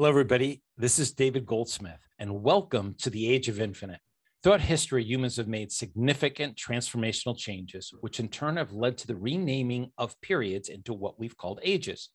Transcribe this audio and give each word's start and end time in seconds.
Hello, 0.00 0.08
everybody. 0.08 0.62
This 0.78 0.98
is 0.98 1.12
David 1.12 1.44
Goldsmith, 1.44 2.00
and 2.18 2.42
welcome 2.42 2.94
to 3.00 3.10
the 3.10 3.30
Age 3.30 3.50
of 3.50 3.60
Infinite. 3.60 4.00
Throughout 4.42 4.62
history, 4.62 5.04
humans 5.04 5.36
have 5.36 5.46
made 5.46 5.70
significant 5.70 6.56
transformational 6.56 7.36
changes, 7.36 7.92
which 8.00 8.18
in 8.18 8.28
turn 8.28 8.56
have 8.56 8.72
led 8.72 8.96
to 8.96 9.06
the 9.06 9.14
renaming 9.14 9.90
of 9.98 10.18
periods 10.22 10.70
into 10.70 10.94
what 10.94 11.20
we've 11.20 11.36
called 11.36 11.60
ages. 11.62 12.08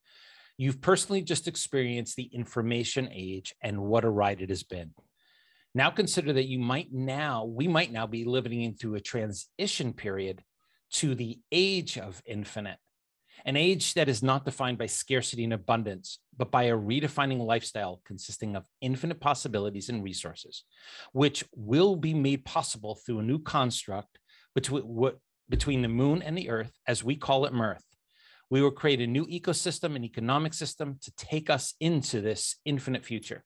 You've 0.58 0.82
personally 0.82 1.22
just 1.22 1.48
experienced 1.48 2.16
the 2.16 2.28
information 2.34 3.08
age 3.14 3.54
and 3.62 3.80
what 3.80 4.04
a 4.04 4.10
ride 4.10 4.42
it 4.42 4.50
has 4.50 4.64
been. 4.64 4.96
Now 5.76 5.92
consider 5.92 6.34
that 6.34 6.50
you 6.50 6.58
might 6.58 6.92
now, 6.92 7.46
we 7.46 7.68
might 7.68 7.92
now 7.92 8.08
be 8.08 8.26
living 8.26 8.64
into 8.64 8.96
a 8.96 9.00
transition 9.00 9.94
period 9.94 10.44
to 10.94 11.14
the 11.14 11.38
age 11.52 12.00
of 12.00 12.20
infinite 12.26 12.80
an 13.46 13.56
age 13.56 13.94
that 13.94 14.10
is 14.10 14.24
not 14.24 14.44
defined 14.44 14.78
by 14.78 14.88
scarcity 14.88 15.44
and 15.44 15.54
abundance, 15.54 16.20
but 16.36 16.52
by 16.52 16.64
a 16.64 16.76
redefining 16.76 17.40
lifestyle 17.40 18.02
consisting 18.04 18.56
of 18.56 18.66
infinite 18.82 19.20
possibilities 19.20 19.90
and 19.90 20.04
resources, 20.04 20.64
which 21.14 21.44
will 21.56 21.96
be 21.96 22.14
made 22.14 22.44
possible 22.44 22.96
through 22.96 23.20
a 23.20 23.24
new 23.24 23.38
construct 23.38 24.18
between, 24.56 25.12
between 25.48 25.84
the 25.84 25.88
moon 25.88 26.24
and 26.24 26.36
the 26.36 26.50
earth, 26.50 26.72
as 26.88 27.04
we 27.04 27.16
call 27.16 27.46
it 27.46 27.54
Mirth. 27.54 27.84
We 28.50 28.62
will 28.62 28.72
create 28.72 29.02
a 29.02 29.08
new 29.08 29.26
ecosystem 29.28 29.96
and 29.96 30.04
economic 30.04 30.54
system 30.54 30.98
to 31.04 31.12
take 31.16 31.50
us 31.50 31.76
into 31.80 32.22
this 32.22 32.56
infinite 32.66 33.06
future. 33.06 33.44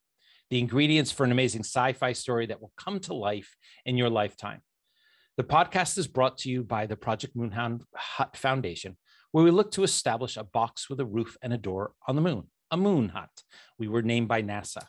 The 0.50 0.60
ingredients 0.60 1.12
for 1.12 1.26
an 1.26 1.32
amazing 1.32 1.62
sci 1.62 1.94
fi 1.94 2.14
story 2.14 2.46
that 2.48 2.62
will 2.62 2.72
come 2.78 3.00
to 3.02 3.14
life 3.14 3.56
in 3.86 3.98
your 3.98 4.10
lifetime. 4.10 4.62
The 5.38 5.44
podcast 5.44 5.98
is 5.98 6.08
brought 6.08 6.40
to 6.40 6.50
you 6.50 6.64
by 6.64 6.86
the 6.86 6.98
Project 6.98 7.36
Moon 7.36 7.52
Hut 7.52 8.36
Foundation, 8.36 8.98
where 9.32 9.44
we 9.44 9.52
look 9.52 9.72
to 9.72 9.84
establish 9.84 10.38
a 10.38 10.44
box 10.44 10.90
with 10.90 11.00
a 11.00 11.06
roof 11.06 11.38
and 11.42 11.54
a 11.54 11.58
door 11.58 11.94
on 12.08 12.16
the 12.16 12.22
moon, 12.22 12.44
a 12.72 12.78
moon 12.78 13.10
hut. 13.10 13.30
We 13.78 13.88
were 13.88 14.02
named 14.02 14.28
by 14.28 14.42
NASA. 14.42 14.86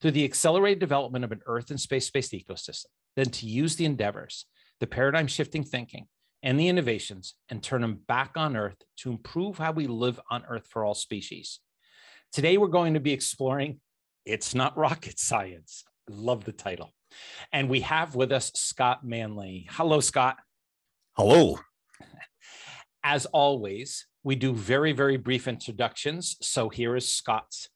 Through 0.00 0.12
the 0.12 0.24
accelerated 0.24 0.80
development 0.80 1.24
of 1.24 1.32
an 1.32 1.40
Earth 1.46 1.70
and 1.70 1.80
space 1.80 2.10
based 2.10 2.32
ecosystem, 2.32 2.86
then 3.16 3.30
to 3.30 3.46
use 3.46 3.76
the 3.76 3.84
endeavors, 3.84 4.46
the 4.80 4.86
paradigm 4.86 5.26
shifting 5.26 5.64
thinking, 5.64 6.06
and 6.42 6.60
the 6.60 6.68
innovations 6.68 7.34
and 7.48 7.62
turn 7.62 7.80
them 7.80 8.00
back 8.06 8.32
on 8.36 8.56
Earth 8.56 8.76
to 8.98 9.10
improve 9.10 9.58
how 9.58 9.72
we 9.72 9.86
live 9.86 10.20
on 10.30 10.44
Earth 10.48 10.66
for 10.68 10.84
all 10.84 10.94
species. 10.94 11.60
Today, 12.32 12.58
we're 12.58 12.68
going 12.68 12.94
to 12.94 13.00
be 13.00 13.12
exploring 13.12 13.80
It's 14.26 14.54
Not 14.54 14.76
Rocket 14.76 15.18
Science. 15.18 15.84
Love 16.08 16.44
the 16.44 16.52
title. 16.52 16.92
And 17.52 17.70
we 17.70 17.80
have 17.80 18.14
with 18.14 18.32
us 18.32 18.50
Scott 18.54 19.06
Manley. 19.06 19.68
Hello, 19.70 20.00
Scott. 20.00 20.36
Hello. 21.16 21.58
As 23.04 23.26
always, 23.26 24.06
we 24.22 24.34
do 24.34 24.54
very, 24.54 24.92
very 24.92 25.18
brief 25.18 25.46
introductions. 25.46 26.36
So 26.40 26.70
here 26.70 26.96
is 26.96 27.12
Scott's. 27.12 27.68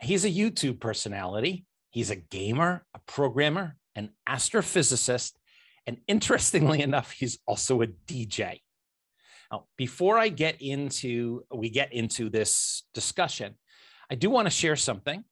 He's 0.00 0.24
a 0.24 0.30
YouTube 0.30 0.80
personality. 0.80 1.64
He's 1.90 2.10
a 2.10 2.16
gamer, 2.16 2.84
a 2.92 2.98
programmer, 3.06 3.76
an 3.94 4.10
astrophysicist, 4.28 5.34
and 5.86 5.98
interestingly 6.08 6.82
enough, 6.88 7.12
he's 7.12 7.38
also 7.46 7.80
a 7.82 7.86
DJ. 7.86 8.60
Now, 9.52 9.66
before 9.76 10.18
I 10.18 10.28
get 10.28 10.60
into 10.60 11.44
we 11.54 11.70
get 11.70 11.92
into 11.92 12.28
this 12.28 12.82
discussion, 12.92 13.54
I 14.10 14.16
do 14.16 14.28
want 14.28 14.46
to 14.46 14.50
share 14.50 14.74
something, 14.74 15.24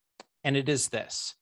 and 0.45 0.57
it 0.57 0.69
is 0.69 0.89
this: 0.89 1.35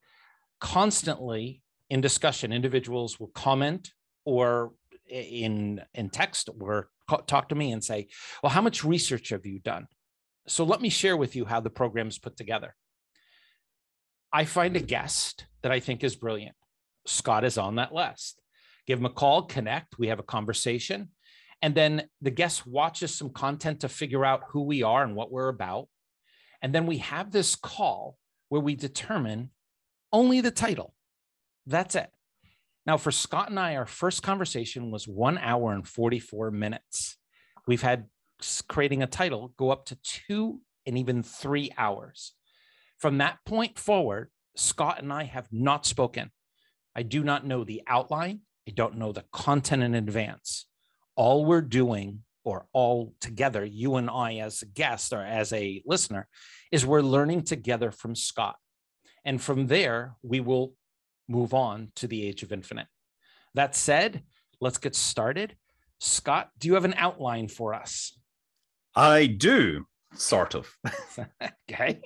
constantly 0.61 1.63
in 1.91 2.01
discussion, 2.01 2.53
individuals 2.53 3.21
will 3.21 3.29
comment 3.29 3.93
or 4.25 4.73
in 5.13 5.81
in 5.95 6.11
text 6.11 6.49
or 6.61 6.89
talk 7.27 7.51
to 7.51 7.55
me 7.55 7.73
and 7.73 7.85
say, 7.85 8.09
Well, 8.43 8.51
how 8.51 8.63
much 8.63 8.85
research 8.85 9.29
have 9.31 9.47
you 9.47 9.61
done? 9.61 9.87
So 10.49 10.65
let 10.65 10.81
me 10.81 10.89
share 10.89 11.17
with 11.17 11.37
you 11.37 11.45
how 11.45 11.61
the 11.61 11.71
program 11.71 12.09
is 12.09 12.19
put 12.19 12.37
together. 12.37 12.75
I 14.33 14.45
find 14.45 14.77
a 14.77 14.81
guest 14.81 15.47
that 15.63 15.71
I 15.71 15.81
think 15.81 16.03
is 16.03 16.17
brilliant. 16.17 16.57
Scott 17.07 17.45
is 17.45 17.59
on 17.59 17.77
that 17.77 17.95
list. 17.95 18.41
Give 18.87 18.99
him 18.99 19.07
a 19.07 19.11
call, 19.11 19.43
connect, 19.43 19.99
we 19.99 20.09
have 20.09 20.19
a 20.19 20.25
conversation. 20.25 21.11
And 21.61 21.75
then 21.75 22.09
the 22.21 22.31
guest 22.31 22.67
watches 22.67 23.15
some 23.15 23.31
content 23.31 23.81
to 23.81 23.89
figure 23.89 24.25
out 24.25 24.43
who 24.49 24.63
we 24.63 24.83
are 24.83 25.05
and 25.05 25.15
what 25.15 25.31
we're 25.31 25.49
about. 25.49 25.89
And 26.61 26.75
then 26.75 26.87
we 26.87 26.99
have 26.99 27.31
this 27.31 27.55
call 27.55 28.17
where 28.49 28.61
we 28.61 28.75
determine 28.75 29.51
only 30.13 30.41
the 30.41 30.51
title. 30.51 30.95
That's 31.67 31.95
it. 31.95 32.11
Now, 32.87 32.97
for 32.97 33.13
Scott 33.13 33.49
and 33.51 33.61
I, 33.61 33.77
our 33.77 33.87
first 33.87 34.23
conversation 34.23 34.91
was 34.91 35.07
one 35.07 35.39
hour 35.39 35.73
and 35.73 35.87
44 35.87 36.51
minutes. 36.51 37.17
We've 37.67 37.83
had 37.83 38.07
creating 38.69 39.03
a 39.03 39.07
title 39.07 39.55
go 39.57 39.71
up 39.71 39.87
to 39.87 39.99
two 40.03 40.61
and 40.85 40.99
even 40.99 41.23
three 41.23 41.71
hours. 41.79 42.33
From 42.99 43.19
that 43.19 43.39
point 43.47 43.79
forward, 43.79 44.31
Scott 44.57 45.01
and 45.01 45.13
I 45.13 45.25
have 45.25 45.49
not 45.53 45.87
spoken. 45.87 46.31
I 46.95 47.03
do 47.03 47.23
not 47.23 47.47
know 47.47 47.65
the 47.65 47.83
outline, 47.87 48.41
I 48.69 48.73
don't 48.73 48.99
know 48.99 49.13
the 49.13 49.25
content 49.33 49.83
in 49.83 49.95
advance. 49.95 50.67
All 51.17 51.45
we're 51.45 51.63
doing, 51.63 52.21
or 52.45 52.67
all 52.73 53.15
together, 53.21 53.65
you 53.65 53.97
and 53.97 54.11
I 54.11 54.37
as 54.37 54.63
a 54.63 54.67
guest 54.67 55.13
or 55.13 55.23
as 55.23 55.53
a 55.53 55.83
listener, 55.87 56.27
is 56.71 56.85
we're 56.85 57.01
learning 57.01 57.43
together 57.45 57.91
from 57.91 58.15
Scott. 58.15 58.57
And 59.25 59.41
from 59.41 59.69
there, 59.69 60.17
we 60.23 60.41
will 60.41 60.75
move 61.29 61.55
on 61.55 61.93
to 61.97 62.07
the 62.07 62.27
age 62.27 62.43
of 62.43 62.53
infinite. 62.53 62.87
That 63.55 63.77
said, 63.77 64.23
let's 64.61 64.79
get 64.79 64.95
started. 64.95 65.57
Scott, 66.01 66.51
do 66.59 66.69
you 66.69 66.75
have 66.75 66.85
an 66.85 66.95
outline 66.97 67.49
for 67.49 67.75
us? 67.75 68.19
I 68.95 69.27
do, 69.27 69.87
sort 70.15 70.55
of. 70.55 70.69
okay. 71.71 72.01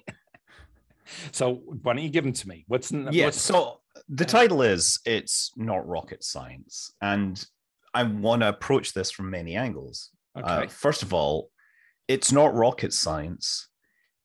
So 1.33 1.63
why 1.83 1.95
don't 1.95 2.03
you 2.03 2.11
give 2.11 2.25
them 2.25 2.33
to 2.33 2.49
me? 2.49 2.65
What's 2.69 2.91
the, 2.91 3.09
yeah? 3.11 3.27
What's... 3.27 3.41
So 3.41 3.81
the 4.09 4.25
title 4.25 4.63
is 4.63 4.99
"It's 5.05 5.53
Not 5.57 5.87
Rocket 5.87 6.23
Science," 6.25 6.93
and 7.01 7.43
I 7.95 8.03
want 8.03 8.43
to 8.43 8.49
approach 8.49 8.93
this 8.93 9.11
from 9.11 9.31
many 9.31 9.57
angles. 9.57 10.11
Uh, 10.37 10.41
okay. 10.41 10.67
Uh, 10.67 10.69
first 10.69 11.03
of 11.03 11.15
all, 11.15 11.51
"It's 12.09 12.33
not 12.33 12.55
rocket 12.55 12.93
science" 12.93 13.69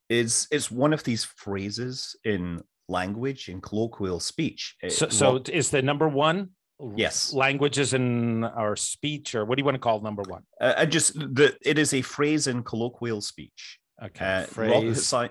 is 0.09 0.47
it's 0.52 0.69
one 0.69 0.91
of 0.91 1.03
these 1.03 1.23
phrases 1.23 2.16
in 2.25 2.62
language 2.88 3.50
in 3.50 3.62
colloquial 3.62 4.19
speech. 4.19 4.75
So, 4.90 5.09
so 5.09 5.42
is 5.52 5.69
the 5.69 5.81
number 5.81 6.08
one 6.08 6.50
yes. 6.96 7.34
languages 7.34 7.94
in 7.94 8.44
our 8.44 8.75
speech 8.75 9.36
or 9.36 9.46
what 9.46 9.56
do 9.56 9.62
you 9.62 9.66
want 9.66 9.75
to 9.75 9.80
call 9.80 10.02
number 10.02 10.24
one? 10.24 10.44
Uh, 10.59 10.74
I 10.78 10.86
just 10.86 11.14
the 11.14 11.56
it 11.62 11.78
is 11.78 11.94
a 11.94 12.02
phrase 12.02 12.47
in 12.47 12.64
colloquial 12.64 13.22
speech. 13.22 13.80
Okay. 14.03 14.25
Uh, 14.25 14.46
phrase. 14.46 14.97
sci- 14.97 15.30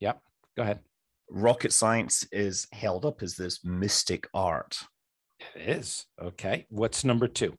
yep 0.00 0.20
go 0.56 0.62
ahead. 0.62 0.80
rocket 1.30 1.72
science 1.72 2.26
is 2.32 2.66
held 2.72 3.06
up 3.06 3.22
as 3.22 3.36
this 3.36 3.64
mystic 3.64 4.28
art. 4.34 4.78
It 5.56 5.68
is. 5.78 6.06
Okay. 6.20 6.66
What's 6.68 7.04
number 7.04 7.28
two? 7.28 7.54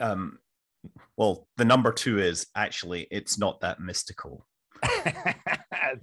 Um 0.00 0.38
well 1.16 1.48
the 1.56 1.64
number 1.64 1.92
two 1.92 2.18
is 2.18 2.46
actually 2.54 3.08
it's 3.10 3.38
not 3.38 3.60
that 3.60 3.80
mystical 3.80 4.46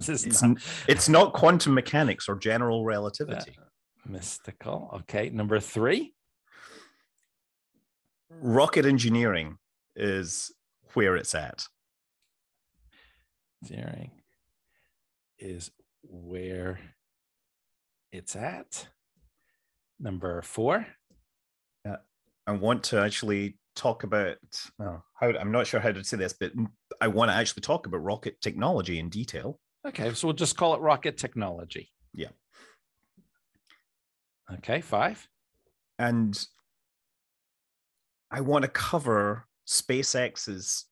it's, 0.00 0.42
not. 0.42 0.58
it's 0.88 1.08
not 1.08 1.32
quantum 1.32 1.74
mechanics 1.74 2.28
or 2.28 2.36
general 2.36 2.84
relativity. 2.84 3.56
Uh, 3.58 3.64
mystical. 4.08 4.90
Okay. 5.00 5.30
Number 5.30 5.60
three. 5.60 6.14
Rocket 8.30 8.84
engineering 8.86 9.58
is 9.94 10.52
where 10.94 11.16
it's 11.16 11.34
at. 11.34 11.66
Engineering 13.62 14.10
is 15.38 15.70
where 16.02 16.78
it's 18.12 18.36
at. 18.36 18.88
Number 19.98 20.42
four. 20.42 20.86
Uh, 21.88 21.96
I 22.46 22.52
want 22.52 22.84
to 22.84 23.00
actually 23.00 23.58
talk 23.74 24.02
about 24.02 24.36
how 24.78 25.02
I'm 25.20 25.52
not 25.52 25.66
sure 25.66 25.80
how 25.80 25.92
to 25.92 26.02
say 26.02 26.16
this, 26.16 26.32
but 26.32 26.52
I 27.00 27.08
want 27.08 27.30
to 27.30 27.34
actually 27.36 27.60
talk 27.62 27.86
about 27.86 28.02
rocket 28.02 28.40
technology 28.40 28.98
in 28.98 29.08
detail. 29.08 29.60
Okay, 29.86 30.12
so 30.14 30.26
we'll 30.26 30.34
just 30.34 30.56
call 30.56 30.74
it 30.74 30.80
rocket 30.80 31.16
technology. 31.16 31.92
Yeah. 32.12 32.30
Okay, 34.52 34.80
five. 34.80 35.26
And 35.98 36.38
I 38.30 38.40
want 38.40 38.62
to 38.64 38.68
cover 38.68 39.46
SpaceX's 39.66 40.86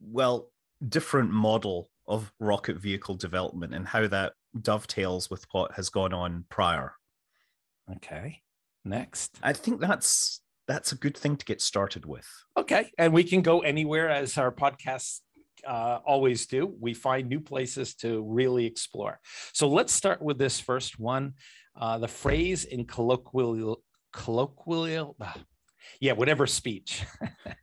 well 0.00 0.50
different 0.88 1.30
model 1.30 1.90
of 2.06 2.32
rocket 2.40 2.76
vehicle 2.76 3.14
development 3.14 3.74
and 3.74 3.86
how 3.86 4.06
that 4.06 4.32
dovetails 4.60 5.30
with 5.30 5.46
what 5.52 5.72
has 5.72 5.88
gone 5.88 6.12
on 6.12 6.44
prior. 6.48 6.94
Okay. 7.96 8.40
Next. 8.84 9.38
I 9.42 9.52
think 9.52 9.80
that's 9.80 10.40
that's 10.66 10.92
a 10.92 10.96
good 10.96 11.16
thing 11.16 11.36
to 11.36 11.44
get 11.44 11.60
started 11.60 12.06
with. 12.06 12.26
Okay. 12.56 12.90
And 12.96 13.12
we 13.12 13.24
can 13.24 13.42
go 13.42 13.60
anywhere 13.60 14.08
as 14.08 14.38
our 14.38 14.52
podcasts 14.52 15.20
uh, 15.66 16.00
always 16.04 16.46
do. 16.46 16.74
We 16.80 16.94
find 16.94 17.28
new 17.28 17.40
places 17.40 17.94
to 17.96 18.22
really 18.22 18.66
explore. 18.66 19.20
So 19.52 19.68
let's 19.68 19.92
start 19.92 20.22
with 20.22 20.38
this 20.38 20.60
first 20.60 20.98
one. 20.98 21.34
Uh, 21.78 21.98
the 21.98 22.08
phrase 22.08 22.64
in 22.64 22.84
colloquial, 22.84 23.82
colloquial, 24.12 25.16
uh, 25.20 25.32
yeah, 26.00 26.12
whatever 26.12 26.46
speech. 26.46 27.04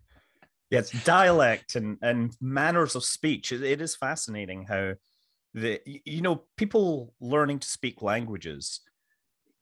yes, 0.69 0.91
dialect 1.03 1.75
and, 1.75 1.97
and 2.01 2.35
manners 2.41 2.95
of 2.95 3.03
speech. 3.03 3.51
It, 3.51 3.63
it 3.63 3.81
is 3.81 3.95
fascinating 3.95 4.65
how 4.67 4.93
the 5.53 5.79
you 5.85 6.21
know 6.21 6.43
people 6.57 7.13
learning 7.19 7.59
to 7.59 7.67
speak 7.67 8.01
languages 8.01 8.81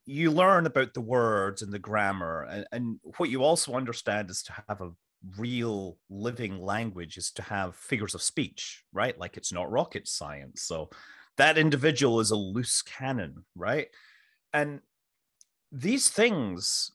you 0.04 0.30
learn 0.30 0.66
about 0.66 0.94
the 0.94 1.00
words 1.00 1.62
and 1.62 1.72
the 1.72 1.78
grammar 1.78 2.42
and, 2.42 2.66
and 2.72 3.00
what 3.16 3.30
you 3.30 3.42
also 3.42 3.74
understand 3.74 4.30
is 4.30 4.42
to 4.42 4.52
have 4.68 4.80
a 4.80 4.90
real 5.38 5.98
living 6.10 6.60
language 6.60 7.16
is 7.16 7.30
to 7.32 7.42
have 7.42 7.74
figures 7.74 8.14
of 8.14 8.22
speech 8.22 8.84
right 8.92 9.18
like 9.18 9.36
it's 9.36 9.52
not 9.52 9.70
rocket 9.70 10.06
science 10.06 10.62
so 10.62 10.88
that 11.36 11.58
individual 11.58 12.20
is 12.20 12.30
a 12.30 12.36
loose 12.36 12.82
cannon 12.82 13.44
right 13.54 13.88
and 14.52 14.80
these 15.72 16.08
things 16.08 16.92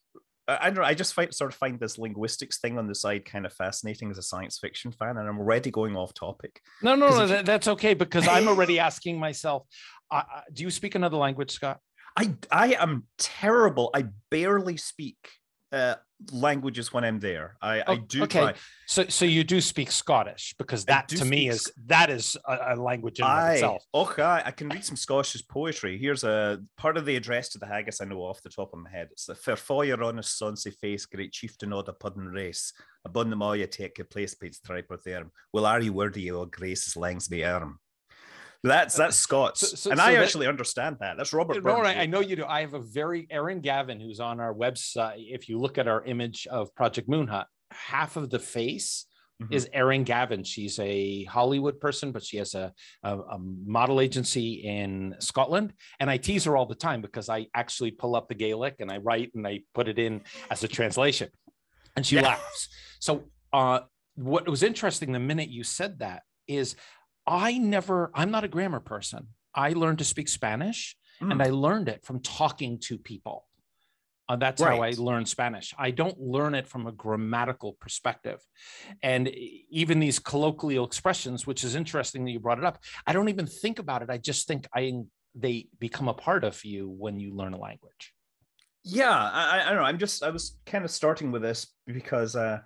I 0.48 0.66
don't 0.66 0.78
know. 0.78 0.83
I 0.83 0.94
just 0.94 1.13
find, 1.13 1.33
sort 1.33 1.51
of 1.51 1.56
find 1.57 1.80
this 1.80 1.98
linguistics 1.98 2.60
thing 2.60 2.78
on 2.78 2.88
the 2.88 2.95
side 2.95 3.25
kind 3.25 3.45
of 3.45 3.54
fascinating 3.54 4.10
as 4.12 4.18
a 4.18 4.24
science 4.24 4.57
fiction 4.60 4.92
fan, 4.92 5.18
and 5.18 5.30
I'm 5.30 5.39
already 5.39 5.72
going 5.72 5.95
off 5.95 6.13
topic. 6.13 6.62
No, 6.81 6.95
no, 6.95 7.10
no, 7.10 7.28
that, 7.28 7.45
that's 7.45 7.68
okay 7.68 7.94
because 7.94 8.28
I'm 8.28 8.48
already 8.48 8.80
asking 8.89 9.19
myself. 9.19 9.63
Uh, 10.10 10.24
do 10.51 10.63
you 10.63 10.72
speak 10.72 10.95
another 10.95 11.18
language, 11.18 11.51
Scott? 11.51 11.80
I 12.18 12.33
I 12.51 12.74
am 12.74 13.06
terrible. 13.18 13.92
I 13.94 14.07
barely 14.30 14.78
speak 14.78 15.30
uh, 15.71 15.95
languages 16.31 16.94
when 16.94 17.03
I'm 17.03 17.19
there. 17.19 17.57
I, 17.62 17.81
oh, 17.81 17.94
I 17.94 17.95
do. 17.97 18.23
Okay, 18.23 18.39
try. 18.39 18.53
so 18.85 19.06
so 19.07 19.25
you 19.25 19.44
do 19.44 19.62
speak 19.62 19.91
Scottish 19.91 20.53
because 20.57 20.85
that 20.85 21.07
to 21.09 21.25
me 21.25 21.50
is 21.50 21.71
that 21.88 22.09
is 22.09 22.38
a, 22.47 22.73
a 22.73 22.75
language 22.75 23.19
in 23.19 23.25
I, 23.25 23.53
itself. 23.53 23.83
Okay, 23.94 24.23
I 24.23 24.51
can 24.51 24.69
read 24.69 24.85
some 24.85 24.95
Scottish 24.95 25.47
poetry. 25.47 25.97
Here's 25.97 26.23
a 26.23 26.59
part 26.77 26.97
of 26.97 27.06
the 27.06 27.15
address 27.15 27.50
to 27.50 27.59
the 27.59 27.65
haggis 27.65 28.01
I 28.01 28.06
know 28.06 28.19
off 28.19 28.41
the 28.41 28.50
top 28.50 28.73
of 28.73 28.79
my 28.79 28.89
head. 28.89 29.09
It's 29.12 29.25
the 29.25 29.33
Fairfoyer 29.33 30.03
on 30.03 30.19
a 30.19 30.21
sonsy 30.21 30.73
face, 30.73 31.06
great 31.06 31.31
chieftain 31.31 31.73
of 31.73 31.85
the 31.85 31.94
puddin 31.94 32.27
race. 32.27 32.73
Abun 33.07 33.29
the 33.29 33.35
moya 33.35 33.68
take 33.68 33.97
your 33.97 34.06
place, 34.06 34.35
Pete's 34.35 34.59
tripe 34.59 34.88
or 34.89 35.00
there. 35.03 35.25
Well, 35.53 35.65
are 35.65 35.81
you 35.81 35.94
worthy 35.94 36.29
of 36.29 36.51
grace's 36.51 36.94
Langsby 36.95 37.44
arm? 37.44 37.79
That's 38.63 38.96
that's 38.96 39.16
Scots, 39.16 39.62
so, 39.62 39.75
so, 39.75 39.92
and 39.92 40.00
so 40.00 40.06
I 40.06 40.13
that, 40.13 40.24
actually 40.24 40.46
understand 40.46 40.98
that. 41.00 41.18
That's 41.18 41.34
Robert. 41.34 41.63
No, 41.63 41.81
right. 41.81 41.98
I 41.98 42.06
know 42.06 42.19
you 42.19 42.36
do. 42.36 42.46
I 42.46 42.62
have 42.62 42.75
a 42.75 42.80
very 42.80 43.25
Erin 43.31 43.60
Gavin 43.60 44.00
who's 44.00 44.19
on 44.19 44.40
our 44.40 44.54
website. 44.54 45.16
If 45.18 45.50
you 45.50 45.58
look 45.58 45.80
at 45.80 45.88
our 45.88 46.04
image 46.04 46.46
of 46.46 46.74
Project 46.75 47.10
Moon 47.10 47.28
Hut, 47.28 47.48
half 47.72 48.18
of 48.18 48.30
the 48.30 48.38
face 48.38 49.08
mm-hmm. 49.42 49.54
is 49.54 49.68
Erin 49.74 50.04
Gavin. 50.04 50.44
She's 50.44 50.78
a 50.80 51.24
Hollywood 51.25 51.80
person, 51.80 52.12
but 52.12 52.24
she 52.24 52.38
has 52.38 52.54
a, 52.54 52.74
a, 53.04 53.18
a, 53.18 53.40
model 53.40 54.00
agency 54.00 54.66
in 54.66 55.16
Scotland. 55.19 55.74
And 56.00 56.10
I 56.10 56.18
tease 56.18 56.44
her 56.46 56.56
all 56.56 56.66
the 56.66 56.75
time 56.75 57.02
because 57.02 57.30
I 57.30 57.48
actually 57.56 57.92
pull 57.92 58.16
up 58.16 58.28
the 58.28 58.36
Gaelic 58.36 58.75
and 58.80 58.92
I 58.92 58.98
write 58.98 59.31
and 59.36 59.48
I 59.48 59.62
put 59.74 59.88
it 59.88 60.00
in 60.00 60.22
as 60.50 60.64
a 60.64 60.68
translation. 60.68 61.30
And 61.96 62.06
she 62.06 62.16
yeah. 62.16 62.24
laughs. 62.24 62.69
So 63.00 63.24
uh, 63.52 63.81
what 64.16 64.48
was 64.48 64.64
interesting 64.64 65.12
the 65.12 65.19
minute 65.19 65.50
you 65.50 65.64
said 65.64 66.00
that 66.00 66.24
is 66.48 66.75
I 67.25 67.57
never, 67.57 68.12
I'm 68.13 68.31
not 68.31 68.44
a 68.44 68.47
grammar 68.47 68.79
person. 68.79 69.27
I 69.53 69.73
learned 69.73 70.00
to 70.00 70.06
speak 70.06 70.27
Spanish 70.27 70.95
mm. 71.21 71.31
and 71.31 71.41
I 71.41 71.50
learned 71.50 71.89
it 71.89 72.03
from 72.03 72.19
talking 72.19 72.79
to 72.79 72.97
people. 72.97 73.45
Uh, 74.29 74.38
that's 74.38 74.62
right. 74.62 74.77
how 74.77 74.81
I 74.81 74.91
learned 74.91 75.27
Spanish. 75.27 75.73
I 75.77 75.91
don't 75.91 76.18
learn 76.18 76.56
it 76.56 76.65
from 76.65 76.88
a 76.88 76.91
grammatical 76.94 77.73
perspective. 77.73 78.39
And 79.03 79.27
even 79.69 80.00
these 80.00 80.19
colloquial 80.19 80.85
expressions, 80.85 81.45
which 81.45 81.65
is 81.65 81.75
interesting 81.75 82.23
that 82.23 82.31
you 82.31 82.39
brought 82.39 82.57
it 82.57 82.63
up, 82.63 82.79
I 83.06 83.12
don't 83.12 83.27
even 83.27 83.45
think 83.45 83.77
about 83.77 84.03
it. 84.03 84.09
I 84.09 84.18
just 84.18 84.47
think 84.47 84.68
I 84.73 85.01
they 85.35 85.68
become 85.79 86.07
a 86.07 86.13
part 86.13 86.44
of 86.44 86.63
you 86.63 86.89
when 86.89 87.19
you 87.19 87.35
learn 87.35 87.53
a 87.53 87.59
language. 87.59 88.13
Yeah, 88.83 89.12
I, 89.12 89.63
I 89.65 89.69
don't 89.69 89.77
know. 89.77 89.83
I'm 89.83 89.97
just 90.00 90.23
I 90.23 90.29
was 90.29 90.57
kind 90.65 90.85
of 90.85 90.91
starting 90.91 91.31
with 91.31 91.41
this 91.41 91.68
because 91.85 92.35
uh 92.35 92.59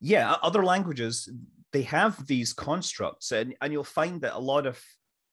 yeah, 0.00 0.36
other 0.42 0.64
languages 0.64 1.28
they 1.72 1.82
have 1.82 2.26
these 2.26 2.52
constructs, 2.52 3.32
and, 3.32 3.54
and 3.60 3.72
you'll 3.72 3.84
find 3.84 4.20
that 4.22 4.36
a 4.36 4.38
lot 4.38 4.66
of 4.66 4.80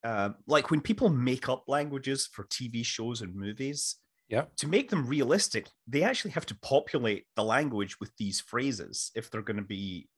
uh, 0.03 0.29
like 0.47 0.69
when 0.69 0.81
people 0.81 1.09
make 1.09 1.47
up 1.47 1.63
languages 1.67 2.27
for 2.31 2.43
TV 2.45 2.85
shows 2.85 3.21
and 3.21 3.33
movies, 3.35 3.95
yeah, 4.27 4.45
to 4.57 4.67
make 4.67 4.89
them 4.89 5.07
realistic, 5.07 5.67
they 5.87 6.03
actually 6.03 6.31
have 6.31 6.45
to 6.47 6.55
populate 6.55 7.25
the 7.35 7.43
language 7.43 7.99
with 7.99 8.11
these 8.17 8.41
phrases 8.41 9.11
if 9.15 9.29
they're 9.29 9.41
going 9.41 9.57
to 9.57 9.63
be 9.63 10.09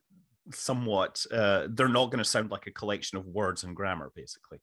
somewhat. 0.52 1.24
Uh, 1.32 1.68
they're 1.70 1.88
not 1.88 2.08
going 2.08 2.24
to 2.24 2.30
sound 2.30 2.50
like 2.50 2.68
a 2.68 2.72
collection 2.72 3.18
of 3.18 3.26
words 3.26 3.64
and 3.64 3.76
grammar, 3.76 4.12
basically. 4.16 4.60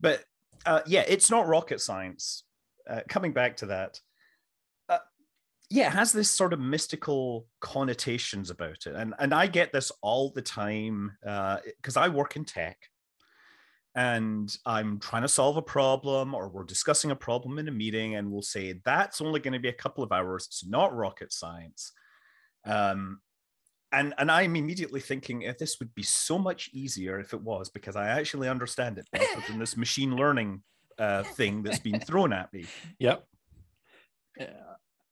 But 0.00 0.24
uh, 0.66 0.80
yeah, 0.86 1.04
it's 1.06 1.30
not 1.30 1.46
rocket 1.46 1.80
science. 1.80 2.44
Uh, 2.88 3.00
coming 3.08 3.32
back 3.32 3.56
to 3.58 3.66
that, 3.66 4.00
yeah, 5.70 5.86
it 5.86 5.92
has 5.92 6.12
this 6.12 6.28
sort 6.28 6.52
of 6.52 6.58
mystical 6.58 7.46
connotations 7.60 8.50
about 8.50 8.86
it. 8.86 8.94
And, 8.96 9.14
and 9.20 9.32
I 9.32 9.46
get 9.46 9.72
this 9.72 9.92
all 10.02 10.30
the 10.30 10.42
time 10.42 11.16
because 11.22 11.96
uh, 11.96 12.00
I 12.00 12.08
work 12.08 12.34
in 12.34 12.44
tech 12.44 12.76
and 13.94 14.54
I'm 14.66 14.98
trying 14.98 15.22
to 15.22 15.28
solve 15.28 15.56
a 15.56 15.62
problem 15.62 16.34
or 16.34 16.48
we're 16.48 16.64
discussing 16.64 17.12
a 17.12 17.16
problem 17.16 17.58
in 17.60 17.68
a 17.68 17.72
meeting 17.72 18.16
and 18.16 18.32
we'll 18.32 18.42
say 18.42 18.80
that's 18.84 19.20
only 19.20 19.38
going 19.38 19.52
to 19.52 19.60
be 19.60 19.68
a 19.68 19.72
couple 19.72 20.02
of 20.02 20.10
hours. 20.10 20.46
It's 20.46 20.66
not 20.66 20.94
rocket 20.94 21.32
science. 21.32 21.92
Um, 22.66 23.20
and, 23.92 24.12
and 24.18 24.28
I'm 24.28 24.56
immediately 24.56 25.00
thinking 25.00 25.42
if 25.42 25.58
this 25.58 25.78
would 25.78 25.94
be 25.94 26.02
so 26.02 26.36
much 26.36 26.70
easier 26.72 27.20
if 27.20 27.32
it 27.32 27.42
was 27.42 27.70
because 27.70 27.94
I 27.94 28.08
actually 28.08 28.48
understand 28.48 28.98
it 28.98 29.08
better 29.12 29.40
than 29.48 29.60
this 29.60 29.76
machine 29.76 30.16
learning 30.16 30.62
uh, 30.98 31.22
thing 31.22 31.62
that's 31.62 31.78
been 31.78 32.00
thrown 32.00 32.32
at 32.32 32.52
me. 32.52 32.66
Yep. 32.98 33.24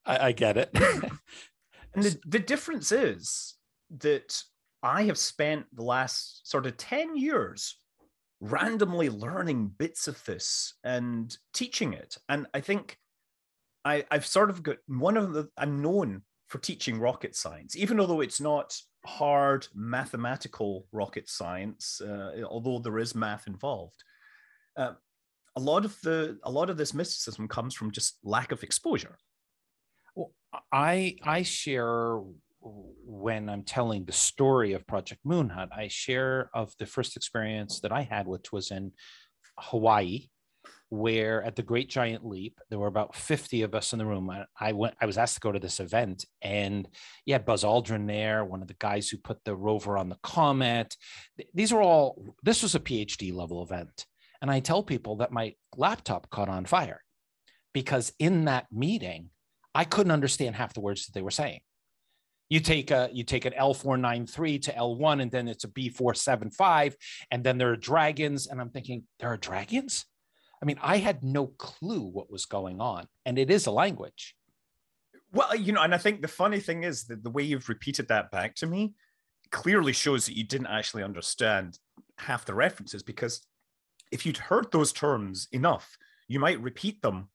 I, 0.08 0.28
I 0.28 0.32
get 0.32 0.56
it. 0.56 0.70
and 1.94 2.02
the, 2.02 2.19
the 2.26 2.38
difference 2.38 2.90
is 2.90 3.55
that 3.99 4.43
I 4.82 5.05
have 5.05 5.19
spent 5.19 5.66
the 5.72 5.84
last 5.84 6.49
sort 6.49 6.66
of 6.66 6.76
10 6.76 7.16
years 7.16 7.76
randomly 8.40 9.10
learning 9.10 9.72
bits 9.78 10.08
of 10.08 10.25
this 10.25 10.75
and 10.84 11.37
teaching 11.52 11.93
it. 11.93 12.16
And 12.28 12.46
I 12.55 12.60
think 12.60 12.96
I, 13.84 14.05
I've 14.10 14.26
sort 14.26 14.50
of 14.50 14.62
got 14.62 14.76
one 14.87 15.16
of 15.16 15.32
the, 15.32 15.49
I'm 15.56 15.82
known 15.82 16.22
for 16.46 16.58
teaching 16.58 16.99
rocket 16.99 17.37
science, 17.37 17.76
even 17.76 18.00
although 18.00 18.20
it's 18.20 18.40
not 18.40 18.76
hard 19.05 19.66
mathematical 19.75 20.87
rocket 20.93 21.28
science, 21.28 22.00
uh, 22.00 22.43
although 22.49 22.78
there 22.78 22.99
is 22.99 23.14
math 23.14 23.46
involved. 23.46 24.02
Uh, 24.76 24.93
a 25.56 25.60
lot 25.60 25.84
of 25.84 25.99
the 26.02 26.38
a 26.44 26.50
lot 26.50 26.70
of 26.70 26.76
this 26.76 26.94
mysticism 26.94 27.49
comes 27.49 27.75
from 27.75 27.90
just 27.90 28.19
lack 28.22 28.52
of 28.52 28.62
exposure. 28.62 29.19
I 30.73 31.17
I 31.23 31.43
share 31.43 32.21
when 32.61 33.49
I'm 33.49 33.62
telling 33.62 34.05
the 34.05 34.12
story 34.12 34.73
of 34.73 34.87
Project 34.87 35.21
Moon 35.25 35.49
Hut, 35.49 35.71
I 35.75 35.89
share 35.89 36.50
of 36.55 36.75
the 36.79 36.87
first 36.87 37.17
experience 37.17 37.81
that 37.81 37.93
I 37.93 38.03
had, 38.03 38.27
which 38.27 38.53
was 38.53 38.71
in 38.71 38.93
Hawaii, 39.59 40.29
where 40.91 41.43
at 41.43 41.56
the 41.56 41.62
Great 41.62 41.89
Giant 41.89 42.27
Leap, 42.27 42.59
there 42.69 42.79
were 42.79 42.89
about 42.89 43.15
50 43.15 43.63
of 43.63 43.75
us 43.75 43.93
in 43.93 43.99
the 43.99 44.06
room. 44.06 44.31
I, 44.31 44.44
I 44.58 44.72
went, 44.72 44.94
I 45.01 45.06
was 45.06 45.19
asked 45.19 45.34
to 45.34 45.41
go 45.41 45.53
to 45.53 45.58
this 45.58 45.81
event, 45.81 46.25
and 46.43 46.89
yeah, 47.25 47.39
Buzz 47.39 47.65
Aldrin 47.65 48.06
there, 48.06 48.44
one 48.44 48.63
of 48.63 48.69
the 48.69 48.75
guys 48.75 49.08
who 49.08 49.19
put 49.19 49.44
the 49.44 49.56
rover 49.56 49.99
on 49.99 50.08
the 50.08 50.19
comet. 50.22 50.96
These 51.55 51.72
were 51.72 51.82
all, 51.82 52.22
this 52.43 52.63
was 52.63 52.75
a 52.75 52.81
PhD 52.81 53.32
level 53.32 53.63
event. 53.63 54.06
And 54.41 54.51
I 54.51 54.61
tell 54.61 54.82
people 54.82 55.17
that 55.17 55.32
my 55.32 55.55
laptop 55.77 56.31
caught 56.31 56.49
on 56.49 56.65
fire 56.65 57.03
because 57.72 58.13
in 58.19 58.44
that 58.44 58.67
meeting, 58.72 59.31
I 59.79 59.85
couldn't 59.85 60.11
understand 60.11 60.56
half 60.56 60.75
the 60.75 60.81
words 60.81 61.06
that 61.06 61.13
they 61.13 61.23
were 61.23 61.31
saying. 61.31 61.61
You 62.49 62.58
take 62.58 62.91
a 62.91 63.11
you 63.13 63.23
take 63.23 63.44
an 63.44 63.53
L493 63.53 64.61
to 64.63 64.73
L1 64.73 65.23
and 65.23 65.31
then 65.31 65.47
it's 65.47 65.63
a 65.63 65.69
B475 65.69 66.94
and 67.31 67.44
then 67.44 67.58
there 67.58 67.70
are 67.70 67.77
dragons 67.77 68.49
and 68.49 68.61
I'm 68.61 68.70
thinking 68.70 69.05
there 69.20 69.32
are 69.32 69.37
dragons? 69.37 70.05
I 70.61 70.67
mean, 70.67 70.81
I 70.82 70.97
had 70.97 71.23
no 71.23 71.47
clue 71.47 72.01
what 72.01 72.29
was 72.29 72.44
going 72.44 72.81
on 72.81 73.06
and 73.25 73.39
it 73.39 73.53
is 73.53 73.67
a 73.67 73.70
language. 73.70 74.35
Well, 75.32 75.55
you 75.55 75.73
know, 75.73 75.82
and 75.82 75.94
I 75.94 75.99
think 75.99 76.23
the 76.23 76.29
funny 76.43 76.58
thing 76.58 76.82
is 76.82 77.05
that 77.05 77.23
the 77.23 77.31
way 77.31 77.44
you've 77.44 77.69
repeated 77.69 78.08
that 78.08 78.32
back 78.32 78.56
to 78.56 78.67
me 78.67 78.94
clearly 79.53 79.93
shows 79.93 80.27
that 80.27 80.37
you 80.37 80.43
didn't 80.43 80.67
actually 80.67 81.05
understand 81.05 81.79
half 82.19 82.44
the 82.44 82.55
references 82.55 83.05
because 83.05 83.47
if 84.11 84.27
you'd 84.27 84.39
heard 84.39 84.73
those 84.73 84.93
terms 84.93 85.47
enough, 85.53 85.97
you 86.27 86.41
might 86.41 86.61
repeat 86.61 87.01
them 87.01 87.29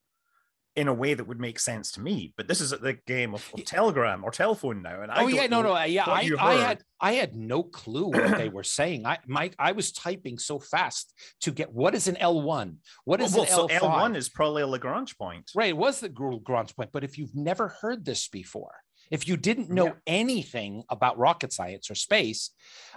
in 0.76 0.88
a 0.88 0.94
way 0.94 1.14
that 1.14 1.26
would 1.26 1.40
make 1.40 1.60
sense 1.60 1.92
to 1.92 2.02
me. 2.02 2.34
But 2.36 2.48
this 2.48 2.62
is 2.62 2.72
the 2.72 2.98
game 3.06 3.34
of, 3.34 3.48
of 3.54 3.66
Telegram 3.66 4.24
or 4.24 4.32
telephone 4.32 4.82
now, 4.82 5.02
and 5.02 5.12
I 5.12 5.24
oh 5.24 5.28
yeah, 5.28 5.48
no, 5.48 5.62
no, 5.62 5.76
uh, 5.76 5.84
yeah, 5.84 6.06
I, 6.06 6.30
I 6.40 6.54
had 6.56 6.82
I 7.00 7.14
had 7.14 7.36
no 7.36 7.64
clue 7.64 8.08
what 8.08 8.38
they 8.38 8.50
were 8.54 8.64
saying. 8.64 9.06
I 9.06 9.20
Mike, 9.28 9.56
I 9.60 9.74
was 9.74 9.92
typing 9.92 10.38
so 10.38 10.60
fast 10.60 11.14
to 11.42 11.52
get 11.52 11.72
what 11.72 11.96
is 11.96 12.08
an 12.08 12.18
L 12.18 12.42
one, 12.42 12.78
what 13.06 13.22
is 13.22 13.34
well, 13.34 13.44
an 13.44 13.50
L. 13.50 13.70
So 13.70 13.76
L 13.76 13.90
one 13.90 14.16
is 14.16 14.30
probably 14.30 14.64
a 14.64 14.68
Lagrange 14.68 15.18
point, 15.18 15.52
right? 15.56 15.70
It 15.70 15.78
was 15.78 16.00
the 16.00 16.12
Lagrange 16.16 16.76
point, 16.76 16.92
but 16.92 17.04
if 17.04 17.18
you've 17.18 17.36
never 17.36 17.68
heard 17.68 18.06
this 18.06 18.28
before, 18.28 18.74
if 19.12 19.28
you 19.28 19.38
didn't 19.38 19.70
know 19.70 19.86
yeah. 19.86 19.94
anything 20.08 20.84
about 20.90 21.18
rocket 21.18 21.54
science 21.54 21.90
or 21.90 21.96
space, 21.96 22.52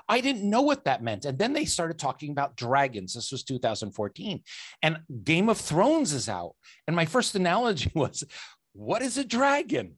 I 0.08 0.20
didn't 0.20 0.48
know 0.48 0.62
what 0.62 0.84
that 0.84 1.02
meant. 1.02 1.24
And 1.24 1.38
then 1.38 1.52
they 1.52 1.64
started 1.64 1.98
talking 1.98 2.30
about 2.30 2.56
dragons. 2.56 3.14
This 3.14 3.32
was 3.32 3.42
2014. 3.44 4.42
And 4.82 4.98
Game 5.24 5.48
of 5.48 5.58
Thrones 5.58 6.12
is 6.12 6.28
out. 6.28 6.54
And 6.86 6.94
my 6.94 7.04
first 7.04 7.34
analogy 7.34 7.90
was, 7.94 8.24
what 8.72 9.02
is 9.02 9.18
a 9.18 9.24
dragon? 9.24 9.94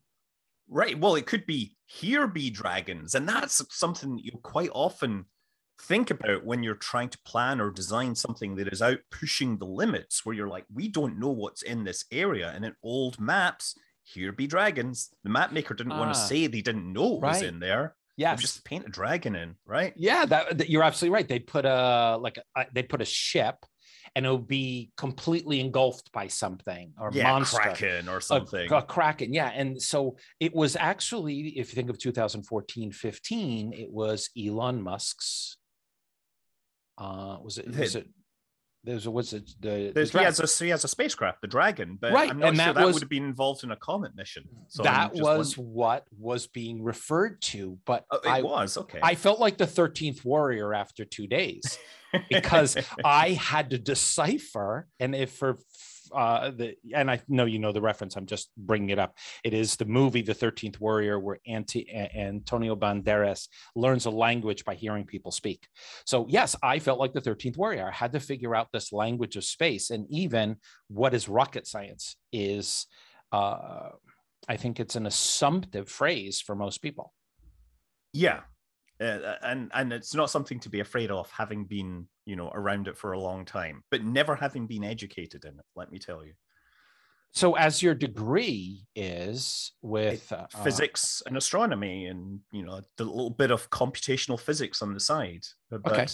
Right. 0.68 0.98
Well, 0.98 1.14
it 1.16 1.26
could 1.26 1.46
be 1.46 1.76
here 1.86 2.26
be 2.26 2.50
dragons. 2.50 3.14
And 3.14 3.28
that's 3.28 3.62
something 3.70 4.18
you 4.18 4.32
quite 4.42 4.70
often 4.72 5.26
think 5.80 6.10
about 6.10 6.44
when 6.44 6.62
you're 6.62 6.74
trying 6.74 7.08
to 7.08 7.18
plan 7.24 7.60
or 7.60 7.70
design 7.70 8.14
something 8.14 8.56
that 8.56 8.68
is 8.68 8.82
out 8.82 8.98
pushing 9.10 9.58
the 9.58 9.64
limits 9.64 10.24
where 10.24 10.34
you're 10.34 10.48
like 10.48 10.64
we 10.74 10.88
don't 10.88 11.18
know 11.18 11.30
what's 11.30 11.62
in 11.62 11.84
this 11.84 12.04
area 12.10 12.50
and 12.54 12.64
in 12.64 12.74
old 12.82 13.20
maps 13.20 13.78
here 14.12 14.32
be 14.32 14.46
dragons 14.46 15.10
the 15.24 15.30
map 15.30 15.52
maker 15.52 15.74
didn't 15.74 15.96
want 15.96 16.12
to 16.12 16.18
ah. 16.18 16.24
say 16.24 16.46
they 16.46 16.60
didn't 16.60 16.92
know 16.92 17.08
what 17.08 17.22
right. 17.22 17.34
was 17.34 17.42
in 17.42 17.60
there 17.60 17.94
yeah 18.16 18.34
just 18.34 18.64
paint 18.64 18.86
a 18.86 18.90
dragon 18.90 19.34
in 19.36 19.54
right 19.66 19.92
yeah 19.96 20.24
that, 20.24 20.58
that, 20.58 20.70
you're 20.70 20.82
absolutely 20.82 21.14
right 21.14 21.28
they 21.28 21.38
put 21.38 21.64
a 21.64 22.18
like 22.20 22.38
a, 22.56 22.66
they 22.72 22.82
put 22.82 23.02
a 23.02 23.04
ship 23.04 23.56
and 24.16 24.24
it'll 24.24 24.38
be 24.38 24.90
completely 24.96 25.60
engulfed 25.60 26.10
by 26.12 26.26
something 26.26 26.92
or 26.98 27.10
yeah, 27.12 27.24
monster 27.24 27.58
kraken 27.58 28.08
or 28.08 28.20
something 28.20 28.70
a, 28.72 28.76
a, 28.76 28.82
kraken 28.82 29.32
yeah 29.32 29.50
and 29.54 29.80
so 29.80 30.16
it 30.40 30.54
was 30.54 30.76
actually 30.76 31.58
if 31.58 31.70
you 31.70 31.76
think 31.76 31.90
of 31.90 31.98
2014 31.98 32.92
15 32.92 33.72
it 33.72 33.90
was 33.90 34.30
elon 34.36 34.82
musk's 34.82 35.58
uh, 36.98 37.38
was 37.42 37.58
it? 37.58 37.68
Was 37.68 37.94
it? 37.94 38.08
There's 38.88 39.04
a 39.04 39.10
what's 39.10 39.34
it? 39.34 39.50
The, 39.60 39.92
the 39.94 40.04
he 40.06 40.24
has 40.24 40.40
a 40.40 40.64
he 40.64 40.70
has 40.70 40.82
a 40.82 40.88
spacecraft, 40.88 41.42
the 41.42 41.46
Dragon, 41.46 41.98
but 42.00 42.10
right. 42.10 42.30
I'm 42.30 42.38
not 42.38 42.48
and 42.48 42.56
sure 42.56 42.64
that, 42.64 42.74
that 42.76 42.86
was, 42.86 42.94
would 42.94 43.02
have 43.02 43.10
been 43.10 43.26
involved 43.26 43.62
in 43.62 43.70
a 43.70 43.76
comet 43.76 44.16
mission. 44.16 44.48
So 44.68 44.82
that 44.82 45.12
was 45.12 45.58
what 45.58 46.06
was 46.18 46.46
being 46.46 46.82
referred 46.82 47.42
to, 47.42 47.78
but 47.84 48.06
oh, 48.10 48.16
it 48.24 48.28
I, 48.28 48.40
was 48.40 48.78
okay. 48.78 48.98
I 49.02 49.14
felt 49.14 49.40
like 49.40 49.58
the 49.58 49.66
Thirteenth 49.66 50.24
Warrior 50.24 50.72
after 50.72 51.04
two 51.04 51.26
days 51.26 51.78
because 52.30 52.78
I 53.04 53.32
had 53.32 53.68
to 53.70 53.78
decipher, 53.78 54.88
and 54.98 55.14
if 55.14 55.32
for 55.32 55.58
uh, 56.12 56.50
the 56.50 56.76
and 56.94 57.10
I 57.10 57.20
know 57.28 57.44
you 57.44 57.58
know 57.58 57.72
the 57.72 57.80
reference. 57.80 58.16
I'm 58.16 58.26
just 58.26 58.50
bringing 58.56 58.90
it 58.90 58.98
up. 58.98 59.16
It 59.44 59.54
is 59.54 59.76
the 59.76 59.84
movie 59.84 60.22
The 60.22 60.34
Thirteenth 60.34 60.80
Warrior, 60.80 61.18
where 61.18 61.38
Anti- 61.46 61.88
Antonio 61.90 62.76
Banderas 62.76 63.48
learns 63.74 64.06
a 64.06 64.10
language 64.10 64.64
by 64.64 64.74
hearing 64.74 65.04
people 65.04 65.30
speak. 65.30 65.66
So 66.06 66.26
yes, 66.28 66.56
I 66.62 66.78
felt 66.78 66.98
like 66.98 67.12
the 67.12 67.20
Thirteenth 67.20 67.56
Warrior. 67.56 67.88
I 67.88 67.94
had 67.94 68.12
to 68.12 68.20
figure 68.20 68.54
out 68.54 68.68
this 68.72 68.92
language 68.92 69.36
of 69.36 69.44
space, 69.44 69.90
and 69.90 70.06
even 70.10 70.56
what 70.88 71.14
is 71.14 71.28
rocket 71.28 71.66
science 71.66 72.16
is. 72.32 72.86
Uh, 73.30 73.90
I 74.48 74.56
think 74.56 74.80
it's 74.80 74.96
an 74.96 75.04
assumptive 75.04 75.90
phrase 75.90 76.40
for 76.40 76.54
most 76.54 76.80
people. 76.80 77.12
Yeah, 78.14 78.40
uh, 79.00 79.34
and 79.42 79.70
and 79.74 79.92
it's 79.92 80.14
not 80.14 80.30
something 80.30 80.58
to 80.60 80.68
be 80.68 80.80
afraid 80.80 81.10
of 81.10 81.30
having 81.30 81.64
been 81.64 82.06
you 82.28 82.36
know 82.36 82.50
around 82.54 82.86
it 82.86 82.96
for 82.96 83.12
a 83.12 83.20
long 83.20 83.44
time 83.44 83.82
but 83.90 84.04
never 84.04 84.36
having 84.36 84.66
been 84.66 84.84
educated 84.84 85.44
in 85.44 85.58
it 85.58 85.64
let 85.74 85.90
me 85.90 85.98
tell 85.98 86.24
you 86.24 86.32
so 87.32 87.56
as 87.56 87.82
your 87.82 87.94
degree 87.94 88.86
is 88.94 89.72
with 89.82 90.30
uh, 90.32 90.46
physics 90.62 91.22
and 91.26 91.36
astronomy 91.36 92.06
and 92.06 92.40
you 92.52 92.64
know 92.64 92.80
the 92.96 93.04
little 93.04 93.30
bit 93.30 93.50
of 93.50 93.68
computational 93.70 94.38
physics 94.38 94.82
on 94.82 94.92
the 94.92 95.00
side 95.00 95.44
but 95.70 95.80
okay. 95.86 96.06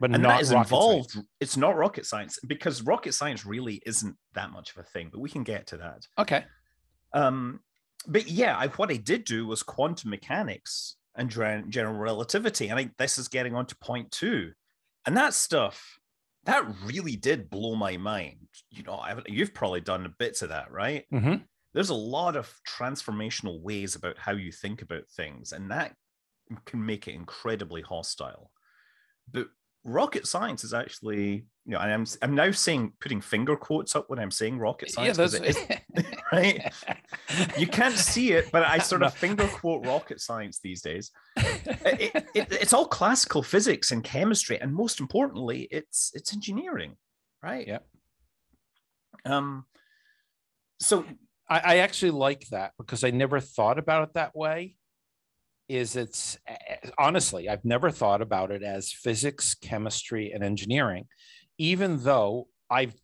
but 0.00 0.12
and 0.12 0.24
that 0.24 0.40
is 0.40 0.50
involved 0.50 1.12
science. 1.12 1.28
it's 1.40 1.56
not 1.56 1.76
rocket 1.76 2.04
science 2.04 2.38
because 2.46 2.82
rocket 2.82 3.12
science 3.12 3.46
really 3.46 3.80
isn't 3.86 4.16
that 4.34 4.50
much 4.50 4.72
of 4.72 4.78
a 4.78 4.82
thing 4.82 5.08
but 5.12 5.20
we 5.20 5.30
can 5.30 5.44
get 5.44 5.66
to 5.66 5.76
that 5.76 6.06
okay 6.18 6.44
um 7.12 7.60
but 8.08 8.28
yeah 8.28 8.56
I, 8.56 8.66
what 8.68 8.90
i 8.90 8.96
did 8.96 9.24
do 9.24 9.46
was 9.46 9.62
quantum 9.62 10.10
mechanics 10.10 10.96
and 11.16 11.30
general 11.30 11.94
relativity. 11.94 12.68
And 12.68 12.78
I, 12.78 12.82
think 12.82 12.96
this 12.96 13.18
is 13.18 13.28
getting 13.28 13.54
on 13.54 13.66
to 13.66 13.76
point 13.76 14.10
two. 14.12 14.52
And 15.06 15.16
that 15.16 15.34
stuff, 15.34 15.98
that 16.44 16.66
really 16.84 17.16
did 17.16 17.50
blow 17.50 17.74
my 17.74 17.96
mind. 17.96 18.48
You 18.70 18.82
know, 18.82 18.96
I've, 18.96 19.22
you've 19.26 19.54
probably 19.54 19.80
done 19.80 20.14
bits 20.18 20.42
of 20.42 20.48
that, 20.50 20.70
right? 20.70 21.04
Mm-hmm. 21.12 21.36
There's 21.74 21.90
a 21.90 21.94
lot 21.94 22.36
of 22.36 22.52
transformational 22.66 23.60
ways 23.60 23.94
about 23.94 24.18
how 24.18 24.32
you 24.32 24.50
think 24.50 24.82
about 24.82 25.08
things, 25.08 25.52
and 25.52 25.70
that 25.70 25.94
can 26.64 26.84
make 26.84 27.06
it 27.06 27.14
incredibly 27.14 27.82
hostile. 27.82 28.50
But 29.30 29.48
rocket 29.84 30.26
science 30.26 30.64
is 30.64 30.74
actually, 30.74 31.46
you 31.64 31.72
know, 31.72 31.78
and 31.78 31.92
I'm 31.92 32.06
I'm 32.22 32.34
now 32.34 32.50
saying 32.50 32.92
putting 33.00 33.20
finger 33.20 33.56
quotes 33.56 33.94
up 33.94 34.08
when 34.08 34.18
I'm 34.18 34.30
saying 34.30 34.58
rocket 34.58 34.90
science. 34.90 35.18
Yeah, 35.18 35.22
right. 36.32 36.72
you 37.58 37.66
can't 37.66 37.94
see 37.94 38.32
it, 38.32 38.50
but 38.50 38.64
I 38.64 38.78
sort 38.92 39.02
of 39.02 39.14
finger 39.14 39.46
quote 39.46 39.86
rocket 39.86 40.20
science 40.20 40.60
these 40.62 40.82
days. 40.82 41.10
It, 41.66 42.26
it, 42.34 42.52
it's 42.52 42.72
all 42.72 42.86
classical 42.86 43.42
physics 43.42 43.90
and 43.90 44.02
chemistry, 44.02 44.60
and 44.60 44.74
most 44.74 45.00
importantly, 45.00 45.68
it's 45.70 46.12
it's 46.14 46.32
engineering, 46.32 46.96
right? 47.42 47.66
Yeah. 47.66 47.78
Um. 49.24 49.64
So 50.80 51.04
I, 51.48 51.58
I 51.58 51.76
actually 51.78 52.12
like 52.12 52.46
that 52.48 52.72
because 52.78 53.04
I 53.04 53.10
never 53.10 53.40
thought 53.40 53.78
about 53.78 54.08
it 54.08 54.14
that 54.14 54.36
way 54.36 54.76
is 55.68 55.96
it's 55.96 56.38
honestly, 56.98 57.48
I've 57.48 57.64
never 57.64 57.90
thought 57.90 58.22
about 58.22 58.50
it 58.50 58.62
as 58.62 58.92
physics, 58.92 59.54
chemistry, 59.54 60.32
and 60.32 60.44
engineering, 60.44 61.06
even 61.58 62.02
though 62.02 62.48
I've 62.70 62.94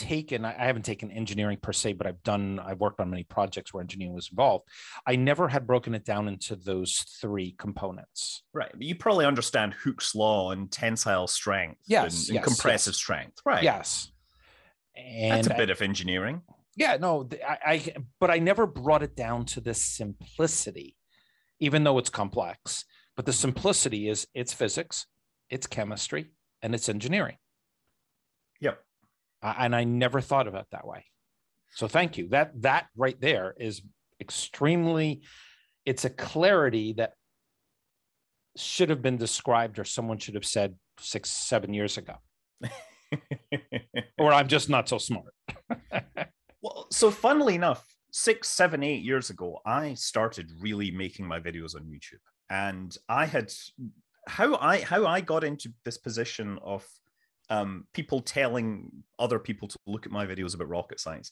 taken, 0.00 0.44
I 0.44 0.52
haven't 0.52 0.84
taken 0.84 1.10
engineering 1.10 1.58
per 1.60 1.72
se, 1.72 1.92
but 1.94 2.06
I've 2.06 2.22
done, 2.22 2.58
I've 2.58 2.80
worked 2.80 3.00
on 3.00 3.10
many 3.10 3.24
projects 3.24 3.72
where 3.72 3.80
engineering 3.80 4.14
was 4.14 4.28
involved. 4.30 4.68
I 5.06 5.16
never 5.16 5.48
had 5.48 5.66
broken 5.66 5.94
it 5.94 6.04
down 6.04 6.28
into 6.28 6.56
those 6.56 7.04
three 7.20 7.54
components. 7.58 8.42
Right. 8.52 8.72
You 8.78 8.94
probably 8.94 9.26
understand 9.26 9.74
Hooke's 9.74 10.14
law 10.14 10.50
and 10.50 10.70
tensile 10.70 11.26
strength 11.26 11.82
yes, 11.86 12.28
and, 12.28 12.28
and 12.28 12.34
yes, 12.36 12.44
compressive 12.44 12.92
yes. 12.92 12.98
strength. 12.98 13.38
Right. 13.44 13.62
Yes. 13.62 14.10
And 14.96 15.32
that's 15.32 15.46
a 15.46 15.54
bit 15.54 15.70
I, 15.70 15.72
of 15.72 15.82
engineering. 15.82 16.42
Yeah, 16.76 16.96
no, 16.98 17.28
I, 17.46 17.58
I, 17.66 17.94
but 18.18 18.30
I 18.30 18.38
never 18.38 18.66
brought 18.66 19.02
it 19.02 19.14
down 19.14 19.44
to 19.46 19.60
this 19.60 19.82
simplicity 19.84 20.96
even 21.60 21.84
though 21.84 21.98
it's 21.98 22.10
complex. 22.10 22.84
But 23.16 23.26
the 23.26 23.32
simplicity 23.32 24.08
is 24.08 24.26
it's 24.34 24.52
physics, 24.52 25.06
it's 25.50 25.66
chemistry, 25.66 26.32
and 26.62 26.74
it's 26.74 26.88
engineering. 26.88 27.36
And 29.42 29.74
I 29.74 29.84
never 29.84 30.20
thought 30.20 30.46
of 30.46 30.54
it 30.54 30.66
that 30.72 30.86
way. 30.86 31.04
So 31.74 31.88
thank 31.88 32.18
you. 32.18 32.28
That 32.28 32.60
that 32.62 32.86
right 32.96 33.20
there 33.20 33.54
is 33.58 33.82
extremely. 34.20 35.22
It's 35.86 36.04
a 36.04 36.10
clarity 36.10 36.94
that 36.94 37.12
should 38.56 38.90
have 38.90 39.02
been 39.02 39.16
described, 39.16 39.78
or 39.78 39.84
someone 39.84 40.18
should 40.18 40.34
have 40.34 40.44
said 40.44 40.74
six, 40.98 41.30
seven 41.30 41.72
years 41.72 41.96
ago. 41.96 42.14
or 44.18 44.32
I'm 44.32 44.48
just 44.48 44.68
not 44.68 44.88
so 44.88 44.98
smart. 44.98 45.32
well, 46.62 46.86
so 46.90 47.10
funnily 47.10 47.54
enough, 47.54 47.84
six, 48.12 48.48
seven, 48.48 48.82
eight 48.82 49.02
years 49.02 49.30
ago, 49.30 49.60
I 49.64 49.94
started 49.94 50.50
really 50.60 50.90
making 50.90 51.26
my 51.26 51.40
videos 51.40 51.74
on 51.74 51.82
YouTube. 51.82 52.20
And 52.50 52.94
I 53.08 53.26
had 53.26 53.52
how 54.26 54.56
I 54.56 54.80
how 54.80 55.06
I 55.06 55.20
got 55.20 55.44
into 55.44 55.72
this 55.84 55.98
position 55.98 56.58
of 56.62 56.86
um, 57.50 57.86
people 57.92 58.20
telling 58.20 58.90
other 59.18 59.38
people 59.38 59.68
to 59.68 59.76
look 59.86 60.06
at 60.06 60.12
my 60.12 60.26
videos 60.26 60.54
about 60.54 60.68
rocket 60.68 61.00
science 61.00 61.30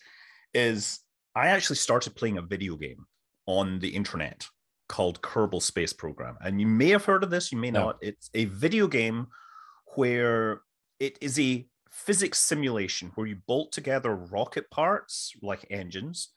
is 0.54 1.00
I 1.34 1.48
actually 1.48 1.76
started 1.76 2.16
playing 2.16 2.38
a 2.38 2.42
video 2.42 2.76
game 2.76 3.06
on 3.46 3.78
the 3.78 3.88
internet 3.88 4.46
called 4.88 5.20
Kerbal 5.22 5.62
Space 5.62 5.92
Program. 5.92 6.37
And 6.40 6.60
you 6.60 6.66
may 6.66 6.88
have 6.90 7.04
heard 7.04 7.22
of 7.22 7.30
this, 7.30 7.52
you 7.52 7.58
may 7.58 7.70
no. 7.70 7.87
not. 7.87 7.98
It's 8.02 8.30
a 8.34 8.46
video 8.46 8.88
game 8.88 9.28
where 9.94 10.62
it 10.98 11.18
is 11.20 11.38
a 11.38 11.66
physics 11.90 12.38
simulation 12.38 13.12
where 13.14 13.26
you 13.26 13.37
bolt 13.46 13.72
together 13.72 14.14
rocket 14.14 14.70
parts 14.70 15.32
like 15.42 15.66
engines 15.70 16.32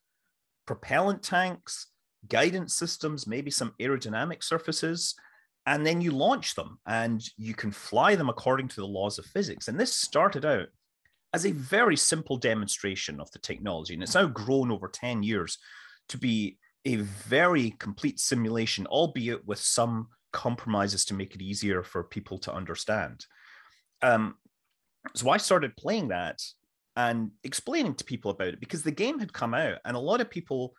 propellant 0.65 1.21
tanks, 1.21 1.87
guidance 2.29 2.75
systems, 2.75 3.27
maybe 3.27 3.51
some 3.51 3.73
aerodynamic 3.79 4.43
surfaces, 4.43 5.15
and 5.65 5.85
then 5.85 6.01
you 6.01 6.11
launch 6.11 6.55
them 6.55 6.79
and 6.85 7.23
you 7.37 7.53
can 7.53 7.71
fly 7.71 8.15
them 8.15 8.29
according 8.29 8.67
to 8.69 8.81
the 8.81 8.87
laws 8.87 9.19
of 9.19 9.25
physics. 9.25 9.67
And 9.67 9.79
this 9.79 9.93
started 9.93 10.45
out 10.45 10.67
as 11.33 11.45
a 11.45 11.51
very 11.51 11.95
simple 11.95 12.37
demonstration 12.37 13.19
of 13.19 13.31
the 13.31 13.39
technology, 13.39 13.93
and 13.93 14.03
it's 14.03 14.15
now 14.15 14.27
grown 14.27 14.71
over 14.71 14.87
10 14.87 15.23
years 15.23 15.57
to 16.09 16.17
be 16.17 16.57
a 16.85 16.97
very 16.97 17.71
complete 17.71 18.19
simulation, 18.19 18.87
albeit 18.87 19.45
with 19.45 19.59
some 19.59 20.07
compromises 20.33 21.05
to 21.05 21.13
make 21.13 21.35
it 21.35 21.41
easier 21.41 21.83
for 21.83 22.03
people 22.03 22.37
to 22.39 22.53
understand. 22.53 23.25
Um, 24.01 24.35
so 25.13 25.29
I 25.29 25.37
started 25.37 25.77
playing 25.77 26.09
that 26.09 26.41
and 26.95 27.31
explaining 27.43 27.95
to 27.95 28.03
people 28.03 28.31
about 28.31 28.49
it 28.49 28.59
because 28.59 28.83
the 28.83 28.91
game 28.91 29.19
had 29.19 29.31
come 29.31 29.53
out 29.53 29.77
and 29.85 29.95
a 29.95 29.99
lot 29.99 30.21
of 30.21 30.29
people 30.29 30.73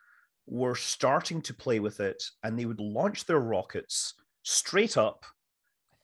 were 0.46 0.74
starting 0.74 1.40
to 1.42 1.54
play 1.54 1.80
with 1.80 2.00
it 2.00 2.22
and 2.42 2.58
they 2.58 2.64
would 2.64 2.80
launch 2.80 3.24
their 3.24 3.40
rockets 3.40 4.14
straight 4.42 4.96
up 4.96 5.24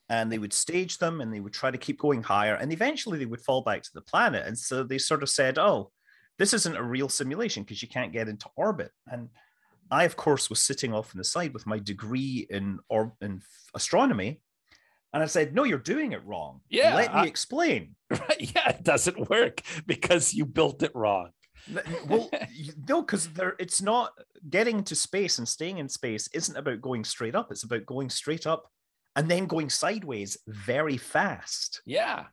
and 0.09 0.33
they 0.33 0.39
would 0.39 0.53
stage 0.53 0.99
them 0.99 1.21
and 1.21 1.33
they 1.33 1.41
would 1.41 1.53
try 1.53 1.71
to 1.71 1.79
keep 1.79 1.99
going 1.99 2.23
higher 2.23 2.55
and 2.55 2.73
eventually 2.73 3.19
they 3.19 3.27
would 3.27 3.41
fall 3.41 3.63
back 3.63 3.83
to 3.83 3.91
the 3.95 4.01
planet 4.01 4.47
and 4.47 4.57
so 4.57 4.83
they 4.83 4.99
sort 4.99 5.23
of 5.23 5.29
said 5.29 5.59
oh 5.59 5.91
this 6.39 6.55
isn't 6.55 6.77
a 6.77 6.83
real 6.83 7.09
simulation 7.09 7.63
because 7.63 7.83
you 7.83 7.89
can't 7.89 8.13
get 8.13 8.29
into 8.29 8.49
orbit 8.57 8.91
and 9.11 9.29
i 9.91 10.05
of 10.05 10.17
course 10.17 10.49
was 10.49 10.61
sitting 10.61 10.95
off 10.95 11.15
on 11.15 11.19
the 11.19 11.25
side 11.25 11.53
with 11.53 11.67
my 11.67 11.79
degree 11.79 12.47
in 12.51 12.79
or 12.89 13.13
in 13.21 13.43
astronomy 13.75 14.41
and 15.13 15.23
I 15.23 15.27
said, 15.27 15.55
No, 15.55 15.65
you're 15.65 15.79
doing 15.79 16.13
it 16.13 16.25
wrong. 16.25 16.61
Yeah. 16.69 16.95
Let 16.95 17.15
me 17.15 17.21
I, 17.21 17.27
explain. 17.27 17.95
Right. 18.11 18.53
Yeah, 18.55 18.71
it 18.71 18.83
doesn't 18.83 19.29
work 19.29 19.61
because 19.87 20.33
you 20.33 20.47
built 20.47 20.83
it 20.83 20.93
wrong. 20.95 21.29
Well, 22.09 22.31
no, 22.89 23.03
because 23.03 23.29
there 23.29 23.55
it's 23.59 23.83
not 23.83 24.13
getting 24.49 24.83
to 24.85 24.95
space 24.95 25.39
and 25.39 25.49
staying 25.49 25.79
in 25.79 25.89
space 25.89 26.29
isn't 26.35 26.57
about 26.57 26.81
going 26.81 27.05
straight 27.05 27.35
up. 27.35 27.51
It's 27.51 27.65
about 27.65 27.87
going 27.87 28.11
straight 28.11 28.47
up 28.47 28.71
and 29.17 29.31
then 29.31 29.47
going 29.47 29.71
sideways 29.71 30.39
very 30.47 30.97
fast. 30.97 31.83
Yeah. 31.85 32.25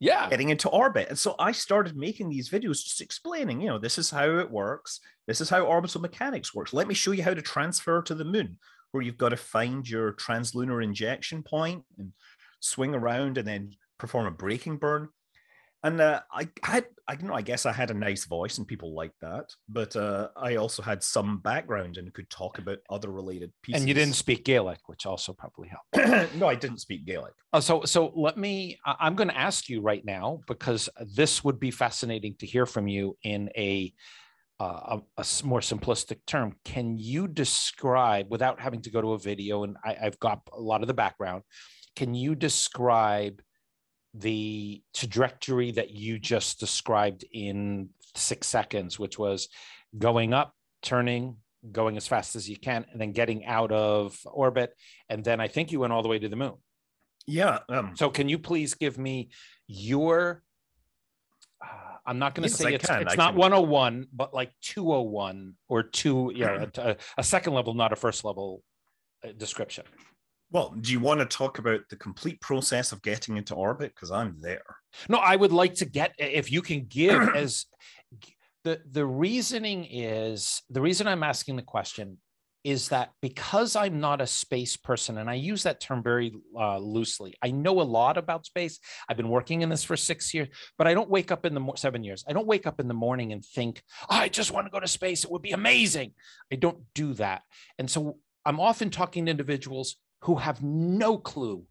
Yeah. 0.00 0.28
Getting 0.30 0.48
into 0.48 0.68
orbit. 0.68 1.08
And 1.10 1.18
so 1.18 1.36
I 1.38 1.52
started 1.52 1.96
making 1.96 2.28
these 2.28 2.48
videos 2.48 2.82
just 2.82 3.00
explaining, 3.00 3.60
you 3.60 3.68
know, 3.68 3.78
this 3.78 3.98
is 3.98 4.10
how 4.10 4.38
it 4.38 4.50
works. 4.50 4.98
This 5.28 5.40
is 5.40 5.48
how 5.48 5.60
orbital 5.60 6.00
mechanics 6.00 6.52
works. 6.52 6.72
Let 6.72 6.88
me 6.88 6.94
show 6.94 7.12
you 7.12 7.22
how 7.22 7.34
to 7.34 7.42
transfer 7.42 8.02
to 8.02 8.14
the 8.14 8.24
moon, 8.24 8.58
where 8.90 9.02
you've 9.02 9.18
got 9.18 9.28
to 9.28 9.36
find 9.36 9.88
your 9.88 10.12
translunar 10.14 10.82
injection 10.82 11.44
point 11.44 11.84
and 11.98 12.12
swing 12.58 12.94
around 12.94 13.38
and 13.38 13.46
then 13.46 13.74
perform 13.98 14.26
a 14.26 14.32
braking 14.32 14.78
burn 14.78 15.08
and 15.84 16.00
uh, 16.00 16.20
I 16.32 16.48
had, 16.62 16.86
I 17.08 17.14
you 17.14 17.26
know, 17.26 17.34
I 17.34 17.42
guess 17.42 17.66
I 17.66 17.72
had 17.72 17.90
a 17.90 17.94
nice 17.94 18.24
voice 18.24 18.58
and 18.58 18.66
people 18.66 18.94
liked 18.94 19.20
that, 19.20 19.52
but 19.68 19.96
uh, 19.96 20.28
I 20.36 20.56
also 20.56 20.82
had 20.82 21.02
some 21.02 21.38
background 21.38 21.96
and 21.96 22.12
could 22.14 22.30
talk 22.30 22.58
about 22.58 22.78
other 22.88 23.10
related 23.10 23.52
pieces. 23.62 23.80
And 23.80 23.88
you 23.88 23.94
didn't 23.94 24.14
speak 24.14 24.44
Gaelic, 24.44 24.78
which 24.86 25.06
also 25.06 25.32
probably 25.32 25.68
helped. 25.68 26.34
no, 26.36 26.46
I 26.46 26.54
didn't 26.54 26.78
speak 26.78 27.04
Gaelic. 27.04 27.32
Uh, 27.52 27.60
so, 27.60 27.82
so 27.84 28.12
let 28.14 28.36
me. 28.36 28.78
I'm 28.84 29.16
going 29.16 29.28
to 29.28 29.38
ask 29.38 29.68
you 29.68 29.80
right 29.80 30.04
now 30.04 30.40
because 30.46 30.88
this 31.14 31.42
would 31.42 31.58
be 31.58 31.70
fascinating 31.70 32.36
to 32.38 32.46
hear 32.46 32.66
from 32.66 32.86
you 32.86 33.16
in 33.24 33.50
a 33.56 33.92
uh, 34.60 34.98
a, 35.16 35.22
a, 35.22 35.26
more 35.44 35.58
simplistic 35.58 36.18
term. 36.24 36.54
Can 36.64 36.96
you 36.96 37.26
describe, 37.26 38.30
without 38.30 38.60
having 38.60 38.80
to 38.82 38.90
go 38.90 39.00
to 39.00 39.14
a 39.14 39.18
video, 39.18 39.64
and 39.64 39.76
I, 39.84 39.96
I've 40.00 40.20
got 40.20 40.42
a 40.52 40.60
lot 40.60 40.82
of 40.82 40.86
the 40.86 40.94
background, 40.94 41.42
can 41.96 42.14
you 42.14 42.36
describe 42.36 43.42
the 44.14 44.82
trajectory 44.94 45.72
that 45.72 45.90
you 45.90 46.18
just 46.18 46.60
described 46.60 47.24
in 47.32 47.90
six 48.14 48.46
seconds, 48.46 48.98
which 48.98 49.18
was 49.18 49.48
going 49.96 50.34
up, 50.34 50.54
turning, 50.82 51.36
going 51.70 51.96
as 51.96 52.06
fast 52.06 52.36
as 52.36 52.48
you 52.48 52.56
can, 52.56 52.84
and 52.92 53.00
then 53.00 53.12
getting 53.12 53.44
out 53.46 53.72
of 53.72 54.18
orbit. 54.26 54.74
And 55.08 55.24
then 55.24 55.40
I 55.40 55.48
think 55.48 55.72
you 55.72 55.80
went 55.80 55.92
all 55.92 56.02
the 56.02 56.08
way 56.08 56.18
to 56.18 56.28
the 56.28 56.36
moon. 56.36 56.54
Yeah. 57.26 57.60
Um, 57.68 57.92
so 57.94 58.10
can 58.10 58.28
you 58.28 58.38
please 58.38 58.74
give 58.74 58.98
me 58.98 59.30
your 59.66 60.42
uh, 61.62 61.66
I'm 62.04 62.18
not 62.18 62.34
going 62.34 62.48
to 62.48 62.50
yes, 62.50 62.58
say 62.58 62.74
it's, 62.74 62.88
it's 62.90 63.16
not 63.16 63.32
can. 63.32 63.36
101, 63.36 64.08
but 64.12 64.34
like 64.34 64.52
201 64.62 65.54
or 65.68 65.84
two, 65.84 66.32
you 66.34 66.44
know, 66.46 66.68
a, 66.76 66.96
a 67.16 67.22
second 67.22 67.54
level, 67.54 67.74
not 67.74 67.92
a 67.92 67.96
first 67.96 68.24
level 68.24 68.62
uh, 69.24 69.28
description. 69.36 69.84
Well, 70.52 70.74
do 70.78 70.92
you 70.92 71.00
want 71.00 71.20
to 71.20 71.26
talk 71.26 71.58
about 71.58 71.80
the 71.88 71.96
complete 71.96 72.40
process 72.42 72.92
of 72.92 73.02
getting 73.02 73.38
into 73.38 73.54
orbit? 73.54 73.92
Because 73.94 74.10
I'm 74.10 74.36
there. 74.40 74.64
No, 75.08 75.16
I 75.16 75.34
would 75.34 75.52
like 75.52 75.74
to 75.76 75.86
get 75.86 76.14
if 76.18 76.52
you 76.52 76.60
can 76.60 76.84
give 76.84 77.20
as 77.34 77.66
the 78.62 78.80
the 78.90 79.06
reasoning 79.06 79.86
is 79.90 80.62
the 80.70 80.82
reason 80.82 81.08
I'm 81.08 81.22
asking 81.22 81.56
the 81.56 81.62
question 81.62 82.18
is 82.64 82.90
that 82.90 83.10
because 83.20 83.74
I'm 83.74 83.98
not 83.98 84.20
a 84.20 84.26
space 84.26 84.76
person, 84.76 85.18
and 85.18 85.28
I 85.28 85.34
use 85.34 85.64
that 85.64 85.80
term 85.80 86.00
very 86.00 86.32
uh, 86.56 86.78
loosely, 86.78 87.34
I 87.42 87.50
know 87.50 87.80
a 87.80 87.82
lot 87.82 88.16
about 88.16 88.46
space. 88.46 88.78
I've 89.08 89.16
been 89.16 89.30
working 89.30 89.62
in 89.62 89.68
this 89.68 89.82
for 89.82 89.96
six 89.96 90.32
years, 90.32 90.48
but 90.78 90.86
I 90.86 90.94
don't 90.94 91.10
wake 91.10 91.32
up 91.32 91.44
in 91.44 91.54
the 91.54 91.60
mo- 91.60 91.74
seven 91.74 92.04
years. 92.04 92.24
I 92.28 92.32
don't 92.32 92.46
wake 92.46 92.66
up 92.66 92.78
in 92.78 92.86
the 92.86 92.94
morning 92.94 93.32
and 93.32 93.44
think, 93.44 93.82
oh, 94.08 94.14
I 94.14 94.28
just 94.28 94.52
want 94.52 94.66
to 94.66 94.70
go 94.70 94.78
to 94.78 94.86
space. 94.86 95.24
It 95.24 95.30
would 95.32 95.42
be 95.42 95.50
amazing. 95.50 96.12
I 96.52 96.56
don't 96.56 96.78
do 96.94 97.14
that. 97.14 97.42
And 97.78 97.90
so 97.90 98.18
I'm 98.44 98.60
often 98.60 98.90
talking 98.90 99.26
to 99.26 99.30
individuals 99.30 99.96
who 100.22 100.36
have 100.36 100.62
no 100.62 101.18
clue 101.18 101.64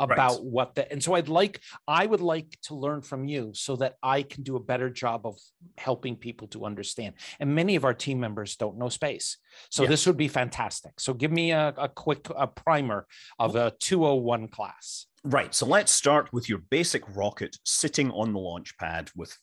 about 0.00 0.32
right. 0.32 0.42
what 0.42 0.74
the 0.74 0.90
and 0.90 1.02
so 1.02 1.14
i'd 1.14 1.28
like 1.28 1.60
i 1.86 2.04
would 2.04 2.20
like 2.20 2.58
to 2.60 2.74
learn 2.74 3.00
from 3.00 3.24
you 3.24 3.52
so 3.54 3.76
that 3.76 3.94
i 4.02 4.22
can 4.22 4.42
do 4.42 4.56
a 4.56 4.60
better 4.60 4.90
job 4.90 5.24
of 5.24 5.38
helping 5.78 6.16
people 6.16 6.48
to 6.48 6.64
understand. 6.64 7.14
And 7.40 7.54
many 7.54 7.76
of 7.76 7.84
our 7.84 7.94
team 7.94 8.20
members 8.20 8.56
don't 8.56 8.78
know 8.78 8.88
space. 8.88 9.38
So 9.70 9.86
this 9.86 10.06
would 10.06 10.16
be 10.16 10.28
fantastic. 10.28 11.00
So 11.00 11.14
give 11.14 11.32
me 11.32 11.52
a, 11.52 11.74
a 11.76 11.88
quick 11.88 12.28
a 12.36 12.46
primer 12.46 13.06
of 13.38 13.56
a 13.56 13.72
201 13.80 14.48
class. 14.48 15.06
Right. 15.24 15.54
So 15.54 15.66
let's 15.66 15.92
start 15.92 16.32
with 16.32 16.48
your 16.48 16.58
basic 16.58 17.02
rocket 17.14 17.56
sitting 17.64 18.10
on 18.10 18.32
the 18.32 18.40
launch 18.40 18.76
pad 18.78 19.10
with 19.16 19.36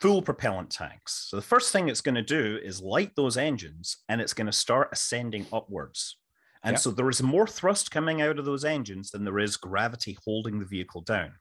full 0.00 0.20
propellant 0.22 0.70
tanks. 0.70 1.26
So 1.28 1.36
the 1.36 1.42
first 1.42 1.72
thing 1.72 1.88
it's 1.88 2.00
going 2.00 2.16
to 2.16 2.22
do 2.22 2.58
is 2.62 2.80
light 2.80 3.12
those 3.16 3.36
engines 3.36 3.98
and 4.08 4.20
it's 4.20 4.34
going 4.34 4.46
to 4.46 4.52
start 4.52 4.88
ascending 4.92 5.46
upwards 5.52 6.18
and 6.62 6.74
yep. 6.74 6.80
so 6.80 6.90
there 6.90 7.10
is 7.10 7.22
more 7.22 7.46
thrust 7.46 7.90
coming 7.90 8.22
out 8.22 8.38
of 8.38 8.44
those 8.44 8.64
engines 8.64 9.10
than 9.10 9.24
there 9.24 9.38
is 9.38 9.56
gravity 9.56 10.16
holding 10.24 10.58
the 10.58 10.64
vehicle 10.64 11.00
down. 11.00 11.32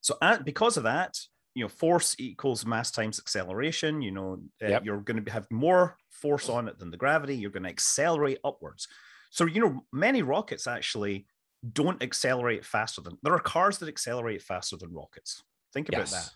So 0.00 0.16
at, 0.22 0.44
because 0.44 0.76
of 0.76 0.84
that, 0.84 1.18
you 1.54 1.64
know, 1.64 1.68
force 1.68 2.16
equals 2.18 2.64
mass 2.64 2.90
times 2.90 3.18
acceleration. 3.18 4.00
You 4.00 4.10
know, 4.12 4.38
uh, 4.62 4.68
yep. 4.68 4.84
you're 4.84 5.00
going 5.00 5.24
to 5.24 5.32
have 5.32 5.46
more 5.50 5.96
force 6.10 6.48
on 6.48 6.68
it 6.68 6.78
than 6.78 6.90
the 6.90 6.96
gravity. 6.96 7.36
You're 7.36 7.50
going 7.50 7.64
to 7.64 7.68
accelerate 7.68 8.38
upwards. 8.44 8.88
So, 9.30 9.46
you 9.46 9.60
know, 9.60 9.84
many 9.92 10.22
rockets 10.22 10.66
actually 10.66 11.26
don't 11.72 12.02
accelerate 12.02 12.64
faster 12.64 13.00
than 13.00 13.18
there 13.22 13.34
are 13.34 13.38
cars 13.38 13.78
that 13.78 13.88
accelerate 13.88 14.42
faster 14.42 14.76
than 14.76 14.92
rockets. 14.92 15.42
Think 15.72 15.88
about 15.88 16.00
yes. 16.00 16.12
that. 16.12 16.30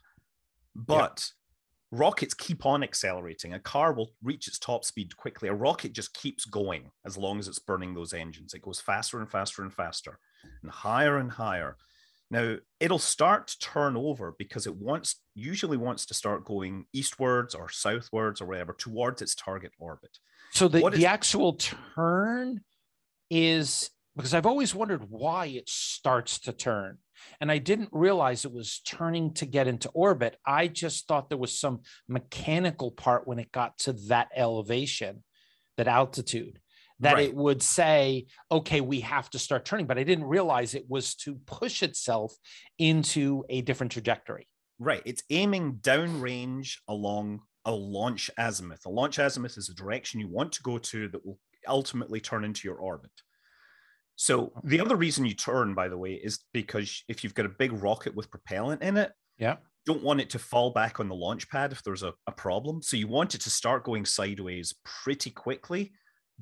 But 0.74 1.30
rockets 1.92 2.34
keep 2.34 2.66
on 2.66 2.82
accelerating. 2.82 3.54
A 3.54 3.60
car 3.60 3.92
will 3.92 4.12
reach 4.22 4.48
its 4.48 4.58
top 4.58 4.84
speed 4.84 5.16
quickly. 5.16 5.48
A 5.48 5.54
rocket 5.54 5.92
just 5.92 6.14
keeps 6.14 6.44
going 6.44 6.90
as 7.04 7.16
long 7.16 7.38
as 7.38 7.48
it's 7.48 7.58
burning 7.58 7.94
those 7.94 8.12
engines. 8.12 8.54
It 8.54 8.62
goes 8.62 8.80
faster 8.80 9.20
and 9.20 9.30
faster 9.30 9.62
and 9.62 9.72
faster 9.72 10.18
and 10.62 10.70
higher 10.70 11.18
and 11.18 11.30
higher. 11.30 11.76
Now, 12.30 12.56
it'll 12.80 12.98
start 12.98 13.48
to 13.48 13.58
turn 13.60 13.96
over 13.96 14.34
because 14.36 14.66
it 14.66 14.74
wants 14.74 15.20
usually 15.34 15.76
wants 15.76 16.06
to 16.06 16.14
start 16.14 16.44
going 16.44 16.86
eastwards 16.92 17.54
or 17.54 17.68
southwards 17.68 18.40
or 18.40 18.46
whatever 18.46 18.72
towards 18.72 19.22
its 19.22 19.34
target 19.34 19.72
orbit. 19.78 20.18
So 20.50 20.66
the, 20.66 20.90
the 20.90 21.06
actual 21.06 21.54
turn 21.54 22.62
is 23.30 23.90
because 24.16 24.34
I've 24.34 24.46
always 24.46 24.74
wondered 24.74 25.08
why 25.08 25.46
it 25.46 25.68
starts 25.68 26.38
to 26.40 26.52
turn. 26.52 26.98
And 27.40 27.50
I 27.50 27.58
didn't 27.58 27.90
realize 27.92 28.44
it 28.44 28.52
was 28.52 28.80
turning 28.86 29.34
to 29.34 29.46
get 29.46 29.68
into 29.68 29.88
orbit. 29.90 30.36
I 30.46 30.68
just 30.68 31.06
thought 31.06 31.28
there 31.28 31.38
was 31.38 31.58
some 31.58 31.80
mechanical 32.08 32.90
part 32.90 33.26
when 33.26 33.38
it 33.38 33.52
got 33.52 33.78
to 33.80 33.92
that 34.08 34.28
elevation, 34.34 35.22
that 35.76 35.88
altitude, 35.88 36.58
that 37.00 37.14
right. 37.14 37.28
it 37.28 37.34
would 37.34 37.62
say, 37.62 38.26
okay, 38.50 38.80
we 38.80 39.00
have 39.00 39.28
to 39.30 39.38
start 39.38 39.64
turning. 39.64 39.86
But 39.86 39.98
I 39.98 40.02
didn't 40.02 40.24
realize 40.24 40.74
it 40.74 40.88
was 40.88 41.14
to 41.16 41.36
push 41.46 41.82
itself 41.82 42.34
into 42.78 43.44
a 43.48 43.60
different 43.60 43.92
trajectory. 43.92 44.48
Right. 44.78 45.02
It's 45.04 45.22
aiming 45.30 45.78
downrange 45.82 46.76
along 46.88 47.40
a 47.64 47.72
launch 47.72 48.30
azimuth. 48.38 48.86
A 48.86 48.90
launch 48.90 49.18
azimuth 49.18 49.58
is 49.58 49.68
a 49.68 49.74
direction 49.74 50.20
you 50.20 50.28
want 50.28 50.52
to 50.52 50.62
go 50.62 50.78
to 50.78 51.08
that 51.08 51.26
will 51.26 51.38
ultimately 51.66 52.20
turn 52.20 52.44
into 52.44 52.68
your 52.68 52.76
orbit. 52.76 53.10
So 54.16 54.52
the 54.64 54.80
other 54.80 54.96
reason 54.96 55.26
you 55.26 55.34
turn, 55.34 55.74
by 55.74 55.88
the 55.88 55.98
way, 55.98 56.14
is 56.14 56.40
because 56.52 57.04
if 57.06 57.22
you've 57.22 57.34
got 57.34 57.46
a 57.46 57.50
big 57.50 57.72
rocket 57.72 58.14
with 58.14 58.30
propellant 58.30 58.82
in 58.82 58.96
it, 58.96 59.12
yeah, 59.38 59.56
don't 59.84 60.02
want 60.02 60.20
it 60.20 60.30
to 60.30 60.38
fall 60.38 60.70
back 60.70 60.98
on 60.98 61.08
the 61.08 61.14
launch 61.14 61.48
pad 61.50 61.70
if 61.70 61.82
there's 61.82 62.02
a, 62.02 62.14
a 62.26 62.32
problem. 62.32 62.82
So 62.82 62.96
you 62.96 63.08
want 63.08 63.34
it 63.34 63.42
to 63.42 63.50
start 63.50 63.84
going 63.84 64.06
sideways 64.06 64.74
pretty 64.84 65.30
quickly, 65.30 65.92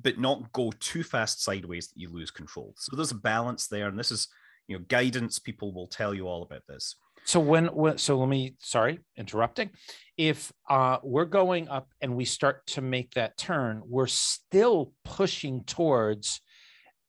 but 0.01 0.17
not 0.17 0.51
go 0.53 0.71
too 0.79 1.03
fast 1.03 1.43
sideways 1.43 1.89
that 1.89 1.99
you 1.99 2.11
lose 2.11 2.31
control. 2.31 2.73
So 2.77 2.95
there's 2.95 3.11
a 3.11 3.15
balance 3.15 3.67
there, 3.67 3.87
and 3.87 3.99
this 3.99 4.11
is 4.11 4.29
you 4.67 4.77
know 4.77 4.85
guidance. 4.87 5.37
People 5.37 5.73
will 5.73 5.87
tell 5.87 6.13
you 6.13 6.27
all 6.27 6.43
about 6.43 6.63
this. 6.67 6.95
So 7.25 7.39
when, 7.39 7.65
when 7.67 7.97
so 7.97 8.17
let 8.19 8.29
me 8.29 8.55
sorry 8.59 8.99
interrupting. 9.17 9.71
If 10.15 10.53
uh, 10.69 10.99
we're 11.03 11.25
going 11.25 11.67
up 11.67 11.89
and 11.99 12.15
we 12.15 12.23
start 12.23 12.65
to 12.67 12.81
make 12.81 13.15
that 13.15 13.37
turn, 13.37 13.81
we're 13.85 14.07
still 14.07 14.93
pushing 15.03 15.63
towards 15.65 16.39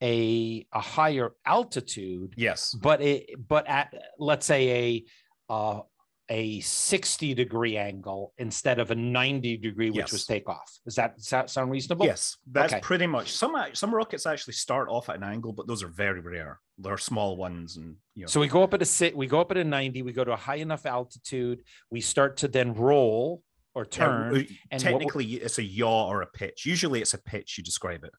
a 0.02 0.66
a 0.72 0.80
higher 0.80 1.32
altitude 1.46 2.34
yes. 2.36 2.74
but 2.74 3.00
it 3.00 3.30
but 3.48 3.66
at 3.66 3.94
let's 4.18 4.46
say 4.46 5.04
a 5.48 5.52
uh, 5.52 5.80
a 6.28 6.58
60 6.60 7.34
degree 7.34 7.76
angle 7.76 8.34
instead 8.36 8.80
of 8.80 8.90
a 8.90 8.94
90 8.94 9.58
degree 9.58 9.90
which 9.90 9.98
yes. 9.98 10.12
was 10.12 10.26
takeoff. 10.26 10.70
Is 10.84 10.96
that 10.96 11.16
does 11.16 11.30
that 11.30 11.50
sound 11.50 11.70
reasonable? 11.70 12.04
Yes 12.04 12.36
that's 12.50 12.72
okay. 12.72 12.80
pretty 12.80 13.06
much 13.06 13.32
some 13.32 13.56
some 13.72 13.94
rockets 13.94 14.26
actually 14.26 14.54
start 14.54 14.88
off 14.90 15.08
at 15.08 15.16
an 15.16 15.22
angle 15.22 15.52
but 15.52 15.66
those 15.66 15.82
are 15.82 15.88
very 15.88 16.20
rare. 16.20 16.60
They're 16.78 16.98
small 16.98 17.36
ones 17.36 17.76
and 17.76 17.96
you 18.14 18.22
know. 18.22 18.26
So 18.26 18.40
we 18.40 18.48
go 18.48 18.62
up 18.62 18.74
at 18.74 18.82
a 18.82 18.86
sit 18.86 19.16
we 19.16 19.26
go 19.26 19.40
up 19.40 19.50
at 19.50 19.56
a 19.56 19.64
90 19.64 20.02
we 20.02 20.12
go 20.12 20.24
to 20.24 20.32
a 20.32 20.36
high 20.36 20.56
enough 20.56 20.84
altitude 20.84 21.62
we 21.90 22.00
start 22.00 22.38
to 22.38 22.48
then 22.48 22.74
roll 22.74 23.42
or 23.74 23.84
turn 23.86 24.34
yeah, 24.34 24.42
and 24.72 24.82
technically 24.82 25.24
it's 25.26 25.58
a 25.58 25.62
yaw 25.62 26.08
or 26.08 26.22
a 26.22 26.26
pitch. 26.26 26.66
Usually 26.66 27.00
it's 27.00 27.14
a 27.14 27.18
pitch 27.18 27.56
you 27.56 27.64
describe 27.64 28.04
it 28.04 28.12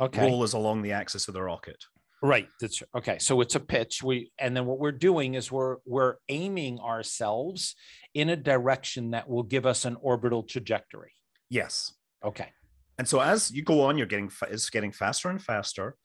okay. 0.00 0.22
roll 0.22 0.44
is 0.44 0.52
along 0.52 0.82
the 0.82 0.92
axis 0.92 1.28
of 1.28 1.34
the 1.34 1.42
rocket. 1.42 1.84
Right. 2.22 2.48
That's 2.58 2.82
okay. 2.96 3.18
So 3.18 3.42
it's 3.42 3.54
a 3.54 3.60
pitch. 3.60 4.02
We 4.02 4.32
and 4.38 4.56
then 4.56 4.64
what 4.64 4.78
we're 4.78 4.92
doing 4.92 5.34
is 5.34 5.52
we're 5.52 5.76
we're 5.84 6.14
aiming 6.30 6.80
ourselves 6.80 7.74
in 8.14 8.30
a 8.30 8.36
direction 8.36 9.10
that 9.10 9.28
will 9.28 9.42
give 9.42 9.66
us 9.66 9.84
an 9.84 9.98
orbital 10.00 10.42
trajectory. 10.42 11.12
Yes. 11.50 11.92
Okay. 12.24 12.48
And 12.96 13.06
so 13.06 13.20
as 13.20 13.50
you 13.50 13.62
go 13.62 13.82
on, 13.82 13.98
you're 13.98 14.06
getting 14.06 14.30
it's 14.50 14.70
getting 14.70 14.90
faster 14.90 15.28
and 15.28 15.42
faster, 15.42 15.96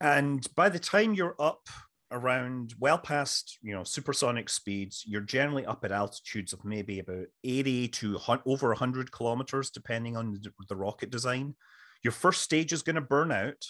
and 0.00 0.44
by 0.56 0.70
the 0.70 0.78
time 0.80 1.14
you're 1.14 1.36
up 1.38 1.68
around 2.10 2.74
well 2.80 2.98
past 2.98 3.58
you 3.62 3.72
know 3.72 3.84
supersonic 3.84 4.48
speeds, 4.48 5.04
you're 5.06 5.20
generally 5.20 5.66
up 5.66 5.84
at 5.84 5.92
altitudes 5.92 6.52
of 6.52 6.64
maybe 6.64 6.98
about 6.98 7.26
80 7.44 7.88
to 7.88 8.18
over 8.44 8.68
100 8.68 9.12
kilometers, 9.12 9.70
depending 9.70 10.16
on 10.16 10.32
the, 10.32 10.50
the 10.68 10.76
rocket 10.76 11.10
design. 11.10 11.54
Your 12.02 12.12
first 12.12 12.42
stage 12.42 12.72
is 12.72 12.82
going 12.82 12.96
to 12.96 13.00
burn 13.00 13.32
out. 13.32 13.64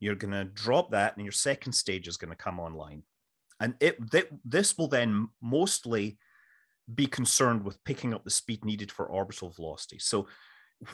You're 0.00 0.14
going 0.14 0.32
to 0.32 0.44
drop 0.44 0.90
that, 0.90 1.16
and 1.16 1.24
your 1.24 1.32
second 1.32 1.72
stage 1.72 2.08
is 2.08 2.16
going 2.16 2.30
to 2.30 2.36
come 2.36 2.60
online. 2.60 3.02
And 3.60 3.74
it 3.80 3.98
th- 4.10 4.28
this 4.44 4.76
will 4.76 4.88
then 4.88 5.28
mostly 5.40 6.18
be 6.92 7.06
concerned 7.06 7.64
with 7.64 7.82
picking 7.84 8.12
up 8.12 8.24
the 8.24 8.30
speed 8.30 8.64
needed 8.64 8.92
for 8.92 9.06
orbital 9.06 9.50
velocity. 9.50 9.98
So 9.98 10.26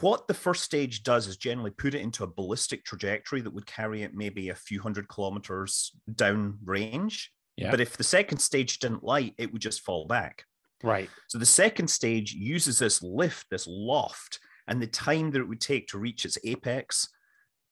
what 0.00 0.28
the 0.28 0.34
first 0.34 0.62
stage 0.62 1.02
does 1.02 1.26
is 1.26 1.36
generally 1.36 1.70
put 1.70 1.94
it 1.94 2.00
into 2.00 2.22
a 2.22 2.28
ballistic 2.28 2.84
trajectory 2.84 3.40
that 3.40 3.52
would 3.52 3.66
carry 3.66 4.02
it 4.02 4.14
maybe 4.14 4.50
a 4.50 4.54
few 4.54 4.80
hundred 4.80 5.08
kilometers 5.08 5.92
down 6.14 6.58
range. 6.64 7.32
Yeah. 7.56 7.70
But 7.70 7.80
if 7.80 7.96
the 7.96 8.04
second 8.04 8.38
stage 8.38 8.78
didn't 8.78 9.02
light, 9.02 9.34
it 9.38 9.52
would 9.52 9.62
just 9.62 9.80
fall 9.80 10.06
back. 10.06 10.44
Right. 10.82 11.10
So 11.28 11.38
the 11.38 11.46
second 11.46 11.88
stage 11.88 12.32
uses 12.32 12.78
this 12.78 13.02
lift, 13.02 13.46
this 13.50 13.66
loft, 13.66 14.38
and 14.70 14.80
the 14.80 14.87
time 14.87 15.33
that 15.33 15.40
it 15.40 15.48
would 15.48 15.61
take 15.61 15.88
to 15.88 15.98
reach 15.98 16.24
its 16.24 16.38
apex 16.44 17.09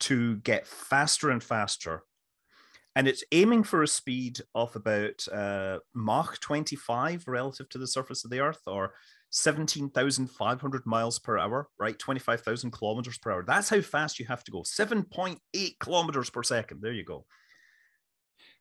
to 0.01 0.37
get 0.39 0.67
faster 0.67 1.31
and 1.31 1.43
faster. 1.43 2.03
And 2.97 3.07
it's 3.07 3.23
aiming 3.31 3.63
for 3.63 3.85
a 3.85 3.89
speed 3.89 4.41
of 4.57 4.75
about 4.75 5.27
uh, 5.33 5.79
Mach 5.95 6.41
25 6.41 7.29
relative 7.29 7.69
to 7.69 7.79
the 7.79 7.87
surface 7.87 8.25
of 8.25 8.33
the 8.33 8.41
Earth, 8.41 8.61
or 8.67 8.95
17,500 9.31 10.87
miles 10.87 11.21
per 11.21 11.39
hour, 11.39 11.69
right? 11.79 11.97
25,000 11.97 12.73
kilometers 12.73 13.19
per 13.19 13.31
hour. 13.31 13.45
That's 13.47 13.69
how 13.69 13.81
fast 13.81 14.19
you 14.19 14.27
have 14.27 14.43
to 14.45 14.51
go. 14.51 14.63
7.8 14.63 15.39
kilometers 15.79 16.31
per 16.31 16.43
second. 16.43 16.81
There 16.83 16.93
you 16.93 17.05
go. 17.05 17.25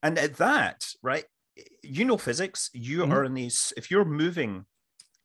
And 0.04 0.20
at 0.20 0.36
that, 0.36 0.86
right, 1.02 1.26
you 1.82 2.06
know 2.06 2.18
physics. 2.18 2.70
You 2.74 3.00
mm-hmm. 3.00 3.14
are 3.14 3.24
in 3.24 3.34
these, 3.34 3.74
if 3.76 3.90
you're 3.90 4.06
moving 4.06 4.66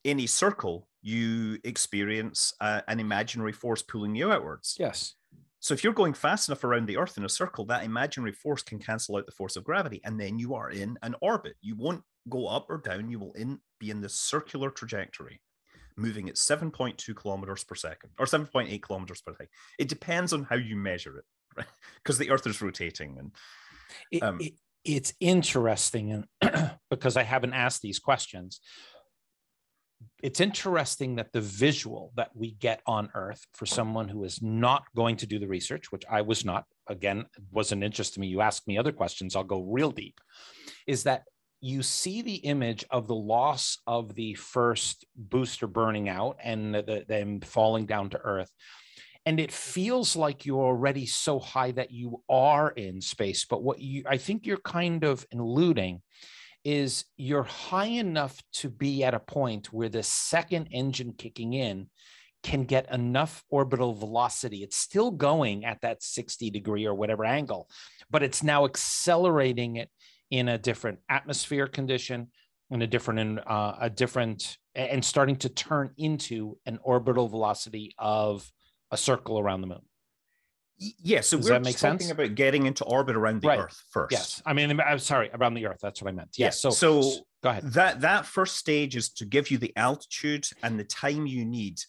in 0.03 0.19
a 0.19 0.25
circle, 0.25 0.87
you 1.03 1.59
experience 1.65 2.53
uh, 2.61 2.81
an 2.87 2.99
imaginary 2.99 3.51
force 3.51 3.81
pulling 3.81 4.15
you 4.15 4.31
outwards. 4.31 4.77
Yes. 4.79 5.15
So 5.59 5.73
if 5.73 5.83
you're 5.83 5.93
going 5.93 6.13
fast 6.13 6.49
enough 6.49 6.63
around 6.63 6.87
the 6.87 6.97
Earth 6.97 7.17
in 7.17 7.25
a 7.25 7.29
circle, 7.29 7.65
that 7.65 7.83
imaginary 7.83 8.31
force 8.31 8.63
can 8.63 8.79
cancel 8.79 9.17
out 9.17 9.25
the 9.25 9.31
force 9.31 9.55
of 9.55 9.63
gravity, 9.63 10.01
and 10.03 10.19
then 10.19 10.39
you 10.39 10.55
are 10.55 10.69
in 10.69 10.97
an 11.03 11.15
orbit. 11.21 11.55
You 11.61 11.75
won't 11.75 12.03
go 12.29 12.47
up 12.47 12.69
or 12.69 12.77
down. 12.77 13.09
You 13.09 13.19
will 13.19 13.33
in, 13.33 13.59
be 13.79 13.89
in 13.89 14.01
this 14.01 14.15
circular 14.15 14.69
trajectory, 14.69 15.41
moving 15.97 16.29
at 16.29 16.35
7.2 16.35 17.15
kilometers 17.15 17.63
per 17.63 17.75
second 17.75 18.11
or 18.17 18.25
7.8 18.25 18.81
kilometers 18.81 19.21
per 19.21 19.33
second. 19.33 19.49
It 19.77 19.89
depends 19.89 20.33
on 20.33 20.43
how 20.43 20.55
you 20.55 20.75
measure 20.75 21.19
it, 21.19 21.25
right? 21.57 21.67
Because 22.03 22.17
the 22.17 22.29
Earth 22.29 22.47
is 22.47 22.61
rotating, 22.61 23.17
and 23.17 24.21
um, 24.21 24.37
it, 24.39 24.47
it, 24.47 24.53
it's 24.83 25.13
interesting, 25.21 26.25
and 26.41 26.71
because 26.89 27.15
I 27.15 27.23
haven't 27.23 27.53
asked 27.53 27.81
these 27.81 27.99
questions, 27.99 28.59
it's 30.21 30.39
interesting 30.39 31.15
that 31.15 31.31
the 31.33 31.41
visual 31.41 32.11
that 32.15 32.29
we 32.33 32.51
get 32.51 32.81
on 32.87 33.09
earth 33.13 33.45
for 33.53 33.65
someone 33.65 34.07
who 34.07 34.23
is 34.23 34.41
not 34.41 34.83
going 34.95 35.15
to 35.17 35.27
do 35.27 35.39
the 35.39 35.47
research 35.47 35.91
which 35.91 36.03
i 36.09 36.21
was 36.21 36.43
not 36.45 36.65
again 36.87 37.25
wasn't 37.51 37.83
interest 37.83 38.13
to 38.13 38.19
me. 38.19 38.27
You 38.27 38.41
ask 38.41 38.67
me 38.67 38.77
other 38.77 38.91
questions 38.91 39.35
i'll 39.35 39.43
go 39.43 39.61
real 39.61 39.91
deep 39.91 40.19
is 40.87 41.03
that 41.03 41.23
you 41.63 41.81
see 41.81 42.21
the 42.21 42.35
image 42.35 42.83
of 42.91 43.07
the 43.07 43.15
loss 43.15 43.77
of 43.87 44.13
the 44.15 44.33
first 44.33 45.05
booster 45.15 45.65
burning 45.65 46.09
out 46.09 46.35
and 46.43 46.75
the, 46.75 47.05
them 47.07 47.39
falling 47.39 47.85
down 47.85 48.09
to 48.09 48.17
earth. 48.17 48.51
And 49.25 49.39
it 49.39 49.49
feels 49.49 50.17
like 50.17 50.45
you're 50.45 50.61
already 50.61 51.05
so 51.05 51.39
high 51.39 51.71
that 51.71 51.89
you 51.89 52.21
are 52.29 52.71
in 52.71 52.99
space 52.99 53.45
but 53.45 53.63
what 53.63 53.79
you 53.79 54.03
i 54.09 54.17
think 54.17 54.45
you're 54.45 54.57
kind 54.57 55.05
of 55.05 55.25
alluding 55.33 56.01
is 56.63 57.05
you're 57.17 57.43
high 57.43 57.85
enough 57.85 58.41
to 58.53 58.69
be 58.69 59.03
at 59.03 59.13
a 59.13 59.19
point 59.19 59.73
where 59.73 59.89
the 59.89 60.03
second 60.03 60.67
engine 60.71 61.13
kicking 61.13 61.53
in 61.53 61.87
can 62.43 62.65
get 62.65 62.91
enough 62.91 63.43
orbital 63.49 63.93
velocity. 63.93 64.63
It's 64.63 64.77
still 64.77 65.11
going 65.11 65.65
at 65.65 65.81
that 65.81 66.03
60 66.03 66.49
degree 66.49 66.85
or 66.85 66.93
whatever 66.93 67.25
angle, 67.25 67.69
but 68.09 68.23
it's 68.23 68.43
now 68.43 68.65
accelerating 68.65 69.77
it 69.77 69.89
in 70.29 70.49
a 70.49 70.57
different 70.57 70.99
atmosphere 71.09 71.67
condition, 71.67 72.27
in 72.69 72.81
a 72.81 72.87
different, 72.87 73.39
uh, 73.47 73.75
a 73.79 73.89
different, 73.89 74.57
and 74.75 75.03
starting 75.03 75.37
to 75.37 75.49
turn 75.49 75.91
into 75.97 76.57
an 76.65 76.79
orbital 76.83 77.29
velocity 77.29 77.93
of 77.97 78.49
a 78.91 78.97
circle 78.97 79.39
around 79.39 79.61
the 79.61 79.67
moon. 79.67 79.81
Yeah, 81.01 81.21
so 81.21 81.37
Does 81.37 81.49
we're 81.49 81.59
talking 81.59 81.73
sense? 81.73 82.11
about 82.11 82.35
getting 82.35 82.65
into 82.65 82.83
orbit 82.85 83.15
around 83.15 83.41
the 83.41 83.47
right. 83.47 83.59
Earth 83.59 83.81
first. 83.91 84.11
Yes, 84.11 84.41
I 84.45 84.53
mean, 84.53 84.79
I'm 84.79 84.99
sorry, 84.99 85.29
around 85.33 85.53
the 85.53 85.67
Earth. 85.67 85.79
That's 85.81 86.01
what 86.01 86.09
I 86.09 86.11
meant. 86.11 86.29
Yes. 86.37 86.63
Yeah. 86.63 86.71
So, 86.71 87.01
so 87.01 87.21
go 87.43 87.49
ahead. 87.49 87.63
That 87.73 88.01
that 88.01 88.25
first 88.25 88.57
stage 88.57 88.95
is 88.95 89.09
to 89.13 89.25
give 89.25 89.51
you 89.51 89.57
the 89.57 89.73
altitude 89.75 90.47
and 90.61 90.79
the 90.79 90.83
time 90.83 91.25
you 91.25 91.45
need 91.45 91.79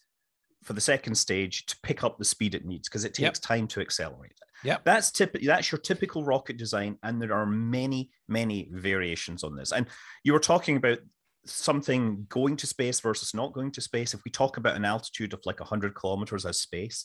for 0.63 0.73
the 0.73 0.81
second 0.81 1.15
stage 1.15 1.67
to 1.67 1.77
pick 1.83 2.03
up 2.03 2.19
the 2.19 2.25
speed 2.25 2.55
it 2.55 2.65
needs 2.65 2.89
because 2.89 3.05
it 3.05 3.15
takes 3.15 3.39
yep. 3.39 3.43
time 3.43 3.67
to 3.69 3.81
accelerate 3.81 4.33
it. 4.33 4.39
Yeah, 4.63 4.79
that's 4.85 5.11
typical. 5.11 5.47
That's 5.47 5.71
your 5.71 5.81
typical 5.81 6.25
rocket 6.25 6.57
design, 6.57 6.99
and 7.03 7.21
there 7.21 7.35
are 7.35 7.47
many, 7.47 8.11
many 8.29 8.69
variations 8.73 9.45
on 9.45 9.57
this. 9.57 9.73
And 9.73 9.87
you 10.23 10.33
were 10.33 10.41
talking 10.41 10.77
about 10.77 10.99
something 11.47 12.27
going 12.29 12.57
to 12.57 12.67
space 12.67 13.01
versus 13.01 13.35
not 13.35 13.53
going 13.53 13.71
to 13.73 13.81
space. 13.81 14.15
If 14.15 14.25
we 14.25 14.31
talk 14.31 14.57
about 14.57 14.77
an 14.77 14.85
altitude 14.85 15.33
of 15.33 15.41
like 15.45 15.61
100 15.61 15.95
kilometers 15.95 16.47
as 16.47 16.61
space, 16.61 17.05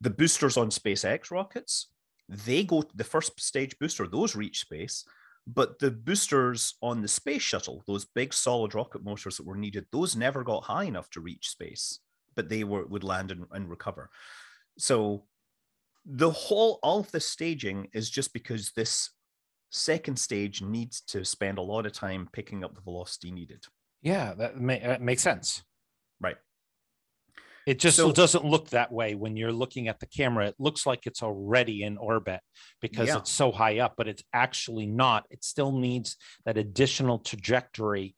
the 0.00 0.10
boosters 0.10 0.56
on 0.56 0.70
SpaceX 0.70 1.30
rockets, 1.30 1.88
they 2.28 2.64
go 2.64 2.84
the 2.94 3.04
first 3.04 3.40
stage 3.40 3.78
booster, 3.78 4.06
those 4.06 4.36
reach 4.36 4.60
space. 4.60 5.04
But 5.46 5.78
the 5.78 5.90
boosters 5.90 6.74
on 6.82 7.00
the 7.00 7.08
space 7.08 7.40
shuttle, 7.40 7.82
those 7.86 8.04
big 8.04 8.34
solid 8.34 8.74
rocket 8.74 9.02
motors 9.02 9.38
that 9.38 9.46
were 9.46 9.56
needed, 9.56 9.86
those 9.90 10.14
never 10.14 10.44
got 10.44 10.64
high 10.64 10.84
enough 10.84 11.08
to 11.10 11.22
reach 11.22 11.48
space, 11.48 12.00
but 12.36 12.50
they 12.50 12.64
were 12.64 12.84
would 12.84 13.02
land 13.02 13.30
and, 13.30 13.46
and 13.52 13.70
recover. 13.70 14.10
So 14.76 15.24
the 16.04 16.30
whole 16.30 16.78
all 16.82 17.00
of 17.00 17.10
this 17.12 17.26
staging 17.26 17.88
is 17.94 18.10
just 18.10 18.34
because 18.34 18.72
this 18.72 19.10
second 19.70 20.18
stage 20.18 20.60
needs 20.60 21.00
to 21.02 21.24
spend 21.24 21.56
a 21.56 21.62
lot 21.62 21.86
of 21.86 21.92
time 21.92 22.28
picking 22.32 22.62
up 22.62 22.74
the 22.74 22.82
velocity 22.82 23.30
needed. 23.30 23.64
Yeah, 24.02 24.34
that, 24.34 24.58
may, 24.60 24.78
that 24.80 25.02
makes 25.02 25.22
sense. 25.22 25.62
Right. 26.20 26.36
It 27.68 27.78
just 27.78 27.98
so, 27.98 28.10
doesn't 28.12 28.46
look 28.46 28.70
that 28.70 28.90
way 28.90 29.14
when 29.14 29.36
you're 29.36 29.52
looking 29.52 29.88
at 29.88 30.00
the 30.00 30.06
camera. 30.06 30.46
It 30.46 30.54
looks 30.58 30.86
like 30.86 31.06
it's 31.06 31.22
already 31.22 31.82
in 31.82 31.98
orbit 31.98 32.40
because 32.80 33.08
yeah. 33.08 33.18
it's 33.18 33.30
so 33.30 33.52
high 33.52 33.80
up, 33.80 33.92
but 33.98 34.08
it's 34.08 34.22
actually 34.32 34.86
not. 34.86 35.26
It 35.28 35.44
still 35.44 35.70
needs 35.72 36.16
that 36.46 36.56
additional 36.56 37.18
trajectory 37.18 38.14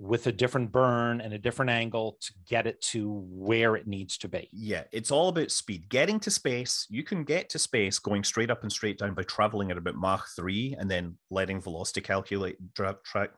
with 0.00 0.26
a 0.26 0.32
different 0.32 0.72
burn 0.72 1.20
and 1.20 1.32
a 1.32 1.38
different 1.38 1.70
angle 1.70 2.16
to 2.22 2.32
get 2.48 2.66
it 2.66 2.80
to 2.80 3.24
where 3.30 3.76
it 3.76 3.86
needs 3.86 4.18
to 4.18 4.28
be. 4.28 4.48
Yeah, 4.52 4.82
it's 4.90 5.12
all 5.12 5.28
about 5.28 5.52
speed. 5.52 5.88
Getting 5.88 6.18
to 6.18 6.30
space, 6.32 6.84
you 6.90 7.04
can 7.04 7.22
get 7.22 7.48
to 7.50 7.58
space 7.60 8.00
going 8.00 8.24
straight 8.24 8.50
up 8.50 8.64
and 8.64 8.72
straight 8.72 8.98
down 8.98 9.14
by 9.14 9.22
traveling 9.22 9.70
at 9.70 9.78
about 9.78 9.94
Mach 9.94 10.26
3 10.34 10.74
and 10.76 10.90
then 10.90 11.18
letting 11.30 11.60
velocity 11.60 12.00
calculate 12.00 12.56
track 12.74 13.30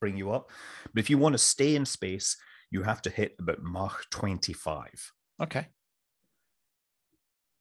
bring 0.00 0.16
you 0.16 0.32
up. 0.32 0.50
But 0.94 1.00
if 1.00 1.10
you 1.10 1.18
want 1.18 1.34
to 1.34 1.38
stay 1.38 1.76
in 1.76 1.84
space, 1.84 2.38
you 2.72 2.82
have 2.82 3.02
to 3.02 3.10
hit 3.10 3.36
about 3.38 3.62
Mach 3.62 4.08
25. 4.10 5.12
Okay. 5.42 5.66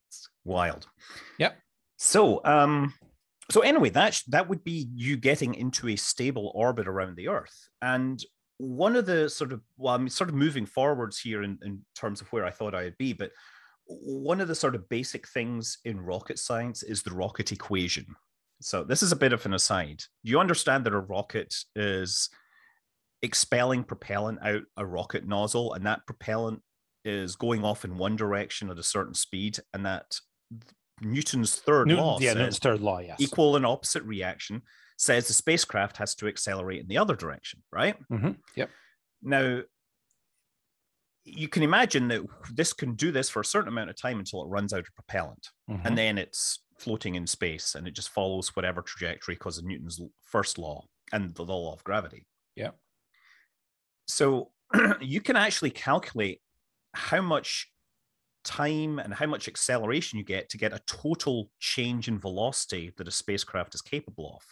It's 0.07 0.29
wild. 0.45 0.87
Yep. 1.37 1.57
So, 1.97 2.41
um, 2.45 2.93
so 3.51 3.61
anyway, 3.61 3.89
that 3.89 4.21
that 4.29 4.47
would 4.47 4.63
be 4.63 4.87
you 4.95 5.17
getting 5.17 5.53
into 5.53 5.89
a 5.89 5.95
stable 5.97 6.51
orbit 6.55 6.87
around 6.87 7.17
the 7.17 7.27
Earth. 7.27 7.69
And 7.81 8.23
one 8.57 8.95
of 8.95 9.05
the 9.05 9.29
sort 9.29 9.51
of 9.51 9.61
well, 9.77 9.95
I'm 9.95 10.07
sort 10.07 10.29
of 10.29 10.35
moving 10.35 10.65
forwards 10.65 11.19
here 11.19 11.43
in, 11.43 11.59
in 11.63 11.81
terms 11.93 12.21
of 12.21 12.31
where 12.31 12.45
I 12.45 12.51
thought 12.51 12.73
I'd 12.73 12.97
be, 12.97 13.11
but 13.11 13.31
one 13.85 14.39
of 14.39 14.47
the 14.47 14.55
sort 14.55 14.75
of 14.75 14.87
basic 14.87 15.27
things 15.27 15.79
in 15.83 15.99
rocket 15.99 16.39
science 16.39 16.83
is 16.83 17.03
the 17.03 17.11
rocket 17.11 17.51
equation. 17.51 18.05
So 18.61 18.83
this 18.83 19.03
is 19.03 19.11
a 19.11 19.17
bit 19.17 19.33
of 19.33 19.45
an 19.45 19.55
aside. 19.55 20.03
Do 20.23 20.31
you 20.31 20.39
understand 20.39 20.85
that 20.85 20.93
a 20.93 20.99
rocket 20.99 21.53
is 21.75 22.29
expelling 23.21 23.83
propellant 23.83 24.39
out 24.41 24.63
a 24.77 24.85
rocket 24.85 25.27
nozzle, 25.27 25.73
and 25.73 25.85
that 25.85 26.05
propellant 26.05 26.61
is 27.03 27.35
going 27.35 27.63
off 27.63 27.85
in 27.85 27.97
one 27.97 28.15
direction 28.15 28.69
at 28.69 28.77
a 28.77 28.83
certain 28.83 29.13
speed, 29.13 29.59
and 29.73 29.85
that 29.85 30.19
Newton's 31.01 31.55
third 31.55 31.87
Newton, 31.87 32.03
law, 32.03 32.19
yeah, 32.19 32.33
Newton's 32.33 32.59
third 32.59 32.81
law, 32.81 32.99
yes, 32.99 33.17
equal 33.19 33.55
and 33.55 33.65
opposite 33.65 34.03
reaction 34.03 34.61
says 34.97 35.27
the 35.27 35.33
spacecraft 35.33 35.97
has 35.97 36.13
to 36.13 36.27
accelerate 36.27 36.81
in 36.81 36.87
the 36.87 36.97
other 36.97 37.15
direction, 37.15 37.63
right? 37.71 37.95
Mm-hmm. 38.11 38.31
Yep. 38.55 38.69
Now, 39.23 39.61
you 41.23 41.47
can 41.47 41.63
imagine 41.63 42.07
that 42.09 42.21
this 42.53 42.73
can 42.73 42.93
do 42.93 43.11
this 43.11 43.29
for 43.29 43.41
a 43.41 43.45
certain 43.45 43.69
amount 43.69 43.89
of 43.89 43.99
time 43.99 44.19
until 44.19 44.43
it 44.43 44.49
runs 44.49 44.73
out 44.73 44.79
of 44.79 44.95
propellant, 44.95 45.47
mm-hmm. 45.69 45.85
and 45.85 45.97
then 45.97 46.17
it's 46.17 46.63
floating 46.77 47.15
in 47.15 47.25
space, 47.27 47.75
and 47.75 47.87
it 47.87 47.95
just 47.95 48.09
follows 48.09 48.55
whatever 48.55 48.81
trajectory 48.81 49.35
because 49.35 49.57
of 49.57 49.65
Newton's 49.65 49.99
first 50.23 50.57
law 50.57 50.83
and 51.11 51.33
the 51.35 51.43
law 51.43 51.73
of 51.73 51.83
gravity. 51.83 52.25
Yeah. 52.55 52.71
So 54.11 54.51
you 55.01 55.21
can 55.21 55.35
actually 55.35 55.71
calculate 55.71 56.41
how 56.93 57.21
much 57.21 57.67
time 58.43 58.99
and 58.99 59.13
how 59.13 59.27
much 59.27 59.47
acceleration 59.47 60.17
you 60.17 60.25
get 60.25 60.49
to 60.49 60.57
get 60.57 60.73
a 60.73 60.81
total 60.87 61.49
change 61.59 62.07
in 62.07 62.19
velocity 62.19 62.91
that 62.97 63.07
a 63.07 63.11
spacecraft 63.11 63.75
is 63.75 63.81
capable 63.81 64.33
of. 64.35 64.43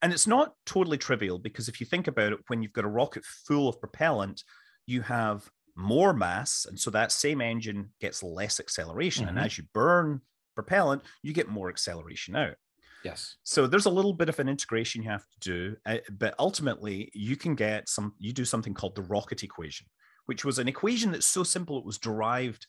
And 0.00 0.12
it's 0.12 0.26
not 0.26 0.54
totally 0.64 0.98
trivial 0.98 1.38
because 1.38 1.68
if 1.68 1.80
you 1.80 1.86
think 1.86 2.06
about 2.06 2.32
it, 2.32 2.38
when 2.46 2.62
you've 2.62 2.72
got 2.72 2.84
a 2.84 2.88
rocket 2.88 3.24
full 3.24 3.68
of 3.68 3.80
propellant, 3.80 4.44
you 4.86 5.02
have 5.02 5.50
more 5.76 6.12
mass. 6.12 6.66
And 6.68 6.78
so 6.78 6.90
that 6.90 7.10
same 7.10 7.40
engine 7.40 7.90
gets 8.00 8.22
less 8.22 8.60
acceleration. 8.60 9.26
Mm-hmm. 9.26 9.36
And 9.36 9.46
as 9.46 9.58
you 9.58 9.64
burn 9.74 10.20
propellant, 10.54 11.02
you 11.22 11.32
get 11.32 11.48
more 11.48 11.68
acceleration 11.68 12.36
out. 12.36 12.54
Yes. 13.04 13.36
So 13.44 13.66
there's 13.66 13.86
a 13.86 13.90
little 13.90 14.12
bit 14.12 14.28
of 14.28 14.38
an 14.40 14.48
integration 14.48 15.02
you 15.02 15.10
have 15.10 15.26
to 15.28 15.38
do, 15.40 15.76
uh, 15.86 15.98
but 16.18 16.34
ultimately 16.38 17.10
you 17.14 17.36
can 17.36 17.54
get 17.54 17.88
some. 17.88 18.14
You 18.18 18.32
do 18.32 18.44
something 18.44 18.74
called 18.74 18.96
the 18.96 19.02
rocket 19.02 19.42
equation, 19.42 19.86
which 20.26 20.44
was 20.44 20.58
an 20.58 20.68
equation 20.68 21.12
that's 21.12 21.26
so 21.26 21.42
simple 21.42 21.78
it 21.78 21.84
was 21.84 21.98
derived 21.98 22.66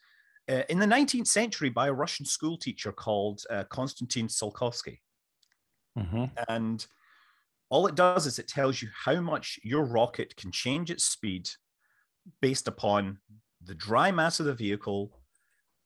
uh, 0.50 0.64
in 0.70 0.80
the 0.80 0.86
19th 0.86 1.28
century 1.28 1.70
by 1.70 1.88
a 1.88 1.94
Russian 1.94 2.26
school 2.26 2.58
teacher 2.58 2.92
called 2.92 3.44
uh, 3.50 3.64
Konstantin 3.66 4.28
Tsiolkovsky. 4.28 5.00
Mm-hmm. 5.98 6.26
And 6.48 6.86
all 7.70 7.86
it 7.88 7.96
does 7.96 8.26
is 8.26 8.40
it 8.40 8.48
tells 8.48 8.82
you 8.82 8.90
how 9.06 9.22
much 9.22 9.60
your 9.64 9.84
rocket 9.84 10.36
can 10.36 10.52
change 10.52 10.90
its 10.90 11.06
speed 11.06 11.50
based 12.42 12.68
upon 12.68 13.20
the 13.64 13.76
dry 13.76 14.12
mass 14.12 14.40
of 14.40 14.48
the 14.48 14.54
vehicle, 14.54 15.20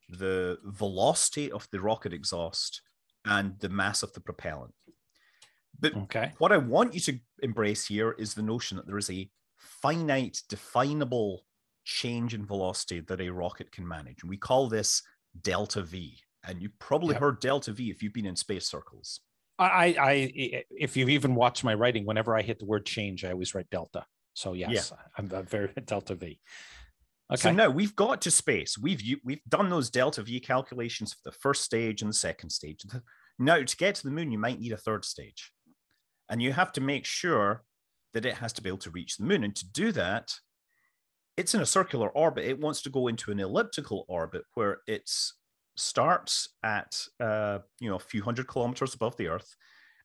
the 0.09 0.57
velocity 0.63 1.51
of 1.51 1.67
the 1.71 1.81
rocket 1.81 2.13
exhaust, 2.13 2.81
and 3.25 3.59
the 3.59 3.69
mass 3.69 4.03
of 4.03 4.13
the 4.13 4.19
propellant. 4.19 4.73
But 5.79 5.95
okay. 5.95 6.31
what 6.37 6.51
I 6.51 6.57
want 6.57 6.93
you 6.93 6.99
to 7.01 7.19
embrace 7.41 7.85
here 7.85 8.15
is 8.17 8.33
the 8.33 8.41
notion 8.41 8.77
that 8.77 8.87
there 8.87 8.97
is 8.97 9.09
a 9.09 9.29
finite, 9.57 10.41
definable 10.49 11.45
change 11.83 12.33
in 12.33 12.45
velocity 12.45 13.01
that 13.01 13.21
a 13.21 13.29
rocket 13.29 13.71
can 13.71 13.87
manage. 13.87 14.21
And 14.21 14.29
we 14.29 14.37
call 14.37 14.69
this 14.69 15.01
delta 15.41 15.81
V. 15.81 16.17
And 16.45 16.61
you've 16.61 16.77
probably 16.79 17.13
yep. 17.13 17.21
heard 17.21 17.39
delta 17.39 17.71
V 17.71 17.89
if 17.89 18.03
you've 18.03 18.13
been 18.13 18.25
in 18.25 18.35
space 18.35 18.65
circles. 18.65 19.21
I, 19.59 19.95
I, 19.99 20.65
if 20.71 20.97
you've 20.97 21.09
even 21.09 21.35
watched 21.35 21.63
my 21.63 21.73
writing, 21.73 22.05
whenever 22.05 22.35
I 22.35 22.41
hit 22.41 22.59
the 22.59 22.65
word 22.65 22.85
change, 22.85 23.23
I 23.23 23.31
always 23.31 23.53
write 23.53 23.69
delta. 23.69 24.05
So 24.33 24.53
yes, 24.53 24.91
yeah. 24.91 24.97
I'm, 25.17 25.31
I'm 25.33 25.45
very 25.45 25.69
delta 25.85 26.15
V. 26.15 26.39
Okay. 27.31 27.41
So 27.41 27.51
now 27.51 27.69
we've 27.69 27.95
got 27.95 28.21
to 28.21 28.31
space. 28.31 28.77
We've 28.77 29.01
we've 29.23 29.43
done 29.47 29.69
those 29.69 29.89
delta 29.89 30.21
V 30.21 30.39
calculations 30.39 31.13
for 31.13 31.21
the 31.25 31.37
first 31.37 31.63
stage 31.63 32.01
and 32.01 32.09
the 32.09 32.15
second 32.15 32.49
stage. 32.49 32.85
Now 33.39 33.61
to 33.63 33.77
get 33.77 33.95
to 33.95 34.03
the 34.03 34.11
moon, 34.11 34.31
you 34.31 34.37
might 34.37 34.59
need 34.59 34.73
a 34.73 34.77
third 34.77 35.05
stage, 35.05 35.51
and 36.29 36.41
you 36.41 36.53
have 36.53 36.71
to 36.73 36.81
make 36.81 37.05
sure 37.05 37.63
that 38.13 38.25
it 38.25 38.35
has 38.35 38.53
to 38.53 38.61
be 38.61 38.69
able 38.69 38.77
to 38.79 38.91
reach 38.91 39.17
the 39.17 39.25
moon. 39.25 39.43
And 39.43 39.55
to 39.55 39.67
do 39.71 39.91
that, 39.93 40.33
it's 41.35 41.55
in 41.55 41.61
a 41.61 41.65
circular 41.65 42.09
orbit. 42.09 42.45
It 42.45 42.59
wants 42.59 42.81
to 42.83 42.89
go 42.89 43.07
into 43.07 43.31
an 43.31 43.39
elliptical 43.39 44.05
orbit 44.07 44.43
where 44.53 44.81
it 44.85 45.09
starts 45.75 46.49
at 46.61 46.95
uh, 47.19 47.59
you 47.79 47.89
know 47.89 47.95
a 47.95 47.99
few 47.99 48.21
hundred 48.21 48.47
kilometers 48.47 48.93
above 48.93 49.17
the 49.17 49.29
Earth, 49.29 49.55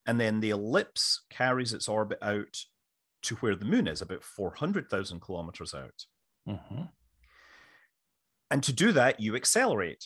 and 0.07 0.19
then 0.19 0.41
the 0.41 0.51
ellipse 0.51 1.25
carries 1.31 1.75
its 1.75 1.89
orbit 1.89 2.19
out 2.23 2.57
to 3.23 3.35
where 3.37 3.57
the 3.57 3.65
moon 3.65 3.89
is, 3.89 4.01
about 4.01 4.23
four 4.23 4.55
hundred 4.55 4.89
thousand 4.89 5.21
kilometers 5.21 5.75
out. 5.75 6.05
Mm-hmm. 6.49 6.83
And 8.51 8.63
to 8.63 8.73
do 8.73 8.93
that, 8.93 9.21
you 9.21 9.37
accelerate. 9.37 10.05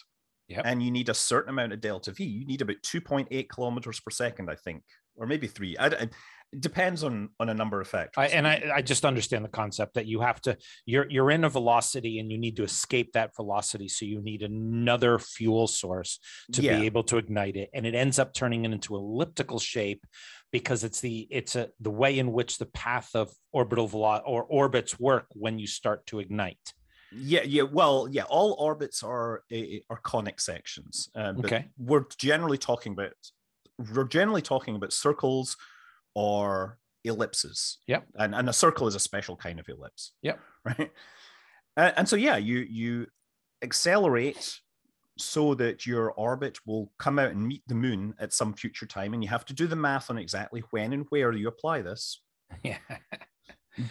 Yep. 0.49 0.63
And 0.65 0.83
you 0.83 0.91
need 0.91 1.09
a 1.09 1.15
certain 1.15 1.51
amount 1.51 1.73
of 1.73 1.81
delta 1.81 2.13
V. 2.13 2.25
You 2.25 2.45
need 2.45 2.61
about 2.61 2.77
2.8 2.83 3.49
kilometers 3.49 4.01
per 4.01 4.11
second, 4.11 4.51
I 4.51 4.57
think, 4.57 4.83
or 5.17 5.27
maybe 5.27 5.47
three. 5.47 5.77
I, 5.79 5.87
I, 5.87 6.09
it 6.53 6.61
depends 6.61 7.03
on 7.03 7.31
on 7.41 7.49
a 7.49 7.55
number 7.55 7.81
of 7.81 7.89
factors. 7.89 8.15
I, 8.19 8.27
and 8.27 8.47
I, 8.47 8.71
I 8.75 8.83
just 8.83 9.07
understand 9.07 9.45
the 9.45 9.49
concept 9.49 9.95
that 9.95 10.07
you 10.07 10.21
have 10.21 10.41
to 10.43 10.59
you're 10.85 11.09
you're 11.09 11.31
in 11.31 11.45
a 11.45 11.49
velocity 11.49 12.19
and 12.19 12.31
you 12.31 12.37
need 12.37 12.57
to 12.57 12.63
escape 12.63 13.13
that 13.13 13.35
velocity, 13.35 13.89
so 13.89 14.05
you 14.05 14.21
need 14.21 14.43
another 14.43 15.19
fuel 15.19 15.67
source 15.67 16.19
to 16.53 16.63
yeah. 16.63 16.79
be 16.79 16.87
able 16.87 17.05
to 17.05 17.17
ignite 17.17 17.57
it, 17.57 17.71
and 17.73 17.87
it 17.87 17.95
ends 17.95 18.19
up 18.19 18.35
turning 18.35 18.67
it 18.67 18.73
into 18.73 18.97
elliptical 18.97 19.59
shape 19.59 20.05
because 20.53 20.85
it's 20.85 21.01
the 21.01 21.27
it's 21.31 21.57
a 21.57 21.71
the 21.81 21.91
way 21.91 22.19
in 22.19 22.33
which 22.33 22.59
the 22.59 22.67
path 22.67 23.09
of 23.15 23.31
orbital 23.53 23.87
velocity 23.87 24.27
or 24.27 24.45
orbits 24.45 25.01
work 25.01 25.27
when 25.31 25.59
you 25.59 25.67
start 25.67 26.07
to 26.09 26.19
ignite. 26.19 26.75
Yeah, 27.15 27.43
yeah. 27.45 27.63
Well, 27.63 28.09
yeah. 28.11 28.25
All 28.25 28.57
orbits 28.59 29.03
are 29.03 29.43
are 29.91 30.01
conic 30.03 30.41
sections. 30.41 31.11
Uh, 31.15 31.35
okay. 31.39 31.67
We're 31.79 32.05
generally 32.19 32.59
talking 32.59 32.93
about 32.93 33.13
we're 33.95 34.05
generally 34.05 34.43
talking 34.43 34.77
about 34.77 34.93
circles 34.93 35.57
or 36.15 36.79
ellipses. 37.05 37.79
Yep. 37.87 38.07
And 38.17 38.35
and 38.35 38.49
a 38.49 38.53
circle 38.53 38.87
is 38.87 38.95
a 38.95 39.01
special 39.01 39.37
kind 39.37 39.61
of 39.61 39.69
ellipse. 39.69 40.13
Yep. 40.23 40.41
Right. 40.65 40.93
And, 41.77 41.95
and 41.97 42.09
so 42.09 42.15
yeah, 42.15 42.37
you 42.37 42.59
you 42.59 43.09
accelerate 43.63 44.61
so 45.19 45.55
that 45.55 45.87
your 45.87 46.13
orbit 46.13 46.59
will 46.67 46.93
come 46.99 47.19
out 47.19 47.33
and 47.33 47.47
meet 47.47 47.63
the 47.67 47.75
moon 47.75 48.15
at 48.21 48.33
some 48.33 48.55
future 48.55 48.87
time, 48.87 49.13
and 49.13 49.25
you 49.25 49.29
have 49.29 49.45
to 49.47 49.55
do 49.55 49.67
the 49.67 49.75
math 49.75 50.09
on 50.09 50.19
exactly 50.19 50.63
when 50.71 50.93
and 50.93 51.07
where 51.09 51.33
you 51.33 51.49
apply 51.49 51.83
this. 51.83 52.21
Yeah. 52.63 52.77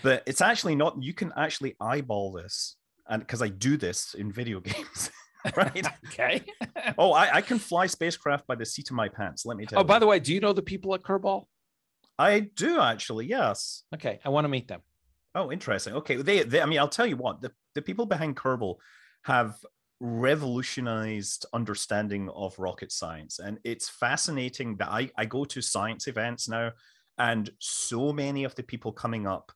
but 0.04 0.24
it's 0.28 0.40
actually 0.40 0.76
not. 0.76 1.02
You 1.02 1.14
can 1.14 1.34
actually 1.36 1.76
eyeball 1.82 2.32
this 2.32 2.78
and 3.12 3.22
because 3.22 3.42
I 3.42 3.50
do 3.50 3.78
this 3.78 4.16
in 4.16 4.32
video 4.32 4.60
games. 4.72 5.12
right. 5.56 5.86
okay. 6.08 6.42
oh, 6.98 7.12
I, 7.12 7.36
I, 7.36 7.42
can 7.42 7.60
fly 7.60 7.86
spacecraft 7.86 8.48
by 8.48 8.56
the 8.56 8.66
seat 8.66 8.90
of 8.90 8.96
my 8.96 9.10
pants. 9.10 9.46
Let 9.46 9.58
me 9.58 9.66
tell 9.66 9.80
oh, 9.80 9.82
you. 9.82 9.86
Oh, 9.86 9.88
by 9.88 10.00
the 10.00 10.08
way, 10.08 10.20
do 10.20 10.34
you 10.34 10.40
know 10.40 10.54
the 10.54 10.62
people 10.62 10.96
at 10.96 11.04
Kerbal? 11.04 11.46
I 12.18 12.40
do 12.40 12.80
actually. 12.80 13.28
Yes. 13.28 13.84
Okay, 13.94 14.20
I 14.24 14.30
want 14.30 14.46
to 14.46 14.50
meet 14.50 14.68
them. 14.68 14.82
Oh, 15.34 15.52
interesting. 15.52 15.94
Okay, 15.94 16.16
they, 16.16 16.44
they 16.44 16.62
I 16.62 16.66
mean, 16.66 16.80
I'll 16.80 16.88
tell 16.88 17.08
you 17.08 17.18
what 17.18 17.42
the 17.42 17.52
the 17.76 17.82
people 17.82 18.06
behind 18.06 18.36
Kerbal 18.36 18.76
have 19.24 19.56
revolutionized 20.00 21.46
understanding 21.54 22.30
of 22.30 22.58
rocket 22.60 22.92
science, 22.92 23.40
and 23.40 23.60
it's 23.64 23.90
fascinating 23.90 24.78
that 24.78 24.90
I 24.90 25.10
I 25.18 25.26
go 25.26 25.46
to 25.46 25.62
science 25.62 26.08
events 26.08 26.48
now, 26.48 26.72
and 27.18 27.50
so 27.60 28.14
many 28.14 28.44
of 28.44 28.56
the 28.56 28.64
people 28.64 28.92
coming 28.92 29.26
up 29.26 29.52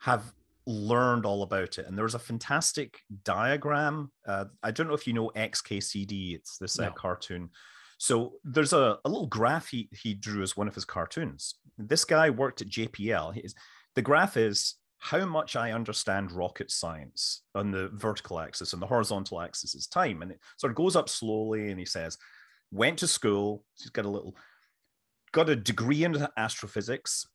have 0.00 0.32
learned 0.66 1.24
all 1.24 1.42
about 1.42 1.78
it. 1.78 1.86
And 1.86 1.96
there's 1.96 2.14
a 2.14 2.20
fantastic 2.20 3.00
diagram. 3.24 4.10
Uh, 4.26 4.46
I 4.62 4.70
don't 4.70 4.88
know 4.88 4.94
if 4.94 5.06
you 5.06 5.12
know 5.12 5.30
XKCD, 5.36 6.34
it's 6.34 6.58
this 6.58 6.78
uh, 6.78 6.82
no. 6.82 6.88
uh, 6.88 6.92
cartoon. 6.92 7.50
So 7.98 8.34
there's 8.44 8.72
a, 8.72 8.98
a 9.04 9.08
little 9.08 9.26
graph 9.26 9.68
he, 9.68 9.88
he 9.92 10.12
drew 10.14 10.42
as 10.42 10.56
one 10.56 10.68
of 10.68 10.74
his 10.74 10.84
cartoons. 10.84 11.54
This 11.78 12.04
guy 12.04 12.30
worked 12.30 12.60
at 12.60 12.68
JPL. 12.68 13.34
He's, 13.34 13.54
the 13.94 14.02
graph 14.02 14.36
is 14.36 14.74
how 14.98 15.24
much 15.24 15.56
I 15.56 15.72
understand 15.72 16.32
rocket 16.32 16.70
science 16.70 17.42
on 17.54 17.70
the 17.70 17.88
vertical 17.94 18.40
axis 18.40 18.72
and 18.72 18.82
the 18.82 18.86
horizontal 18.86 19.40
axis 19.40 19.74
is 19.74 19.86
time. 19.86 20.22
And 20.22 20.32
it 20.32 20.40
sort 20.58 20.72
of 20.72 20.76
goes 20.76 20.96
up 20.96 21.08
slowly. 21.08 21.70
And 21.70 21.78
he 21.78 21.86
says, 21.86 22.18
went 22.70 22.98
to 22.98 23.06
school. 23.06 23.64
He's 23.78 23.90
got 23.90 24.04
a 24.04 24.10
little, 24.10 24.36
got 25.32 25.48
a 25.48 25.56
degree 25.56 26.04
in 26.04 26.26
astrophysics, 26.36 27.26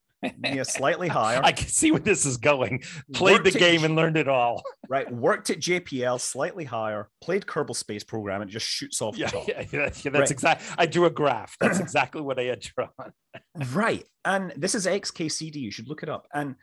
yeah, 0.44 0.64
slightly 0.64 1.08
higher. 1.08 1.42
I 1.44 1.52
can 1.52 1.68
see 1.68 1.92
where 1.92 2.00
this 2.00 2.26
is 2.26 2.38
going. 2.38 2.84
Played 3.14 3.34
worked 3.40 3.54
the 3.54 3.60
game 3.60 3.84
and 3.84 3.96
learned 3.96 4.18
it 4.18 4.28
all. 4.28 4.64
right. 4.90 5.12
Worked 5.12 5.50
at 5.50 5.60
JPL, 5.60 6.20
slightly 6.20 6.64
higher. 6.64 7.10
Played 7.22 7.46
Kerbal 7.46 7.76
Space 7.76 8.04
Program, 8.04 8.42
and 8.42 8.50
it 8.50 8.54
just 8.54 8.68
shoots 8.68 9.02
off 9.02 9.18
yeah, 9.18 9.28
the 9.28 9.32
top. 9.32 9.48
Yeah, 9.48 9.66
yeah, 9.72 9.90
that's 9.90 10.06
right. 10.06 10.32
exactly. 10.32 10.76
I 10.78 10.86
drew 10.86 11.06
a 11.06 11.10
graph. 11.10 11.56
That's 11.60 11.80
exactly 11.82 12.22
what 12.22 12.40
I 12.40 12.44
had 12.44 12.62
drawn. 12.62 12.90
right. 13.74 14.06
And 14.26 14.54
this 14.56 14.76
is 14.76 14.86
XKCD. 14.86 15.56
You 15.56 15.72
should 15.72 15.88
look 15.88 16.04
it 16.04 16.10
up. 16.10 16.28
And 16.34 16.56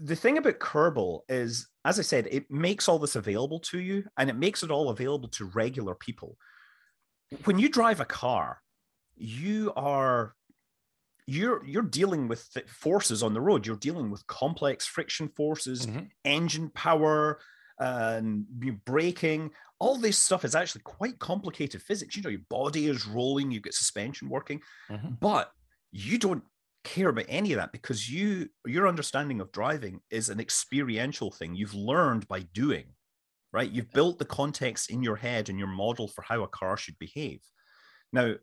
the 0.00 0.16
thing 0.16 0.38
about 0.38 0.60
Kerbal 0.60 1.20
is, 1.28 1.68
as 1.84 1.98
I 1.98 2.02
said, 2.02 2.28
it 2.30 2.50
makes 2.50 2.88
all 2.88 2.98
this 2.98 3.16
available 3.16 3.60
to 3.60 3.80
you, 3.80 4.04
and 4.16 4.30
it 4.30 4.36
makes 4.36 4.62
it 4.62 4.70
all 4.70 4.90
available 4.90 5.28
to 5.30 5.46
regular 5.46 5.94
people. 5.94 6.36
When 7.44 7.58
you 7.58 7.68
drive 7.68 8.00
a 8.00 8.04
car, 8.04 8.60
you 9.16 9.72
are 9.76 10.34
you're 11.26 11.64
you're 11.64 11.82
dealing 11.82 12.28
with 12.28 12.48
forces 12.66 13.22
on 13.22 13.34
the 13.34 13.40
road. 13.40 13.66
You're 13.66 13.76
dealing 13.76 14.10
with 14.10 14.26
complex 14.26 14.86
friction 14.86 15.28
forces 15.28 15.86
mm-hmm. 15.86 16.04
engine 16.24 16.70
power 16.70 17.40
and 17.78 18.44
braking. 18.84 19.50
All 19.78 19.96
this 19.96 20.18
stuff 20.18 20.44
is 20.44 20.54
actually 20.54 20.82
quite 20.82 21.18
complicated 21.18 21.82
physics. 21.82 22.16
You 22.16 22.22
know 22.22 22.30
your 22.30 22.40
body 22.48 22.86
is 22.86 23.06
rolling 23.06 23.50
You 23.50 23.60
get 23.60 23.74
suspension 23.74 24.28
working. 24.28 24.60
Mm-hmm. 24.90 25.14
but 25.20 25.50
you 25.90 26.18
don't 26.18 26.42
care 26.84 27.10
about 27.10 27.26
any 27.28 27.52
of 27.52 27.58
that 27.58 27.70
because 27.70 28.10
you 28.10 28.48
your 28.66 28.88
understanding 28.88 29.40
of 29.40 29.52
driving 29.52 30.00
is 30.10 30.28
an 30.28 30.40
experiential 30.40 31.30
thing 31.30 31.54
you've 31.54 31.74
learned 31.74 32.26
by 32.26 32.40
doing 32.54 32.86
right? 33.52 33.70
You've 33.70 33.92
built 33.92 34.18
the 34.18 34.24
context 34.24 34.90
in 34.90 35.02
your 35.02 35.16
head 35.16 35.48
and 35.48 35.58
your 35.58 35.68
model 35.68 36.08
for 36.08 36.22
how 36.22 36.42
a 36.42 36.48
car 36.48 36.76
should 36.76 36.98
behave. 36.98 37.40
Now 38.12 38.34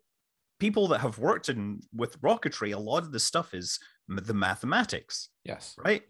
people 0.60 0.88
that 0.90 1.00
have 1.00 1.18
worked 1.18 1.50
in 1.50 1.82
with 1.94 2.22
rocketry, 2.22 2.74
a 2.74 2.80
lot 2.80 3.04
of 3.04 3.12
the 3.12 3.20
stuff 3.20 3.54
is 3.54 3.80
the 4.08 4.34
mathematics. 4.34 5.30
Yes. 5.44 5.76
Right. 5.84 6.04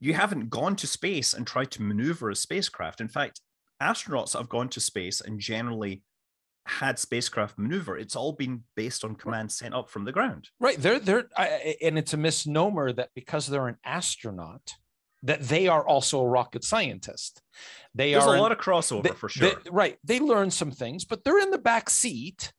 You 0.00 0.14
haven't 0.14 0.48
gone 0.48 0.76
to 0.76 0.86
space 0.86 1.34
and 1.34 1.46
tried 1.46 1.70
to 1.72 1.82
maneuver 1.82 2.30
a 2.30 2.36
spacecraft. 2.36 3.00
In 3.00 3.08
fact, 3.08 3.40
astronauts 3.82 4.36
have 4.36 4.48
gone 4.48 4.68
to 4.70 4.80
space 4.80 5.20
and 5.20 5.38
generally 5.38 6.02
had 6.66 6.98
spacecraft 6.98 7.58
maneuver. 7.58 7.98
It's 7.98 8.16
all 8.16 8.32
been 8.32 8.64
based 8.76 9.04
on 9.04 9.14
commands 9.14 9.56
sent 9.56 9.74
up 9.74 9.90
from 9.90 10.04
the 10.04 10.12
ground. 10.12 10.48
Right. 10.58 10.78
They're 10.78 10.98
they're 10.98 11.28
I, 11.36 11.76
and 11.82 11.98
it's 11.98 12.14
a 12.14 12.16
misnomer 12.16 12.92
that 12.92 13.10
because 13.14 13.46
they're 13.46 13.68
an 13.68 13.78
astronaut, 13.84 14.74
that 15.22 15.42
they 15.42 15.68
are 15.68 15.86
also 15.86 16.20
a 16.20 16.28
rocket 16.28 16.64
scientist. 16.64 17.42
They 17.94 18.12
There's 18.12 18.24
are 18.24 18.36
a 18.36 18.40
lot 18.40 18.52
of 18.52 18.58
crossover 18.58 19.02
they, 19.02 19.10
for 19.10 19.28
sure. 19.28 19.50
They, 19.50 19.70
right. 19.70 19.98
They 20.04 20.20
learn 20.20 20.50
some 20.50 20.70
things, 20.70 21.04
but 21.04 21.24
they're 21.24 21.40
in 21.40 21.50
the 21.50 21.58
back 21.58 21.90
seat 21.90 22.52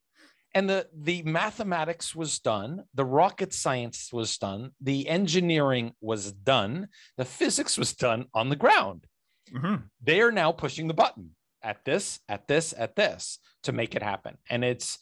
and 0.53 0.69
the 0.69 0.87
the 0.93 1.21
mathematics 1.23 2.15
was 2.15 2.39
done 2.39 2.83
the 2.93 3.05
rocket 3.05 3.53
science 3.53 4.09
was 4.11 4.37
done 4.37 4.71
the 4.81 5.07
engineering 5.07 5.93
was 6.01 6.31
done 6.31 6.87
the 7.17 7.25
physics 7.25 7.77
was 7.77 7.93
done 7.93 8.25
on 8.33 8.49
the 8.49 8.55
ground 8.55 9.05
mm-hmm. 9.53 9.75
they 10.03 10.21
are 10.21 10.31
now 10.31 10.51
pushing 10.51 10.87
the 10.87 10.93
button 10.93 11.31
at 11.63 11.83
this 11.85 12.19
at 12.27 12.47
this 12.47 12.73
at 12.77 12.95
this 12.95 13.39
to 13.63 13.71
make 13.71 13.95
it 13.95 14.03
happen 14.03 14.37
and 14.49 14.63
it's 14.63 14.97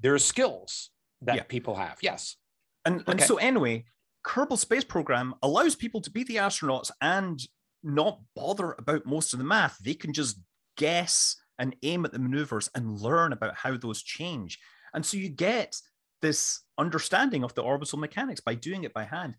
there 0.00 0.14
are 0.14 0.18
skills 0.18 0.90
that 1.22 1.36
yeah. 1.36 1.42
people 1.44 1.74
have. 1.76 1.98
Yes. 2.02 2.36
And, 2.84 3.00
okay. 3.00 3.12
and 3.12 3.20
so 3.20 3.36
anyway, 3.36 3.84
Kerbal 4.24 4.58
Space 4.58 4.84
Program 4.84 5.34
allows 5.42 5.74
people 5.74 6.00
to 6.02 6.10
be 6.10 6.24
the 6.24 6.36
astronauts 6.36 6.90
and 7.00 7.40
not 7.82 8.20
bother 8.34 8.74
about 8.78 9.06
most 9.06 9.32
of 9.32 9.38
the 9.38 9.44
math. 9.44 9.78
They 9.78 9.94
can 9.94 10.12
just 10.12 10.38
guess 10.76 11.36
and 11.58 11.76
aim 11.82 12.04
at 12.04 12.12
the 12.12 12.18
maneuvers 12.18 12.68
and 12.74 12.98
learn 13.00 13.32
about 13.32 13.54
how 13.54 13.76
those 13.76 14.02
change. 14.02 14.58
And 14.92 15.04
so 15.04 15.16
you 15.16 15.28
get 15.28 15.80
this 16.22 16.60
understanding 16.78 17.44
of 17.44 17.54
the 17.54 17.62
orbital 17.62 17.98
mechanics 17.98 18.40
by 18.40 18.54
doing 18.54 18.84
it 18.84 18.94
by 18.94 19.04
hand. 19.04 19.34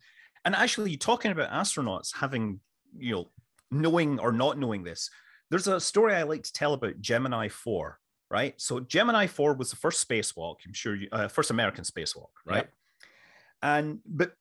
And 0.45 0.55
actually, 0.55 0.91
you're 0.91 0.99
talking 0.99 1.31
about 1.31 1.51
astronauts 1.51 2.15
having, 2.15 2.59
you 2.97 3.13
know, 3.15 3.31
knowing 3.71 4.19
or 4.19 4.31
not 4.31 4.59
knowing 4.59 4.83
this, 4.83 5.09
there's 5.49 5.67
a 5.67 5.79
story 5.79 6.13
I 6.13 6.23
like 6.23 6.43
to 6.43 6.53
tell 6.53 6.73
about 6.73 7.01
Gemini 7.01 7.49
4, 7.49 7.99
right? 8.29 8.53
So 8.57 8.79
Gemini 8.79 9.27
4 9.27 9.55
was 9.55 9.69
the 9.69 9.75
first 9.75 10.07
spacewalk, 10.07 10.57
I'm 10.65 10.73
sure 10.73 10.95
you, 10.95 11.07
uh, 11.11 11.27
first 11.27 11.51
American 11.51 11.83
spacewalk, 11.83 12.29
right? 12.45 12.57
Yep. 12.57 12.73
And, 13.61 13.99
but 14.05 14.33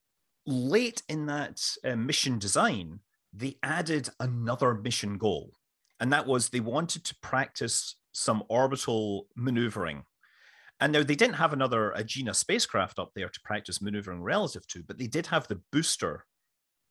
late 0.47 1.03
in 1.09 1.27
that 1.27 1.63
uh, 1.85 1.97
mission 1.97 2.39
design, 2.39 3.01
they 3.33 3.57
added 3.63 4.09
another 4.21 4.75
mission 4.75 5.19
goal. 5.19 5.53
And 6.01 6.13
that 6.13 6.27
was 6.27 6.49
they 6.49 6.61
wanted 6.61 7.05
to 7.05 7.17
practice 7.23 7.97
some 8.13 8.43
orbital 8.49 9.27
maneuvering. 9.37 10.05
And 10.81 10.93
now 10.93 11.03
they 11.03 11.15
didn't 11.15 11.37
have 11.37 11.53
another 11.53 11.95
Agena 11.97 12.35
spacecraft 12.35 12.99
up 12.99 13.13
there 13.15 13.29
to 13.29 13.41
practice 13.45 13.81
maneuvering 13.81 14.23
relative 14.23 14.67
to, 14.69 14.83
but 14.83 14.99
they 14.99 15.07
did 15.07 15.27
have 15.27 15.47
the 15.47 15.61
booster 15.73 16.25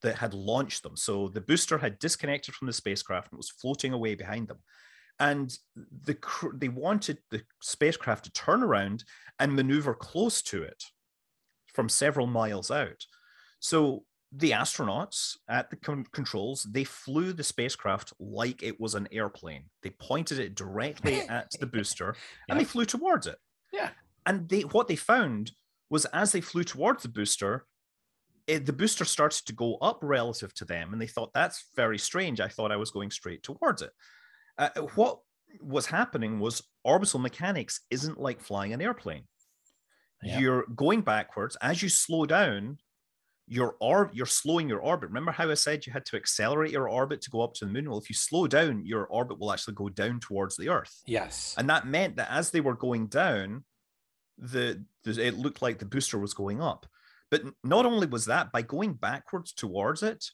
that 0.01 0.15
had 0.15 0.33
launched 0.33 0.83
them. 0.83 0.95
So 0.95 1.27
the 1.27 1.41
booster 1.41 1.77
had 1.77 1.99
disconnected 1.99 2.53
from 2.53 2.67
the 2.67 2.73
spacecraft 2.73 3.31
and 3.31 3.37
was 3.37 3.49
floating 3.49 3.93
away 3.93 4.15
behind 4.15 4.47
them. 4.47 4.59
And 5.19 5.55
the 5.75 6.17
they 6.55 6.69
wanted 6.69 7.19
the 7.29 7.43
spacecraft 7.61 8.25
to 8.25 8.31
turn 8.31 8.63
around 8.63 9.03
and 9.39 9.53
maneuver 9.53 9.93
close 9.93 10.41
to 10.43 10.63
it 10.63 10.83
from 11.73 11.87
several 11.87 12.27
miles 12.27 12.71
out. 12.71 13.05
So 13.59 14.05
the 14.35 14.51
astronauts 14.51 15.37
at 15.47 15.69
the 15.69 15.75
con- 15.75 16.07
controls 16.11 16.67
they 16.71 16.83
flew 16.83 17.33
the 17.33 17.43
spacecraft 17.43 18.13
like 18.19 18.63
it 18.63 18.79
was 18.79 18.95
an 18.95 19.07
airplane. 19.11 19.65
They 19.83 19.91
pointed 19.91 20.39
it 20.39 20.55
directly 20.55 21.21
at 21.29 21.51
the 21.59 21.67
booster 21.67 22.15
and 22.49 22.59
they 22.59 22.63
flew 22.63 22.85
towards 22.85 23.27
it. 23.27 23.37
Yeah. 23.71 23.89
And 24.25 24.49
they 24.49 24.61
what 24.61 24.87
they 24.87 24.95
found 24.95 25.51
was 25.89 26.05
as 26.05 26.31
they 26.31 26.41
flew 26.41 26.63
towards 26.63 27.03
the 27.03 27.09
booster 27.09 27.65
it, 28.45 28.65
the 28.65 28.73
booster 28.73 29.05
started 29.05 29.45
to 29.45 29.53
go 29.53 29.75
up 29.75 29.99
relative 30.01 30.53
to 30.55 30.65
them 30.65 30.91
and 30.91 31.01
they 31.01 31.07
thought 31.07 31.31
that's 31.33 31.65
very 31.75 31.97
strange. 31.97 32.41
I 32.41 32.47
thought 32.47 32.71
i 32.71 32.77
was 32.77 32.91
going 32.91 33.11
straight 33.11 33.43
towards 33.43 33.81
it. 33.81 33.91
Uh, 34.57 34.69
what 34.95 35.19
was 35.61 35.85
happening 35.85 36.39
was 36.39 36.63
orbital 36.83 37.19
mechanics 37.19 37.81
isn't 37.91 38.19
like 38.19 38.41
flying 38.41 38.73
an 38.73 38.81
airplane. 38.81 39.23
Yeah. 40.23 40.39
you're 40.39 40.65
going 40.73 41.01
backwards. 41.01 41.57
As 41.61 41.83
you 41.83 41.89
slow 41.89 42.25
down 42.25 42.77
your 43.47 43.75
orb 43.79 44.11
you're 44.13 44.25
slowing 44.25 44.69
your 44.69 44.79
orbit. 44.79 45.09
Remember 45.09 45.31
how 45.31 45.49
i 45.49 45.53
said 45.53 45.85
you 45.85 45.91
had 45.91 46.05
to 46.05 46.15
accelerate 46.15 46.71
your 46.71 46.87
orbit 46.87 47.21
to 47.21 47.29
go 47.29 47.41
up 47.41 47.53
to 47.55 47.65
the 47.65 47.71
moon? 47.71 47.89
Well 47.89 47.99
if 47.99 48.09
you 48.09 48.15
slow 48.15 48.47
down 48.47 48.85
your 48.85 49.05
orbit 49.05 49.39
will 49.39 49.51
actually 49.51 49.75
go 49.75 49.89
down 49.89 50.19
towards 50.19 50.55
the 50.55 50.69
earth. 50.69 51.01
Yes. 51.05 51.55
And 51.57 51.69
that 51.69 51.87
meant 51.87 52.15
that 52.15 52.31
as 52.31 52.51
they 52.51 52.61
were 52.61 52.75
going 52.75 53.07
down 53.07 53.63
the, 54.37 54.83
the 55.03 55.21
it 55.21 55.35
looked 55.35 55.61
like 55.61 55.79
the 55.79 55.85
booster 55.85 56.17
was 56.17 56.33
going 56.33 56.61
up. 56.61 56.85
But 57.29 57.43
not 57.63 57.85
only 57.85 58.07
was 58.07 58.25
that 58.25 58.51
by 58.51 58.61
going 58.61 58.93
backwards 58.93 59.51
towards 59.51 60.03
it 60.03 60.25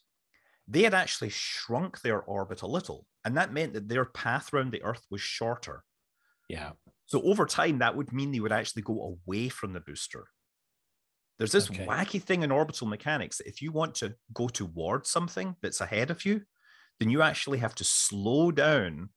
they 0.67 0.83
had 0.83 0.93
actually 0.93 1.29
shrunk 1.29 2.01
their 2.01 2.21
orbit 2.21 2.61
a 2.61 2.67
little. 2.67 3.07
And 3.25 3.35
that 3.37 3.51
meant 3.51 3.73
that 3.73 3.89
their 3.89 4.05
path 4.05 4.53
around 4.53 4.71
the 4.71 4.83
earth 4.83 5.03
was 5.09 5.19
shorter. 5.19 5.83
Yeah. 6.47 6.73
So 7.07 7.23
over 7.23 7.47
time 7.47 7.79
that 7.79 7.95
would 7.95 8.13
mean 8.13 8.31
they 8.31 8.39
would 8.39 8.51
actually 8.51 8.83
go 8.83 9.17
away 9.25 9.49
from 9.49 9.73
the 9.73 9.79
booster 9.79 10.27
there's 11.39 11.53
this 11.53 11.71
okay. 11.71 11.85
wacky 11.85 12.21
thing 12.21 12.43
in 12.43 12.51
orbital 12.51 12.85
mechanics 12.85 13.37
that 13.37 13.47
if 13.47 13.61
you 13.61 13.71
want 13.71 13.95
to 13.95 14.13
go 14.33 14.49
towards 14.49 15.09
something 15.09 15.55
that's 15.61 15.81
ahead 15.81 16.11
of 16.11 16.25
you, 16.25 16.41
then 16.99 17.09
you 17.09 17.21
actually 17.21 17.59
have 17.59 17.73
to 17.75 17.85
slow 17.85 18.51
down, 18.51 19.09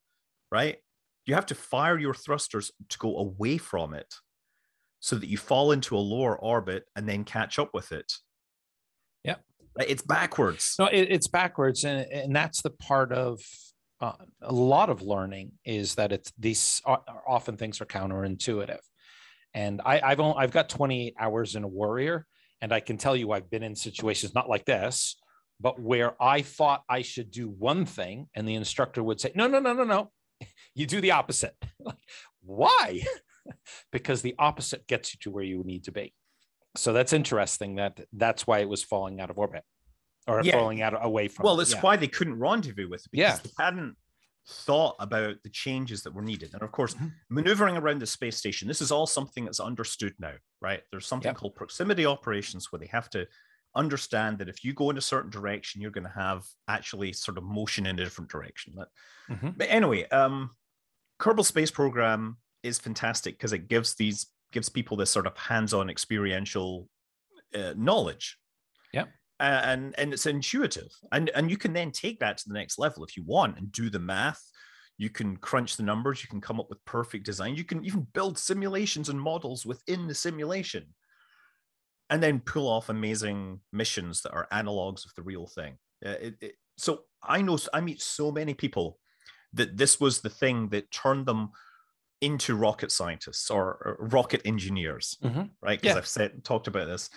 right? 0.50 0.76
You 1.26 1.35
have 1.35 1.46
to 1.46 1.56
fire 1.56 1.98
your 1.98 2.14
thrusters 2.14 2.70
to 2.88 2.98
go 2.98 3.18
away 3.18 3.58
from 3.58 3.92
it 3.92 4.14
so 5.00 5.16
that 5.16 5.28
you 5.28 5.37
fall 5.37 5.72
into 5.72 5.96
a 5.96 5.98
lower 5.98 6.38
orbit 6.38 6.85
and 6.94 7.08
then 7.08 7.24
catch 7.24 7.58
up 7.58 7.70
with 7.74 7.90
it. 7.90 8.12
Yeah. 9.24 9.37
It's 9.80 10.02
backwards. 10.02 10.76
No, 10.78 10.87
it, 10.87 11.08
it's 11.11 11.26
backwards. 11.26 11.82
And, 11.82 12.06
and 12.12 12.37
that's 12.37 12.62
the 12.62 12.70
part 12.70 13.12
of 13.12 13.40
uh, 14.00 14.12
a 14.42 14.52
lot 14.52 14.90
of 14.90 15.02
learning 15.02 15.52
is 15.64 15.96
that 15.96 16.12
it's 16.12 16.32
these 16.38 16.80
often 17.26 17.56
things 17.56 17.80
are 17.80 17.87
counterintuitive. 17.87 18.80
And 19.54 19.80
I, 19.84 20.00
I've 20.00 20.20
only, 20.20 20.36
I've 20.38 20.50
got 20.50 20.68
28 20.68 21.14
hours 21.18 21.56
in 21.56 21.64
a 21.64 21.68
warrior, 21.68 22.26
and 22.60 22.72
I 22.72 22.80
can 22.80 22.96
tell 22.96 23.16
you 23.16 23.32
I've 23.32 23.50
been 23.50 23.62
in 23.62 23.74
situations 23.74 24.34
not 24.34 24.48
like 24.48 24.64
this, 24.64 25.16
but 25.60 25.80
where 25.80 26.20
I 26.22 26.42
thought 26.42 26.82
I 26.88 27.02
should 27.02 27.30
do 27.30 27.48
one 27.48 27.84
thing, 27.84 28.28
and 28.34 28.48
the 28.48 28.54
instructor 28.54 29.02
would 29.02 29.20
say, 29.20 29.32
"No, 29.34 29.46
no, 29.46 29.58
no, 29.58 29.72
no, 29.72 29.84
no, 29.84 30.10
you 30.74 30.86
do 30.86 31.00
the 31.00 31.12
opposite." 31.12 31.54
Why? 32.44 33.02
because 33.92 34.22
the 34.22 34.34
opposite 34.38 34.86
gets 34.86 35.14
you 35.14 35.18
to 35.22 35.30
where 35.30 35.44
you 35.44 35.62
need 35.64 35.84
to 35.84 35.92
be. 35.92 36.14
So 36.76 36.92
that's 36.92 37.12
interesting. 37.12 37.76
That 37.76 38.00
that's 38.12 38.46
why 38.46 38.60
it 38.60 38.68
was 38.68 38.82
falling 38.82 39.20
out 39.20 39.30
of 39.30 39.38
orbit 39.38 39.62
or 40.26 40.42
yeah. 40.42 40.52
falling 40.52 40.80
out 40.82 40.94
away 41.04 41.28
from. 41.28 41.44
Well, 41.44 41.56
that's 41.56 41.74
yeah. 41.74 41.80
why 41.80 41.96
they 41.96 42.08
couldn't 42.08 42.38
rendezvous 42.38 42.88
with 42.88 43.04
it 43.04 43.10
because 43.12 43.38
yeah. 43.38 43.38
they 43.44 43.64
hadn't 43.64 43.96
thought 44.48 44.96
about 44.98 45.37
the 45.42 45.50
changes 45.50 46.02
that 46.02 46.14
were 46.14 46.22
needed. 46.22 46.52
And 46.52 46.62
of 46.62 46.72
course, 46.72 46.94
mm-hmm. 46.94 47.09
maneuvering 47.31 47.76
around 47.76 48.00
the 48.00 48.07
space 48.07 48.37
station, 48.37 48.68
this 48.68 48.81
is 48.81 48.90
all 48.90 49.07
something 49.07 49.44
that's 49.44 49.61
understood 49.61 50.14
now, 50.18 50.35
right? 50.61 50.83
There's 50.90 51.07
something 51.07 51.28
yep. 51.28 51.37
called 51.37 51.55
proximity 51.55 52.07
operations 52.07 52.70
where 52.70 52.81
they 52.81 52.87
have 52.87 53.09
to 53.11 53.26
understand 53.74 54.38
that 54.38 54.48
if 54.48 54.64
you 54.64 54.72
go 54.74 54.90
in 54.90 54.98
a 54.98 55.02
certain 55.02 55.31
direction, 55.31 55.81
you're 55.81 55.90
going 55.90 56.07
to 56.07 56.11
have 56.11 56.44
actually 56.68 57.12
sort 57.12 57.38
of 57.38 57.44
motion 57.44 57.87
in 57.87 57.98
a 57.98 58.05
different 58.05 58.31
direction. 58.31 58.74
But, 58.76 58.88
mm-hmm. 59.31 59.50
but 59.57 59.68
anyway, 59.70 60.09
um, 60.09 60.50
Kerbal 61.20 61.44
Space 61.44 61.70
Program 61.70 62.37
is 62.62 62.78
fantastic 62.78 63.38
because 63.38 63.52
it 63.52 63.68
gives 63.68 63.94
these 63.94 64.26
gives 64.52 64.68
people 64.68 64.96
this 64.98 65.11
sort 65.11 65.26
of 65.26 65.37
hands-on 65.37 65.88
experiential 65.88 66.88
uh, 67.55 67.72
knowledge 67.74 68.37
and 69.44 69.94
and 69.98 70.12
it's 70.12 70.26
intuitive. 70.26 70.90
And 71.12 71.31
and 71.31 71.50
you 71.50 71.57
can 71.57 71.72
then 71.72 71.90
take 71.90 72.20
that 72.20 72.38
to 72.38 72.48
the 72.48 72.55
next 72.55 72.78
level 72.78 73.05
if 73.05 73.16
you 73.16 73.24
want 73.24 73.59
and 73.59 73.72
do 73.72 73.90
the 73.90 73.98
math. 73.98 74.42
You 74.98 75.11
can 75.11 75.37
crunch 75.37 75.76
the 75.76 75.83
numbers. 75.83 76.22
You 76.22 76.28
can 76.28 76.40
come 76.40 76.61
up 76.61 76.68
with 76.68 76.85
perfect 76.85 77.24
design. 77.24 77.57
You 77.57 77.64
can 77.64 77.85
even 77.85 78.07
build 78.12 78.38
simulations 78.38 79.09
and 79.09 79.20
models 79.20 79.66
within 79.66 80.07
the 80.07 80.14
simulation 80.14 80.87
and 82.11 82.22
then 82.22 82.40
pull 82.40 82.68
off 82.68 82.88
amazing 82.88 83.61
missions 83.72 84.20
that 84.20 84.33
are 84.33 84.46
analogs 84.52 85.05
of 85.05 85.12
the 85.16 85.22
real 85.22 85.46
thing. 85.46 85.78
Uh, 86.05 86.11
it, 86.20 86.35
it, 86.40 86.55
so 86.76 87.02
i 87.22 87.40
know 87.40 87.59
i 87.72 87.81
meet 87.81 88.00
so 88.00 88.31
many 88.31 88.55
people 88.55 88.98
that 89.52 89.76
this 89.76 90.00
was 90.00 90.20
the 90.20 90.31
thing 90.31 90.68
that 90.68 90.90
turned 90.90 91.26
them 91.26 91.50
into 92.20 92.55
rocket 92.55 92.90
scientists 92.90 93.50
or, 93.50 93.64
or 93.85 94.09
rocket 94.12 94.40
engineers 94.44 95.18
mm-hmm. 95.22 95.42
right? 95.61 95.81
Because 95.81 95.94
yeah. 95.94 95.98
i've 95.98 96.07
said 96.07 96.44
talked 96.44 96.66
about 96.66 96.87
this 96.87 97.11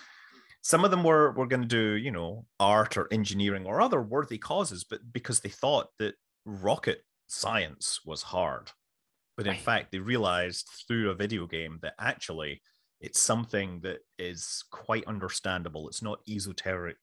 some 0.66 0.84
of 0.84 0.90
them 0.90 1.04
were 1.04 1.30
were 1.30 1.46
going 1.46 1.62
to 1.62 1.68
do 1.68 1.94
you 1.94 2.10
know 2.10 2.44
art 2.58 2.96
or 2.96 3.06
engineering 3.12 3.66
or 3.66 3.80
other 3.80 4.02
worthy 4.02 4.36
causes 4.36 4.82
but 4.82 5.00
because 5.12 5.38
they 5.38 5.48
thought 5.48 5.86
that 6.00 6.14
rocket 6.44 7.02
science 7.28 8.00
was 8.04 8.22
hard. 8.22 8.70
But 9.36 9.46
in 9.46 9.52
right. 9.52 9.60
fact 9.60 9.92
they 9.92 10.00
realized 10.00 10.68
through 10.88 11.10
a 11.10 11.14
video 11.14 11.46
game 11.46 11.78
that 11.82 11.94
actually 12.00 12.62
it's 13.00 13.22
something 13.22 13.80
that 13.82 13.98
is 14.18 14.64
quite 14.72 15.04
understandable. 15.06 15.86
It's 15.88 16.02
not 16.02 16.20
esoteric 16.28 16.96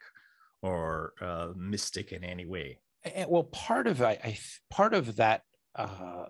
or 0.61 1.13
uh, 1.21 1.49
mystic 1.55 2.11
in 2.11 2.25
any 2.25 2.45
way. 2.45 2.79
And, 3.05 3.29
well 3.29 3.43
part 3.45 3.87
of 3.87 4.01
I, 4.01 4.17
I 4.23 4.37
part 4.69 4.93
of 4.93 5.15
that 5.15 5.43
uh, 5.73 6.25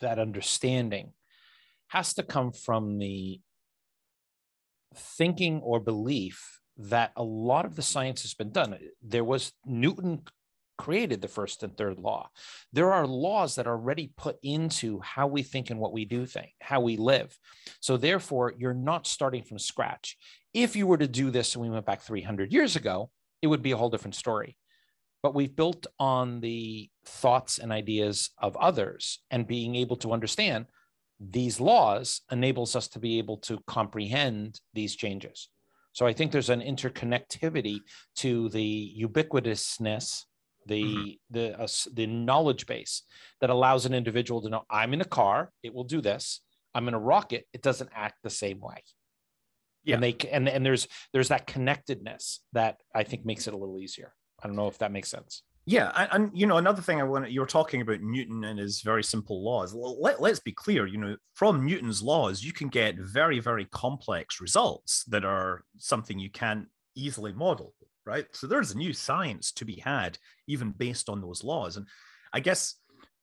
that 0.00 0.18
understanding 0.18 1.12
has 1.88 2.14
to 2.14 2.22
come 2.22 2.52
from 2.52 2.98
the 2.98 3.40
thinking 4.96 5.60
or 5.60 5.80
belief 5.80 6.60
that 6.76 7.12
a 7.16 7.22
lot 7.22 7.64
of 7.64 7.76
the 7.76 7.82
science 7.82 8.22
has 8.22 8.34
been 8.34 8.50
done. 8.50 8.76
There 9.02 9.24
was 9.24 9.52
Newton 9.64 10.22
created 10.76 11.22
the 11.22 11.28
first 11.28 11.62
and 11.62 11.76
third 11.76 11.98
law. 11.98 12.28
There 12.72 12.92
are 12.92 13.06
laws 13.06 13.54
that 13.54 13.66
are 13.66 13.76
already 13.76 14.12
put 14.16 14.38
into 14.42 15.00
how 15.00 15.26
we 15.26 15.42
think 15.42 15.70
and 15.70 15.78
what 15.78 15.92
we 15.92 16.04
do 16.04 16.26
think, 16.26 16.50
how 16.60 16.80
we 16.80 16.96
live. 16.96 17.36
So 17.80 17.96
therefore, 17.96 18.54
you're 18.56 18.74
not 18.74 19.06
starting 19.06 19.44
from 19.44 19.58
scratch. 19.58 20.16
If 20.52 20.74
you 20.76 20.86
were 20.86 20.98
to 20.98 21.08
do 21.08 21.30
this 21.30 21.54
and 21.54 21.62
we 21.62 21.70
went 21.70 21.86
back 21.86 22.02
300 22.02 22.52
years 22.52 22.76
ago, 22.76 23.10
it 23.42 23.46
would 23.46 23.62
be 23.62 23.72
a 23.72 23.76
whole 23.76 23.90
different 23.90 24.14
story. 24.14 24.56
But 25.22 25.34
we've 25.34 25.54
built 25.54 25.86
on 25.98 26.40
the 26.40 26.90
thoughts 27.06 27.58
and 27.58 27.72
ideas 27.72 28.30
of 28.38 28.56
others 28.56 29.22
and 29.30 29.46
being 29.46 29.74
able 29.76 29.96
to 29.96 30.12
understand 30.12 30.66
these 31.30 31.60
laws 31.60 32.22
enables 32.30 32.76
us 32.76 32.88
to 32.88 32.98
be 32.98 33.18
able 33.18 33.38
to 33.38 33.58
comprehend 33.66 34.60
these 34.72 34.96
changes. 34.96 35.48
So 35.92 36.06
I 36.06 36.12
think 36.12 36.32
there's 36.32 36.50
an 36.50 36.60
interconnectivity 36.60 37.78
to 38.16 38.48
the 38.48 38.94
ubiquitousness, 39.00 40.24
the 40.66 40.82
mm-hmm. 40.82 41.10
the 41.30 41.60
uh, 41.60 41.68
the 41.92 42.06
knowledge 42.06 42.66
base 42.66 43.02
that 43.40 43.50
allows 43.50 43.86
an 43.86 43.94
individual 43.94 44.42
to 44.42 44.48
know 44.48 44.62
I'm 44.68 44.92
in 44.92 45.00
a 45.00 45.06
car, 45.06 45.50
it 45.62 45.72
will 45.72 45.84
do 45.84 46.00
this. 46.00 46.40
I'm 46.74 46.88
in 46.88 46.94
a 46.94 46.98
rocket, 46.98 47.46
it 47.52 47.62
doesn't 47.62 47.90
act 47.94 48.16
the 48.24 48.30
same 48.30 48.60
way. 48.60 48.82
Yeah. 49.84 49.96
And 49.96 50.02
they 50.02 50.16
and 50.32 50.48
and 50.48 50.66
there's 50.66 50.88
there's 51.12 51.28
that 51.28 51.46
connectedness 51.46 52.40
that 52.52 52.78
I 52.94 53.04
think 53.04 53.24
makes 53.24 53.46
it 53.46 53.54
a 53.54 53.56
little 53.56 53.78
easier. 53.78 54.14
I 54.42 54.48
don't 54.48 54.56
know 54.56 54.68
if 54.68 54.78
that 54.78 54.90
makes 54.90 55.10
sense. 55.10 55.42
Yeah, 55.66 55.92
and, 55.96 56.08
and, 56.12 56.38
you 56.38 56.46
know 56.46 56.58
another 56.58 56.82
thing 56.82 57.00
I 57.00 57.04
want 57.04 57.30
you 57.30 57.40
were 57.40 57.46
talking 57.46 57.80
about 57.80 58.02
Newton 58.02 58.44
and 58.44 58.58
his 58.58 58.82
very 58.82 59.02
simple 59.02 59.42
laws. 59.42 59.72
Let, 59.74 60.20
let's 60.20 60.40
be 60.40 60.52
clear, 60.52 60.86
you 60.86 60.98
know, 60.98 61.16
from 61.32 61.64
Newton's 61.64 62.02
laws, 62.02 62.42
you 62.42 62.52
can 62.52 62.68
get 62.68 62.96
very 62.98 63.40
very 63.40 63.64
complex 63.66 64.40
results 64.42 65.04
that 65.04 65.24
are 65.24 65.64
something 65.78 66.18
you 66.18 66.30
can't 66.30 66.66
easily 66.94 67.32
model, 67.32 67.74
right? 68.04 68.26
So 68.32 68.46
there's 68.46 68.72
a 68.72 68.78
new 68.78 68.92
science 68.92 69.52
to 69.52 69.64
be 69.64 69.76
had 69.76 70.18
even 70.46 70.70
based 70.70 71.08
on 71.08 71.22
those 71.22 71.42
laws. 71.42 71.78
And 71.78 71.86
I 72.32 72.40
guess 72.40 72.74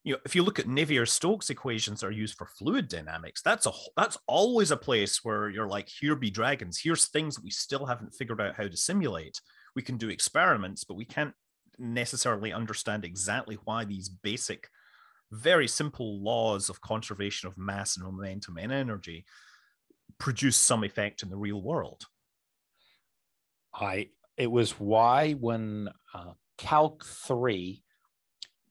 you 0.03 0.13
know 0.13 0.19
if 0.25 0.35
you 0.35 0.41
look 0.41 0.57
at 0.57 0.65
Navier-Stokes 0.65 1.51
equations 1.51 2.01
that 2.01 2.07
are 2.07 2.11
used 2.11 2.37
for 2.37 2.47
fluid 2.47 2.87
dynamics, 2.87 3.43
that's 3.43 3.67
a 3.67 3.71
that's 3.95 4.17
always 4.25 4.71
a 4.71 4.77
place 4.77 5.23
where 5.23 5.47
you're 5.49 5.67
like, 5.67 5.89
here 5.89 6.15
be 6.15 6.31
dragons. 6.31 6.79
Here's 6.79 7.05
things 7.05 7.35
that 7.35 7.43
we 7.43 7.51
still 7.51 7.85
haven't 7.85 8.15
figured 8.15 8.41
out 8.41 8.55
how 8.55 8.67
to 8.67 8.77
simulate. 8.77 9.39
We 9.75 9.83
can 9.83 9.97
do 9.97 10.09
experiments, 10.09 10.83
but 10.83 10.95
we 10.95 11.05
can't 11.05 11.35
necessarily 11.82 12.53
understand 12.53 13.03
exactly 13.03 13.57
why 13.65 13.86
these 13.86 14.09
basic, 14.09 14.69
very 15.32 15.67
simple 15.67 16.21
laws 16.21 16.69
of 16.69 16.82
conservation 16.82 17.47
of 17.47 17.57
mass 17.57 17.97
and 17.97 18.05
momentum 18.05 18.57
and 18.57 18.71
energy 18.71 19.25
produce 20.19 20.57
some 20.57 20.84
effect 20.84 21.23
in 21.23 21.29
the 21.29 21.38
real 21.38 21.61
world. 21.61 22.05
I 23.73 24.09
it 24.38 24.51
was 24.51 24.71
why 24.79 25.34
when 25.34 25.89
uh, 26.13 26.34
Calc 26.57 27.05
three 27.05 27.84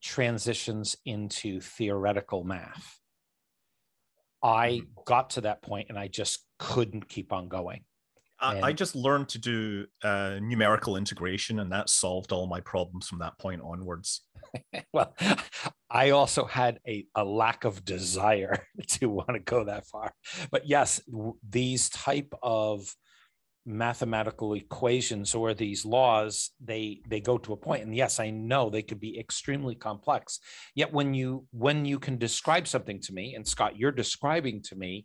transitions 0.02 0.96
into 1.04 1.60
theoretical 1.60 2.44
math, 2.44 2.98
I 4.42 4.68
mm-hmm. 4.68 5.00
got 5.06 5.30
to 5.30 5.42
that 5.42 5.62
point 5.62 5.88
and 5.88 5.98
I 5.98 6.08
just 6.08 6.44
couldn't 6.58 7.08
keep 7.08 7.32
on 7.32 7.48
going. 7.48 7.84
I, 8.40 8.60
I 8.60 8.72
just 8.72 8.96
learned 8.96 9.28
to 9.30 9.38
do 9.38 9.86
uh, 10.02 10.38
numerical 10.40 10.96
integration, 10.96 11.60
and 11.60 11.70
that 11.72 11.90
solved 11.90 12.32
all 12.32 12.46
my 12.46 12.60
problems 12.60 13.08
from 13.08 13.18
that 13.18 13.38
point 13.38 13.60
onwards. 13.62 14.22
well, 14.92 15.14
I 15.90 16.10
also 16.10 16.44
had 16.44 16.80
a, 16.86 17.06
a 17.14 17.24
lack 17.24 17.64
of 17.64 17.84
desire 17.84 18.66
to 18.88 19.08
want 19.08 19.30
to 19.34 19.40
go 19.40 19.64
that 19.64 19.86
far. 19.86 20.12
But 20.50 20.66
yes, 20.66 21.00
these 21.48 21.90
type 21.90 22.32
of 22.42 22.94
mathematical 23.66 24.54
equations 24.54 25.34
or 25.34 25.52
these 25.52 25.84
laws 25.84 26.50
they 26.64 27.02
they 27.06 27.20
go 27.20 27.36
to 27.36 27.52
a 27.52 27.56
point 27.56 27.82
and 27.82 27.94
yes 27.94 28.18
i 28.18 28.30
know 28.30 28.70
they 28.70 28.82
could 28.82 28.98
be 28.98 29.18
extremely 29.18 29.74
complex 29.74 30.40
yet 30.74 30.90
when 30.94 31.12
you 31.12 31.46
when 31.52 31.84
you 31.84 31.98
can 31.98 32.16
describe 32.16 32.66
something 32.66 32.98
to 32.98 33.12
me 33.12 33.34
and 33.34 33.46
scott 33.46 33.76
you're 33.76 33.92
describing 33.92 34.62
to 34.62 34.74
me 34.76 35.04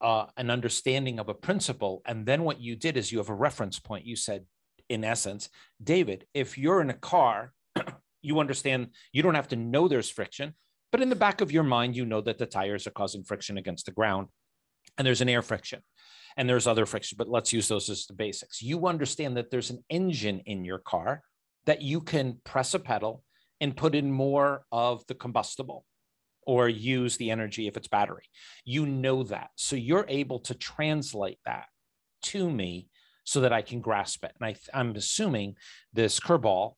uh, 0.00 0.26
an 0.36 0.50
understanding 0.50 1.18
of 1.18 1.28
a 1.28 1.34
principle. 1.34 2.02
And 2.06 2.26
then 2.26 2.42
what 2.42 2.60
you 2.60 2.76
did 2.76 2.96
is 2.96 3.12
you 3.12 3.18
have 3.18 3.28
a 3.28 3.34
reference 3.34 3.78
point. 3.78 4.06
You 4.06 4.16
said, 4.16 4.44
in 4.88 5.04
essence, 5.04 5.48
David, 5.82 6.26
if 6.34 6.58
you're 6.58 6.80
in 6.80 6.90
a 6.90 6.94
car, 6.94 7.52
you 8.22 8.40
understand 8.40 8.88
you 9.12 9.22
don't 9.22 9.34
have 9.34 9.48
to 9.48 9.56
know 9.56 9.88
there's 9.88 10.10
friction, 10.10 10.54
but 10.92 11.00
in 11.00 11.08
the 11.08 11.16
back 11.16 11.40
of 11.40 11.50
your 11.50 11.62
mind, 11.62 11.96
you 11.96 12.04
know 12.04 12.20
that 12.20 12.38
the 12.38 12.46
tires 12.46 12.86
are 12.86 12.92
causing 12.92 13.24
friction 13.24 13.58
against 13.58 13.86
the 13.86 13.92
ground 13.92 14.28
and 14.98 15.06
there's 15.06 15.20
an 15.20 15.28
air 15.28 15.42
friction 15.42 15.80
and 16.36 16.48
there's 16.48 16.66
other 16.66 16.86
friction, 16.86 17.16
but 17.16 17.28
let's 17.28 17.52
use 17.52 17.68
those 17.68 17.88
as 17.88 18.06
the 18.06 18.12
basics. 18.12 18.60
You 18.60 18.86
understand 18.86 19.36
that 19.36 19.50
there's 19.50 19.70
an 19.70 19.84
engine 19.88 20.40
in 20.46 20.64
your 20.64 20.78
car 20.78 21.22
that 21.66 21.82
you 21.82 22.00
can 22.00 22.40
press 22.44 22.74
a 22.74 22.78
pedal 22.78 23.22
and 23.60 23.76
put 23.76 23.94
in 23.94 24.10
more 24.10 24.64
of 24.70 25.06
the 25.06 25.14
combustible 25.14 25.84
or 26.46 26.68
use 26.68 27.16
the 27.16 27.30
energy 27.30 27.66
if 27.66 27.76
it's 27.76 27.88
battery. 27.88 28.24
You 28.64 28.86
know 28.86 29.22
that. 29.24 29.50
So 29.56 29.76
you're 29.76 30.06
able 30.08 30.40
to 30.40 30.54
translate 30.54 31.38
that 31.44 31.66
to 32.24 32.50
me 32.50 32.88
so 33.24 33.40
that 33.40 33.52
I 33.52 33.62
can 33.62 33.80
grasp 33.80 34.24
it. 34.24 34.32
And 34.40 34.48
I, 34.48 34.78
I'm 34.78 34.94
assuming 34.96 35.56
this 35.92 36.20
Kerbal 36.20 36.74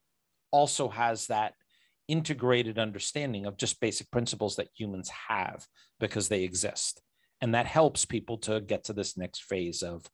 also 0.51 0.89
has 0.89 1.27
that 1.27 1.53
integrated 2.07 2.79
understanding 2.79 3.45
of 3.45 3.57
just 3.57 3.81
basic 3.81 4.09
principles 4.11 4.55
that 4.55 4.69
humans 4.73 5.09
have 5.27 5.65
because 5.99 6.29
they 6.29 6.43
exist. 6.43 7.01
And 7.41 7.53
that 7.53 7.65
helps 7.65 8.05
people 8.05 8.37
to 8.39 8.61
get 8.61 8.85
to 8.85 8.93
this 8.93 9.17
next 9.17 9.43
phase 9.43 9.83
of 9.83 10.05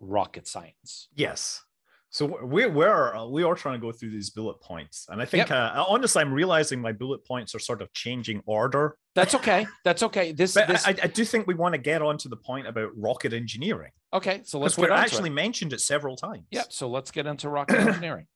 rocket 0.00 0.46
science. 0.46 1.08
Yes. 1.14 1.62
So 2.14 2.38
we 2.44 2.64
we're 2.66 3.12
uh, 3.12 3.26
we 3.26 3.42
are 3.42 3.56
trying 3.56 3.74
to 3.74 3.84
go 3.84 3.90
through 3.90 4.10
these 4.10 4.30
bullet 4.30 4.60
points, 4.60 5.08
and 5.08 5.20
I 5.20 5.24
think 5.24 5.48
yep. 5.48 5.74
uh, 5.74 5.84
honestly, 5.88 6.22
I'm 6.22 6.32
realizing 6.32 6.80
my 6.80 6.92
bullet 6.92 7.24
points 7.26 7.56
are 7.56 7.58
sort 7.58 7.82
of 7.82 7.92
changing 7.92 8.40
order. 8.46 8.96
That's 9.16 9.34
okay. 9.34 9.66
That's 9.82 10.04
okay. 10.04 10.30
This, 10.30 10.54
this... 10.54 10.86
I, 10.86 10.90
I, 10.90 11.08
do 11.08 11.24
think 11.24 11.48
we 11.48 11.54
want 11.54 11.74
to 11.74 11.78
get 11.78 12.02
on 12.02 12.16
to 12.18 12.28
the 12.28 12.36
point 12.36 12.68
about 12.68 12.90
rocket 12.96 13.32
engineering. 13.32 13.90
Okay, 14.12 14.42
so 14.44 14.60
let's. 14.60 14.78
We 14.78 14.88
actually 14.88 15.30
it. 15.30 15.32
mentioned 15.32 15.72
it 15.72 15.80
several 15.80 16.14
times. 16.14 16.44
Yeah, 16.52 16.62
so 16.68 16.88
let's 16.88 17.10
get 17.10 17.26
into 17.26 17.48
rocket 17.48 17.80
engineering. 17.80 18.28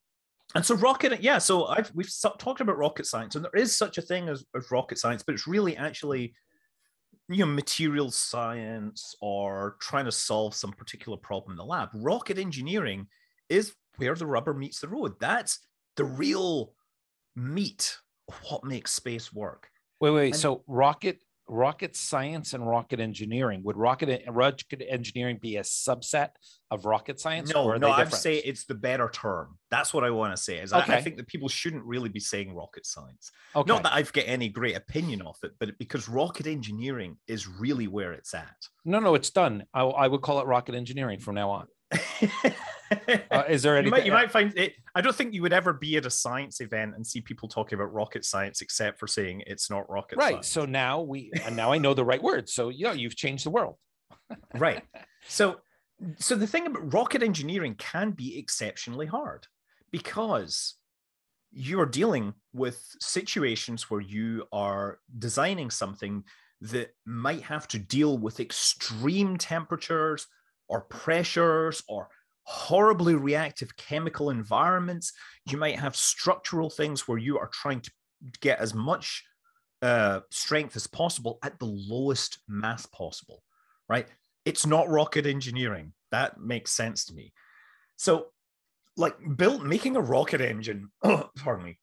And 0.55 0.65
so 0.65 0.75
rocket, 0.75 1.23
yeah. 1.23 1.37
So 1.37 1.67
I've 1.67 1.89
we've 1.95 2.11
talked 2.37 2.59
about 2.59 2.77
rocket 2.77 3.05
science, 3.05 3.37
and 3.37 3.45
there 3.45 3.55
is 3.55 3.73
such 3.73 3.97
a 3.97 4.01
thing 4.01 4.27
as, 4.27 4.43
as 4.57 4.69
rocket 4.71 4.97
science, 4.97 5.23
but 5.23 5.35
it's 5.35 5.47
really 5.47 5.77
actually 5.77 6.33
you 7.29 7.45
know 7.45 7.51
materials 7.53 8.17
science 8.17 9.15
or 9.21 9.77
trying 9.79 10.03
to 10.03 10.11
solve 10.11 10.53
some 10.53 10.73
particular 10.73 11.17
problem 11.17 11.51
in 11.51 11.57
the 11.57 11.63
lab. 11.63 11.87
Rocket 11.93 12.37
engineering 12.37 13.07
is 13.49 13.73
where 13.97 14.15
the 14.15 14.25
rubber 14.25 14.53
meets 14.53 14.79
the 14.79 14.87
road. 14.87 15.13
That's 15.19 15.59
the 15.95 16.05
real 16.05 16.73
meat 17.35 17.97
of 18.27 18.35
what 18.49 18.63
makes 18.63 18.91
space 18.91 19.33
work. 19.33 19.69
Wait, 19.99 20.11
wait. 20.11 20.27
And, 20.27 20.35
so 20.35 20.63
rocket 20.67 21.19
rocket 21.49 21.95
science 21.95 22.53
and 22.53 22.65
rocket 22.67 22.99
engineering 22.99 23.61
would 23.63 23.75
rocket 23.75 24.23
rocket 24.27 24.83
engineering 24.87 25.39
be 25.41 25.57
a 25.57 25.61
subset 25.61 26.29
of 26.71 26.85
rocket 26.85 27.19
science? 27.19 27.51
No, 27.53 27.75
no. 27.75 27.89
I'd 27.89 28.13
say 28.13 28.35
it's 28.35 28.65
the 28.65 28.75
better 28.75 29.09
term. 29.09 29.57
That's 29.71 29.93
what 29.93 30.03
I 30.03 30.11
want 30.11 30.35
to 30.35 30.41
say. 30.41 30.59
Is 30.59 30.71
okay. 30.71 30.93
I, 30.93 30.97
I, 30.97 31.01
think 31.01 31.17
that 31.17 31.27
people 31.27 31.49
shouldn't 31.49 31.83
really 31.83 32.09
be 32.09 32.19
saying 32.19 32.53
rocket 32.53 32.85
science. 32.85 33.31
Okay. 33.55 33.67
Not 33.67 33.83
that 33.83 33.93
I've 33.93 34.13
got 34.13 34.25
any 34.27 34.49
great 34.49 34.77
opinion 34.77 35.23
of 35.23 35.35
it, 35.43 35.53
but 35.59 35.77
because 35.79 36.07
rocket 36.07 36.47
engineering 36.47 37.17
is 37.27 37.47
really 37.47 37.87
where 37.87 38.13
it's 38.13 38.33
at. 38.33 38.67
No, 38.85 38.99
no, 38.99 39.15
it's 39.15 39.31
done. 39.31 39.63
I, 39.73 39.81
I 39.81 40.07
would 40.07 40.21
call 40.21 40.39
it 40.39 40.45
rocket 40.45 40.75
engineering 40.75 41.19
from 41.19 41.35
now 41.35 41.49
on. 41.49 41.67
uh, 43.31 43.43
is 43.47 43.63
there 43.63 43.77
any? 43.77 43.85
You 43.85 43.91
might, 43.91 44.05
you 44.05 44.11
might 44.11 44.31
find 44.31 44.53
it. 44.57 44.73
I 44.95 45.01
don't 45.01 45.15
think 45.15 45.33
you 45.33 45.41
would 45.41 45.53
ever 45.53 45.73
be 45.73 45.97
at 45.97 46.05
a 46.05 46.09
science 46.09 46.61
event 46.61 46.95
and 46.95 47.05
see 47.05 47.21
people 47.21 47.47
talking 47.47 47.77
about 47.77 47.93
rocket 47.93 48.25
science, 48.25 48.61
except 48.61 48.99
for 48.99 49.07
saying 49.07 49.43
it's 49.47 49.69
not 49.69 49.89
rocket. 49.89 50.19
Science. 50.19 50.33
Right. 50.33 50.45
Science. 50.45 50.47
So 50.49 50.65
now 50.65 51.01
we, 51.01 51.31
and 51.45 51.55
now 51.55 51.71
I 51.71 51.77
know 51.77 51.93
the 51.93 52.05
right 52.05 52.21
words. 52.21 52.53
So 52.53 52.69
yeah, 52.69 52.93
you've 52.93 53.15
changed 53.15 53.45
the 53.45 53.51
world. 53.51 53.75
right. 54.55 54.83
So, 55.27 55.57
so 56.17 56.35
the 56.35 56.47
thing 56.47 56.67
about 56.67 56.93
rocket 56.93 57.23
engineering 57.23 57.75
can 57.77 58.11
be 58.11 58.37
exceptionally 58.37 59.05
hard 59.05 59.47
because 59.91 60.75
you 61.51 61.79
are 61.79 61.85
dealing 61.85 62.33
with 62.53 62.83
situations 62.99 63.89
where 63.89 64.01
you 64.01 64.45
are 64.51 64.99
designing 65.17 65.69
something 65.69 66.23
that 66.61 66.93
might 67.05 67.41
have 67.41 67.67
to 67.69 67.79
deal 67.79 68.17
with 68.17 68.39
extreme 68.39 69.37
temperatures 69.37 70.27
or 70.67 70.81
pressures 70.81 71.83
or 71.87 72.09
horribly 72.49 73.13
reactive 73.13 73.77
chemical 73.77 74.31
environments. 74.31 75.13
You 75.45 75.57
might 75.57 75.79
have 75.79 75.95
structural 75.95 76.71
things 76.71 77.07
where 77.07 77.19
you 77.19 77.37
are 77.37 77.49
trying 77.53 77.79
to 77.81 77.91
get 78.41 78.59
as 78.59 78.73
much 78.73 79.23
uh, 79.83 80.21
strength 80.31 80.75
as 80.75 80.87
possible 80.87 81.37
at 81.43 81.59
the 81.59 81.67
lowest 81.67 82.39
mass 82.47 82.87
possible, 82.87 83.43
right? 83.87 84.07
It's 84.45 84.65
not 84.65 84.89
rocket 84.89 85.27
engineering. 85.27 85.93
That 86.11 86.39
makes 86.39 86.71
sense 86.71 87.05
to 87.05 87.13
me. 87.13 87.33
So, 87.97 88.29
like, 88.97 89.15
built 89.37 89.61
making 89.61 89.95
a 89.95 90.01
rocket 90.01 90.41
engine. 90.41 90.89
Oh, 91.03 91.29
pardon 91.37 91.65
me. 91.65 91.79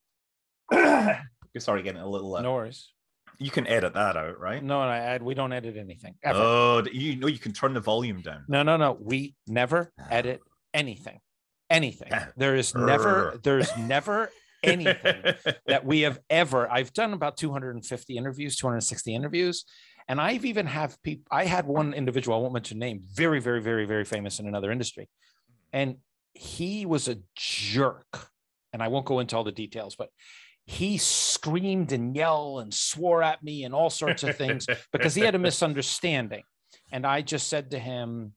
Sorry, 1.59 1.81
getting 1.81 2.01
a 2.01 2.09
little. 2.09 2.35
Uh, 2.35 2.41
no 2.41 2.53
worries. 2.53 2.91
You 3.39 3.51
can 3.51 3.67
edit 3.67 3.93
that 3.93 4.17
out, 4.17 4.37
right? 4.37 4.61
No, 4.61 4.81
and 4.81 4.91
I 4.91 4.97
add. 4.97 5.23
We 5.23 5.33
don't 5.33 5.53
edit 5.53 5.77
anything. 5.77 6.15
Ever. 6.23 6.39
Oh, 6.39 6.83
you 6.91 7.15
know 7.15 7.27
you 7.27 7.39
can 7.39 7.53
turn 7.53 7.73
the 7.73 7.79
volume 7.79 8.21
down. 8.21 8.43
No, 8.49 8.63
no, 8.63 8.75
no. 8.75 8.97
We 8.99 9.35
never 9.47 9.93
edit 10.09 10.41
anything. 10.77 11.19
Anything. 11.69 12.11
There 12.37 12.55
is 12.55 12.73
never. 12.73 13.39
There's 13.43 13.75
never 13.77 14.29
anything 14.63 15.35
that 15.67 15.85
we 15.85 16.01
have 16.01 16.19
ever. 16.29 16.71
I've 16.71 16.93
done 16.93 17.13
about 17.13 17.37
250 17.37 18.17
interviews, 18.17 18.55
260 18.55 19.13
interviews, 19.13 19.65
and 20.07 20.21
I've 20.21 20.45
even 20.45 20.65
have 20.67 21.01
people. 21.03 21.25
I 21.31 21.45
had 21.45 21.65
one 21.65 21.93
individual. 21.93 22.37
I 22.37 22.41
won't 22.41 22.53
mention 22.53 22.79
name. 22.79 23.01
Very, 23.13 23.41
very, 23.41 23.61
very, 23.61 23.85
very 23.85 24.05
famous 24.05 24.39
in 24.39 24.47
another 24.47 24.71
industry, 24.71 25.09
and 25.73 25.97
he 26.33 26.85
was 26.85 27.07
a 27.07 27.17
jerk. 27.35 28.29
And 28.73 28.83
I 28.83 28.89
won't 28.89 29.05
go 29.05 29.19
into 29.19 29.35
all 29.35 29.43
the 29.43 29.51
details, 29.51 29.95
but 29.95 30.09
he 30.65 30.97
screamed 30.97 31.93
and 31.93 32.15
yelled 32.15 32.61
and 32.61 32.73
swore 32.73 33.23
at 33.23 33.41
me 33.41 33.63
and 33.63 33.73
all 33.73 33.89
sorts 33.89 34.23
of 34.23 34.35
things 34.35 34.67
because 34.91 35.15
he 35.15 35.21
had 35.21 35.33
a 35.33 35.39
misunderstanding. 35.39 36.43
And 36.91 37.07
I 37.07 37.21
just 37.21 37.47
said 37.47 37.71
to 37.71 37.79
him, 37.79 38.33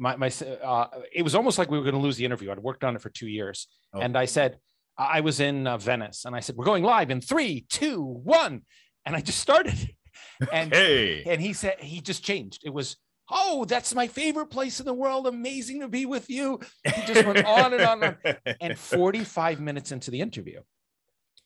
my, 0.00 0.16
my 0.16 0.32
uh, 0.64 0.86
it 1.12 1.22
was 1.22 1.34
almost 1.34 1.58
like 1.58 1.70
we 1.70 1.76
were 1.76 1.84
going 1.84 1.94
to 1.94 2.00
lose 2.00 2.16
the 2.16 2.24
interview. 2.24 2.50
I'd 2.50 2.58
worked 2.58 2.82
on 2.84 2.96
it 2.96 3.02
for 3.02 3.10
two 3.10 3.28
years. 3.28 3.68
Oh. 3.92 4.00
And 4.00 4.16
I 4.16 4.24
said, 4.24 4.58
I 4.96 5.20
was 5.20 5.40
in 5.40 5.66
uh, 5.66 5.76
Venice 5.76 6.24
and 6.24 6.34
I 6.34 6.40
said, 6.40 6.56
we're 6.56 6.64
going 6.64 6.82
live 6.82 7.10
in 7.10 7.20
three, 7.20 7.66
two, 7.68 8.02
one. 8.02 8.62
And 9.04 9.14
I 9.14 9.20
just 9.20 9.38
started. 9.38 9.76
And 10.52 10.72
hey. 10.72 11.22
and 11.26 11.40
he 11.40 11.52
said 11.52 11.80
he 11.80 12.00
just 12.00 12.24
changed. 12.24 12.62
It 12.64 12.70
was 12.70 12.96
oh, 13.30 13.64
that's 13.66 13.94
my 13.94 14.06
favorite 14.06 14.46
place 14.46 14.80
in 14.80 14.86
the 14.86 14.94
world. 14.94 15.26
Amazing 15.26 15.80
to 15.80 15.88
be 15.88 16.06
with 16.06 16.28
you. 16.30 16.60
He 16.82 17.02
just 17.06 17.26
went 17.26 17.44
on 17.44 17.74
and 17.74 17.82
on. 17.82 18.02
And, 18.02 18.16
on. 18.24 18.36
and 18.60 18.78
45 18.78 19.60
minutes 19.60 19.92
into 19.92 20.10
the 20.10 20.20
interview, 20.20 20.60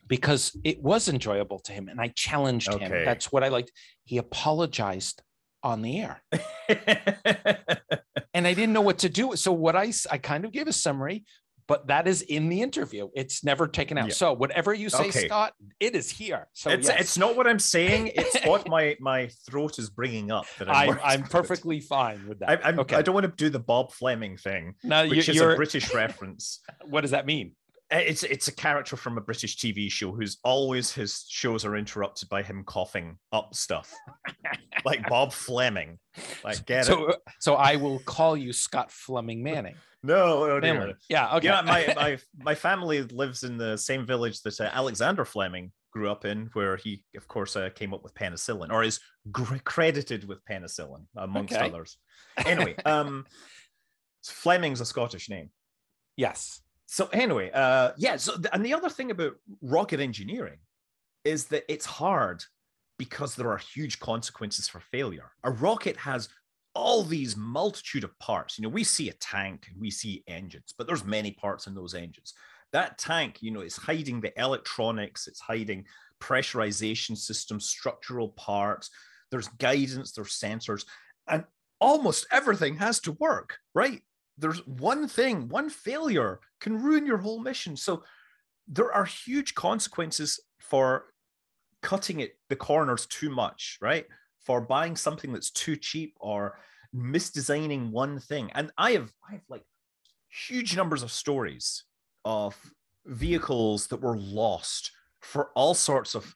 because 0.07 0.57
it 0.65 0.83
was 0.83 1.09
enjoyable 1.09 1.59
to 1.61 1.73
him 1.73 1.89
and 1.89 2.01
I 2.01 2.09
challenged 2.15 2.69
okay. 2.69 2.85
him. 2.85 3.05
That's 3.05 3.33
what 3.33 3.43
I 3.45 3.49
liked. 3.49 3.73
He 4.05 4.19
apologized 4.19 5.23
on 5.63 5.83
the 5.83 6.01
air. 6.01 6.23
and 8.35 8.47
I 8.47 8.53
didn't 8.53 8.73
know 8.73 8.81
what 8.83 8.99
to 8.99 9.09
do. 9.09 9.37
So 9.37 9.53
what 9.53 9.77
I 9.77 9.93
I 10.11 10.19
kind 10.19 10.45
of 10.45 10.53
gave 10.53 10.67
a 10.67 10.73
summary, 10.73 11.25
but 11.67 11.87
that 11.87 12.07
is 12.07 12.23
in 12.23 12.49
the 12.49 12.61
interview. 12.61 13.09
It's 13.15 13.43
never 13.45 13.67
taken 13.67 13.97
out. 13.97 14.09
Yeah. 14.09 14.15
So 14.15 14.33
whatever 14.35 14.75
you 14.75 14.91
say, 14.91 15.09
okay. 15.09 15.27
Scott, 15.27 15.55
it 15.81 15.95
is 15.95 16.11
here. 16.11 16.49
So 16.53 16.71
it's, 16.71 16.89
yes. 16.89 17.01
it's 17.01 17.19
not 17.19 17.37
what 17.37 17.47
I'm 17.47 17.59
saying. 17.59 18.13
It's 18.15 18.45
what 18.45 18.69
my 18.75 18.97
my 19.01 19.31
throat 19.49 19.79
is 19.79 19.89
bringing 19.89 20.31
up. 20.31 20.47
That 20.59 20.69
I'm, 20.69 20.91
I'm, 20.91 21.01
I'm 21.03 21.23
perfectly 21.23 21.81
fine 21.81 22.29
with 22.29 22.41
that. 22.41 22.51
I, 22.51 22.69
I'm, 22.69 22.81
okay. 22.81 22.97
I 22.97 23.03
don't 23.03 23.15
want 23.15 23.25
to 23.25 23.33
do 23.33 23.49
the 23.49 23.61
Bob 23.61 23.93
Fleming 23.93 24.37
thing, 24.37 24.75
no, 24.83 25.07
which 25.07 25.29
is 25.29 25.41
a 25.41 25.55
British 25.55 25.95
reference. 25.95 26.61
What 26.87 27.01
does 27.01 27.13
that 27.13 27.25
mean? 27.25 27.53
Uh, 27.95 27.99
it's 27.99 28.25
it's 28.25 28.49
a 28.49 28.53
character 28.53 28.97
from 28.97 29.17
a 29.19 29.21
British 29.21 29.57
TV 29.57 29.91
show 29.91 30.11
who's 30.11 30.39
always 30.43 30.93
his 30.93 31.25
shows 31.29 31.65
are 31.65 31.77
interrupted 31.77 32.29
by 32.29 32.43
him 32.43 32.65
coughing 32.65 33.19
up 33.31 33.55
stuff, 33.55 33.95
like 34.85 35.09
Bob 35.09 35.33
Fleming. 35.33 35.99
Like 36.43 36.67
get 36.67 36.87
so, 36.87 37.11
it? 37.11 37.17
So 37.39 37.55
I 37.55 37.77
will 37.77 38.01
call 38.01 38.37
you 38.37 38.53
Scott 38.53 38.91
Fleming 38.91 39.43
Manley. 39.43 39.75
No, 40.07 40.59
no, 40.59 40.93
Yeah, 41.09 41.35
okay. 41.37 41.47
Yeah, 41.47 41.63
my 41.63 41.91
my 41.97 42.19
my 42.37 42.55
family 42.55 43.01
lives 43.05 43.43
in 43.43 43.57
the 43.57 43.79
same 43.79 44.05
village 44.05 44.43
that 44.43 44.61
uh, 44.61 44.69
Alexander 44.71 45.25
Fleming 45.25 45.73
grew 45.93 46.11
up 46.11 46.27
in, 46.27 46.51
where 46.53 46.77
he, 46.77 47.03
of 47.17 47.27
course, 47.27 47.57
uh, 47.57 47.71
came 47.75 47.95
up 47.95 48.05
with 48.05 48.13
penicillin, 48.13 48.71
or 48.71 48.83
is 48.83 49.01
gr- 49.33 49.57
credited 49.65 50.29
with 50.29 50.45
penicillin, 50.45 51.07
amongst 51.17 51.55
okay. 51.55 51.65
others. 51.67 51.97
Anyway, 52.37 52.77
um, 52.85 53.25
Fleming's 54.23 54.83
a 54.83 54.85
Scottish 54.85 55.31
name. 55.31 55.49
Yes. 56.19 56.61
So 56.95 57.09
anyway, 57.13 57.51
uh, 57.51 57.91
yeah. 57.97 58.15
So 58.19 58.37
and 58.53 58.65
the 58.65 58.73
other 58.73 58.89
thing 58.89 59.11
about 59.11 59.33
rocket 59.63 59.99
engineering 59.99 60.59
is 61.25 61.47
that 61.47 61.65
it's 61.69 61.85
hard 61.85 62.45
because 63.01 63.35
there 63.35 63.51
are 63.51 63.59
huge 63.59 63.99
consequences 63.99 64.69
for 64.69 64.79
failure. 64.79 65.33
A 65.43 65.51
rocket 65.51 65.97
has 65.97 66.29
all 66.73 67.03
these 67.03 67.37
multitude 67.37 68.05
of 68.05 68.17
parts. 68.21 68.57
You 68.57 68.63
know, 68.63 68.69
we 68.69 68.85
see 68.85 69.09
a 69.09 69.15
tank, 69.15 69.67
and 69.73 69.81
we 69.81 69.91
see 69.91 70.23
engines, 70.29 70.73
but 70.79 70.87
there's 70.87 71.05
many 71.05 71.33
parts 71.33 71.67
in 71.67 71.75
those 71.75 71.95
engines. 71.95 72.33
That 72.73 72.97
tank, 72.97 73.39
you 73.41 73.51
know, 73.51 73.63
is 73.63 73.77
hiding 73.77 74.21
the 74.21 74.33
electronics, 74.41 75.27
it's 75.27 75.41
hiding 75.41 75.87
pressurization 76.21 77.17
systems, 77.17 77.67
structural 77.67 78.29
parts. 78.29 78.89
There's 79.33 79.49
guidance, 79.59 80.13
there's 80.13 80.39
sensors, 80.39 80.85
and 81.27 81.43
almost 81.81 82.29
everything 82.31 82.77
has 82.77 83.01
to 83.01 83.17
work, 83.19 83.59
right? 83.75 84.01
There's 84.39 84.67
one 84.67 85.09
thing, 85.09 85.49
one 85.49 85.71
failure 85.71 86.41
can 86.61 86.83
ruin 86.83 87.07
your 87.07 87.19
whole 87.19 87.41
mission. 87.41 87.77
So 87.77 88.03
there 88.67 88.93
are 88.93 89.05
huge 89.05 89.55
consequences 89.55 90.41
for 90.59 91.07
cutting 91.83 92.21
it 92.21 92.39
the 92.49 92.57
corners 92.57 93.07
too 93.07 93.31
much, 93.31 93.79
right? 93.81 94.07
for 94.45 94.61
buying 94.61 94.97
something 94.97 95.33
that's 95.33 95.51
too 95.51 95.77
cheap 95.77 96.15
or 96.21 96.59
misdesigning 96.95 97.91
one 97.91 98.21
thing. 98.21 98.51
And 98.55 98.71
I 98.79 98.93
have 98.93 99.13
I 99.29 99.33
have 99.33 99.43
like 99.49 99.65
huge 100.29 100.77
numbers 100.77 101.03
of 101.03 101.11
stories 101.11 101.85
of 102.25 102.57
vehicles 103.07 103.87
that 103.89 104.01
were 104.01 104.17
lost 104.17 104.93
for 105.21 105.51
all 105.55 105.75
sorts 105.75 106.15
of 106.15 106.35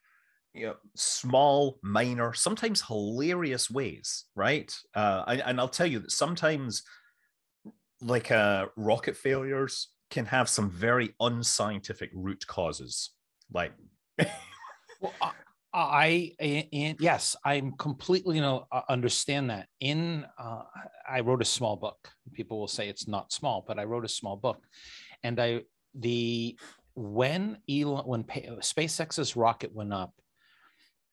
you 0.53 0.65
know 0.65 0.75
small 0.95 1.79
minor 1.83 2.33
sometimes 2.33 2.81
hilarious 2.81 3.69
ways 3.69 4.25
right 4.35 4.75
uh 4.95 5.23
and, 5.27 5.41
and 5.41 5.59
i'll 5.59 5.67
tell 5.67 5.85
you 5.85 5.99
that 5.99 6.11
sometimes 6.11 6.83
like 8.01 8.31
uh 8.31 8.67
rocket 8.75 9.15
failures 9.15 9.89
can 10.09 10.25
have 10.25 10.49
some 10.49 10.69
very 10.69 11.13
unscientific 11.19 12.09
root 12.13 12.45
causes 12.47 13.11
like 13.51 13.73
well, 15.01 15.13
I 15.73 16.33
and 16.39 16.97
yes, 16.99 17.35
I'm 17.45 17.73
completely 17.73 18.37
you 18.37 18.41
know 18.41 18.65
understand 18.89 19.49
that. 19.49 19.67
In 19.79 20.25
uh, 20.37 20.63
I 21.07 21.19
wrote 21.21 21.41
a 21.41 21.45
small 21.45 21.75
book. 21.75 22.11
People 22.33 22.59
will 22.59 22.67
say 22.67 22.89
it's 22.89 23.07
not 23.07 23.31
small, 23.31 23.63
but 23.67 23.77
I 23.77 23.83
wrote 23.83 24.05
a 24.05 24.09
small 24.09 24.35
book, 24.35 24.63
and 25.23 25.39
I 25.39 25.61
the 25.93 26.57
when 26.95 27.59
Elon 27.69 28.05
when 28.05 28.23
SpaceX's 28.23 29.35
rocket 29.35 29.73
went 29.73 29.93
up, 29.93 30.13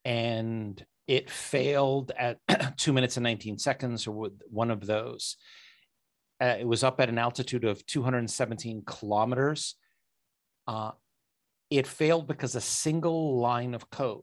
and 0.04 0.84
it 1.06 1.30
failed 1.30 2.12
at 2.18 2.38
two 2.78 2.92
minutes 2.92 3.16
and 3.16 3.24
19 3.24 3.58
seconds 3.58 4.06
or 4.06 4.30
one 4.48 4.70
of 4.70 4.86
those. 4.86 5.36
Uh, 6.40 6.56
it 6.58 6.66
was 6.66 6.84
up 6.84 7.00
at 7.00 7.08
an 7.08 7.18
altitude 7.18 7.64
of 7.64 7.84
217 7.86 8.82
kilometers. 8.86 9.76
Uh, 10.66 10.90
it 11.70 11.86
failed 11.86 12.26
because 12.26 12.54
a 12.54 12.60
single 12.60 13.38
line 13.38 13.74
of 13.74 13.90
code 13.90 14.22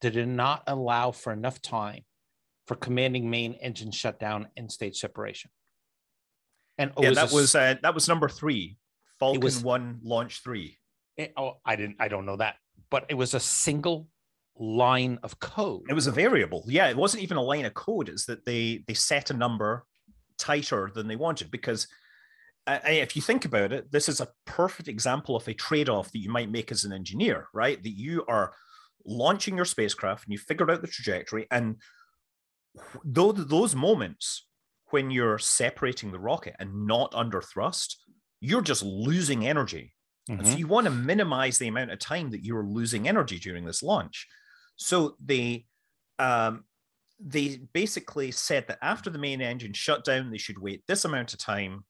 did 0.00 0.28
not 0.28 0.62
allow 0.66 1.10
for 1.10 1.32
enough 1.32 1.60
time 1.60 2.02
for 2.66 2.74
commanding 2.76 3.28
main 3.28 3.54
engine 3.54 3.90
shutdown 3.90 4.48
and 4.56 4.70
stage 4.70 4.96
separation. 4.96 5.50
And 6.78 6.92
yeah, 6.98 7.08
was 7.10 7.18
that 7.18 7.32
a, 7.32 7.34
was 7.34 7.54
uh, 7.54 7.74
that 7.82 7.94
was 7.94 8.08
number 8.08 8.28
three. 8.28 8.78
Falcon 9.20 9.40
was, 9.40 9.62
One 9.62 10.00
launch 10.02 10.42
three. 10.42 10.78
It, 11.16 11.32
oh, 11.36 11.54
I 11.64 11.76
didn't. 11.76 11.96
I 12.00 12.08
don't 12.08 12.26
know 12.26 12.36
that, 12.36 12.56
but 12.90 13.06
it 13.08 13.14
was 13.14 13.34
a 13.34 13.40
single 13.40 14.08
line 14.58 15.18
of 15.22 15.38
code. 15.38 15.82
It 15.88 15.94
was 15.94 16.06
a 16.06 16.12
variable. 16.12 16.64
Yeah, 16.66 16.88
it 16.88 16.96
wasn't 16.96 17.22
even 17.22 17.36
a 17.36 17.42
line 17.42 17.64
of 17.64 17.74
code. 17.74 18.08
It's 18.08 18.26
that 18.26 18.44
they 18.44 18.82
they 18.88 18.94
set 18.94 19.30
a 19.30 19.34
number 19.34 19.84
tighter 20.44 20.90
than 20.94 21.08
they 21.08 21.16
wanted 21.16 21.50
because 21.50 21.86
uh, 22.66 22.78
if 22.84 23.14
you 23.14 23.22
think 23.22 23.44
about 23.44 23.72
it, 23.72 23.90
this 23.92 24.08
is 24.08 24.20
a 24.20 24.28
perfect 24.46 24.88
example 24.88 25.36
of 25.36 25.46
a 25.48 25.54
trade 25.54 25.88
off 25.88 26.10
that 26.12 26.18
you 26.18 26.30
might 26.30 26.50
make 26.50 26.72
as 26.72 26.84
an 26.84 26.92
engineer, 26.92 27.48
right? 27.52 27.82
That 27.82 27.96
you 27.96 28.24
are 28.26 28.52
launching 29.04 29.56
your 29.56 29.64
spacecraft 29.64 30.24
and 30.24 30.32
you 30.32 30.38
figured 30.38 30.70
out 30.70 30.80
the 30.80 30.88
trajectory 30.88 31.46
and 31.50 31.76
though 33.04 33.32
those 33.32 33.74
moments 33.74 34.46
when 34.90 35.10
you're 35.10 35.38
separating 35.38 36.10
the 36.10 36.18
rocket 36.18 36.54
and 36.58 36.86
not 36.86 37.14
under 37.14 37.42
thrust 37.42 38.02
you're 38.40 38.62
just 38.62 38.82
losing 38.82 39.46
energy 39.46 39.92
mm-hmm. 40.30 40.44
so 40.44 40.56
you 40.56 40.66
want 40.66 40.86
to 40.86 40.90
minimize 40.90 41.58
the 41.58 41.68
amount 41.68 41.90
of 41.90 41.98
time 41.98 42.30
that 42.30 42.44
you're 42.44 42.64
losing 42.64 43.06
energy 43.06 43.38
during 43.38 43.66
this 43.66 43.82
launch 43.82 44.26
so 44.76 45.16
they 45.22 45.66
um, 46.18 46.64
they 47.20 47.60
basically 47.72 48.30
said 48.30 48.66
that 48.66 48.78
after 48.82 49.10
the 49.10 49.18
main 49.18 49.40
engine 49.40 49.72
shut 49.72 50.04
down 50.04 50.30
they 50.30 50.38
should 50.38 50.58
wait 50.58 50.82
this 50.86 51.04
amount 51.04 51.32
of 51.32 51.38
time 51.38 51.84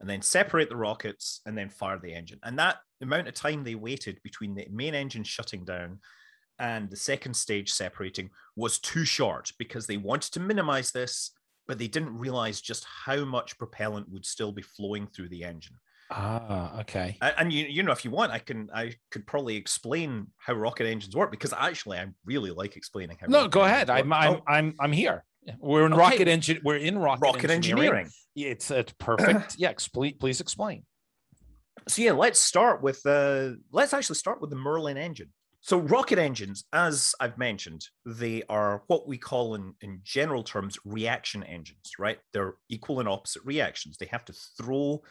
and 0.00 0.08
then 0.08 0.22
separate 0.22 0.68
the 0.68 0.76
rockets 0.76 1.40
and 1.44 1.56
then 1.56 1.68
fire 1.68 1.98
the 1.98 2.14
engine 2.14 2.38
and 2.42 2.58
that 2.58 2.78
amount 3.02 3.28
of 3.28 3.34
time 3.34 3.62
they 3.62 3.74
waited 3.74 4.18
between 4.22 4.54
the 4.54 4.66
main 4.70 4.94
engine 4.94 5.24
shutting 5.24 5.64
down 5.64 5.98
and 6.60 6.90
the 6.90 6.96
second 6.96 7.34
stage 7.34 7.72
separating 7.72 8.28
was 8.54 8.78
too 8.78 9.06
short 9.06 9.50
because 9.58 9.86
they 9.86 9.96
wanted 9.96 10.30
to 10.34 10.40
minimize 10.40 10.92
this, 10.92 11.32
but 11.66 11.78
they 11.78 11.88
didn't 11.88 12.18
realize 12.18 12.60
just 12.60 12.84
how 12.84 13.24
much 13.24 13.56
propellant 13.56 14.10
would 14.10 14.26
still 14.26 14.52
be 14.52 14.60
flowing 14.60 15.06
through 15.06 15.30
the 15.30 15.42
engine. 15.42 15.76
Ah, 16.10 16.80
okay. 16.80 17.16
And, 17.20 17.52
you, 17.52 17.66
you 17.66 17.82
know, 17.82 17.92
if 17.92 18.04
you 18.04 18.10
want, 18.10 18.32
I 18.32 18.38
can, 18.38 18.68
I 18.74 18.94
could 19.10 19.26
probably 19.26 19.56
explain 19.56 20.26
how 20.38 20.54
rocket 20.54 20.86
engines 20.86 21.14
work 21.14 21.30
because 21.30 21.52
actually, 21.52 21.98
I 21.98 22.06
really 22.24 22.50
like 22.50 22.76
explaining 22.76 23.16
how. 23.20 23.26
No, 23.28 23.48
go 23.48 23.62
ahead. 23.62 23.90
I'm, 23.90 24.12
I'm, 24.12 24.34
oh. 24.34 24.42
I'm, 24.46 24.74
I'm 24.80 24.92
here. 24.92 25.24
We're 25.58 25.86
in 25.86 25.92
okay. 25.92 26.00
rocket 26.00 26.28
engine. 26.28 26.60
We're 26.64 26.76
in 26.76 26.98
rocket, 26.98 27.22
rocket 27.22 27.50
engineering. 27.50 27.88
engineering. 27.88 28.10
It's 28.36 28.70
it's 28.70 28.92
perfect. 28.98 29.54
yeah, 29.58 29.72
please, 29.92 30.14
please 30.20 30.40
explain. 30.40 30.84
So 31.88 32.02
yeah, 32.02 32.12
let's 32.12 32.38
start 32.38 32.82
with 32.82 33.04
uh, 33.06 33.52
let's 33.72 33.94
actually 33.94 34.16
start 34.16 34.40
with 34.40 34.50
the 34.50 34.56
Merlin 34.56 34.98
engine. 34.98 35.30
So, 35.62 35.78
rocket 35.78 36.18
engines, 36.18 36.64
as 36.72 37.14
I've 37.20 37.36
mentioned, 37.36 37.86
they 38.06 38.42
are 38.48 38.82
what 38.86 39.06
we 39.06 39.18
call 39.18 39.54
in, 39.54 39.74
in 39.82 40.00
general 40.02 40.42
terms 40.42 40.78
reaction 40.86 41.42
engines, 41.42 41.92
right? 41.98 42.18
They're 42.32 42.54
equal 42.70 43.00
and 43.00 43.08
opposite 43.08 43.42
reactions. 43.44 43.98
They 43.98 44.06
have 44.06 44.24
to 44.26 44.32
throw 44.56 45.02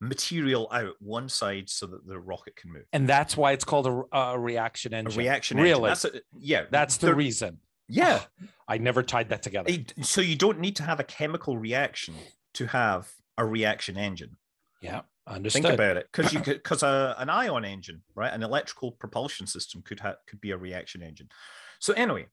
material 0.00 0.68
out 0.72 0.94
one 1.00 1.28
side 1.28 1.68
so 1.68 1.86
that 1.86 2.06
the 2.06 2.18
rocket 2.18 2.56
can 2.56 2.72
move. 2.72 2.84
And 2.92 3.08
that's 3.08 3.36
why 3.36 3.52
it's 3.52 3.64
called 3.64 3.86
a, 3.86 4.16
a 4.16 4.38
reaction 4.38 4.92
engine. 4.92 5.18
A 5.20 5.24
reaction 5.24 5.58
really? 5.58 5.70
engine. 5.70 5.82
That's 5.84 6.04
a, 6.04 6.20
yeah. 6.38 6.64
That's 6.70 6.96
the 6.98 7.14
reason. 7.14 7.58
Yeah. 7.88 8.22
I 8.68 8.78
never 8.78 9.02
tied 9.02 9.28
that 9.30 9.42
together. 9.42 9.72
So, 10.02 10.20
you 10.20 10.36
don't 10.36 10.58
need 10.58 10.76
to 10.76 10.82
have 10.82 11.00
a 11.00 11.04
chemical 11.04 11.56
reaction 11.56 12.14
to 12.54 12.66
have 12.66 13.10
a 13.38 13.44
reaction 13.44 13.96
engine. 13.96 14.36
Yeah. 14.80 15.02
Understood. 15.28 15.62
Think 15.62 15.74
about 15.74 15.96
it, 15.96 16.08
because 16.12 16.32
you 16.32 16.40
could 16.42 16.62
because 16.62 16.84
an 16.84 17.28
ion 17.28 17.64
engine, 17.64 18.02
right, 18.14 18.32
an 18.32 18.44
electrical 18.44 18.92
propulsion 18.92 19.46
system 19.46 19.82
could 19.82 19.98
have 20.00 20.16
could 20.28 20.40
be 20.40 20.52
a 20.52 20.56
reaction 20.56 21.02
engine. 21.02 21.28
So 21.80 21.92
anyway, 21.94 22.26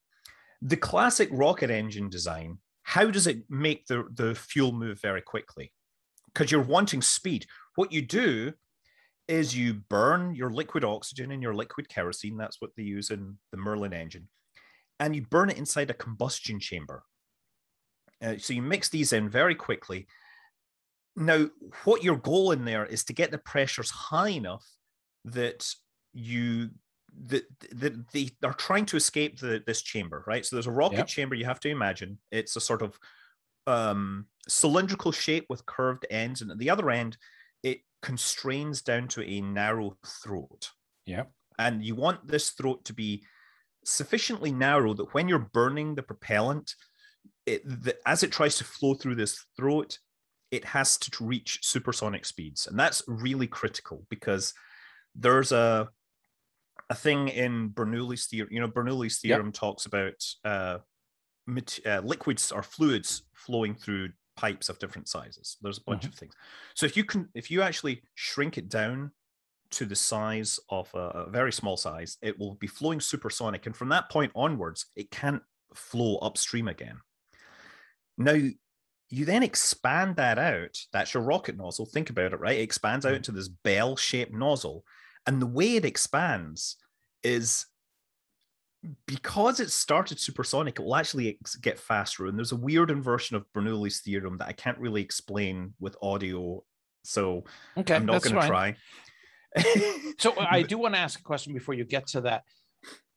the 0.61 0.77
classic 0.77 1.29
rocket 1.31 1.71
engine 1.71 2.09
design, 2.09 2.59
how 2.83 3.09
does 3.09 3.25
it 3.25 3.49
make 3.49 3.87
the 3.87 4.05
the 4.13 4.35
fuel 4.35 4.73
move 4.73 5.01
very 5.01 5.21
quickly? 5.21 5.71
Because 6.33 6.51
you're 6.51 6.61
wanting 6.61 7.01
speed. 7.01 7.45
What 7.75 7.91
you 7.91 8.01
do 8.01 8.53
is 9.27 9.55
you 9.55 9.75
burn 9.75 10.35
your 10.35 10.49
liquid 10.49 10.83
oxygen 10.83 11.31
and 11.31 11.41
your 11.41 11.53
liquid 11.53 11.87
kerosene. 11.89 12.37
That's 12.37 12.59
what 12.59 12.71
they 12.75 12.83
use 12.83 13.09
in 13.09 13.37
the 13.51 13.57
Merlin 13.57 13.93
engine. 13.93 14.27
and 14.99 15.15
you 15.15 15.21
burn 15.21 15.49
it 15.49 15.57
inside 15.57 15.89
a 15.89 15.93
combustion 15.93 16.59
chamber. 16.59 17.03
Uh, 18.21 18.35
so 18.37 18.53
you 18.53 18.61
mix 18.61 18.89
these 18.89 19.11
in 19.11 19.29
very 19.29 19.55
quickly. 19.55 20.07
Now, 21.15 21.49
what 21.83 22.03
your 22.03 22.15
goal 22.17 22.51
in 22.51 22.65
there 22.65 22.85
is 22.85 23.03
to 23.05 23.13
get 23.13 23.31
the 23.31 23.37
pressures 23.37 23.89
high 23.89 24.29
enough 24.29 24.65
that 25.25 25.67
you 26.13 26.69
that, 27.25 27.43
that 27.71 28.09
they 28.11 28.29
are 28.43 28.53
trying 28.53 28.85
to 28.87 28.97
escape 28.97 29.39
the, 29.39 29.61
this 29.67 29.83
chamber, 29.83 30.23
right? 30.25 30.43
So 30.43 30.55
there's 30.55 30.67
a 30.67 30.71
rocket 30.71 30.97
yep. 30.97 31.07
chamber 31.07 31.35
you 31.35 31.45
have 31.45 31.59
to 31.59 31.69
imagine. 31.69 32.17
It's 32.31 32.55
a 32.55 32.61
sort 32.61 32.81
of 32.81 32.97
um, 33.67 34.25
cylindrical 34.47 35.11
shape 35.11 35.45
with 35.49 35.65
curved 35.65 36.05
ends, 36.09 36.41
and 36.41 36.51
at 36.51 36.57
the 36.57 36.69
other 36.69 36.89
end, 36.89 37.17
it 37.61 37.79
constrains 38.01 38.81
down 38.81 39.07
to 39.09 39.23
a 39.23 39.41
narrow 39.41 39.97
throat. 40.05 40.71
Yeah. 41.05 41.23
And 41.57 41.83
you 41.83 41.95
want 41.95 42.27
this 42.27 42.51
throat 42.51 42.85
to 42.85 42.93
be 42.93 43.23
sufficiently 43.85 44.51
narrow 44.51 44.93
that 44.93 45.13
when 45.13 45.27
you're 45.27 45.49
burning 45.53 45.95
the 45.95 46.03
propellant, 46.03 46.73
it, 47.45 47.63
the, 47.65 47.95
as 48.05 48.23
it 48.23 48.31
tries 48.31 48.57
to 48.57 48.63
flow 48.63 48.93
through 48.93 49.15
this 49.15 49.45
throat, 49.55 49.99
it 50.51 50.65
has 50.65 50.97
to 50.97 51.23
reach 51.23 51.59
supersonic 51.63 52.25
speeds. 52.25 52.67
And 52.67 52.79
that's 52.79 53.03
really 53.07 53.47
critical 53.47 54.05
because 54.09 54.53
there's 55.15 55.51
a 55.51 55.89
a 56.89 56.95
thing 56.95 57.27
in 57.29 57.69
Bernoulli's 57.69 58.27
theorem. 58.27 58.51
You 58.51 58.61
know, 58.61 58.67
Bernoulli's 58.67 59.19
theorem 59.19 59.47
yep. 59.47 59.53
talks 59.53 59.85
about 59.85 60.13
uh, 60.43 60.77
uh, 61.85 61.99
liquids 62.03 62.51
or 62.51 62.63
fluids 62.63 63.23
flowing 63.33 63.75
through 63.75 64.09
pipes 64.35 64.69
of 64.69 64.79
different 64.79 65.07
sizes. 65.07 65.57
There's 65.61 65.77
a 65.77 65.83
bunch 65.85 66.01
mm-hmm. 66.01 66.09
of 66.09 66.15
things. 66.15 66.33
So 66.75 66.85
if 66.85 66.97
you 66.97 67.03
can, 67.03 67.29
if 67.33 67.51
you 67.51 67.61
actually 67.61 68.01
shrink 68.15 68.57
it 68.57 68.69
down 68.69 69.11
to 69.71 69.85
the 69.85 69.95
size 69.95 70.59
of 70.69 70.89
a, 70.93 70.97
a, 70.97 71.29
very 71.29 71.51
small 71.51 71.77
size, 71.77 72.17
it 72.21 72.37
will 72.37 72.55
be 72.55 72.67
flowing 72.67 72.99
supersonic, 72.99 73.65
and 73.65 73.75
from 73.75 73.89
that 73.89 74.09
point 74.09 74.31
onwards, 74.35 74.85
it 74.95 75.11
can't 75.11 75.41
flow 75.73 76.17
upstream 76.17 76.67
again. 76.67 76.97
Now, 78.17 78.39
you 79.09 79.25
then 79.25 79.43
expand 79.43 80.15
that 80.15 80.39
out. 80.39 80.77
That's 80.91 81.13
your 81.13 81.23
rocket 81.23 81.57
nozzle. 81.57 81.85
Think 81.85 82.09
about 82.09 82.33
it, 82.33 82.39
right? 82.39 82.59
It 82.59 82.63
expands 82.63 83.05
out 83.05 83.15
into 83.15 83.31
this 83.31 83.47
bell-shaped 83.47 84.33
nozzle, 84.33 84.83
and 85.25 85.41
the 85.41 85.47
way 85.47 85.75
it 85.75 85.85
expands 85.85 86.77
is 87.23 87.65
because 89.05 89.59
it 89.59 89.71
started 89.71 90.19
supersonic, 90.19 90.79
it 90.79 90.83
will 90.83 90.95
actually 90.95 91.37
get 91.61 91.79
faster. 91.79 92.27
And 92.27 92.37
there's 92.37 92.51
a 92.51 92.57
weird 92.57 92.91
inversion 92.91 93.35
of 93.35 93.45
Bernoulli's 93.53 94.01
theorem 94.01 94.37
that 94.39 94.47
I 94.47 94.53
can't 94.53 94.77
really 94.77 95.01
explain 95.01 95.73
with 95.79 95.95
audio. 96.01 96.63
So 97.03 97.45
okay, 97.77 97.95
I'm 97.95 98.05
not 98.05 98.21
going 98.21 98.35
to 98.35 98.47
try. 98.47 98.75
so 100.19 100.33
I 100.37 100.61
do 100.67 100.77
want 100.77 100.95
to 100.95 100.99
ask 100.99 101.19
a 101.19 101.23
question 101.23 101.53
before 101.53 101.73
you 101.73 101.85
get 101.85 102.07
to 102.07 102.21
that. 102.21 102.43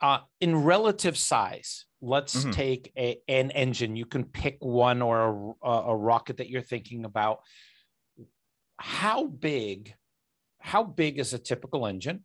Uh, 0.01 0.19
in 0.41 0.55
relative 0.55 1.17
size, 1.17 1.87
let's 2.01 2.37
mm-hmm. 2.37 2.51
take 2.51 2.93
a, 2.97 3.19
an 3.29 3.51
engine. 3.51 3.97
You 3.97 4.07
can 4.07 4.25
pick 4.25 4.59
one 4.61 5.03
or 5.03 5.57
a, 5.63 5.69
a 5.69 5.97
rocket 5.97 6.37
that 6.37 6.49
you're 6.49 6.63
thinking 6.63 7.05
about. 7.05 7.39
How 8.77 9.27
big? 9.27 9.95
How 10.61 10.85
big 10.85 11.19
is 11.19 11.33
a 11.33 11.39
typical 11.39 11.87
engine? 11.87 12.25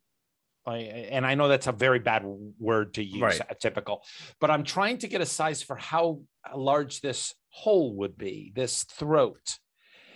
I, 0.66 0.78
and 0.78 1.26
I 1.26 1.36
know 1.36 1.47
that's 1.47 1.68
a 1.68 1.72
very 1.72 1.99
bad 1.99 2.24
word 2.59 2.93
to 2.95 3.03
use, 3.03 3.22
right. 3.22 3.59
typical, 3.59 4.03
but 4.39 4.51
I'm 4.51 4.64
trying 4.64 4.99
to 4.99 5.07
get 5.07 5.22
a 5.22 5.26
size 5.26 5.64
for 5.64 5.76
how 5.76 6.22
large 6.55 7.01
this 7.01 7.34
hole 7.49 7.95
would 7.97 8.18
be, 8.18 8.51
this 8.55 8.84
throat. 8.84 9.57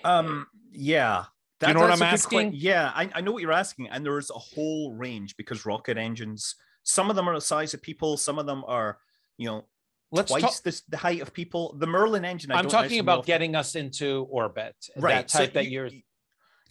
Um, 0.04 0.48
yeah. 0.72 1.26
That, 1.62 1.70
you 1.70 1.74
know 1.74 1.82
what 1.82 1.92
I'm 1.92 2.02
asking? 2.02 2.52
Yeah, 2.54 2.92
I, 2.94 3.10
I 3.16 3.22
know 3.22 3.32
what 3.32 3.42
you're 3.42 3.52
asking. 3.52 3.90
And 3.90 4.06
there's 4.06 4.30
a 4.30 4.38
whole 4.38 4.94
range 4.94 5.36
because 5.38 5.66
rocket 5.66 5.98
engines, 5.98 6.56
some 6.84 7.10
of 7.10 7.16
them 7.16 7.28
are 7.28 7.36
the 7.36 7.42
size 7.42 7.74
of 7.74 7.82
people, 7.82 8.18
some 8.18 8.38
of 8.38 8.46
them 8.46 8.64
are, 8.68 9.00
you 9.38 9.48
know, 9.48 9.66
Let's 10.12 10.30
twice 10.30 10.42
talk- 10.44 10.64
this, 10.64 10.82
the 10.82 10.98
height 10.98 11.22
of 11.22 11.34
people. 11.34 11.76
The 11.80 11.88
Merlin 11.88 12.24
engine. 12.24 12.52
I 12.52 12.60
am 12.60 12.68
talking 12.68 13.00
about 13.00 13.26
getting 13.26 13.56
us 13.56 13.76
into 13.76 14.28
orbit. 14.30 14.76
Right. 14.96 15.16
That 15.16 15.28
type 15.28 15.50
so 15.50 15.54
that 15.56 15.66
you, 15.66 15.72
you're. 15.72 15.90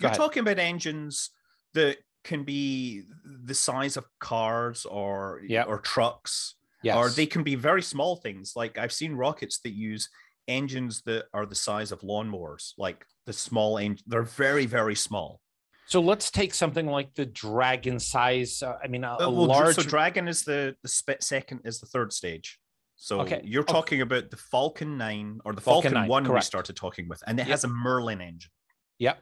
You're 0.01 0.11
talking 0.11 0.41
about 0.41 0.59
engines 0.59 1.31
that 1.75 1.99
can 2.25 2.43
be 2.43 3.03
the 3.25 3.55
size 3.55 3.97
of 3.97 4.05
cars 4.19 4.85
or 4.87 5.43
yep. 5.47 5.67
or 5.69 5.79
trucks. 5.79 6.55
Yes. 6.83 6.97
Or 6.97 7.09
they 7.09 7.27
can 7.27 7.43
be 7.43 7.55
very 7.55 7.83
small 7.83 8.17
things. 8.17 8.55
Like 8.57 8.77
I've 8.77 8.93
seen 8.93 9.15
rockets 9.15 9.61
that 9.61 9.73
use 9.73 10.11
engines 10.49 11.03
that 11.03 11.27
are 11.33 11.47
the 11.47 11.55
size 11.55 11.93
of 11.93 12.01
lawnmowers, 12.01 12.73
like 12.77 13.07
the 13.25 13.33
small 13.33 13.79
engine. 13.79 14.05
They're 14.07 14.23
very, 14.23 14.67
very 14.67 14.95
small. 14.95 15.41
So 15.87 16.01
let's 16.01 16.31
take 16.31 16.55
something 16.55 16.87
like 16.87 17.15
the 17.15 17.27
dragon 17.27 17.99
size. 17.99 18.63
Uh, 18.63 18.79
I 18.83 18.89
mean, 18.89 19.05
a, 19.05 19.17
a 19.21 19.29
uh, 19.29 19.31
well, 19.31 19.47
large. 19.47 19.77
So 19.77 19.83
dragon 19.83 20.29
is 20.29 20.43
the 20.43 20.77
the 20.83 21.17
second 21.21 21.61
is 21.65 21.81
the 21.81 21.87
third 21.87 22.13
stage. 22.13 22.59
So 22.97 23.21
okay. 23.21 23.41
you're 23.45 23.65
talking 23.65 24.01
okay. 24.01 24.17
about 24.17 24.31
the 24.31 24.37
Falcon 24.37 24.97
Nine 24.97 25.41
or 25.45 25.53
the 25.53 25.61
Falcon, 25.61 25.91
Falcon 25.91 26.03
9, 26.03 26.09
One 26.09 26.25
correct. 26.25 26.45
we 26.45 26.47
started 26.47 26.77
talking 26.77 27.09
with, 27.09 27.23
and 27.27 27.39
it 27.39 27.43
yep. 27.43 27.51
has 27.51 27.65
a 27.65 27.69
Merlin 27.69 28.21
engine. 28.21 28.51
Yep. 28.99 29.19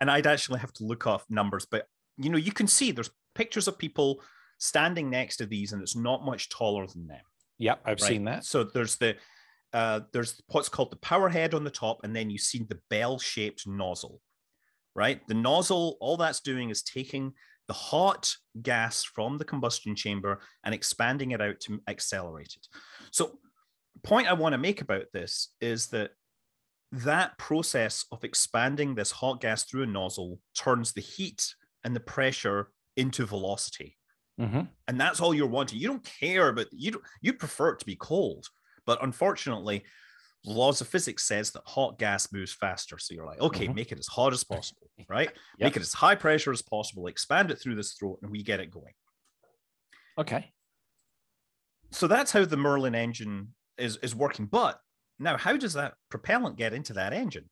And 0.00 0.10
I'd 0.10 0.26
actually 0.26 0.60
have 0.60 0.72
to 0.74 0.84
look 0.84 1.06
off 1.06 1.24
numbers, 1.30 1.66
but 1.70 1.86
you 2.18 2.30
know, 2.30 2.38
you 2.38 2.52
can 2.52 2.66
see 2.66 2.92
there's 2.92 3.10
pictures 3.34 3.68
of 3.68 3.78
people 3.78 4.22
standing 4.58 5.10
next 5.10 5.36
to 5.36 5.46
these, 5.46 5.72
and 5.72 5.82
it's 5.82 5.96
not 5.96 6.24
much 6.24 6.48
taller 6.48 6.86
than 6.86 7.06
them. 7.06 7.20
Yep, 7.58 7.80
I've 7.84 8.00
right? 8.00 8.08
seen 8.08 8.24
that. 8.24 8.44
So 8.44 8.64
there's 8.64 8.96
the 8.96 9.16
uh, 9.72 10.00
there's 10.12 10.40
what's 10.48 10.68
called 10.68 10.90
the 10.90 10.96
power 10.96 11.28
head 11.28 11.54
on 11.54 11.64
the 11.64 11.70
top, 11.70 12.00
and 12.04 12.14
then 12.14 12.30
you 12.30 12.38
see 12.38 12.64
the 12.68 12.80
bell-shaped 12.90 13.66
nozzle. 13.66 14.20
Right, 14.94 15.20
the 15.28 15.34
nozzle, 15.34 15.98
all 16.00 16.16
that's 16.16 16.40
doing 16.40 16.70
is 16.70 16.82
taking 16.82 17.34
the 17.68 17.74
hot 17.74 18.34
gas 18.62 19.04
from 19.04 19.36
the 19.36 19.44
combustion 19.44 19.94
chamber 19.94 20.40
and 20.64 20.74
expanding 20.74 21.32
it 21.32 21.42
out 21.42 21.60
to 21.60 21.82
accelerate 21.86 22.54
it. 22.56 22.66
So, 23.10 23.38
point 24.02 24.26
I 24.26 24.32
want 24.32 24.54
to 24.54 24.58
make 24.58 24.80
about 24.80 25.04
this 25.12 25.50
is 25.60 25.88
that 25.88 26.12
that 26.92 27.36
process 27.36 28.06
of 28.10 28.24
expanding 28.24 28.94
this 28.94 29.10
hot 29.10 29.40
gas 29.40 29.64
through 29.64 29.82
a 29.82 29.86
nozzle 29.86 30.38
turns 30.54 30.92
the 30.92 31.02
heat 31.02 31.54
and 31.86 31.94
the 31.94 32.00
pressure 32.00 32.68
into 32.96 33.24
velocity. 33.24 33.96
Mm-hmm. 34.40 34.62
And 34.88 35.00
that's 35.00 35.20
all 35.20 35.32
you're 35.32 35.46
wanting. 35.46 35.78
You 35.78 35.88
don't 35.88 36.04
care 36.04 36.52
but 36.52 36.66
you. 36.72 36.90
Don't, 36.90 37.04
you 37.22 37.32
prefer 37.32 37.70
it 37.70 37.78
to 37.78 37.86
be 37.86 37.96
cold, 37.96 38.48
but 38.84 39.02
unfortunately, 39.02 39.84
laws 40.44 40.80
of 40.80 40.88
physics 40.88 41.26
says 41.26 41.52
that 41.52 41.62
hot 41.64 41.98
gas 41.98 42.32
moves 42.32 42.52
faster. 42.52 42.98
So 42.98 43.14
you're 43.14 43.24
like, 43.24 43.40
okay, 43.40 43.66
mm-hmm. 43.66 43.76
make 43.76 43.92
it 43.92 43.98
as 43.98 44.08
hot 44.08 44.32
as 44.32 44.44
possible, 44.44 44.90
right? 45.08 45.28
Yep. 45.28 45.36
Make 45.66 45.76
it 45.76 45.82
as 45.82 45.94
high 45.94 46.16
pressure 46.16 46.52
as 46.52 46.60
possible. 46.60 47.06
Expand 47.06 47.50
it 47.50 47.60
through 47.60 47.76
this 47.76 47.94
throat, 47.94 48.18
and 48.22 48.30
we 48.30 48.42
get 48.42 48.60
it 48.60 48.70
going. 48.70 48.92
Okay. 50.18 50.50
So 51.92 52.06
that's 52.06 52.32
how 52.32 52.44
the 52.44 52.56
Merlin 52.56 52.96
engine 52.96 53.54
is 53.78 53.96
is 53.98 54.14
working. 54.14 54.46
But 54.46 54.80
now, 55.20 55.36
how 55.36 55.56
does 55.56 55.74
that 55.74 55.94
propellant 56.10 56.56
get 56.56 56.74
into 56.74 56.92
that 56.94 57.12
engine? 57.12 57.48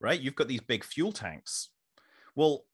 Right? 0.00 0.20
You've 0.20 0.34
got 0.34 0.48
these 0.48 0.62
big 0.62 0.84
fuel 0.84 1.12
tanks. 1.12 1.68
Well, 2.34 2.64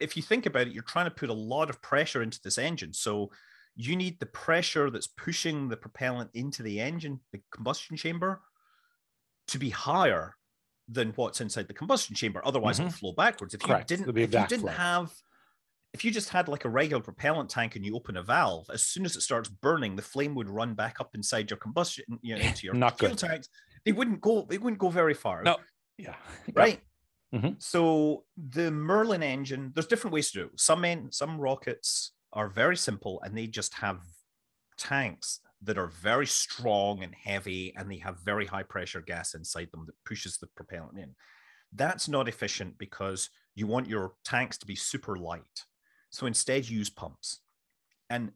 if 0.00 0.16
you 0.16 0.22
think 0.22 0.46
about 0.46 0.66
it, 0.66 0.72
you're 0.72 0.82
trying 0.82 1.06
to 1.06 1.10
put 1.10 1.30
a 1.30 1.34
lot 1.34 1.70
of 1.70 1.80
pressure 1.82 2.22
into 2.22 2.40
this 2.42 2.58
engine. 2.58 2.92
So 2.92 3.30
you 3.76 3.96
need 3.96 4.18
the 4.18 4.26
pressure 4.26 4.90
that's 4.90 5.06
pushing 5.06 5.68
the 5.68 5.76
propellant 5.76 6.30
into 6.34 6.62
the 6.62 6.80
engine, 6.80 7.20
the 7.32 7.40
combustion 7.52 7.96
chamber, 7.96 8.40
to 9.48 9.58
be 9.58 9.70
higher 9.70 10.36
than 10.88 11.12
what's 11.16 11.40
inside 11.40 11.68
the 11.68 11.74
combustion 11.74 12.16
chamber. 12.16 12.42
Otherwise, 12.44 12.78
mm-hmm. 12.78 12.88
it'll 12.88 12.98
flow 12.98 13.12
backwards. 13.12 13.54
If 13.54 13.60
Correct. 13.60 13.90
you 13.90 13.96
didn't, 13.96 14.18
if 14.18 14.34
you 14.34 14.46
didn't 14.46 14.68
have, 14.68 15.12
if 15.92 16.04
you 16.04 16.10
just 16.10 16.30
had 16.30 16.48
like 16.48 16.64
a 16.64 16.68
regular 16.68 17.02
propellant 17.02 17.50
tank 17.50 17.76
and 17.76 17.84
you 17.84 17.94
open 17.94 18.16
a 18.16 18.22
valve, 18.22 18.66
as 18.72 18.82
soon 18.82 19.04
as 19.04 19.16
it 19.16 19.20
starts 19.20 19.48
burning, 19.48 19.96
the 19.96 20.02
flame 20.02 20.34
would 20.34 20.48
run 20.48 20.74
back 20.74 21.00
up 21.00 21.10
inside 21.14 21.50
your 21.50 21.58
combustion, 21.58 22.04
you 22.22 22.34
know, 22.34 22.40
into 22.46 22.66
your 22.66 22.74
Not 22.74 22.98
fuel 22.98 23.12
good. 23.12 23.18
tanks. 23.18 23.48
They 23.84 23.92
wouldn't 23.92 24.20
go. 24.20 24.46
They 24.48 24.58
wouldn't 24.58 24.78
go 24.78 24.90
very 24.90 25.14
far. 25.14 25.42
No. 25.42 25.56
Yeah. 25.96 26.14
Right. 26.54 26.80
Mm-hmm. 27.34 27.52
So 27.58 28.24
the 28.36 28.70
Merlin 28.70 29.22
engine, 29.22 29.72
there's 29.74 29.86
different 29.86 30.14
ways 30.14 30.30
to 30.32 30.38
do 30.40 30.44
it. 30.46 30.60
Some 30.60 31.08
some 31.10 31.40
rockets 31.40 32.12
are 32.32 32.48
very 32.48 32.76
simple 32.76 33.20
and 33.22 33.36
they 33.36 33.46
just 33.46 33.74
have 33.74 34.00
tanks 34.78 35.40
that 35.62 35.78
are 35.78 35.88
very 35.88 36.26
strong 36.26 37.02
and 37.02 37.14
heavy 37.14 37.74
and 37.76 37.90
they 37.90 37.98
have 37.98 38.18
very 38.24 38.46
high 38.46 38.62
pressure 38.62 39.02
gas 39.02 39.34
inside 39.34 39.68
them 39.72 39.84
that 39.86 39.94
pushes 40.06 40.38
the 40.38 40.48
propellant 40.56 40.98
in. 40.98 41.14
That's 41.72 42.08
not 42.08 42.28
efficient 42.28 42.78
because 42.78 43.30
you 43.54 43.66
want 43.66 43.88
your 43.88 44.14
tanks 44.24 44.58
to 44.58 44.66
be 44.66 44.74
super 44.74 45.16
light. 45.16 45.64
So 46.10 46.26
instead, 46.26 46.68
use 46.68 46.90
pumps. 46.90 47.40
And 48.08 48.32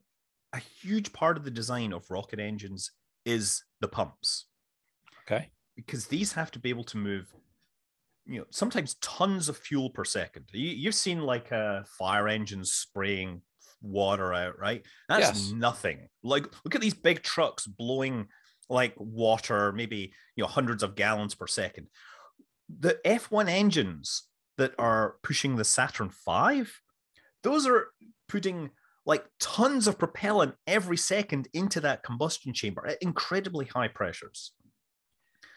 a 0.52 0.58
huge 0.58 1.12
part 1.12 1.36
of 1.36 1.44
the 1.44 1.50
design 1.50 1.92
of 1.92 2.10
rocket 2.10 2.38
engines 2.38 2.92
is 3.24 3.64
the 3.80 3.88
pumps. 3.88 4.46
Okay. 5.26 5.50
Because 5.74 6.06
these 6.06 6.34
have 6.34 6.52
to 6.52 6.60
be 6.60 6.68
able 6.68 6.84
to 6.84 6.96
move 6.96 7.34
you 8.26 8.38
know 8.38 8.46
sometimes 8.50 8.94
tons 8.96 9.48
of 9.48 9.56
fuel 9.56 9.90
per 9.90 10.04
second 10.04 10.44
you, 10.52 10.86
have 10.86 10.94
seen 10.94 11.20
like 11.20 11.50
a 11.50 11.84
fire 11.98 12.28
engine 12.28 12.64
spraying 12.64 13.42
water 13.82 14.32
out 14.32 14.58
right 14.58 14.84
that's 15.08 15.20
yes. 15.20 15.52
nothing 15.52 16.08
like 16.22 16.46
look 16.64 16.74
at 16.74 16.80
these 16.80 16.94
big 16.94 17.22
trucks 17.22 17.66
blowing 17.66 18.26
like 18.70 18.94
water 18.96 19.72
maybe 19.72 20.12
you 20.36 20.42
know 20.42 20.48
hundreds 20.48 20.82
of 20.82 20.94
gallons 20.94 21.34
per 21.34 21.46
second 21.46 21.86
the 22.80 22.98
f1 23.04 23.48
engines 23.48 24.22
that 24.56 24.72
are 24.78 25.16
pushing 25.22 25.56
the 25.56 25.64
saturn 25.64 26.08
v 26.08 26.64
those 27.42 27.66
are 27.66 27.88
putting 28.26 28.70
like 29.06 29.26
tons 29.38 29.86
of 29.86 29.98
propellant 29.98 30.54
every 30.66 30.96
second 30.96 31.48
into 31.52 31.80
that 31.80 32.02
combustion 32.02 32.52
chamber 32.52 32.86
at 32.86 33.02
incredibly 33.02 33.66
high 33.66 33.88
pressures. 33.88 34.52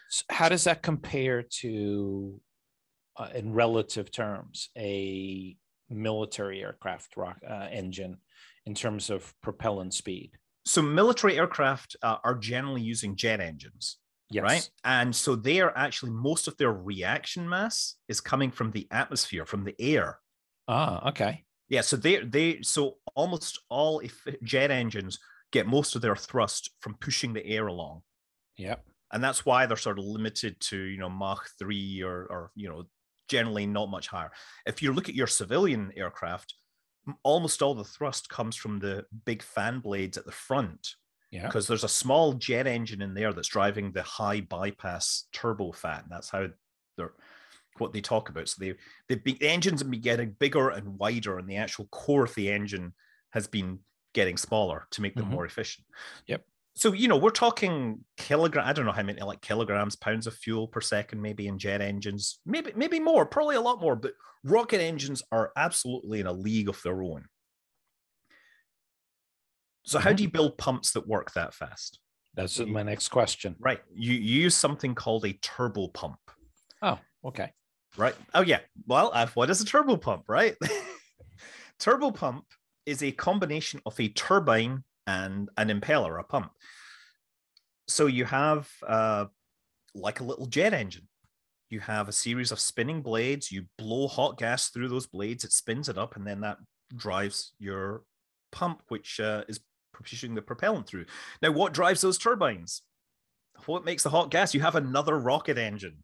So 0.09 0.24
how 0.30 0.49
does 0.49 0.65
that 0.65 0.84
compare 0.84 1.43
to, 1.61 2.39
uh, 3.18 3.30
in 3.34 3.53
relative 3.53 4.11
terms, 4.11 4.70
a 4.78 5.57
military 5.89 6.61
aircraft 6.61 7.18
rock, 7.18 7.38
uh, 7.47 7.68
engine 7.72 8.18
in 8.65 8.74
terms 8.74 9.09
of 9.09 9.34
propellant 9.41 9.93
speed? 9.93 10.32
So 10.65 10.82
military 10.82 11.38
aircraft 11.38 11.95
uh, 12.01 12.18
are 12.24 12.36
generally 12.36 12.82
using 12.82 13.15
jet 13.15 13.39
engines. 13.39 13.97
Yes. 14.30 14.43
Right. 14.43 14.70
And 14.84 15.15
so 15.15 15.36
they 15.36 15.61
are 15.61 15.72
actually 15.76 16.11
most 16.11 16.47
of 16.47 16.57
their 16.57 16.74
reaction 16.74 17.47
mass 17.47 17.95
is 18.09 18.20
coming 18.20 18.51
from 18.51 18.72
the 18.72 18.88
atmosphere, 18.91 19.45
from 19.45 19.63
the 19.63 19.76
air. 19.80 20.20
Ah, 20.68 21.09
okay. 21.09 21.45
Yeah. 21.70 21.82
So 21.82 21.95
they 21.95 22.18
they 22.18 22.61
so 22.61 22.97
almost 23.15 23.61
all 23.70 24.01
jet 24.43 24.72
engines 24.72 25.20
get 25.51 25.65
most 25.65 25.95
of 25.95 26.01
their 26.01 26.15
thrust 26.15 26.72
from 26.82 26.95
pushing 26.95 27.34
the 27.34 27.45
air 27.45 27.68
along. 27.68 28.01
Yeah. 28.57 28.76
And 29.13 29.24
that's 29.24 29.45
why 29.45 29.65
they're 29.65 29.78
sort 29.78 29.99
of 29.99 30.05
limited 30.05 30.59
to, 30.59 30.78
you 30.78 30.97
know, 30.97 31.09
Mach 31.09 31.47
3 31.57 32.03
or 32.03 32.28
or 32.30 32.51
you 32.55 32.68
know, 32.68 32.84
generally 33.28 33.65
not 33.65 33.89
much 33.89 34.07
higher. 34.07 34.32
If 34.65 34.82
you 34.82 34.93
look 34.93 35.09
at 35.09 35.15
your 35.15 35.28
civilian 35.28 35.91
aircraft, 35.95 36.55
almost 37.23 37.61
all 37.61 37.75
the 37.75 37.84
thrust 37.84 38.30
comes 38.30 38.55
from 38.55 38.80
the 38.80 39.05
big 39.25 39.41
fan 39.41 39.80
blades 39.80 40.17
at 40.17 40.25
the 40.25 40.32
front 40.32 40.95
yeah. 41.32 41.45
Because 41.45 41.67
there's 41.67 41.84
a 41.84 41.89
small 41.89 42.34
jet 42.34 42.67
engine 42.67 43.01
in 43.01 43.13
there 43.13 43.34
that's 43.34 43.49
driving 43.49 43.91
the 43.91 44.03
high 44.03 44.41
bypass 44.41 45.25
turbofan. 45.36 46.03
That's 46.09 46.30
how 46.30 46.47
they're 46.95 47.13
what 47.78 47.93
they 47.93 48.01
talk 48.01 48.30
about. 48.30 48.47
So 48.49 48.55
they 48.59 48.75
they 49.07 49.15
be, 49.15 49.34
the 49.34 49.49
engines 49.49 49.82
have 49.82 49.91
been 49.91 50.01
getting 50.01 50.36
bigger 50.39 50.69
and 50.69 50.97
wider, 50.97 51.38
and 51.38 51.47
the 51.47 51.57
actual 51.57 51.86
core 51.91 52.23
of 52.23 52.36
the 52.36 52.49
engine 52.49 52.93
has 53.32 53.47
been 53.47 53.80
getting 54.13 54.38
smaller 54.38 54.88
to 54.91 55.01
make 55.01 55.15
them 55.15 55.25
mm-hmm. 55.25 55.34
more 55.34 55.45
efficient. 55.45 55.86
Yep. 56.28 56.43
So 56.78 56.93
you 56.93 57.07
know 57.07 57.17
we're 57.17 57.32
talking 57.32 58.05
kilogram. 58.17 58.67
I 58.67 58.71
don't 58.71 58.86
know 58.86 58.91
how 58.91 59.01
many 59.01 59.19
like 59.21 59.41
kilograms, 59.41 59.95
pounds 59.95 60.28
of 60.28 60.36
fuel 60.36 60.67
per 60.67 60.80
second, 60.80 61.19
maybe 61.19 61.47
in 61.47 61.57
jet 61.57 61.82
engines, 61.82 62.39
maybe 62.45 62.71
maybe 62.75 62.99
more, 62.99 63.25
probably 63.25 63.55
a 63.55 63.61
lot 63.61 63.82
more. 63.82 63.95
But 63.95 64.13
rocket 64.43 64.80
engines 64.80 65.23
are 65.32 65.51
absolutely 65.57 66.19
in 66.19 66.28
a 66.28 66.32
league 66.32 66.69
of 66.69 66.80
their 66.84 67.01
own. 67.01 67.25
So 69.86 69.97
how 69.97 70.11
mm-hmm. 70.11 70.17
do 70.17 70.23
you 70.23 70.30
build 70.30 70.59
pumps 70.59 70.91
that 70.91 71.07
work 71.07 71.34
that 71.34 71.55
fast? 71.55 71.99
That's 72.36 72.59
my 72.59 72.84
next 72.84 73.09
question. 73.09 73.55
Right. 73.57 73.80
You, 73.95 74.13
you 74.13 74.41
use 74.41 74.53
something 74.53 74.93
called 74.93 75.25
a 75.25 75.34
turbo 75.41 75.88
pump. 75.88 76.19
Oh, 76.84 76.99
okay. 77.25 77.51
Right. 77.97 78.13
Oh, 78.36 78.41
yeah. 78.41 78.59
Well, 78.86 79.09
uh, 79.11 79.25
what 79.34 79.49
is 79.49 79.61
a 79.61 79.65
turbo 79.65 79.97
pump, 79.97 80.25
right? 80.28 80.55
turbo 81.80 82.11
pump 82.11 82.45
is 82.86 83.01
a 83.01 83.11
combination 83.11 83.82
of 83.88 83.99
a 83.99 84.09
turbine 84.09 84.84
and 85.08 85.49
an 85.58 85.70
impeller, 85.70 86.20
a 86.20 86.24
pump. 86.24 86.51
So 87.88 88.05
you 88.05 88.26
have 88.26 88.70
uh, 88.86 89.26
like 89.95 90.20
a 90.20 90.26
little 90.26 90.45
jet 90.45 90.74
engine. 90.74 91.08
You 91.70 91.80
have 91.80 92.08
a 92.08 92.14
series 92.14 92.51
of 92.51 92.60
spinning 92.60 93.01
blades. 93.01 93.51
You 93.51 93.66
blow 93.78 94.08
hot 94.08 94.38
gas 94.38 94.70
through 94.70 94.89
those 94.89 95.08
blades. 95.08 95.43
It 95.43 95.53
spins 95.53 95.89
it 95.89 95.97
up, 95.97 96.16
and 96.16 96.28
then 96.28 96.41
that 96.41 96.58
drives 96.95 97.53
your 97.60 98.03
pump, 98.51 98.84
which 98.89 99.20
uh, 99.20 99.43
is 99.47 99.60
pushing 99.93 100.36
the 100.36 100.41
propellant 100.41 100.88
through. 100.88 101.05
Now, 101.41 101.51
what 101.51 101.74
drives 101.74 102.01
those 102.01 102.18
turbines? 102.18 102.84
What 103.66 103.86
makes 103.86 104.03
the 104.03 104.10
hot 104.10 104.30
gas? 104.30 104.53
You 104.53 104.62
have 104.62 104.76
another 104.76 105.18
rocket 105.18 105.58
engine. 105.58 106.03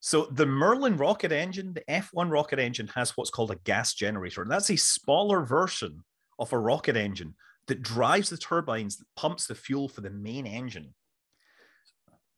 So 0.00 0.26
the 0.26 0.46
Merlin 0.46 0.96
rocket 0.96 1.32
engine, 1.32 1.74
the 1.74 1.84
F1 1.88 2.30
rocket 2.30 2.58
engine, 2.58 2.88
has 2.94 3.16
what's 3.16 3.30
called 3.30 3.50
a 3.50 3.56
gas 3.56 3.94
generator, 3.94 4.42
and 4.42 4.50
that's 4.50 4.70
a 4.70 4.76
smaller 4.76 5.44
version 5.44 6.04
of 6.38 6.52
a 6.52 6.58
rocket 6.58 6.96
engine 6.96 7.34
that 7.68 7.82
drives 7.82 8.30
the 8.30 8.36
turbines 8.36 8.96
that 8.96 9.06
pumps 9.16 9.46
the 9.46 9.54
fuel 9.54 9.88
for 9.88 10.00
the 10.00 10.10
main 10.10 10.46
engine. 10.46 10.94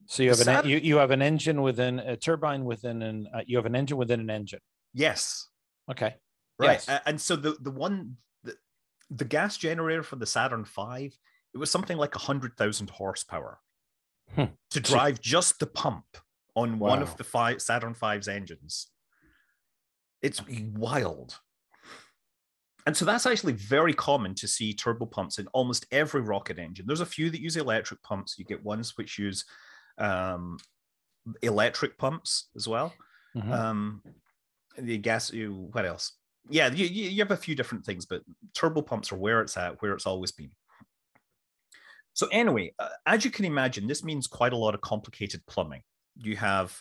So 0.06 0.22
you 0.22 0.30
have 0.30 0.46
an 0.46 0.68
you, 0.68 0.78
you 0.78 0.96
have 0.96 1.12
an 1.12 1.22
engine 1.22 1.62
within 1.62 2.00
a 2.00 2.16
turbine 2.16 2.64
within 2.64 3.02
an 3.02 3.28
uh, 3.34 3.40
you 3.46 3.56
have 3.56 3.66
an 3.66 3.76
engine 3.76 3.96
within 3.96 4.20
an 4.20 4.30
engine. 4.30 4.60
Yes. 4.92 5.48
Okay. 5.90 6.16
Right. 6.58 6.84
Yes. 6.86 7.00
And 7.06 7.20
so 7.20 7.36
the 7.36 7.56
the 7.60 7.70
one 7.70 8.16
the 8.42 8.56
the 9.08 9.24
gas 9.24 9.56
generator 9.56 10.02
for 10.02 10.16
the 10.16 10.26
Saturn 10.26 10.64
V, 10.64 11.12
it 11.54 11.58
was 11.58 11.70
something 11.70 11.96
like 11.96 12.14
100,000 12.14 12.90
horsepower 12.90 13.58
hmm. 14.34 14.44
to 14.70 14.80
drive 14.80 15.20
just 15.20 15.60
the 15.60 15.66
pump 15.66 16.04
on 16.56 16.78
wow. 16.78 16.90
one 16.90 17.02
of 17.02 17.16
the 17.16 17.24
five, 17.24 17.62
Saturn 17.62 17.94
V's 17.94 18.28
engines. 18.28 18.88
It's 20.22 20.42
wild. 20.48 21.38
And 22.86 22.96
so 22.96 23.04
that's 23.04 23.26
actually 23.26 23.52
very 23.52 23.92
common 23.92 24.34
to 24.36 24.48
see 24.48 24.72
turbo 24.72 25.06
pumps 25.06 25.38
in 25.38 25.46
almost 25.48 25.86
every 25.92 26.22
rocket 26.22 26.58
engine. 26.58 26.86
There's 26.86 27.00
a 27.00 27.06
few 27.06 27.30
that 27.30 27.40
use 27.40 27.56
electric 27.56 28.02
pumps. 28.02 28.36
You 28.38 28.44
get 28.44 28.64
ones 28.64 28.96
which 28.96 29.18
use 29.18 29.44
um, 29.98 30.58
electric 31.42 31.98
pumps 31.98 32.48
as 32.56 32.66
well. 32.66 32.92
Mm-hmm. 33.36 33.52
Um, 33.52 34.02
the 34.78 34.98
gas, 34.98 35.32
you, 35.32 35.68
what 35.72 35.84
else? 35.84 36.12
yeah, 36.48 36.70
you, 36.70 36.86
you 36.86 37.18
have 37.20 37.30
a 37.30 37.36
few 37.36 37.54
different 37.54 37.84
things, 37.84 38.06
but 38.06 38.22
turbo 38.54 38.82
pumps 38.82 39.12
are 39.12 39.16
where 39.16 39.40
it's 39.40 39.56
at, 39.56 39.80
where 39.82 39.92
it's 39.92 40.06
always 40.06 40.32
been. 40.32 40.50
So 42.12 42.26
anyway, 42.32 42.72
uh, 42.78 42.88
as 43.06 43.24
you 43.24 43.30
can 43.30 43.44
imagine, 43.44 43.86
this 43.86 44.04
means 44.04 44.26
quite 44.26 44.52
a 44.52 44.56
lot 44.56 44.74
of 44.74 44.80
complicated 44.80 45.44
plumbing. 45.46 45.82
You 46.16 46.36
have 46.36 46.80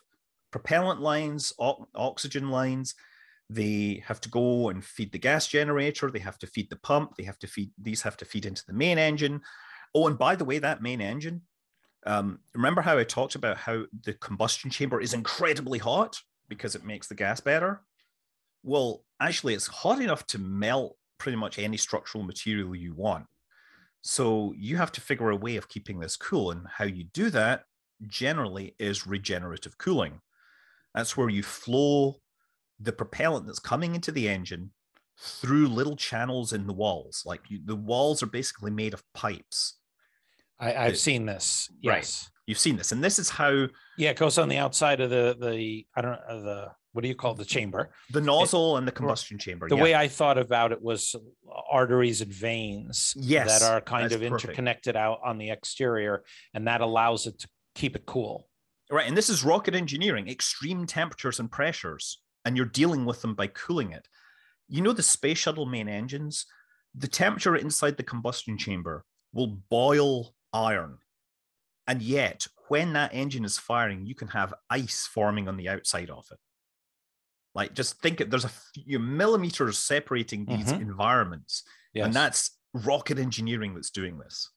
propellant 0.51 1.01
lines, 1.01 1.53
o- 1.59 1.87
oxygen 1.93 2.49
lines. 2.49 2.95
They 3.49 4.03
have 4.05 4.21
to 4.21 4.29
go 4.29 4.69
and 4.69 4.83
feed 4.83 5.11
the 5.11 5.17
gas 5.17 5.47
generator. 5.47 6.11
They 6.11 6.19
have 6.19 6.37
to 6.39 6.47
feed 6.47 6.69
the 6.69 6.75
pump. 6.77 7.15
They 7.17 7.23
have 7.23 7.39
to 7.39 7.47
feed 7.47 7.71
these 7.77 8.03
have 8.03 8.17
to 8.17 8.25
feed 8.25 8.45
into 8.45 8.65
the 8.65 8.73
main 8.73 8.97
engine. 8.97 9.41
Oh, 9.95 10.07
and 10.07 10.17
by 10.17 10.35
the 10.35 10.45
way, 10.45 10.59
that 10.59 10.83
main 10.83 11.01
engine. 11.01 11.41
Um, 12.05 12.39
remember 12.53 12.81
how 12.81 12.97
I 12.97 13.03
talked 13.03 13.35
about 13.35 13.57
how 13.57 13.85
the 14.03 14.13
combustion 14.13 14.69
chamber 14.69 15.01
is 15.01 15.13
incredibly 15.13 15.79
hot 15.79 16.21
because 16.47 16.75
it 16.75 16.85
makes 16.85 17.07
the 17.07 17.15
gas 17.15 17.39
better? 17.39 17.81
Well, 18.63 19.03
actually, 19.19 19.53
it's 19.53 19.67
hot 19.67 20.01
enough 20.01 20.25
to 20.27 20.37
melt 20.37 20.97
pretty 21.17 21.37
much 21.37 21.59
any 21.59 21.77
structural 21.77 22.23
material 22.23 22.75
you 22.75 22.93
want. 22.93 23.25
So 24.01 24.53
you 24.57 24.77
have 24.77 24.91
to 24.93 25.01
figure 25.01 25.29
a 25.29 25.35
way 25.35 25.57
of 25.57 25.69
keeping 25.69 25.99
this 25.99 26.15
cool. 26.15 26.51
And 26.51 26.67
how 26.67 26.85
you 26.85 27.03
do 27.03 27.29
that 27.31 27.63
generally 28.07 28.75
is 28.79 29.07
regenerative 29.07 29.77
cooling. 29.77 30.21
That's 30.93 31.17
where 31.17 31.29
you 31.29 31.43
flow 31.43 32.21
the 32.79 32.93
propellant 32.93 33.45
that's 33.45 33.59
coming 33.59 33.95
into 33.95 34.11
the 34.11 34.29
engine 34.29 34.71
through 35.19 35.67
little 35.67 35.95
channels 35.95 36.53
in 36.53 36.65
the 36.67 36.73
walls. 36.73 37.23
Like 37.25 37.41
you, 37.49 37.59
the 37.63 37.75
walls 37.75 38.23
are 38.23 38.27
basically 38.27 38.71
made 38.71 38.93
of 38.93 39.03
pipes. 39.13 39.75
I, 40.59 40.71
have 40.71 40.97
seen 40.97 41.25
this. 41.25 41.69
Yes. 41.81 41.93
Right. 41.93 42.29
You've 42.47 42.59
seen 42.59 42.75
this. 42.75 42.91
And 42.91 43.03
this 43.03 43.19
is 43.19 43.29
how. 43.29 43.67
Yeah, 43.97 44.09
it 44.09 44.17
goes 44.17 44.37
on 44.37 44.49
the 44.49 44.57
outside 44.57 44.99
of 44.99 45.09
the, 45.09 45.37
the 45.39 45.85
I 45.95 46.01
don't 46.01 46.11
know, 46.11 46.41
the 46.41 46.71
what 46.91 47.03
do 47.03 47.07
you 47.07 47.15
call 47.15 47.35
the 47.35 47.45
chamber? 47.45 47.91
The 48.11 48.21
nozzle 48.21 48.75
it, 48.75 48.79
and 48.79 48.87
the 48.87 48.91
combustion 48.91 49.37
chamber. 49.37 49.69
The 49.69 49.75
yeah. 49.75 49.83
way 49.83 49.95
I 49.95 50.07
thought 50.07 50.37
about 50.37 50.71
it 50.71 50.81
was 50.81 51.15
arteries 51.71 52.21
and 52.21 52.33
veins 52.33 53.13
yes, 53.15 53.59
that 53.59 53.71
are 53.71 53.79
kind 53.79 54.11
of 54.11 54.21
perfect. 54.21 54.45
interconnected 54.45 54.95
out 54.95 55.19
on 55.23 55.37
the 55.37 55.51
exterior, 55.51 56.23
and 56.53 56.67
that 56.67 56.81
allows 56.81 57.27
it 57.27 57.39
to 57.39 57.49
keep 57.75 57.95
it 57.95 58.05
cool. 58.05 58.47
Right. 58.89 59.07
And 59.07 59.15
this 59.15 59.29
is 59.29 59.43
rocket 59.43 59.75
engineering, 59.75 60.27
extreme 60.27 60.87
temperatures 60.87 61.39
and 61.39 61.51
pressures, 61.51 62.19
and 62.49 62.57
you're 62.57 62.65
dealing 62.65 63.05
with 63.05 63.21
them 63.21 63.35
by 63.35 63.45
cooling 63.45 63.91
it. 63.91 64.07
You 64.67 64.81
know, 64.81 64.91
the 64.91 65.03
space 65.03 65.37
shuttle 65.37 65.67
main 65.67 65.87
engines, 65.87 66.47
the 66.95 67.07
temperature 67.07 67.55
inside 67.55 67.95
the 67.95 68.01
combustion 68.01 68.57
chamber 68.57 69.05
will 69.31 69.59
boil 69.69 70.33
iron. 70.51 70.97
And 71.85 72.01
yet, 72.01 72.47
when 72.69 72.93
that 72.93 73.13
engine 73.13 73.45
is 73.45 73.59
firing, 73.59 74.07
you 74.07 74.15
can 74.15 74.29
have 74.29 74.55
ice 74.67 75.05
forming 75.05 75.47
on 75.47 75.57
the 75.57 75.69
outside 75.69 76.09
of 76.09 76.25
it. 76.31 76.39
Like 77.53 77.75
just 77.75 78.01
think 78.01 78.19
it, 78.19 78.31
there's 78.31 78.45
a 78.45 78.51
few 78.73 78.97
millimeters 78.97 79.77
separating 79.77 80.45
these 80.45 80.71
mm-hmm. 80.73 80.81
environments. 80.81 81.61
Yes. 81.93 82.07
And 82.07 82.15
that's 82.15 82.57
rocket 82.73 83.19
engineering 83.19 83.75
that's 83.75 83.91
doing 83.91 84.17
this. 84.17 84.49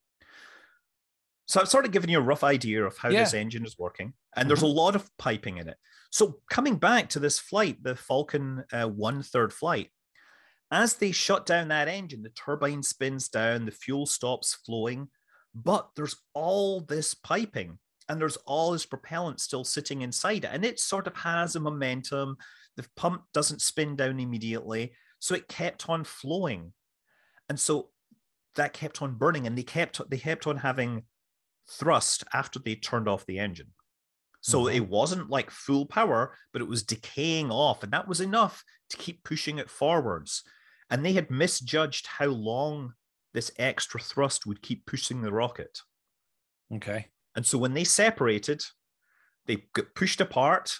So 1.45 1.61
I've 1.61 1.68
sort 1.68 1.84
of 1.84 1.90
given 1.90 2.09
you 2.09 2.16
a 2.16 2.22
rough 2.22 2.43
idea 2.43 2.86
of 2.86 2.97
how 2.97 3.11
yeah. 3.11 3.24
this 3.24 3.34
engine 3.34 3.66
is 3.66 3.78
working. 3.78 4.14
And 4.34 4.45
mm-hmm. 4.45 4.49
there's 4.49 4.62
a 4.62 4.66
lot 4.66 4.97
of 4.97 5.11
piping 5.18 5.59
in 5.59 5.68
it. 5.68 5.76
So 6.12 6.40
coming 6.50 6.76
back 6.76 7.08
to 7.10 7.18
this 7.18 7.38
flight, 7.38 7.82
the 7.82 7.96
Falcon 7.96 8.64
uh, 8.70 8.86
one 8.86 9.22
third 9.22 9.52
flight, 9.52 9.88
as 10.70 10.94
they 10.94 11.10
shut 11.10 11.46
down 11.46 11.68
that 11.68 11.88
engine, 11.88 12.22
the 12.22 12.28
turbine 12.30 12.82
spins 12.82 13.28
down, 13.28 13.64
the 13.64 13.72
fuel 13.72 14.06
stops 14.06 14.54
flowing, 14.54 15.08
but 15.54 15.88
there's 15.96 16.16
all 16.34 16.82
this 16.82 17.14
piping 17.14 17.78
and 18.08 18.20
there's 18.20 18.36
all 18.38 18.72
this 18.72 18.86
propellant 18.86 19.40
still 19.40 19.64
sitting 19.64 20.02
inside 20.02 20.44
it. 20.44 20.50
And 20.52 20.64
it 20.64 20.78
sort 20.78 21.06
of 21.06 21.16
has 21.16 21.56
a 21.56 21.60
momentum 21.60 22.36
the 22.76 22.86
pump 22.96 23.24
doesn't 23.34 23.60
spin 23.60 23.96
down 23.96 24.20
immediately. 24.20 24.92
So 25.18 25.34
it 25.34 25.48
kept 25.48 25.88
on 25.88 26.04
flowing. 26.04 26.72
And 27.48 27.58
so 27.58 27.88
that 28.56 28.72
kept 28.72 29.02
on 29.02 29.14
burning 29.14 29.46
and 29.46 29.56
they 29.56 29.62
kept 29.62 30.00
they 30.10 30.18
kept 30.18 30.46
on 30.46 30.58
having 30.58 31.04
thrust 31.70 32.24
after 32.32 32.58
they 32.58 32.74
turned 32.74 33.08
off 33.08 33.26
the 33.26 33.38
engine. 33.38 33.72
So 34.43 34.64
mm-hmm. 34.64 34.76
it 34.76 34.88
wasn't 34.88 35.30
like 35.30 35.51
full 35.51 35.86
power, 35.86 36.36
but 36.53 36.61
it 36.61 36.68
was 36.68 36.82
decaying 36.82 37.51
off. 37.51 37.82
And 37.82 37.93
that 37.93 38.07
was 38.07 38.20
enough 38.20 38.62
to 38.90 38.97
keep 38.97 39.24
pushing 39.24 39.59
it 39.59 39.70
forwards. 39.70 40.43
and 40.90 41.03
they 41.07 41.14
had 41.14 41.30
misjudged 41.30 42.07
how 42.07 42.26
long 42.26 42.93
this 43.32 43.51
extra 43.59 43.99
thrust 43.99 44.45
would 44.45 44.61
keep 44.61 44.84
pushing 44.84 45.22
the 45.22 45.32
rocket. 45.32 45.80
Okay. 46.74 47.07
And 47.34 47.47
so 47.47 47.57
when 47.57 47.72
they 47.72 47.84
separated, 47.84 48.62
they 49.47 49.64
got 49.72 49.95
pushed 49.95 50.20
apart, 50.20 50.78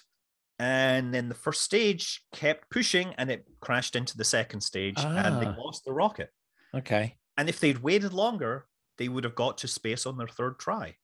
and 0.59 1.13
then 1.13 1.29
the 1.29 1.35
first 1.35 1.61
stage 1.61 2.23
kept 2.31 2.69
pushing 2.69 3.13
and 3.17 3.31
it 3.31 3.45
crashed 3.59 3.95
into 3.95 4.15
the 4.15 4.23
second 4.23 4.61
stage 4.61 4.95
ah. 4.97 5.23
and 5.25 5.41
they 5.41 5.47
ah. 5.47 5.55
lost 5.57 5.83
the 5.83 5.93
rocket. 5.93 6.29
Okay. 6.73 7.17
And 7.37 7.49
if 7.49 7.59
they'd 7.59 7.79
waited 7.79 8.13
longer, 8.13 8.67
they 8.97 9.09
would 9.09 9.23
have 9.23 9.35
got 9.35 9.57
to 9.59 9.67
space 9.67 10.05
on 10.05 10.17
their 10.17 10.27
third 10.27 10.59
try. 10.59 10.95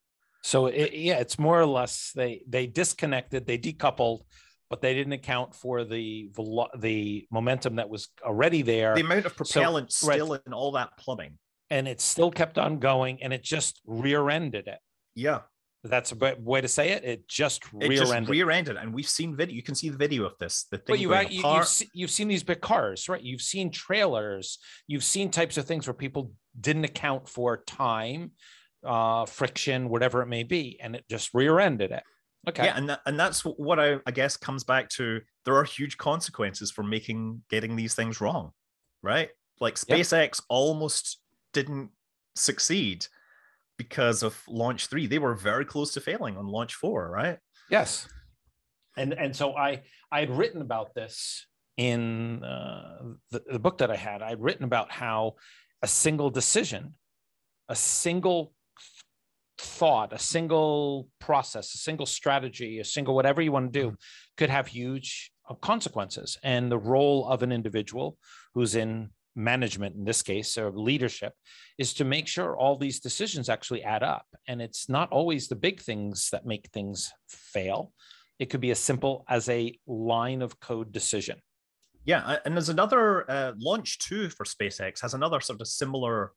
So 0.42 0.66
it, 0.66 0.94
yeah, 0.94 1.18
it's 1.18 1.38
more 1.38 1.60
or 1.60 1.66
less 1.66 2.12
they 2.14 2.42
they 2.48 2.66
disconnected, 2.66 3.46
they 3.46 3.58
decoupled, 3.58 4.20
but 4.70 4.80
they 4.80 4.94
didn't 4.94 5.12
account 5.12 5.54
for 5.54 5.84
the 5.84 6.30
the 6.78 7.26
momentum 7.30 7.76
that 7.76 7.90
was 7.90 8.08
already 8.24 8.62
there. 8.62 8.94
The 8.94 9.02
amount 9.02 9.26
of 9.26 9.36
propellant 9.36 9.92
so, 9.92 10.10
still 10.10 10.30
right. 10.30 10.40
in 10.46 10.52
all 10.52 10.72
that 10.72 10.96
plumbing, 10.96 11.38
and 11.68 11.86
it 11.86 12.00
still 12.00 12.30
kept 12.30 12.56
on 12.56 12.78
going, 12.78 13.22
and 13.22 13.32
it 13.32 13.42
just 13.42 13.80
rear-ended 13.84 14.66
it. 14.68 14.78
Yeah, 15.14 15.40
that's 15.82 16.12
a 16.12 16.36
way 16.38 16.60
to 16.60 16.68
say 16.68 16.90
it. 16.90 17.04
It 17.04 17.28
just 17.28 17.72
rear-ended. 17.72 18.30
rear-ended, 18.30 18.76
and 18.76 18.94
we've 18.94 19.08
seen 19.08 19.36
video. 19.36 19.56
You 19.56 19.62
can 19.62 19.74
see 19.74 19.88
the 19.88 19.96
video 19.96 20.24
of 20.24 20.38
this. 20.38 20.66
The 20.70 20.78
thing. 20.78 20.84
But 20.86 21.00
you, 21.00 21.14
you, 21.30 21.42
have 21.42 22.10
seen 22.10 22.28
these 22.28 22.42
big 22.42 22.60
cars, 22.60 23.08
right? 23.08 23.22
You've 23.22 23.42
seen 23.42 23.70
trailers. 23.70 24.58
You've 24.86 25.04
seen 25.04 25.30
types 25.30 25.56
of 25.56 25.66
things 25.66 25.86
where 25.86 25.94
people 25.94 26.32
didn't 26.58 26.84
account 26.84 27.28
for 27.28 27.62
time, 27.64 28.32
uh, 28.84 29.26
friction, 29.26 29.88
whatever 29.88 30.22
it 30.22 30.26
may 30.26 30.42
be, 30.42 30.78
and 30.82 30.94
it 30.94 31.04
just 31.08 31.34
rear-ended 31.34 31.90
it. 31.90 32.02
Okay. 32.48 32.64
Yeah, 32.64 32.76
and 32.76 32.88
that, 32.88 33.00
and 33.04 33.20
that's 33.20 33.42
what 33.42 33.78
I, 33.78 33.98
I 34.06 34.10
guess 34.10 34.36
comes 34.36 34.64
back 34.64 34.88
to. 34.90 35.20
There 35.44 35.56
are 35.56 35.64
huge 35.64 35.98
consequences 35.98 36.70
for 36.70 36.82
making 36.82 37.42
getting 37.50 37.76
these 37.76 37.94
things 37.94 38.20
wrong, 38.20 38.52
right? 39.02 39.28
Like 39.60 39.74
SpaceX 39.74 40.22
yep. 40.22 40.34
almost 40.48 41.20
didn't 41.52 41.90
succeed 42.36 43.06
because 43.76 44.22
of 44.22 44.42
launch 44.48 44.86
three. 44.86 45.06
They 45.06 45.18
were 45.18 45.34
very 45.34 45.64
close 45.66 45.92
to 45.94 46.00
failing 46.00 46.36
on 46.38 46.46
launch 46.46 46.74
four, 46.74 47.10
right? 47.10 47.38
Yes. 47.70 48.08
And 48.96 49.12
and 49.12 49.36
so 49.36 49.54
I 49.54 49.82
I 50.10 50.20
had 50.20 50.30
written 50.30 50.62
about 50.62 50.94
this 50.94 51.46
in 51.76 52.42
uh, 52.42 53.02
the, 53.30 53.42
the 53.52 53.58
book 53.58 53.78
that 53.78 53.90
I 53.90 53.96
had. 53.96 54.22
I'd 54.22 54.40
written 54.40 54.64
about 54.64 54.90
how 54.90 55.36
a 55.82 55.86
single 55.86 56.30
decision, 56.30 56.94
a 57.68 57.76
single 57.76 58.52
thought, 59.60 60.12
a 60.12 60.18
single 60.18 61.08
process, 61.18 61.74
a 61.74 61.78
single 61.78 62.06
strategy, 62.06 62.78
a 62.78 62.84
single 62.84 63.14
whatever 63.14 63.42
you 63.42 63.52
want 63.52 63.72
to 63.72 63.80
do 63.80 63.86
mm-hmm. 63.88 63.94
could 64.36 64.50
have 64.50 64.66
huge 64.66 65.30
uh, 65.48 65.54
consequences. 65.54 66.38
And 66.42 66.70
the 66.70 66.78
role 66.78 67.28
of 67.28 67.42
an 67.42 67.52
individual 67.52 68.16
who's 68.54 68.74
in 68.74 69.10
management, 69.36 69.96
in 69.96 70.04
this 70.04 70.22
case, 70.22 70.56
or 70.58 70.70
leadership, 70.70 71.34
is 71.78 71.94
to 71.94 72.04
make 72.04 72.26
sure 72.26 72.56
all 72.56 72.76
these 72.76 73.00
decisions 73.00 73.48
actually 73.48 73.82
add 73.82 74.02
up. 74.02 74.26
And 74.48 74.60
it's 74.62 74.88
not 74.88 75.10
always 75.10 75.48
the 75.48 75.56
big 75.56 75.80
things 75.80 76.30
that 76.32 76.46
make 76.46 76.68
things 76.72 77.12
fail. 77.28 77.92
It 78.38 78.50
could 78.50 78.60
be 78.60 78.70
as 78.70 78.78
simple 78.78 79.24
as 79.28 79.48
a 79.48 79.78
line 79.86 80.42
of 80.42 80.58
code 80.60 80.92
decision. 80.92 81.38
Yeah, 82.04 82.38
and 82.44 82.56
there's 82.56 82.70
another 82.70 83.30
uh, 83.30 83.52
launch 83.58 83.98
two 83.98 84.30
for 84.30 84.44
SpaceX 84.44 85.02
has 85.02 85.12
another 85.12 85.40
sort 85.40 85.60
of 85.60 85.68
similar 85.68 86.32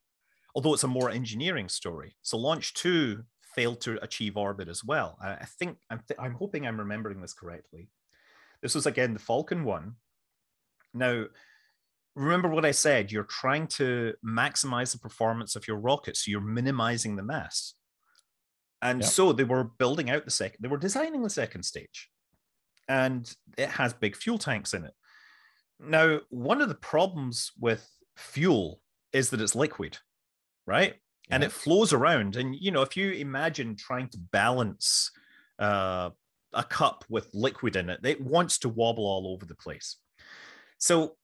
although 0.56 0.74
it's 0.74 0.84
a 0.84 0.88
more 0.88 1.10
engineering 1.10 1.70
story. 1.70 2.16
So 2.22 2.38
Launch 2.38 2.74
2 2.76 3.24
failed 3.56 3.82
to 3.82 4.04
achieve 4.04 4.38
orbit 4.38 4.68
as 4.68 4.84
well. 4.84 5.18
I, 5.22 5.46
think, 5.46 5.78
I'm, 5.90 6.02
th- 6.08 6.20
I'm 6.20 6.34
hoping 6.34 6.66
I'm 6.66 6.80
remembering 6.80 7.22
this 7.22 7.34
correctly. 7.34 7.90
This 8.62 8.76
was 8.76 8.86
again 8.86 9.14
the 9.14 9.20
Falcon 9.20 9.64
1. 9.64 9.94
Now, 10.94 11.26
remember 12.16 12.50
what 12.50 12.66
I 12.66 12.72
said, 12.72 13.12
you're 13.12 13.24
trying 13.24 13.68
to 13.68 14.14
maximize 14.26 14.92
the 14.92 15.00
performance 15.00 15.56
of 15.56 15.68
your 15.68 15.78
rocket, 15.78 16.18
so 16.18 16.30
you're 16.30 16.42
minimizing 16.42 17.16
the 17.16 17.24
mass. 17.24 17.74
And 18.82 19.02
yep. 19.02 19.10
so 19.10 19.34
they 19.34 19.44
were 19.44 19.64
building 19.64 20.10
out 20.10 20.26
the 20.26 20.32
second, 20.32 20.58
they 20.62 20.68
were 20.68 20.78
designing 20.78 21.24
the 21.24 21.30
second 21.30 21.64
stage, 21.64 22.10
and 22.88 23.34
it 23.58 23.70
has 23.70 23.94
big 23.94 24.16
fuel 24.16 24.38
tanks 24.38 24.74
in 24.74 24.84
it. 24.86 24.94
Now, 25.80 26.20
one 26.30 26.62
of 26.62 26.70
the 26.70 26.76
problems 26.76 27.52
with 27.60 27.90
fuel 28.16 28.82
is 29.12 29.30
that 29.30 29.42
it's 29.42 29.56
liquid 29.56 29.98
right? 30.66 30.96
Yeah. 31.30 31.36
And 31.36 31.44
it 31.44 31.52
flows 31.52 31.94
around. 31.94 32.36
And, 32.36 32.56
you 32.56 32.72
know, 32.72 32.82
if 32.82 32.98
you 32.98 33.12
imagine 33.12 33.76
trying 33.76 34.10
to 34.10 34.18
balance 34.18 35.12
uh, 35.60 36.10
a 36.54 36.64
cup 36.64 37.06
with 37.10 37.30
liquid 37.34 37.76
in 37.76 37.90
it, 37.90 38.00
it 38.04 38.22
wants 38.22 38.58
to 38.60 38.70
wobble 38.70 39.06
all 39.06 39.34
over 39.34 39.46
the 39.46 39.56
place. 39.56 39.98
So 40.78 41.16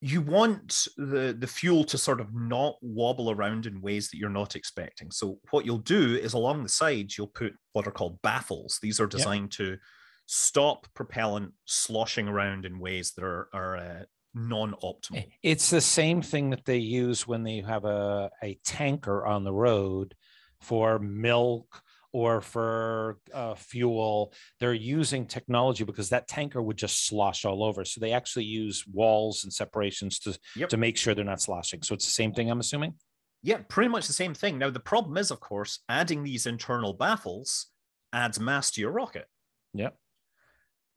you 0.00 0.20
want 0.20 0.86
the, 0.98 1.34
the 1.38 1.46
fuel 1.46 1.82
to 1.84 1.96
sort 1.96 2.20
of 2.20 2.34
not 2.34 2.76
wobble 2.82 3.30
around 3.30 3.64
in 3.64 3.80
ways 3.80 4.10
that 4.10 4.18
you're 4.18 4.28
not 4.28 4.54
expecting. 4.54 5.10
So 5.10 5.38
what 5.50 5.64
you'll 5.64 5.78
do 5.78 6.14
is 6.14 6.34
along 6.34 6.62
the 6.62 6.68
sides, 6.68 7.16
you'll 7.16 7.28
put 7.28 7.54
what 7.72 7.86
are 7.86 7.90
called 7.92 8.20
baffles. 8.20 8.78
These 8.82 9.00
are 9.00 9.06
designed 9.06 9.58
yep. 9.58 9.68
to 9.68 9.78
stop 10.26 10.86
propellant 10.92 11.52
sloshing 11.64 12.28
around 12.28 12.66
in 12.66 12.78
ways 12.78 13.12
that 13.12 13.24
are, 13.24 13.48
are 13.54 13.76
uh, 13.78 14.02
non-optimal. 14.34 15.26
It's 15.42 15.70
the 15.70 15.80
same 15.80 16.22
thing 16.22 16.50
that 16.50 16.64
they 16.64 16.78
use 16.78 17.26
when 17.26 17.42
they 17.42 17.60
have 17.60 17.84
a, 17.84 18.30
a 18.42 18.58
tanker 18.64 19.24
on 19.24 19.44
the 19.44 19.52
road 19.52 20.14
for 20.60 20.98
milk 20.98 21.82
or 22.12 22.40
for 22.40 23.18
uh, 23.32 23.54
fuel. 23.54 24.32
They're 24.60 24.72
using 24.72 25.26
technology 25.26 25.84
because 25.84 26.10
that 26.10 26.28
tanker 26.28 26.62
would 26.62 26.76
just 26.76 27.06
slosh 27.06 27.44
all 27.44 27.64
over. 27.64 27.84
So 27.84 28.00
they 28.00 28.12
actually 28.12 28.44
use 28.44 28.84
walls 28.86 29.44
and 29.44 29.52
separations 29.52 30.18
to, 30.20 30.38
yep. 30.54 30.68
to 30.68 30.76
make 30.76 30.96
sure 30.96 31.14
they're 31.14 31.24
not 31.24 31.40
sloshing. 31.40 31.82
So 31.82 31.94
it's 31.94 32.04
the 32.04 32.12
same 32.12 32.32
thing, 32.32 32.50
I'm 32.50 32.60
assuming? 32.60 32.94
Yeah, 33.42 33.58
pretty 33.68 33.88
much 33.88 34.06
the 34.06 34.12
same 34.12 34.32
thing. 34.32 34.58
Now, 34.58 34.70
the 34.70 34.80
problem 34.80 35.16
is, 35.16 35.30
of 35.30 35.40
course, 35.40 35.80
adding 35.88 36.22
these 36.22 36.46
internal 36.46 36.94
baffles 36.94 37.66
adds 38.12 38.40
mass 38.40 38.70
to 38.70 38.80
your 38.80 38.92
rocket. 38.92 39.26
Yep. 39.74 39.98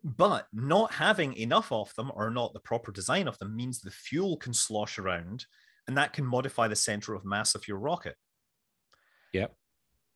But 0.04 0.48
not 0.54 0.94
having 0.94 1.34
enough 1.36 1.72
of 1.72 1.94
them 1.96 2.12
or 2.14 2.30
not 2.30 2.54
the 2.54 2.60
proper 2.60 2.92
design 2.92 3.28
of 3.28 3.38
them 3.40 3.56
means 3.56 3.80
the 3.80 3.92
fuel 3.92 4.38
can 4.38 4.54
slosh 4.54 5.00
around 5.00 5.46
and 5.88 5.98
that 5.98 6.14
can 6.14 6.26
modify 6.26 6.68
the 6.68 6.76
center 6.76 7.14
of 7.14 7.26
mass 7.26 7.56
of 7.56 7.68
your 7.68 7.78
rocket. 7.78 8.16
Yep. 9.34 9.56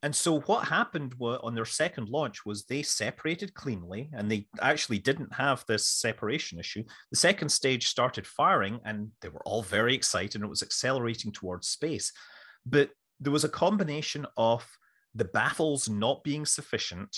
And 0.03 0.15
so 0.15 0.39
what 0.41 0.67
happened 0.67 1.13
on 1.19 1.53
their 1.53 1.65
second 1.65 2.09
launch 2.09 2.43
was 2.43 2.65
they 2.65 2.81
separated 2.81 3.53
cleanly 3.53 4.09
and 4.13 4.31
they 4.31 4.47
actually 4.59 4.97
didn't 4.97 5.33
have 5.33 5.63
this 5.67 5.85
separation 5.87 6.59
issue. 6.59 6.83
The 7.11 7.17
second 7.17 7.49
stage 7.49 7.87
started 7.87 8.25
firing 8.25 8.79
and 8.83 9.11
they 9.21 9.29
were 9.29 9.43
all 9.45 9.61
very 9.61 9.93
excited 9.93 10.35
and 10.35 10.43
it 10.43 10.49
was 10.49 10.63
accelerating 10.63 11.31
towards 11.31 11.67
space. 11.67 12.11
But 12.65 12.89
there 13.19 13.31
was 13.31 13.43
a 13.43 13.49
combination 13.49 14.25
of 14.37 14.65
the 15.13 15.25
baffles 15.25 15.87
not 15.87 16.23
being 16.23 16.47
sufficient 16.47 17.15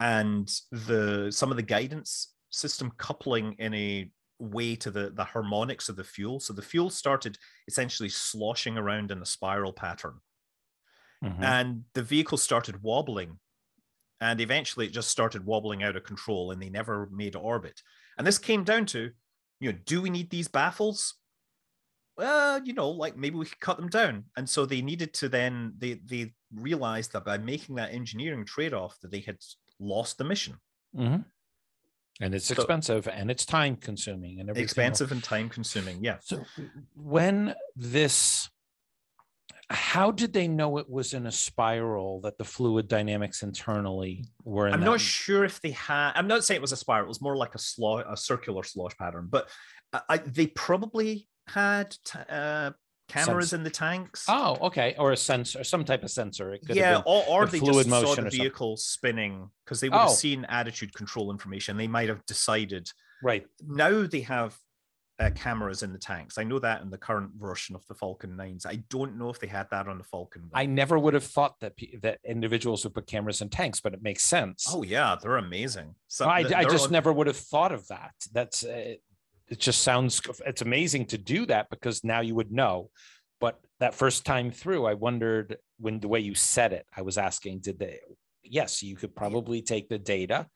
and 0.00 0.48
the 0.70 1.30
some 1.30 1.50
of 1.50 1.56
the 1.56 1.62
guidance 1.62 2.34
system 2.50 2.92
coupling 2.96 3.54
in 3.58 3.74
a 3.74 4.10
way 4.38 4.76
to 4.76 4.90
the 4.90 5.10
the 5.10 5.24
harmonics 5.24 5.88
of 5.88 5.96
the 5.96 6.04
fuel. 6.04 6.40
So 6.40 6.52
the 6.52 6.62
fuel 6.62 6.90
started 6.90 7.36
essentially 7.66 8.08
sloshing 8.08 8.78
around 8.78 9.10
in 9.10 9.20
a 9.20 9.26
spiral 9.26 9.72
pattern. 9.72 10.20
Mm-hmm. 11.24 11.42
and 11.42 11.82
the 11.94 12.02
vehicle 12.04 12.38
started 12.38 12.80
wobbling 12.80 13.40
and 14.20 14.40
eventually 14.40 14.86
it 14.86 14.92
just 14.92 15.08
started 15.08 15.44
wobbling 15.44 15.82
out 15.82 15.96
of 15.96 16.04
control 16.04 16.52
and 16.52 16.62
they 16.62 16.70
never 16.70 17.08
made 17.10 17.34
orbit. 17.34 17.82
And 18.16 18.24
this 18.24 18.38
came 18.38 18.62
down 18.62 18.86
to 18.86 19.10
you 19.58 19.72
know 19.72 19.78
do 19.84 20.00
we 20.00 20.10
need 20.10 20.30
these 20.30 20.46
baffles? 20.46 21.16
Well 22.16 22.62
you 22.64 22.72
know 22.72 22.90
like 22.90 23.16
maybe 23.16 23.34
we 23.34 23.46
could 23.46 23.58
cut 23.58 23.78
them 23.78 23.88
down. 23.88 24.26
And 24.36 24.48
so 24.48 24.64
they 24.64 24.80
needed 24.80 25.12
to 25.14 25.28
then 25.28 25.72
they 25.76 25.94
they 25.94 26.34
realized 26.54 27.12
that 27.14 27.24
by 27.24 27.36
making 27.38 27.74
that 27.74 27.92
engineering 27.92 28.44
trade-off 28.44 29.00
that 29.00 29.10
they 29.10 29.20
had 29.20 29.38
lost 29.78 30.18
the 30.18 30.24
mission. 30.24 30.56
Mm-hmm. 30.96 31.22
And 32.20 32.34
it's 32.34 32.46
so, 32.46 32.54
expensive 32.54 33.06
and 33.06 33.30
it's 33.30 33.46
time 33.46 33.76
consuming 33.76 34.40
and 34.40 34.50
everything. 34.50 34.64
Expensive 34.64 35.12
and 35.12 35.22
time 35.22 35.48
consuming. 35.48 36.02
Yeah. 36.02 36.16
So 36.20 36.44
when 36.96 37.54
this, 37.76 38.48
how 39.70 40.10
did 40.10 40.32
they 40.32 40.48
know 40.48 40.78
it 40.78 40.90
was 40.90 41.14
in 41.14 41.26
a 41.26 41.30
spiral 41.30 42.20
that 42.22 42.36
the 42.38 42.44
fluid 42.44 42.88
dynamics 42.88 43.42
internally 43.42 44.24
were 44.42 44.66
in? 44.66 44.74
I'm 44.74 44.80
not 44.80 45.00
sure 45.00 45.44
if 45.44 45.60
they 45.60 45.70
had, 45.70 46.12
I'm 46.16 46.26
not 46.26 46.44
saying 46.44 46.58
it 46.58 46.62
was 46.62 46.72
a 46.72 46.76
spiral. 46.76 47.04
It 47.04 47.08
was 47.08 47.20
more 47.20 47.36
like 47.36 47.54
a 47.54 47.58
slosh, 47.58 48.04
a 48.08 48.16
circular 48.16 48.64
slosh 48.64 48.96
pattern, 48.96 49.28
but 49.30 49.48
I, 50.08 50.16
they 50.16 50.48
probably 50.48 51.28
had 51.46 51.96
t- 52.04 52.18
uh, 52.28 52.72
cameras 53.08 53.52
in 53.52 53.64
the 53.64 53.70
tanks. 53.70 54.26
Oh, 54.28 54.56
okay, 54.60 54.94
or 54.98 55.12
a 55.12 55.16
sensor, 55.16 55.64
some 55.64 55.84
type 55.84 56.04
of 56.04 56.10
sensor. 56.10 56.52
It 56.52 56.66
could 56.66 56.76
yeah, 56.76 57.02
or, 57.04 57.24
or 57.28 57.46
they 57.46 57.60
just 57.60 57.88
saw 57.88 58.14
the 58.14 58.30
vehicle 58.30 58.76
spinning 58.76 59.50
because 59.64 59.80
they 59.80 59.88
would 59.88 59.96
oh. 59.96 60.00
have 60.00 60.10
seen 60.10 60.44
attitude 60.44 60.94
control 60.94 61.30
information. 61.30 61.76
They 61.76 61.88
might 61.88 62.08
have 62.08 62.24
decided. 62.26 62.90
Right 63.22 63.46
now, 63.66 64.06
they 64.06 64.20
have 64.20 64.56
uh, 65.18 65.30
cameras 65.34 65.82
in 65.82 65.92
the 65.92 65.98
tanks. 65.98 66.38
I 66.38 66.44
know 66.44 66.58
that 66.60 66.82
in 66.82 66.90
the 66.90 66.98
current 66.98 67.32
version 67.36 67.74
of 67.74 67.84
the 67.88 67.94
Falcon 67.94 68.36
9s. 68.36 68.66
I 68.66 68.76
don't 68.88 69.18
know 69.18 69.30
if 69.30 69.40
they 69.40 69.48
had 69.48 69.68
that 69.70 69.88
on 69.88 69.98
the 69.98 70.04
Falcon. 70.04 70.42
1. 70.42 70.50
I 70.54 70.66
never 70.66 70.98
would 70.98 71.14
have 71.14 71.24
thought 71.24 71.58
that 71.60 71.74
that 72.02 72.20
individuals 72.24 72.84
would 72.84 72.94
put 72.94 73.06
cameras 73.06 73.40
in 73.40 73.48
tanks, 73.48 73.80
but 73.80 73.94
it 73.94 74.02
makes 74.02 74.22
sense. 74.22 74.66
Oh 74.72 74.82
yeah, 74.82 75.16
they're 75.20 75.38
amazing. 75.38 75.94
So 76.06 76.26
I, 76.26 76.44
I 76.54 76.64
just 76.64 76.86
on... 76.86 76.92
never 76.92 77.12
would 77.12 77.26
have 77.26 77.36
thought 77.36 77.72
of 77.72 77.88
that. 77.88 78.12
That's 78.32 78.64
uh, 78.64 78.94
it 79.50 79.58
just 79.58 79.82
sounds 79.82 80.20
it's 80.46 80.62
amazing 80.62 81.06
to 81.06 81.18
do 81.18 81.46
that 81.46 81.68
because 81.70 82.04
now 82.04 82.20
you 82.20 82.34
would 82.34 82.52
know. 82.52 82.90
But 83.40 83.60
that 83.80 83.94
first 83.94 84.24
time 84.24 84.50
through 84.50 84.86
i 84.86 84.94
wondered 84.94 85.56
when 85.78 86.00
the 86.00 86.08
way 86.08 86.20
you 86.20 86.34
said 86.34 86.72
it 86.72 86.86
i 86.96 87.02
was 87.02 87.18
asking 87.18 87.60
did 87.60 87.78
they 87.78 88.00
yes 88.42 88.82
you 88.82 88.96
could 88.96 89.14
probably 89.14 89.62
take 89.62 89.88
the 89.88 89.98
data 89.98 90.46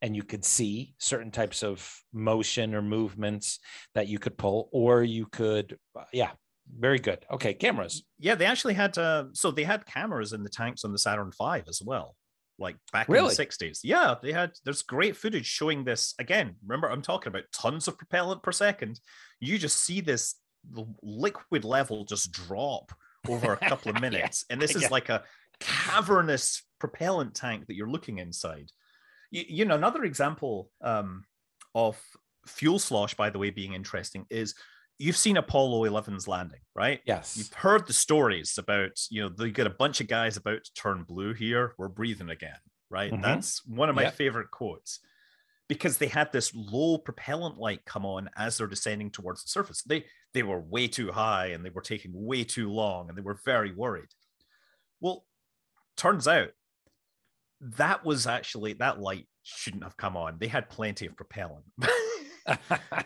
and 0.00 0.16
you 0.16 0.22
could 0.22 0.44
see 0.44 0.94
certain 0.98 1.30
types 1.30 1.62
of 1.62 1.88
motion 2.12 2.74
or 2.74 2.82
movements 2.82 3.60
that 3.94 4.08
you 4.08 4.18
could 4.18 4.36
pull 4.36 4.68
or 4.72 5.02
you 5.02 5.26
could 5.26 5.78
uh, 5.98 6.04
yeah 6.12 6.30
very 6.78 6.98
good. 6.98 7.18
Okay 7.30 7.54
cameras. 7.54 8.04
Yeah 8.18 8.34
they 8.34 8.46
actually 8.46 8.74
had 8.74 8.96
uh, 8.96 9.24
so 9.32 9.50
they 9.50 9.64
had 9.64 9.84
cameras 9.84 10.32
in 10.32 10.42
the 10.42 10.48
tanks 10.48 10.84
on 10.84 10.92
the 10.92 10.98
saturn 10.98 11.30
v 11.36 11.62
as 11.68 11.82
well 11.84 12.16
like 12.62 12.76
back 12.92 13.08
really? 13.08 13.30
in 13.30 13.36
the 13.36 13.46
60s 13.46 13.80
yeah 13.84 14.14
they 14.22 14.32
had 14.32 14.52
there's 14.64 14.82
great 14.82 15.16
footage 15.16 15.46
showing 15.46 15.84
this 15.84 16.14
again 16.18 16.54
remember 16.64 16.90
i'm 16.90 17.02
talking 17.02 17.28
about 17.28 17.44
tons 17.52 17.88
of 17.88 17.98
propellant 17.98 18.42
per 18.42 18.52
second 18.52 18.98
you 19.40 19.58
just 19.58 19.78
see 19.78 20.00
this 20.00 20.36
liquid 21.02 21.64
level 21.64 22.04
just 22.04 22.32
drop 22.32 22.92
over 23.28 23.52
a 23.52 23.68
couple 23.68 23.90
of 23.90 24.00
minutes 24.00 24.44
yeah. 24.48 24.54
and 24.54 24.62
this 24.62 24.74
is 24.74 24.82
yeah. 24.82 24.88
like 24.90 25.08
a 25.08 25.22
cavernous 25.60 26.62
propellant 26.78 27.34
tank 27.34 27.66
that 27.66 27.74
you're 27.74 27.90
looking 27.90 28.18
inside 28.18 28.70
you, 29.32 29.44
you 29.48 29.64
know, 29.64 29.74
another 29.74 30.04
example 30.04 30.70
um, 30.82 31.24
of 31.74 32.00
fuel 32.46 32.78
slosh, 32.78 33.14
by 33.14 33.30
the 33.30 33.38
way, 33.38 33.50
being 33.50 33.72
interesting 33.72 34.26
is 34.30 34.54
you've 35.02 35.16
seen 35.16 35.36
Apollo 35.36 35.90
11's 35.90 36.28
landing, 36.28 36.60
right? 36.76 37.00
Yes. 37.04 37.36
You've 37.36 37.52
heard 37.52 37.86
the 37.88 37.92
stories 37.92 38.56
about, 38.56 38.92
you 39.10 39.20
know, 39.20 39.28
they 39.28 39.50
got 39.50 39.66
a 39.66 39.70
bunch 39.70 40.00
of 40.00 40.06
guys 40.06 40.36
about 40.36 40.62
to 40.62 40.74
turn 40.74 41.02
blue 41.02 41.34
here. 41.34 41.74
We're 41.76 41.88
breathing 41.88 42.30
again, 42.30 42.58
right? 42.88 43.12
Mm-hmm. 43.12 43.20
That's 43.20 43.66
one 43.66 43.88
of 43.88 43.96
my 43.96 44.02
yep. 44.02 44.14
favorite 44.14 44.52
quotes 44.52 45.00
because 45.68 45.98
they 45.98 46.06
had 46.06 46.30
this 46.30 46.54
low 46.54 46.98
propellant 46.98 47.58
light 47.58 47.84
come 47.84 48.06
on 48.06 48.30
as 48.36 48.56
they're 48.56 48.68
descending 48.68 49.10
towards 49.10 49.42
the 49.42 49.48
surface. 49.48 49.82
They 49.82 50.04
they 50.34 50.44
were 50.44 50.60
way 50.60 50.86
too 50.86 51.10
high 51.10 51.46
and 51.46 51.64
they 51.64 51.70
were 51.70 51.82
taking 51.82 52.12
way 52.14 52.44
too 52.44 52.70
long 52.70 53.08
and 53.08 53.18
they 53.18 53.22
were 53.22 53.40
very 53.44 53.72
worried. 53.72 54.08
Well, 55.00 55.24
turns 55.96 56.28
out 56.28 56.50
that 57.60 58.04
was 58.04 58.28
actually 58.28 58.74
that 58.74 59.00
light 59.00 59.26
shouldn't 59.42 59.82
have 59.82 59.96
come 59.96 60.16
on. 60.16 60.36
They 60.38 60.48
had 60.48 60.70
plenty 60.70 61.06
of 61.06 61.16
propellant. 61.16 61.64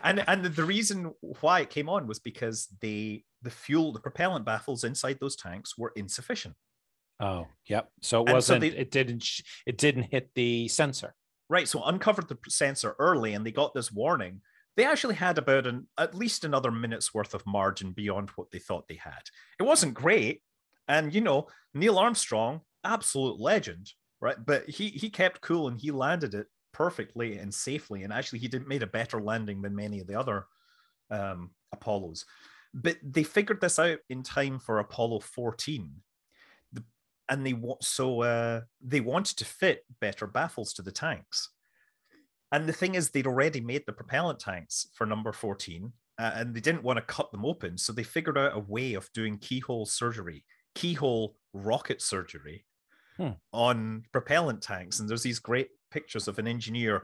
and 0.03 0.23
and 0.27 0.45
the 0.45 0.63
reason 0.63 1.13
why 1.41 1.61
it 1.61 1.69
came 1.69 1.89
on 1.89 2.07
was 2.07 2.19
because 2.19 2.67
they 2.81 3.23
the 3.41 3.49
fuel 3.49 3.91
the 3.91 3.99
propellant 3.99 4.45
baffles 4.45 4.83
inside 4.83 5.17
those 5.19 5.35
tanks 5.35 5.77
were 5.77 5.93
insufficient. 5.95 6.55
Oh, 7.19 7.47
yep. 7.65 7.89
So 8.01 8.23
it 8.25 8.31
wasn't 8.31 8.63
so 8.63 8.69
they, 8.69 8.75
it 8.75 8.91
didn't 8.91 9.25
it 9.65 9.77
didn't 9.77 10.03
hit 10.03 10.29
the 10.35 10.67
sensor. 10.67 11.15
Right, 11.49 11.67
so 11.67 11.83
uncovered 11.83 12.27
the 12.27 12.37
sensor 12.49 12.95
early 12.99 13.33
and 13.33 13.45
they 13.45 13.51
got 13.51 13.73
this 13.73 13.91
warning. 13.91 14.41
They 14.75 14.85
actually 14.85 15.15
had 15.15 15.37
about 15.37 15.65
an 15.65 15.87
at 15.97 16.13
least 16.13 16.43
another 16.43 16.71
minute's 16.71 17.13
worth 17.13 17.33
of 17.33 17.47
margin 17.47 17.93
beyond 17.93 18.29
what 18.31 18.51
they 18.51 18.59
thought 18.59 18.87
they 18.87 18.99
had. 19.01 19.21
It 19.59 19.63
wasn't 19.63 19.95
great, 19.95 20.41
and 20.87 21.13
you 21.13 21.21
know, 21.21 21.47
Neil 21.73 21.97
Armstrong, 21.97 22.61
absolute 22.83 23.39
legend, 23.39 23.91
right? 24.21 24.35
But 24.43 24.69
he 24.69 24.89
he 24.89 25.09
kept 25.09 25.41
cool 25.41 25.67
and 25.67 25.79
he 25.79 25.89
landed 25.91 26.35
it 26.35 26.47
perfectly 26.77 27.39
and 27.39 27.51
safely. 27.51 28.03
And 28.03 28.13
actually, 28.13 28.39
he 28.39 28.47
did 28.47 28.67
made 28.67 28.83
a 28.83 28.87
better 28.87 29.19
landing 29.19 29.61
than 29.63 29.75
many 29.75 29.99
of 29.99 30.05
the 30.05 30.19
other 30.19 30.45
um, 31.09 31.49
Apollos. 31.73 32.25
But 32.73 32.97
they 33.01 33.23
figured 33.23 33.61
this 33.61 33.79
out 33.79 33.97
in 34.09 34.21
time 34.21 34.59
for 34.59 34.77
Apollo 34.77 35.21
14. 35.21 35.89
The, 36.73 36.83
and 37.29 37.45
they 37.45 37.55
so 37.81 38.21
uh, 38.21 38.61
they 38.79 38.99
wanted 38.99 39.37
to 39.37 39.45
fit 39.45 39.85
better 39.99 40.27
baffles 40.27 40.71
to 40.73 40.83
the 40.83 40.91
tanks. 40.91 41.49
And 42.51 42.69
the 42.69 42.73
thing 42.73 42.95
is, 42.95 43.09
they'd 43.09 43.27
already 43.27 43.59
made 43.59 43.83
the 43.85 43.93
propellant 43.93 44.39
tanks 44.39 44.87
for 44.93 45.05
number 45.05 45.33
14, 45.33 45.91
uh, 46.19 46.31
and 46.35 46.55
they 46.55 46.61
didn't 46.61 46.83
want 46.83 46.97
to 46.97 47.13
cut 47.13 47.31
them 47.31 47.43
open. 47.43 47.77
So 47.77 47.91
they 47.91 48.03
figured 48.03 48.37
out 48.37 48.55
a 48.55 48.59
way 48.59 48.93
of 48.93 49.11
doing 49.13 49.37
keyhole 49.39 49.85
surgery, 49.85 50.45
keyhole 50.75 51.35
rocket 51.53 52.01
surgery, 52.01 52.65
hmm. 53.17 53.29
on 53.53 54.03
propellant 54.11 54.61
tanks. 54.61 54.99
And 54.99 55.09
there's 55.09 55.23
these 55.23 55.39
great 55.39 55.69
pictures 55.91 56.27
of 56.27 56.39
an 56.39 56.47
engineer 56.47 57.03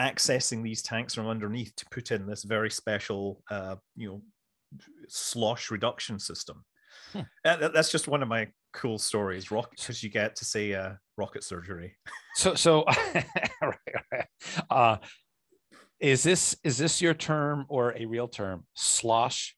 accessing 0.00 0.62
these 0.62 0.82
tanks 0.82 1.14
from 1.14 1.26
underneath 1.26 1.74
to 1.76 1.86
put 1.90 2.10
in 2.10 2.26
this 2.26 2.42
very 2.42 2.70
special, 2.70 3.42
uh, 3.50 3.76
you 3.96 4.08
know, 4.08 4.22
slosh 5.08 5.70
reduction 5.70 6.18
system. 6.18 6.64
Hmm. 7.12 7.20
Uh, 7.44 7.68
that's 7.68 7.92
just 7.92 8.08
one 8.08 8.22
of 8.22 8.28
my 8.28 8.48
cool 8.72 8.98
stories. 8.98 9.50
Rocket, 9.50 9.78
because 9.78 10.02
you 10.02 10.10
get 10.10 10.36
to 10.36 10.44
say 10.44 10.74
uh, 10.74 10.92
rocket 11.16 11.44
surgery. 11.44 11.96
So, 12.34 12.54
so, 12.54 12.84
uh, 14.70 14.96
is 15.98 16.22
this 16.22 16.56
is 16.64 16.78
this 16.78 17.02
your 17.02 17.14
term 17.14 17.66
or 17.68 17.96
a 17.96 18.06
real 18.06 18.28
term? 18.28 18.64
Slosh 18.74 19.54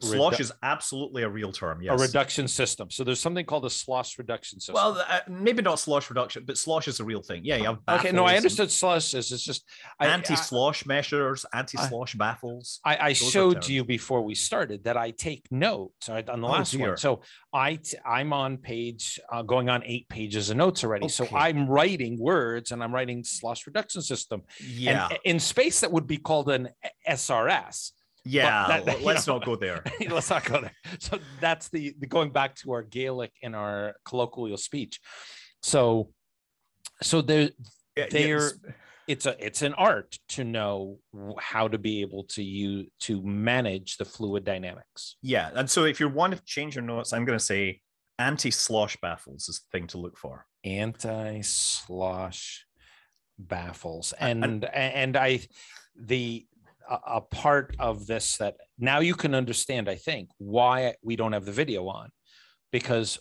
Slosh 0.00 0.34
Redu- 0.34 0.40
is 0.40 0.52
absolutely 0.62 1.22
a 1.22 1.28
real 1.28 1.52
term. 1.52 1.80
Yes, 1.80 1.98
a 1.98 2.02
reduction 2.02 2.46
system. 2.48 2.90
So 2.90 3.02
there's 3.02 3.20
something 3.20 3.46
called 3.46 3.64
a 3.64 3.70
slosh 3.70 4.18
reduction 4.18 4.60
system. 4.60 4.74
Well, 4.74 5.02
uh, 5.08 5.20
maybe 5.26 5.62
not 5.62 5.78
slosh 5.78 6.10
reduction, 6.10 6.44
but 6.46 6.58
slosh 6.58 6.86
is 6.86 7.00
a 7.00 7.04
real 7.04 7.22
thing. 7.22 7.42
Yeah, 7.44 7.56
have 7.58 7.78
okay. 7.88 8.12
No, 8.12 8.24
I 8.24 8.36
understood 8.36 8.70
slosh 8.70 9.14
is 9.14 9.32
it's 9.32 9.42
just 9.42 9.64
anti-slosh 9.98 10.84
measures, 10.84 11.46
anti-slosh 11.52 12.14
I, 12.14 12.18
baffles. 12.18 12.80
I, 12.84 12.96
I 13.08 13.12
showed 13.14 13.66
you 13.66 13.84
before 13.84 14.20
we 14.20 14.34
started 14.34 14.84
that 14.84 14.98
I 14.98 15.12
take 15.12 15.46
notes 15.50 16.10
right, 16.10 16.28
on 16.28 16.42
the 16.42 16.46
oh, 16.46 16.50
last 16.50 16.72
dear. 16.72 16.88
one. 16.88 16.96
So 16.98 17.22
I 17.54 17.76
t- 17.76 17.96
I'm 18.04 18.34
on 18.34 18.58
page 18.58 19.18
uh, 19.32 19.42
going 19.42 19.70
on 19.70 19.82
eight 19.84 20.10
pages 20.10 20.50
of 20.50 20.58
notes 20.58 20.84
already. 20.84 21.06
Okay. 21.06 21.12
So 21.12 21.26
I'm 21.34 21.68
writing 21.68 22.18
words 22.18 22.70
and 22.70 22.84
I'm 22.84 22.94
writing 22.94 23.24
slosh 23.24 23.66
reduction 23.66 24.02
system. 24.02 24.42
Yeah, 24.60 25.08
and 25.08 25.18
in 25.24 25.40
space 25.40 25.80
that 25.80 25.90
would 25.90 26.06
be 26.06 26.18
called 26.18 26.50
an 26.50 26.68
SRS 27.08 27.92
yeah, 28.26 28.66
that, 28.68 28.84
that, 28.86 29.02
let's 29.02 29.26
know, 29.26 29.34
not 29.34 29.46
go 29.46 29.56
there. 29.56 29.84
let's 30.10 30.30
not 30.30 30.44
go 30.44 30.60
there. 30.60 30.72
So 30.98 31.18
that's 31.40 31.68
the, 31.68 31.94
the 31.98 32.06
going 32.06 32.30
back 32.30 32.56
to 32.56 32.72
our 32.72 32.82
Gaelic 32.82 33.32
in 33.40 33.54
our 33.54 33.94
colloquial 34.04 34.56
speech. 34.56 35.00
So, 35.62 36.10
so 37.02 37.22
there, 37.22 37.50
yeah, 37.96 38.06
there, 38.10 38.38
yes. 38.38 38.58
it's 39.06 39.26
a 39.26 39.44
it's 39.44 39.62
an 39.62 39.74
art 39.74 40.18
to 40.30 40.44
know 40.44 40.98
how 41.38 41.68
to 41.68 41.78
be 41.78 42.00
able 42.00 42.24
to 42.24 42.42
use 42.42 42.88
to 43.00 43.22
manage 43.22 43.96
the 43.96 44.04
fluid 44.04 44.44
dynamics. 44.44 45.16
Yeah, 45.22 45.50
and 45.54 45.70
so 45.70 45.84
if 45.84 46.00
you 46.00 46.08
want 46.08 46.34
to 46.34 46.42
change 46.44 46.74
your 46.74 46.84
notes, 46.84 47.12
I'm 47.12 47.24
going 47.24 47.38
to 47.38 47.44
say 47.44 47.80
anti-slosh 48.18 48.96
baffles 49.02 49.48
is 49.48 49.60
the 49.60 49.78
thing 49.78 49.86
to 49.88 49.98
look 49.98 50.16
for. 50.16 50.46
Anti-slosh 50.64 52.64
baffles, 53.38 54.14
and 54.18 54.44
and, 54.44 54.64
and 54.64 55.16
I 55.16 55.40
the 55.98 56.46
a, 56.88 57.20
part 57.20 57.74
of 57.78 58.06
this 58.06 58.36
that 58.38 58.56
now 58.78 59.00
you 59.00 59.14
can 59.14 59.34
understand, 59.34 59.88
I 59.88 59.96
think, 59.96 60.28
why 60.38 60.94
we 61.02 61.16
don't 61.16 61.32
have 61.32 61.44
the 61.44 61.52
video 61.52 61.88
on, 61.88 62.10
because 62.72 63.18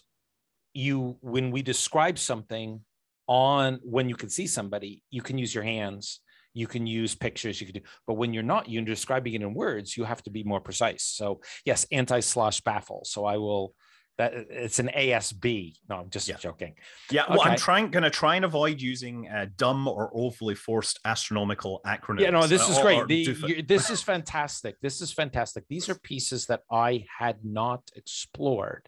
you 0.73 1.17
when 1.21 1.51
we 1.51 1.61
describe 1.61 2.19
something 2.19 2.81
on 3.27 3.79
when 3.83 4.09
you 4.09 4.15
can 4.15 4.29
see 4.29 4.47
somebody, 4.47 5.01
you 5.09 5.21
can 5.21 5.37
use 5.37 5.55
your 5.55 5.63
hands, 5.63 6.21
you 6.53 6.67
can 6.67 6.85
use 6.85 7.15
pictures, 7.15 7.59
you 7.59 7.67
can 7.67 7.75
do, 7.75 7.87
but 8.07 8.15
when 8.15 8.33
you're 8.33 8.43
not, 8.43 8.69
you're 8.69 8.83
describing 8.83 9.33
it 9.33 9.41
in 9.41 9.53
words, 9.53 9.97
you 9.97 10.03
have 10.03 10.21
to 10.23 10.29
be 10.29 10.43
more 10.43 10.61
precise. 10.61 11.03
So 11.03 11.41
yes, 11.65 11.85
anti-slosh 11.91 12.61
baffle. 12.61 13.01
So 13.05 13.25
I 13.25 13.37
will 13.37 13.73
that 14.17 14.33
it's 14.33 14.79
an 14.79 14.89
ASB. 14.95 15.75
No, 15.89 15.97
I'm 15.97 16.09
just 16.09 16.27
yeah. 16.27 16.37
joking. 16.37 16.75
Yeah, 17.11 17.25
well, 17.29 17.41
okay. 17.41 17.51
I'm 17.51 17.57
trying 17.57 17.91
going 17.91 18.03
to 18.03 18.09
try 18.09 18.35
and 18.35 18.45
avoid 18.45 18.81
using 18.81 19.27
uh, 19.27 19.47
dumb 19.57 19.87
or 19.87 20.09
overly 20.13 20.55
forced 20.55 20.99
astronomical 21.05 21.81
acronyms. 21.85 22.21
Yeah, 22.21 22.29
no, 22.29 22.47
this 22.47 22.67
is 22.69 22.77
uh, 22.77 22.81
great. 22.81 23.07
The, 23.07 23.61
this 23.67 23.89
is 23.89 24.01
fantastic. 24.01 24.79
This 24.81 25.01
is 25.01 25.11
fantastic. 25.11 25.65
These 25.69 25.89
are 25.89 25.95
pieces 25.95 26.45
that 26.47 26.61
I 26.71 27.05
had 27.19 27.43
not 27.43 27.89
explored, 27.95 28.87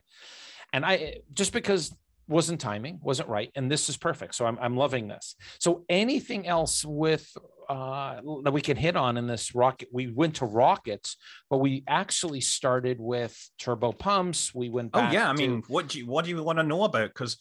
and 0.71 0.86
I 0.86 1.17
just 1.34 1.51
because 1.51 1.93
wasn't 2.28 2.59
timing, 2.59 2.99
wasn't 3.01 3.30
right, 3.30 3.51
and 3.55 3.71
this 3.71 3.89
is 3.89 3.97
perfect. 3.97 4.36
So 4.36 4.45
I'm 4.45 4.57
I'm 4.59 4.75
loving 4.75 5.07
this. 5.07 5.36
So 5.59 5.86
anything 5.89 6.47
else 6.47 6.84
with 6.86 7.28
uh, 7.69 8.21
that 8.43 8.51
we 8.51 8.61
can 8.61 8.78
hit 8.78 8.95
on 8.95 9.17
in 9.17 9.28
this 9.28 9.53
rocket. 9.53 9.89
We 9.91 10.07
went 10.07 10.36
to 10.36 10.45
rockets, 10.45 11.17
but 11.49 11.57
we 11.57 11.84
actually 11.88 12.41
started 12.41 12.97
with 12.99 13.38
turbo 13.59 13.91
pumps. 13.91 14.53
We 14.53 14.69
went. 14.69 14.91
oh 14.93 15.11
yeah, 15.11 15.30
I 15.30 15.34
to... 15.34 15.38
mean, 15.38 15.63
what 15.67 15.89
do 15.89 15.99
you 15.99 16.07
what 16.07 16.25
do 16.25 16.32
you 16.32 16.43
want 16.43 16.59
to 16.59 16.63
know 16.63 16.84
about? 16.84 17.09
Because 17.09 17.38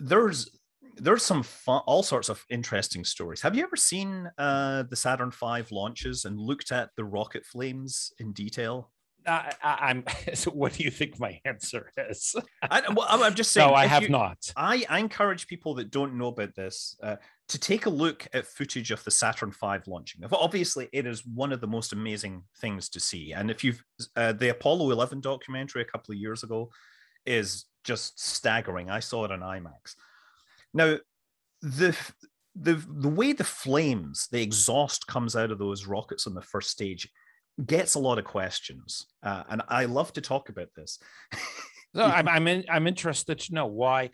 there's 0.00 0.50
there's 0.96 1.22
some 1.22 1.42
fun, 1.42 1.82
all 1.86 2.02
sorts 2.02 2.28
of 2.28 2.44
interesting 2.50 3.04
stories. 3.04 3.40
Have 3.42 3.56
you 3.56 3.62
ever 3.62 3.76
seen 3.76 4.30
uh, 4.38 4.84
the 4.84 4.96
Saturn 4.96 5.30
V 5.30 5.64
launches 5.70 6.24
and 6.24 6.38
looked 6.38 6.72
at 6.72 6.90
the 6.96 7.04
rocket 7.04 7.44
flames 7.44 8.12
in 8.18 8.32
detail? 8.32 8.90
I, 9.26 9.90
am 9.90 10.04
so 10.34 10.50
what 10.50 10.74
do 10.74 10.84
you 10.84 10.90
think 10.90 11.18
my 11.18 11.40
answer 11.44 11.90
is? 11.96 12.34
I, 12.62 12.82
well, 12.92 13.06
I'm 13.08 13.34
just 13.34 13.52
saying. 13.52 13.68
No, 13.68 13.74
I 13.74 13.86
have 13.86 14.02
you, 14.04 14.08
not. 14.08 14.38
I, 14.56 14.84
I 14.88 14.98
encourage 14.98 15.46
people 15.46 15.74
that 15.74 15.90
don't 15.90 16.16
know 16.16 16.28
about 16.28 16.54
this 16.54 16.96
uh, 17.02 17.16
to 17.48 17.58
take 17.58 17.86
a 17.86 17.90
look 17.90 18.26
at 18.32 18.46
footage 18.46 18.90
of 18.90 19.02
the 19.04 19.10
Saturn 19.10 19.50
V 19.52 19.78
launching. 19.86 20.22
Obviously, 20.32 20.88
it 20.92 21.06
is 21.06 21.26
one 21.26 21.52
of 21.52 21.60
the 21.60 21.66
most 21.66 21.92
amazing 21.92 22.42
things 22.60 22.88
to 22.90 23.00
see. 23.00 23.32
And 23.32 23.50
if 23.50 23.62
you've 23.64 23.82
uh, 24.16 24.32
the 24.32 24.50
Apollo 24.50 24.90
11 24.90 25.20
documentary 25.20 25.82
a 25.82 25.86
couple 25.86 26.12
of 26.12 26.18
years 26.18 26.42
ago 26.42 26.70
is 27.26 27.66
just 27.84 28.20
staggering. 28.20 28.90
I 28.90 29.00
saw 29.00 29.24
it 29.24 29.32
on 29.32 29.40
IMAX. 29.40 29.94
Now, 30.74 30.96
the 31.60 31.96
the 32.54 32.82
the 32.88 33.08
way 33.08 33.32
the 33.32 33.44
flames, 33.44 34.28
the 34.30 34.42
exhaust 34.42 35.06
comes 35.06 35.36
out 35.36 35.50
of 35.50 35.58
those 35.58 35.86
rockets 35.86 36.26
on 36.26 36.34
the 36.34 36.42
first 36.42 36.70
stage 36.70 37.08
gets 37.64 37.94
a 37.94 37.98
lot 37.98 38.18
of 38.18 38.24
questions, 38.24 39.06
uh, 39.22 39.44
and 39.48 39.62
I 39.68 39.84
love 39.86 40.12
to 40.14 40.20
talk 40.20 40.48
about 40.48 40.68
this. 40.74 40.98
no, 41.94 42.04
I'm 42.04 42.28
I'm, 42.36 42.48
in, 42.48 42.64
I'm 42.70 42.86
interested 42.86 43.38
to 43.40 43.54
know 43.54 43.66
why. 43.66 44.10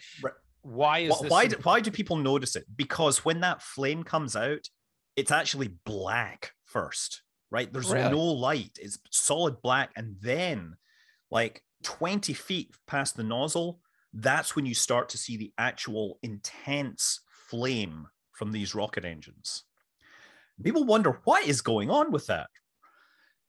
Why 0.62 1.00
is 1.00 1.14
why, 1.20 1.28
why 1.28 1.46
do, 1.46 1.56
why 1.62 1.80
do 1.80 1.90
people 1.90 2.16
notice 2.16 2.56
it? 2.56 2.64
Because 2.74 3.24
when 3.24 3.40
that 3.40 3.62
flame 3.62 4.02
comes 4.02 4.36
out, 4.36 4.68
it's 5.16 5.30
actually 5.30 5.68
black 5.84 6.52
first, 6.64 7.22
right? 7.50 7.72
There's 7.72 7.90
really? 7.90 8.10
no 8.10 8.20
light. 8.20 8.78
It's 8.80 8.98
solid 9.10 9.62
black, 9.62 9.92
and 9.96 10.16
then 10.20 10.76
like 11.30 11.62
20 11.84 12.32
feet 12.32 12.74
past 12.86 13.16
the 13.16 13.22
nozzle, 13.22 13.80
that's 14.12 14.56
when 14.56 14.66
you 14.66 14.74
start 14.74 15.08
to 15.10 15.18
see 15.18 15.36
the 15.36 15.52
actual 15.58 16.18
intense 16.22 17.20
flame 17.30 18.08
from 18.32 18.52
these 18.52 18.74
rocket 18.74 19.04
engines. 19.04 19.64
People 20.62 20.84
wonder 20.84 21.20
what 21.24 21.46
is 21.46 21.60
going 21.60 21.90
on 21.90 22.10
with 22.10 22.26
that. 22.26 22.48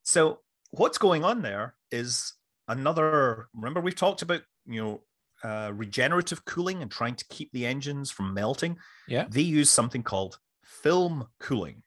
So, 0.09 0.39
what's 0.71 0.97
going 0.97 1.23
on 1.23 1.43
there 1.43 1.75
is 1.91 2.33
another. 2.67 3.47
Remember, 3.53 3.79
we've 3.79 3.93
talked 3.93 4.23
about 4.23 4.41
you 4.65 4.81
know 4.81 5.01
uh, 5.47 5.71
regenerative 5.71 6.43
cooling 6.45 6.81
and 6.81 6.89
trying 6.89 7.13
to 7.13 7.25
keep 7.29 7.51
the 7.51 7.67
engines 7.67 8.09
from 8.09 8.33
melting. 8.33 8.77
Yeah, 9.07 9.27
they 9.29 9.43
use 9.43 9.69
something 9.69 10.01
called 10.01 10.39
film 10.63 11.27
cooling, 11.39 11.83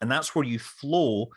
and 0.00 0.10
that's 0.10 0.34
where 0.34 0.46
you 0.46 0.58
flow 0.58 1.28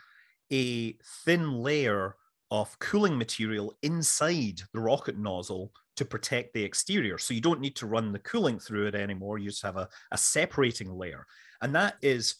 a 0.50 0.96
thin 1.26 1.52
layer 1.52 2.16
of 2.50 2.78
cooling 2.78 3.18
material 3.18 3.76
inside 3.82 4.62
the 4.72 4.80
rocket 4.80 5.18
nozzle 5.18 5.72
to 5.96 6.06
protect 6.06 6.54
the 6.54 6.64
exterior. 6.64 7.18
So 7.18 7.34
you 7.34 7.42
don't 7.42 7.60
need 7.60 7.76
to 7.76 7.86
run 7.86 8.12
the 8.12 8.18
cooling 8.20 8.60
through 8.60 8.86
it 8.86 8.94
anymore. 8.94 9.36
You 9.36 9.50
just 9.50 9.62
have 9.62 9.76
a, 9.76 9.90
a 10.10 10.16
separating 10.16 10.90
layer. 10.90 11.26
And 11.60 11.74
that 11.74 11.96
is 12.00 12.36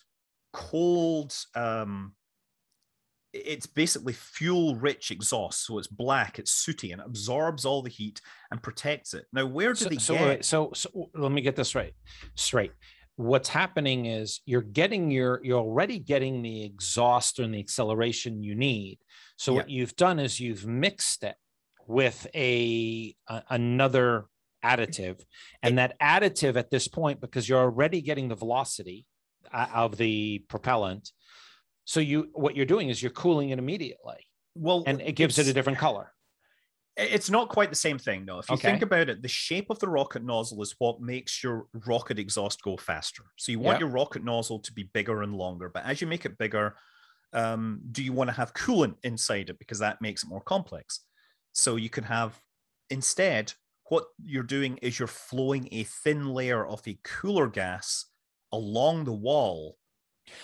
cold, 0.55 1.37
um, 1.55 2.15
it's 3.45 3.67
basically 3.67 4.13
fuel 4.13 4.77
rich 4.77 5.11
exhaust. 5.11 5.67
So 5.67 5.79
it's 5.79 5.89
black, 5.89 6.39
it's 6.39 6.53
sooty, 6.53 6.93
and 6.93 7.01
it 7.01 7.07
absorbs 7.07 7.65
all 7.65 7.83
the 7.83 7.91
heat 7.91 8.21
and 8.51 8.63
protects 8.63 9.15
it. 9.15 9.27
Now, 9.33 9.47
where 9.47 9.73
do 9.73 9.85
so, 9.85 9.89
they 9.89 9.97
so, 9.97 10.15
get? 10.15 10.45
So, 10.45 10.71
so 10.75 11.11
let 11.15 11.33
me 11.33 11.43
get 11.43 11.57
this 11.57 11.75
right. 11.75 11.93
Straight 12.35 12.73
what's 13.17 13.49
happening 13.49 14.07
is 14.07 14.41
you're 14.45 14.61
getting 14.61 15.11
your 15.11 15.41
you're 15.43 15.59
already 15.59 15.99
getting 15.99 16.43
the 16.43 16.65
exhaust 16.65 17.39
and 17.39 17.55
the 17.55 17.59
acceleration 17.59 18.43
you 18.43 18.55
need 18.55 18.99
so 19.37 19.55
what 19.55 19.71
you've 19.71 19.97
done 19.97 20.19
is 20.19 20.39
you've 20.39 20.67
mixed 20.67 21.25
it 21.25 21.35
with 21.87 22.27
a, 22.35 23.15
a 23.29 23.43
another 23.51 24.27
additive 24.65 25.23
and 25.63 25.79
that 25.79 25.99
additive 26.01 26.57
at 26.57 26.71
this 26.71 26.89
point 26.89 27.21
because 27.21 27.49
you're 27.49 27.59
already 27.59 28.03
getting 28.03 28.29
the 28.29 28.35
velocity 28.35 29.07
uh, 29.53 29.67
of 29.75 29.97
the 29.97 30.45
propellant 30.49 31.11
so 31.87 32.01
you 32.01 32.29
what 32.33 32.57
you're 32.57 32.67
doing 32.67 32.91
is 32.91 33.01
you're 33.01 33.11
cooling 33.13 33.51
it 33.51 33.59
immediately. 33.59 34.27
Well 34.55 34.83
and 34.87 35.01
it 35.01 35.13
gives 35.13 35.39
it 35.39 35.47
a 35.47 35.53
different 35.53 35.79
color. 35.79 36.13
It's 36.97 37.31
not 37.31 37.49
quite 37.49 37.71
the 37.71 37.77
same 37.77 37.99
thing 37.99 38.27
though. 38.27 38.41
If 38.41 38.51
you 38.51 38.55
okay. 38.55 38.71
think 38.71 38.83
about 38.83 39.09
it 39.09 39.23
the 39.23 39.29
shape 39.29 39.71
of 39.71 39.79
the 39.79 39.89
rocket 39.89 40.25
nozzle 40.25 40.61
is 40.63 40.75
what 40.79 41.01
makes 41.01 41.43
your 41.43 41.67
rocket 41.87 42.19
exhaust 42.19 42.61
go 42.63 42.77
faster. 42.77 43.23
So 43.37 43.53
you 43.53 43.61
want 43.61 43.77
yep. 43.77 43.81
your 43.81 43.91
rocket 43.91 44.25
nozzle 44.25 44.59
to 44.61 44.73
be 44.73 44.91
bigger 44.93 45.23
and 45.23 45.35
longer. 45.35 45.71
But 45.73 45.85
as 45.87 46.01
you 46.01 46.07
make 46.07 46.27
it 46.27 46.37
bigger 46.39 46.75
um, 47.33 47.81
do 47.93 48.03
you 48.03 48.13
want 48.13 48.31
to 48.31 48.37
have 48.37 48.55
coolant 48.55 48.97
inside 49.03 49.51
it? 49.51 49.59
Because 49.59 49.79
that 49.79 50.01
makes 50.01 50.25
it 50.25 50.29
more 50.29 50.41
complex. 50.41 51.01
So 51.53 51.77
you 51.77 51.91
can 51.91 52.05
have 52.05 52.41
instead 52.91 53.53
what 53.89 54.05
you're 54.25 54.43
doing 54.43 54.79
is 54.79 54.99
you're 54.99 55.07
flowing 55.07 55.69
a 55.71 55.85
thin 55.85 56.29
layer 56.31 56.67
of 56.67 56.81
a 56.87 56.99
cooler 57.05 57.47
gas 57.47 58.07
along 58.53 59.05
the 59.05 59.13
wall 59.13 59.77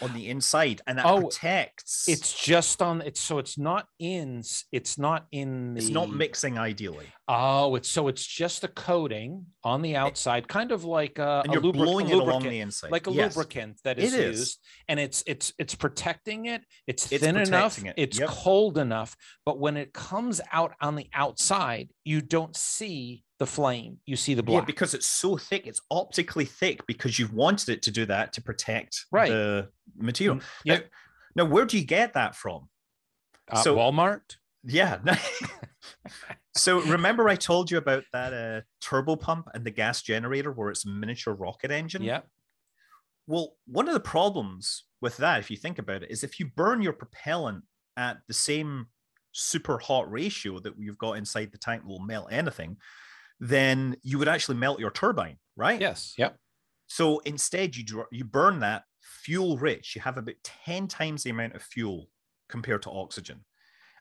on 0.01 0.13
the 0.15 0.29
inside 0.29 0.81
and 0.87 0.99
that 0.99 1.07
oh, 1.07 1.23
protects 1.23 2.09
it's 2.09 2.33
just 2.33 2.83
on 2.83 3.01
it's 3.03 3.21
so 3.21 3.39
it's 3.39 3.59
not 3.59 3.87
in 3.99 4.43
it's 4.71 4.99
not 4.99 5.27
in 5.33 5.75
the 5.75 5.81
it's 5.81 5.91
not 5.91 6.11
mixing 6.11 6.59
ideally 6.59 7.07
oh 7.29 7.75
it's 7.75 7.89
so 7.89 8.09
it's 8.09 8.25
just 8.25 8.65
a 8.65 8.69
coating 8.69 9.45
on 9.65 9.83
the 9.83 9.97
outside 9.97 10.47
kind 10.49 10.73
of 10.73 10.85
like 10.85 11.19
a, 11.19 11.43
and 11.45 11.53
you're 11.53 11.67
a 11.67 11.73
blowing 11.73 12.09
it 12.09 12.15
along 12.15 12.43
the 12.43 12.61
inside 12.61 12.91
like 12.91 13.07
a 13.07 13.13
yes. 13.13 13.37
lubricant 13.37 13.79
that 13.85 13.99
is, 13.99 14.15
it 14.15 14.21
is 14.21 14.39
used 14.39 14.59
and 14.89 14.99
it's 14.99 15.23
it's 15.27 15.53
it's 15.59 15.75
protecting 15.75 16.47
it 16.47 16.63
it's, 16.87 17.11
it's 17.13 17.25
thin 17.25 17.37
enough 17.37 17.83
it. 17.85 17.95
it's 17.97 18.19
yep. 18.19 18.29
cold 18.29 18.79
enough 18.79 19.17
but 19.45 19.59
when 19.59 19.77
it 19.77 19.93
comes 19.93 20.41
out 20.53 20.75
on 20.81 20.97
the 20.97 21.09
outside 21.15 21.89
you 22.05 22.21
don't 22.21 22.57
see 22.57 23.25
the 23.43 23.47
flame, 23.47 23.99
you 24.07 24.15
see 24.15 24.35
the 24.35 24.43
black. 24.43 24.63
Yeah, 24.63 24.67
because 24.67 24.95
it's 24.95 25.07
so 25.07 25.37
thick, 25.37 25.67
it's 25.67 25.81
optically 25.91 26.45
thick 26.45 26.87
because 26.87 27.19
you've 27.19 27.35
wanted 27.35 27.71
it 27.71 27.83
to 27.83 27.91
do 27.91 28.07
that 28.07 28.33
to 28.35 28.41
protect 28.41 29.07
right. 29.11 29.29
the 29.29 29.69
material. 29.97 30.37
Mm, 30.37 30.43
yeah. 30.65 30.75
Now, 30.77 30.83
now, 31.35 31.45
where 31.47 31.65
do 31.65 31.77
you 31.77 31.85
get 31.85 32.13
that 32.13 32.37
from? 32.37 32.69
Uh, 33.51 33.61
so 33.61 33.75
Walmart. 33.75 34.37
Yeah. 34.63 35.01
so 36.57 36.83
remember, 36.83 37.29
I 37.29 37.35
told 37.35 37.69
you 37.69 37.79
about 37.79 38.05
that 38.13 38.33
uh, 38.33 38.61
turbo 38.81 39.17
pump 39.17 39.49
and 39.55 39.65
the 39.65 39.73
gas 39.73 40.03
generator 40.03 40.53
where 40.53 40.71
it's 40.71 40.87
a 40.87 40.89
miniature 40.89 41.35
rocket 41.35 41.73
engine. 41.73 42.05
Yeah. 42.05 42.21
Well, 43.27 43.57
one 43.67 43.89
of 43.89 43.95
the 43.95 44.01
problems 44.01 44.85
with 45.01 45.17
that, 45.17 45.41
if 45.41 45.51
you 45.51 45.57
think 45.57 45.81
about 45.81 46.05
it, 46.05 46.13
is 46.13 46.23
if 46.23 46.39
you 46.39 46.47
burn 46.55 46.81
your 46.81 46.93
propellant 46.93 47.65
at 47.97 48.19
the 48.29 48.35
same 48.35 48.87
super 49.33 49.79
hot 49.79 50.09
ratio 50.13 50.61
that 50.61 50.75
you've 50.79 50.99
got 50.99 51.15
inside 51.15 51.51
the 51.51 51.59
tank 51.59 51.83
will 51.85 51.99
melt 51.99 52.29
anything 52.31 52.77
then 53.41 53.97
you 54.03 54.19
would 54.19 54.29
actually 54.29 54.57
melt 54.57 54.81
your 54.81 54.91
turbine, 54.91 55.39
right? 55.57 55.81
Yes. 55.81 56.15
Yep. 56.17 56.37
So 56.87 57.21
instead, 57.21 57.77
you 57.77 58.05
you 58.11 58.25
burn 58.25 58.61
that 58.61 58.85
fuel 59.01 59.57
rich. 59.57 59.95
You 59.95 60.03
have 60.03 60.19
about 60.19 60.35
ten 60.45 60.89
times 60.89 61.23
the 61.23 61.31
amount 61.31 61.55
of 61.55 61.63
fuel 61.63 62.09
compared 62.49 62.83
to 62.83 62.91
oxygen, 62.91 63.45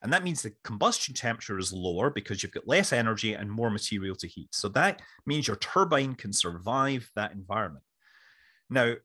and 0.01 0.11
that 0.11 0.23
means 0.23 0.41
the 0.41 0.53
combustion 0.63 1.13
temperature 1.13 1.57
is 1.57 1.71
lower 1.71 2.09
because 2.09 2.41
you've 2.41 2.51
got 2.51 2.67
less 2.67 2.91
energy 2.91 3.33
and 3.33 3.49
more 3.49 3.69
material 3.69 4.15
to 4.17 4.27
heat. 4.27 4.49
So 4.51 4.67
that 4.69 5.01
means 5.25 5.47
your 5.47 5.57
turbine 5.57 6.15
can 6.15 6.33
survive 6.33 7.09
that 7.15 7.31
environment. 7.33 7.85
Now, 8.69 8.95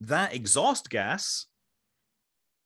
that 0.00 0.34
exhaust 0.34 0.90
gas 0.90 1.46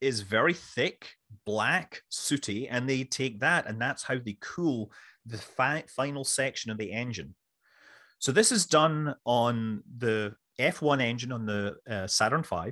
is 0.01 0.21
very 0.21 0.53
thick, 0.53 1.09
black, 1.45 2.03
sooty, 2.09 2.67
and 2.67 2.87
they 2.87 3.03
take 3.03 3.39
that, 3.41 3.67
and 3.67 3.81
that's 3.81 4.03
how 4.03 4.17
they 4.17 4.37
cool 4.39 4.91
the 5.25 5.37
fi- 5.37 5.83
final 5.87 6.23
section 6.23 6.71
of 6.71 6.77
the 6.77 6.91
engine. 6.91 7.35
So 8.19 8.31
this 8.31 8.51
is 8.51 8.65
done 8.65 9.15
on 9.25 9.83
the 9.97 10.35
F1 10.59 11.01
engine 11.01 11.31
on 11.31 11.45
the 11.45 11.77
uh, 11.89 12.05
Saturn 12.07 12.43
V. 12.43 12.71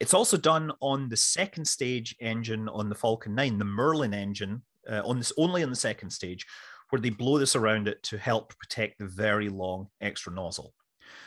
It's 0.00 0.14
also 0.14 0.36
done 0.36 0.72
on 0.80 1.08
the 1.08 1.16
second 1.16 1.66
stage 1.66 2.14
engine 2.20 2.68
on 2.68 2.88
the 2.88 2.94
Falcon 2.94 3.34
9, 3.34 3.58
the 3.58 3.64
Merlin 3.64 4.14
engine, 4.14 4.62
uh, 4.90 5.02
on 5.04 5.18
this 5.18 5.32
only 5.36 5.62
on 5.62 5.70
the 5.70 5.76
second 5.76 6.10
stage, 6.10 6.46
where 6.90 7.00
they 7.00 7.10
blow 7.10 7.38
this 7.38 7.56
around 7.56 7.88
it 7.88 8.02
to 8.04 8.18
help 8.18 8.56
protect 8.56 8.98
the 8.98 9.06
very 9.06 9.48
long 9.48 9.88
extra 10.00 10.32
nozzle. 10.32 10.74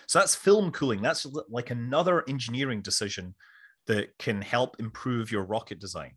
So 0.07 0.19
that's 0.19 0.35
film 0.35 0.71
cooling. 0.71 1.01
That's 1.01 1.25
like 1.49 1.69
another 1.69 2.23
engineering 2.29 2.81
decision 2.81 3.35
that 3.87 4.17
can 4.17 4.41
help 4.41 4.77
improve 4.79 5.31
your 5.31 5.43
rocket 5.43 5.79
design. 5.79 6.13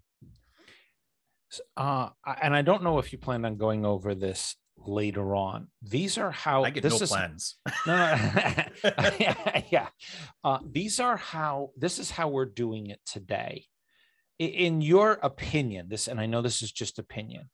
Uh, 1.76 2.10
and 2.42 2.54
I 2.54 2.62
don't 2.62 2.82
know 2.82 2.98
if 2.98 3.12
you 3.12 3.18
plan 3.18 3.44
on 3.44 3.56
going 3.56 3.84
over 3.84 4.14
this 4.14 4.56
later 4.86 5.34
on. 5.34 5.68
These 5.82 6.18
are 6.18 6.30
how 6.30 6.64
I 6.64 6.70
get 6.70 6.82
this 6.82 7.00
no 7.00 7.04
is, 7.04 7.10
plans. 7.10 7.58
No, 7.86 7.96
no 7.96 9.10
yeah, 9.18 9.62
yeah. 9.70 9.88
Uh, 10.44 10.58
these 10.64 11.00
are 11.00 11.16
how 11.16 11.70
this 11.76 11.98
is 11.98 12.10
how 12.10 12.28
we're 12.28 12.46
doing 12.46 12.88
it 12.88 13.00
today. 13.06 13.64
In 14.38 14.80
your 14.80 15.18
opinion, 15.22 15.88
this, 15.90 16.08
and 16.08 16.18
I 16.18 16.26
know 16.26 16.40
this 16.40 16.62
is 16.62 16.72
just 16.72 16.98
opinion. 16.98 17.50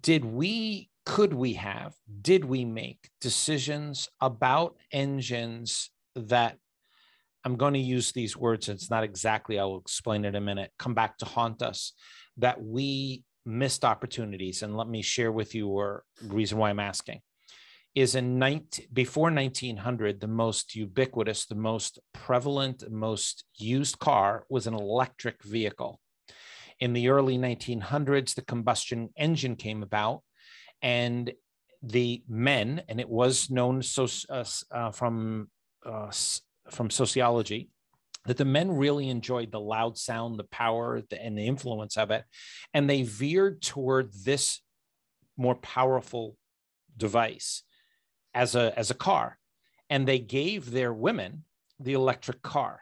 Did 0.00 0.24
we? 0.24 0.90
Could 1.06 1.34
we 1.34 1.52
have? 1.54 1.94
Did 2.22 2.46
we 2.46 2.64
make 2.64 3.10
decisions 3.20 4.08
about 4.20 4.76
engines 4.90 5.90
that 6.16 6.56
I'm 7.44 7.56
going 7.56 7.74
to 7.74 7.80
use 7.80 8.12
these 8.12 8.36
words. 8.36 8.68
It's 8.68 8.90
not 8.90 9.04
exactly, 9.04 9.58
I'll 9.58 9.76
explain 9.76 10.24
it 10.24 10.28
in 10.28 10.36
a 10.36 10.40
minute, 10.40 10.72
come 10.78 10.94
back 10.94 11.18
to 11.18 11.26
haunt 11.26 11.62
us, 11.62 11.92
that 12.38 12.62
we 12.62 13.24
missed 13.46 13.84
opportunities. 13.84 14.62
And 14.62 14.76
let 14.76 14.88
me 14.88 15.02
share 15.02 15.32
with 15.32 15.54
you 15.54 15.68
or 15.68 16.04
reason 16.22 16.58
why 16.58 16.70
I'm 16.70 16.80
asking 16.80 17.20
is 17.94 18.16
in 18.16 18.38
19, 18.38 18.86
before 18.92 19.30
1900, 19.30 20.20
the 20.20 20.26
most 20.26 20.74
ubiquitous, 20.74 21.46
the 21.46 21.54
most 21.54 22.00
prevalent, 22.12 22.90
most 22.90 23.44
used 23.56 23.98
car 24.00 24.44
was 24.48 24.66
an 24.66 24.74
electric 24.74 25.42
vehicle. 25.44 26.00
In 26.80 26.92
the 26.92 27.08
early 27.08 27.38
1900s, 27.38 28.34
the 28.34 28.42
combustion 28.42 29.10
engine 29.16 29.54
came 29.54 29.84
about, 29.84 30.22
and 30.82 31.32
the 31.82 32.24
men, 32.28 32.82
and 32.88 32.98
it 32.98 33.08
was 33.08 33.48
known 33.48 33.80
so, 33.80 34.08
uh, 34.28 34.44
uh, 34.72 34.90
from 34.90 35.48
uh, 35.86 36.10
from 36.70 36.90
sociology 36.90 37.68
that 38.26 38.36
the 38.36 38.44
men 38.44 38.72
really 38.72 39.08
enjoyed 39.08 39.52
the 39.52 39.60
loud 39.60 39.98
sound, 39.98 40.38
the 40.38 40.44
power, 40.44 41.02
the, 41.10 41.22
and 41.22 41.36
the 41.36 41.46
influence 41.46 41.96
of 41.96 42.10
it. 42.10 42.24
And 42.72 42.88
they 42.88 43.02
veered 43.02 43.60
toward 43.60 44.12
this 44.24 44.60
more 45.36 45.54
powerful 45.54 46.36
device 46.96 47.62
as 48.32 48.54
a, 48.54 48.76
as 48.78 48.90
a 48.90 48.94
car. 48.94 49.38
And 49.90 50.08
they 50.08 50.18
gave 50.18 50.70
their 50.70 50.92
women 50.92 51.44
the 51.78 51.92
electric 51.92 52.42
car. 52.42 52.80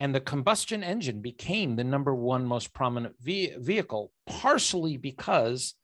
And 0.00 0.12
the 0.12 0.20
combustion 0.20 0.82
engine 0.82 1.20
became 1.20 1.76
the 1.76 1.84
number 1.84 2.12
one 2.12 2.44
most 2.44 2.74
prominent 2.74 3.14
ve- 3.20 3.54
vehicle, 3.56 4.10
partially 4.26 4.96
because 4.96 5.74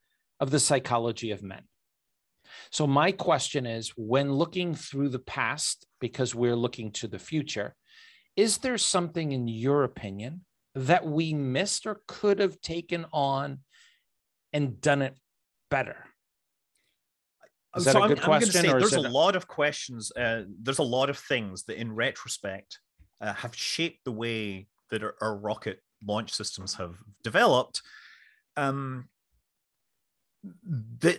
of 0.41 0.51
the 0.51 0.59
psychology 0.59 1.31
of 1.31 1.43
men. 1.43 1.63
So, 2.71 2.87
my 2.87 3.13
question 3.13 3.65
is 3.65 3.93
when 3.97 4.33
looking 4.33 4.75
through 4.75 5.11
the 5.11 5.19
past, 5.19 5.87
because 6.01 6.35
we're 6.35 6.57
looking 6.57 6.91
to 6.93 7.07
the 7.07 7.19
future, 7.19 7.77
is 8.39 8.59
there 8.59 8.79
something 8.79 9.33
in 9.33 9.49
your 9.49 9.83
opinion 9.83 10.43
that 10.77 11.05
we 11.05 11.35
missed 11.35 11.89
or 11.89 12.03
could 12.07 12.39
have 12.39 12.61
taken 12.61 13.05
on 13.13 13.59
and 14.53 14.81
done 14.81 15.03
it 15.03 15.17
better? 15.73 16.07
Is 17.77 17.85
that 17.85 17.95
so 17.95 18.05
a 18.05 18.09
good 18.09 18.21
I'm, 18.21 18.25
question? 18.25 18.65
I'm 18.65 18.71
say, 18.71 18.79
there's 18.79 18.93
a 18.93 19.01
lot 19.01 19.35
of 19.35 19.49
questions. 19.49 20.13
Uh, 20.13 20.45
there's 20.63 20.79
a 20.79 20.85
lot 20.85 21.11
of 21.11 21.19
things 21.19 21.65
that, 21.65 21.81
in 21.81 21.93
retrospect, 21.93 22.79
uh, 23.21 23.33
have 23.33 23.57
shaped 23.57 24.05
the 24.05 24.13
way 24.13 24.69
that 24.93 25.03
our, 25.03 25.17
our 25.21 25.37
rocket 25.37 25.81
launch 26.07 26.33
systems 26.33 26.75
have 26.75 26.95
developed. 27.25 27.83
Um, 28.57 29.09
that, 31.01 31.19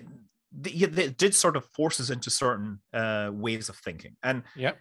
that 0.53 1.17
did 1.17 1.35
sort 1.35 1.57
of 1.57 1.65
force 1.65 1.99
us 1.99 2.11
into 2.11 2.29
certain 2.29 2.79
uh, 2.93 3.29
ways 3.33 3.67
of 3.67 3.75
thinking, 3.75 4.15
and 4.23 4.43
yeah, 4.55 4.71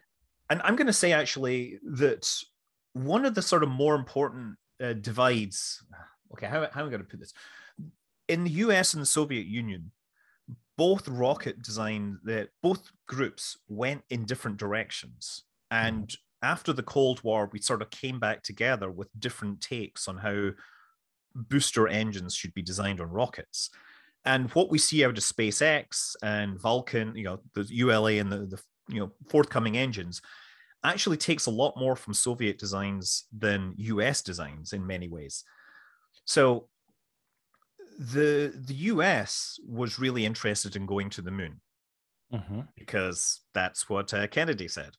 and 0.51 0.61
I'm 0.65 0.77
going 0.77 0.87
to 0.87 0.93
say 0.93 1.13
actually 1.13 1.79
that 1.83 2.29
one 2.93 3.25
of 3.25 3.35
the 3.35 3.43
sort 3.43 3.63
of 3.63 3.69
more 3.69 3.95
important 3.95 4.57
uh, 4.83 4.95
divides. 4.95 5.83
Okay, 6.33 6.47
how, 6.47 6.69
how 6.73 6.81
am 6.81 6.87
I 6.87 6.91
going 6.91 7.03
to 7.03 7.09
put 7.09 7.21
this? 7.21 7.33
In 8.29 8.45
the 8.45 8.51
U.S. 8.51 8.95
and 8.95 9.03
the 9.03 9.07
Soviet 9.07 9.47
Union, 9.47 9.91
both 10.79 11.09
rocket 11.09 11.61
design 11.61 12.19
that 12.23 12.49
both 12.63 12.93
groups 13.07 13.59
went 13.69 14.03
in 14.11 14.25
different 14.25 14.57
directions 14.57 15.43
and 15.73 16.09
mm. 16.09 16.17
after 16.43 16.73
the 16.73 16.85
cold 16.85 17.23
war 17.25 17.51
we 17.53 17.61
sort 17.61 17.83
of 17.83 17.91
came 17.91 18.21
back 18.21 18.43
together 18.43 18.89
with 18.89 19.09
different 19.19 19.61
takes 19.61 20.07
on 20.07 20.17
how 20.17 20.51
booster 21.35 21.89
engines 21.89 22.35
should 22.35 22.55
be 22.55 22.63
designed 22.63 23.01
on 23.01 23.11
rockets 23.11 23.71
and 24.25 24.51
what 24.51 24.71
we 24.71 24.79
see 24.79 25.05
out 25.05 25.19
of 25.19 25.25
spacex 25.25 26.15
and 26.23 26.61
vulcan 26.61 27.13
you 27.17 27.25
know 27.25 27.41
the 27.55 27.67
ula 27.71 28.13
and 28.13 28.31
the, 28.31 28.47
the 28.47 28.63
you 28.89 29.01
know 29.01 29.11
forthcoming 29.29 29.77
engines 29.77 30.21
actually 30.85 31.17
takes 31.17 31.47
a 31.47 31.51
lot 31.51 31.75
more 31.77 31.97
from 31.97 32.15
soviet 32.15 32.59
designs 32.59 33.25
than 33.37 33.75
us 33.79 34.23
designs 34.23 34.73
in 34.73 34.87
many 34.87 35.09
ways 35.09 35.45
so 36.25 36.69
the 37.99 38.53
the 38.67 38.75
US 38.75 39.59
was 39.67 39.99
really 39.99 40.25
interested 40.25 40.77
in 40.77 40.87
going 40.87 41.11
to 41.11 41.23
the 41.23 41.33
moon 41.33 41.61
mm-hmm. 42.33 42.61
because 42.77 43.41
that's 43.55 43.89
what 43.89 44.15
uh, 44.15 44.27
Kennedy 44.29 44.69
said. 44.69 44.93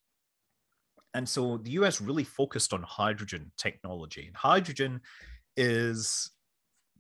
And 1.14 1.28
so 1.28 1.58
the 1.58 1.72
US 1.72 2.02
really 2.02 2.26
focused 2.26 2.74
on 2.74 2.84
hydrogen 2.84 3.52
technology. 3.58 4.28
And 4.28 4.36
hydrogen 4.36 5.02
is 5.56 6.32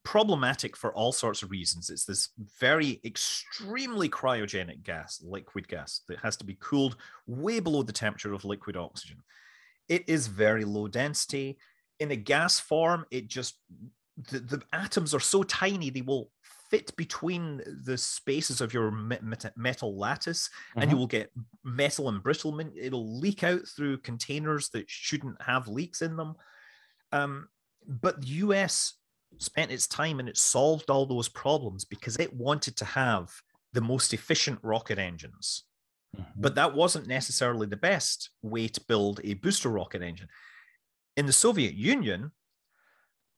problematic 0.03 0.75
for 0.75 0.93
all 0.93 1.11
sorts 1.11 1.43
of 1.43 1.51
reasons. 1.51 1.89
It's 1.89 2.05
this 2.05 2.29
very 2.59 2.99
extremely 3.03 4.09
cryogenic 4.09 4.83
gas, 4.83 5.21
liquid 5.23 5.67
gas, 5.67 6.01
that 6.07 6.19
has 6.19 6.37
to 6.37 6.45
be 6.45 6.57
cooled 6.59 6.97
way 7.27 7.59
below 7.59 7.83
the 7.83 7.93
temperature 7.93 8.33
of 8.33 8.45
liquid 8.45 8.77
oxygen. 8.77 9.17
It 9.87 10.07
is 10.07 10.27
very 10.27 10.65
low 10.65 10.87
density. 10.87 11.57
In 11.99 12.11
a 12.11 12.15
gas 12.15 12.59
form, 12.59 13.05
it 13.11 13.27
just 13.27 13.55
the, 14.31 14.39
the 14.39 14.61
atoms 14.73 15.13
are 15.13 15.19
so 15.19 15.43
tiny 15.43 15.89
they 15.89 16.01
will 16.01 16.29
fit 16.69 16.95
between 16.97 17.61
the 17.83 17.97
spaces 17.97 18.61
of 18.61 18.73
your 18.73 18.91
metal 18.91 19.97
lattice 19.97 20.49
mm-hmm. 20.49 20.81
and 20.81 20.91
you 20.91 20.95
mm-hmm. 20.95 20.99
will 20.99 21.07
get 21.07 21.31
metal 21.63 22.11
embrittlement 22.11 22.71
it'll 22.75 23.19
leak 23.19 23.43
out 23.43 23.61
through 23.67 23.97
containers 23.97 24.69
that 24.69 24.89
shouldn't 24.89 25.41
have 25.41 25.67
leaks 25.67 26.01
in 26.01 26.15
them 26.15 26.35
um, 27.11 27.47
but 27.87 28.21
the 28.21 28.27
us 28.27 28.93
spent 29.37 29.71
its 29.71 29.87
time 29.87 30.19
and 30.19 30.27
it 30.27 30.37
solved 30.37 30.89
all 30.89 31.05
those 31.05 31.29
problems 31.29 31.85
because 31.85 32.17
it 32.17 32.33
wanted 32.33 32.75
to 32.75 32.85
have 32.85 33.29
the 33.73 33.81
most 33.81 34.13
efficient 34.13 34.59
rocket 34.63 34.97
engines 34.97 35.65
mm-hmm. 36.17 36.41
but 36.41 36.55
that 36.55 36.73
wasn't 36.73 37.07
necessarily 37.07 37.67
the 37.67 37.77
best 37.77 38.31
way 38.41 38.67
to 38.67 38.81
build 38.87 39.21
a 39.23 39.35
booster 39.35 39.69
rocket 39.69 40.01
engine 40.01 40.27
in 41.17 41.25
the 41.25 41.33
soviet 41.33 41.73
union 41.73 42.31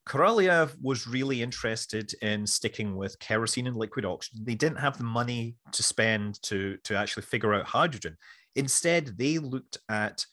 Korolev 0.07 0.75
was 0.81 1.07
really 1.07 1.41
interested 1.41 2.13
in 2.21 2.47
sticking 2.47 2.95
with 2.95 3.19
kerosene 3.19 3.67
and 3.67 3.77
liquid 3.77 4.03
oxygen. 4.03 4.43
They 4.43 4.55
didn't 4.55 4.79
have 4.79 4.97
the 4.97 5.03
money 5.03 5.55
to 5.71 5.83
spend 5.83 6.41
to, 6.43 6.77
to 6.85 6.97
actually 6.97 7.23
figure 7.23 7.53
out 7.53 7.65
hydrogen. 7.65 8.17
Instead, 8.55 9.17
they 9.17 9.37
looked 9.37 9.77
at 9.89 10.25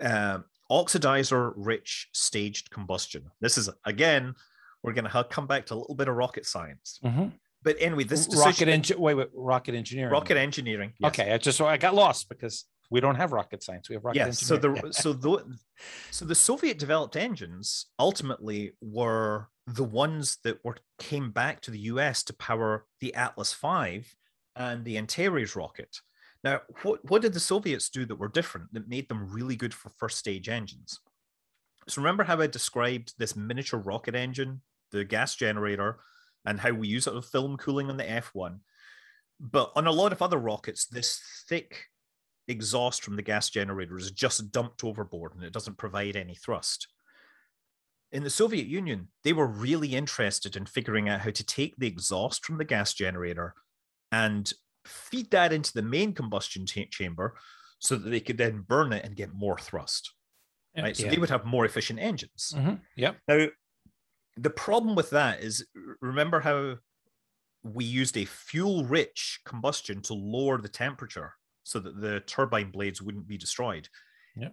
uh, 0.00 0.38
oxidizer 0.70 1.52
rich 1.56 2.08
staged 2.12 2.70
combustion. 2.70 3.24
This 3.40 3.58
is, 3.58 3.70
again, 3.84 4.34
we're 4.82 4.92
going 4.92 5.10
to 5.10 5.24
come 5.24 5.46
back 5.46 5.66
to 5.66 5.74
a 5.74 5.76
little 5.76 5.94
bit 5.94 6.08
of 6.08 6.16
rocket 6.16 6.46
science. 6.46 7.00
Mm-hmm. 7.04 7.28
But 7.62 7.76
anyway, 7.80 8.04
this 8.04 8.26
decision, 8.26 8.46
rocket 8.46 8.68
engine. 8.68 9.00
Wait, 9.00 9.14
wait, 9.14 9.28
rocket 9.34 9.74
engineering. 9.74 10.12
Rocket 10.12 10.36
engineering. 10.36 10.92
Yes. 10.98 11.08
Okay, 11.08 11.32
I 11.32 11.38
just 11.38 11.60
I 11.60 11.76
got 11.76 11.94
lost 11.94 12.28
because 12.28 12.64
we 12.90 13.00
don't 13.00 13.16
have 13.16 13.32
rocket 13.32 13.62
science. 13.62 13.88
We 13.88 13.96
have 13.96 14.04
rocket 14.04 14.18
yes, 14.18 14.40
so 14.40 14.56
the 14.56 14.92
so 14.92 15.12
the 15.12 15.58
so 16.10 16.24
the 16.24 16.34
Soviet 16.34 16.78
developed 16.78 17.16
engines 17.16 17.86
ultimately 17.98 18.72
were 18.80 19.48
the 19.66 19.84
ones 19.84 20.38
that 20.44 20.64
were 20.64 20.76
came 20.98 21.30
back 21.30 21.60
to 21.62 21.70
the 21.70 21.80
US 21.80 22.22
to 22.24 22.32
power 22.32 22.86
the 23.00 23.14
Atlas 23.14 23.52
V 23.54 24.04
and 24.56 24.84
the 24.84 24.96
Antares 24.96 25.56
rocket. 25.56 26.00
Now, 26.44 26.60
what, 26.82 27.04
what 27.10 27.22
did 27.22 27.32
the 27.32 27.40
Soviets 27.40 27.88
do 27.88 28.04
that 28.06 28.18
were 28.18 28.28
different 28.28 28.72
that 28.72 28.88
made 28.88 29.08
them 29.08 29.30
really 29.30 29.56
good 29.56 29.74
for 29.74 29.90
first 29.90 30.18
stage 30.18 30.48
engines? 30.48 31.00
So 31.88 32.00
remember 32.00 32.24
how 32.24 32.40
I 32.40 32.46
described 32.46 33.14
this 33.18 33.34
miniature 33.34 33.80
rocket 33.80 34.14
engine, 34.14 34.60
the 34.92 35.04
gas 35.04 35.34
generator, 35.34 35.98
and 36.44 36.60
how 36.60 36.72
we 36.72 36.86
use 36.86 37.06
it 37.06 37.14
with 37.14 37.26
film 37.26 37.56
cooling 37.56 37.90
on 37.90 37.96
the 37.96 38.04
F1. 38.04 38.58
But 39.40 39.72
on 39.74 39.86
a 39.86 39.92
lot 39.92 40.12
of 40.12 40.22
other 40.22 40.38
rockets, 40.38 40.86
this 40.86 41.20
thick 41.48 41.86
exhaust 42.46 43.02
from 43.02 43.16
the 43.16 43.22
gas 43.22 43.50
generator 43.50 43.96
is 43.98 44.10
just 44.10 44.50
dumped 44.52 44.82
overboard 44.84 45.34
and 45.34 45.44
it 45.44 45.52
doesn't 45.52 45.78
provide 45.78 46.16
any 46.16 46.34
thrust. 46.34 46.88
In 48.10 48.24
the 48.24 48.30
Soviet 48.30 48.66
Union, 48.66 49.08
they 49.22 49.34
were 49.34 49.46
really 49.46 49.94
interested 49.94 50.56
in 50.56 50.64
figuring 50.64 51.08
out 51.08 51.20
how 51.20 51.30
to 51.30 51.44
take 51.44 51.76
the 51.76 51.86
exhaust 51.86 52.44
from 52.44 52.56
the 52.56 52.64
gas 52.64 52.94
generator 52.94 53.54
and 54.10 54.50
feed 54.88 55.30
that 55.30 55.52
into 55.52 55.72
the 55.72 55.82
main 55.82 56.12
combustion 56.12 56.66
t- 56.66 56.86
chamber 56.86 57.36
so 57.78 57.96
that 57.96 58.08
they 58.10 58.20
could 58.20 58.38
then 58.38 58.64
burn 58.66 58.92
it 58.92 59.04
and 59.04 59.16
get 59.16 59.32
more 59.32 59.58
thrust. 59.58 60.12
Right. 60.76 60.96
So 60.96 61.04
yeah. 61.04 61.10
they 61.10 61.18
would 61.18 61.30
have 61.30 61.44
more 61.44 61.64
efficient 61.64 61.98
engines. 61.98 62.52
Mm-hmm. 62.56 62.74
Yeah. 62.96 63.12
Now, 63.26 63.46
the 64.36 64.50
problem 64.50 64.94
with 64.94 65.10
that 65.10 65.40
is 65.40 65.66
remember 66.00 66.40
how 66.40 66.76
we 67.64 67.84
used 67.84 68.16
a 68.16 68.24
fuel 68.24 68.84
rich 68.84 69.40
combustion 69.44 70.00
to 70.02 70.14
lower 70.14 70.60
the 70.60 70.68
temperature 70.68 71.34
so 71.64 71.80
that 71.80 72.00
the 72.00 72.20
turbine 72.20 72.70
blades 72.70 73.02
wouldn't 73.02 73.26
be 73.26 73.36
destroyed. 73.36 73.88
Yeah. 74.36 74.50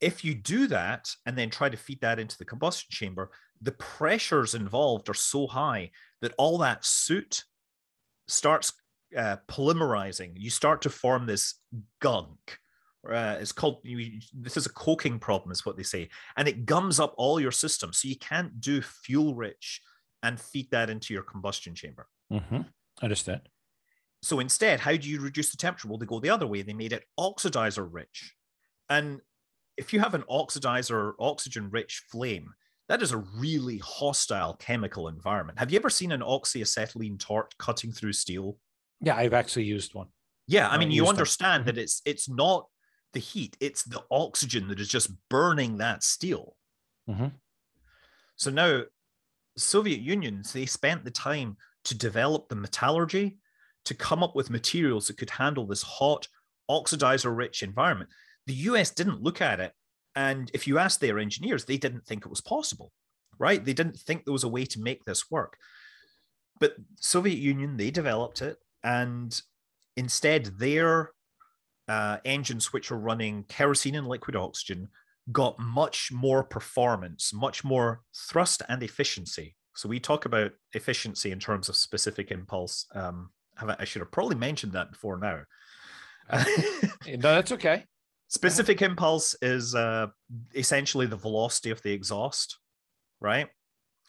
If 0.00 0.24
you 0.24 0.34
do 0.34 0.66
that 0.68 1.10
and 1.24 1.36
then 1.36 1.50
try 1.50 1.68
to 1.68 1.76
feed 1.76 2.00
that 2.02 2.18
into 2.18 2.38
the 2.38 2.44
combustion 2.44 2.88
chamber, 2.90 3.30
the 3.60 3.72
pressures 3.72 4.54
involved 4.54 5.08
are 5.08 5.14
so 5.14 5.46
high 5.46 5.90
that 6.20 6.34
all 6.38 6.58
that 6.58 6.84
soot 6.84 7.44
starts 8.28 8.72
uh, 9.16 9.36
polymerizing. 9.48 10.32
You 10.36 10.50
start 10.50 10.82
to 10.82 10.90
form 10.90 11.26
this 11.26 11.54
gunk. 12.00 12.58
Uh, 13.08 13.36
it's 13.38 13.52
called 13.52 13.78
you, 13.84 14.20
this 14.34 14.56
is 14.56 14.66
a 14.66 14.72
coking 14.72 15.18
problem, 15.18 15.52
is 15.52 15.64
what 15.64 15.76
they 15.76 15.82
say, 15.84 16.08
and 16.36 16.48
it 16.48 16.66
gums 16.66 16.98
up 16.98 17.14
all 17.16 17.38
your 17.38 17.52
system. 17.52 17.92
So 17.92 18.08
you 18.08 18.16
can't 18.16 18.60
do 18.60 18.82
fuel 18.82 19.34
rich 19.34 19.80
and 20.22 20.40
feed 20.40 20.70
that 20.72 20.90
into 20.90 21.14
your 21.14 21.22
combustion 21.22 21.74
chamber. 21.74 22.08
Mm-hmm. 22.32 22.62
Understand. 23.02 23.42
So 24.22 24.40
instead, 24.40 24.80
how 24.80 24.96
do 24.96 25.08
you 25.08 25.20
reduce 25.20 25.50
the 25.50 25.56
temperature? 25.56 25.86
Well, 25.86 25.98
they 25.98 26.06
go 26.06 26.18
the 26.18 26.30
other 26.30 26.48
way. 26.48 26.62
They 26.62 26.72
made 26.72 26.92
it 26.92 27.04
oxidizer 27.18 27.86
rich. 27.88 28.34
And 28.88 29.20
if 29.76 29.92
you 29.92 30.00
have 30.00 30.14
an 30.14 30.24
oxidizer, 30.28 31.12
oxygen 31.20 31.68
rich 31.70 32.02
flame, 32.10 32.54
that 32.88 33.02
is 33.02 33.12
a 33.12 33.18
really 33.18 33.78
hostile 33.78 34.54
chemical 34.54 35.08
environment. 35.08 35.58
Have 35.58 35.70
you 35.70 35.78
ever 35.78 35.90
seen 35.90 36.12
an 36.12 36.22
oxyacetylene 36.22 37.18
torch 37.18 37.52
cutting 37.58 37.92
through 37.92 38.14
steel? 38.14 38.58
Yeah, 39.00 39.16
I've 39.16 39.34
actually 39.34 39.64
used 39.64 39.94
one. 39.94 40.08
Yeah, 40.46 40.68
I 40.68 40.78
mean, 40.78 40.90
you 40.90 41.06
understand 41.06 41.66
them. 41.66 41.74
that 41.74 41.80
it's 41.80 42.02
it's 42.04 42.28
not 42.28 42.66
the 43.12 43.20
heat; 43.20 43.56
it's 43.60 43.82
the 43.84 44.02
oxygen 44.10 44.68
that 44.68 44.80
is 44.80 44.88
just 44.88 45.10
burning 45.28 45.78
that 45.78 46.02
steel. 46.02 46.56
Mm-hmm. 47.08 47.28
So 48.36 48.50
now, 48.50 48.82
Soviet 49.56 50.00
Unions 50.00 50.52
they 50.52 50.66
spent 50.66 51.04
the 51.04 51.10
time 51.10 51.56
to 51.84 51.96
develop 51.96 52.48
the 52.48 52.56
metallurgy 52.56 53.38
to 53.84 53.94
come 53.94 54.22
up 54.22 54.34
with 54.34 54.50
materials 54.50 55.06
that 55.06 55.16
could 55.16 55.30
handle 55.30 55.66
this 55.66 55.82
hot, 55.82 56.26
oxidizer 56.70 57.34
rich 57.34 57.62
environment. 57.62 58.10
The 58.46 58.54
US 58.54 58.90
didn't 58.90 59.22
look 59.22 59.40
at 59.40 59.60
it. 59.60 59.72
And 60.14 60.50
if 60.54 60.66
you 60.66 60.78
ask 60.78 60.98
their 60.98 61.18
engineers, 61.18 61.64
they 61.64 61.76
didn't 61.76 62.06
think 62.06 62.24
it 62.24 62.30
was 62.30 62.40
possible, 62.40 62.92
right? 63.38 63.64
They 63.64 63.72
didn't 63.72 63.98
think 63.98 64.24
there 64.24 64.32
was 64.32 64.44
a 64.44 64.48
way 64.48 64.64
to 64.66 64.80
make 64.80 65.04
this 65.04 65.30
work. 65.30 65.56
But 66.58 66.74
Soviet 67.00 67.38
Union, 67.38 67.76
they 67.76 67.90
developed 67.90 68.42
it. 68.42 68.56
And 68.86 69.38
instead, 69.96 70.46
their 70.58 71.10
uh, 71.88 72.18
engines, 72.24 72.72
which 72.72 72.92
are 72.92 72.98
running 72.98 73.44
kerosene 73.48 73.96
and 73.96 74.06
liquid 74.06 74.36
oxygen, 74.36 74.88
got 75.32 75.58
much 75.58 76.12
more 76.12 76.44
performance, 76.44 77.32
much 77.34 77.64
more 77.64 78.02
thrust 78.14 78.62
and 78.68 78.84
efficiency. 78.84 79.56
So 79.74 79.88
we 79.88 79.98
talk 79.98 80.24
about 80.24 80.52
efficiency 80.72 81.32
in 81.32 81.40
terms 81.40 81.68
of 81.68 81.74
specific 81.74 82.30
impulse. 82.30 82.86
Um, 82.94 83.30
I 83.58 83.84
should 83.84 84.02
have 84.02 84.12
probably 84.12 84.36
mentioned 84.36 84.72
that 84.74 84.92
before 84.92 85.18
now. 85.18 85.40
no, 87.06 87.16
that's 87.16 87.52
okay. 87.52 87.84
Specific 88.28 88.82
impulse 88.82 89.34
is 89.42 89.74
uh, 89.74 90.06
essentially 90.54 91.06
the 91.06 91.16
velocity 91.16 91.70
of 91.70 91.82
the 91.82 91.92
exhaust, 91.92 92.58
right? 93.20 93.48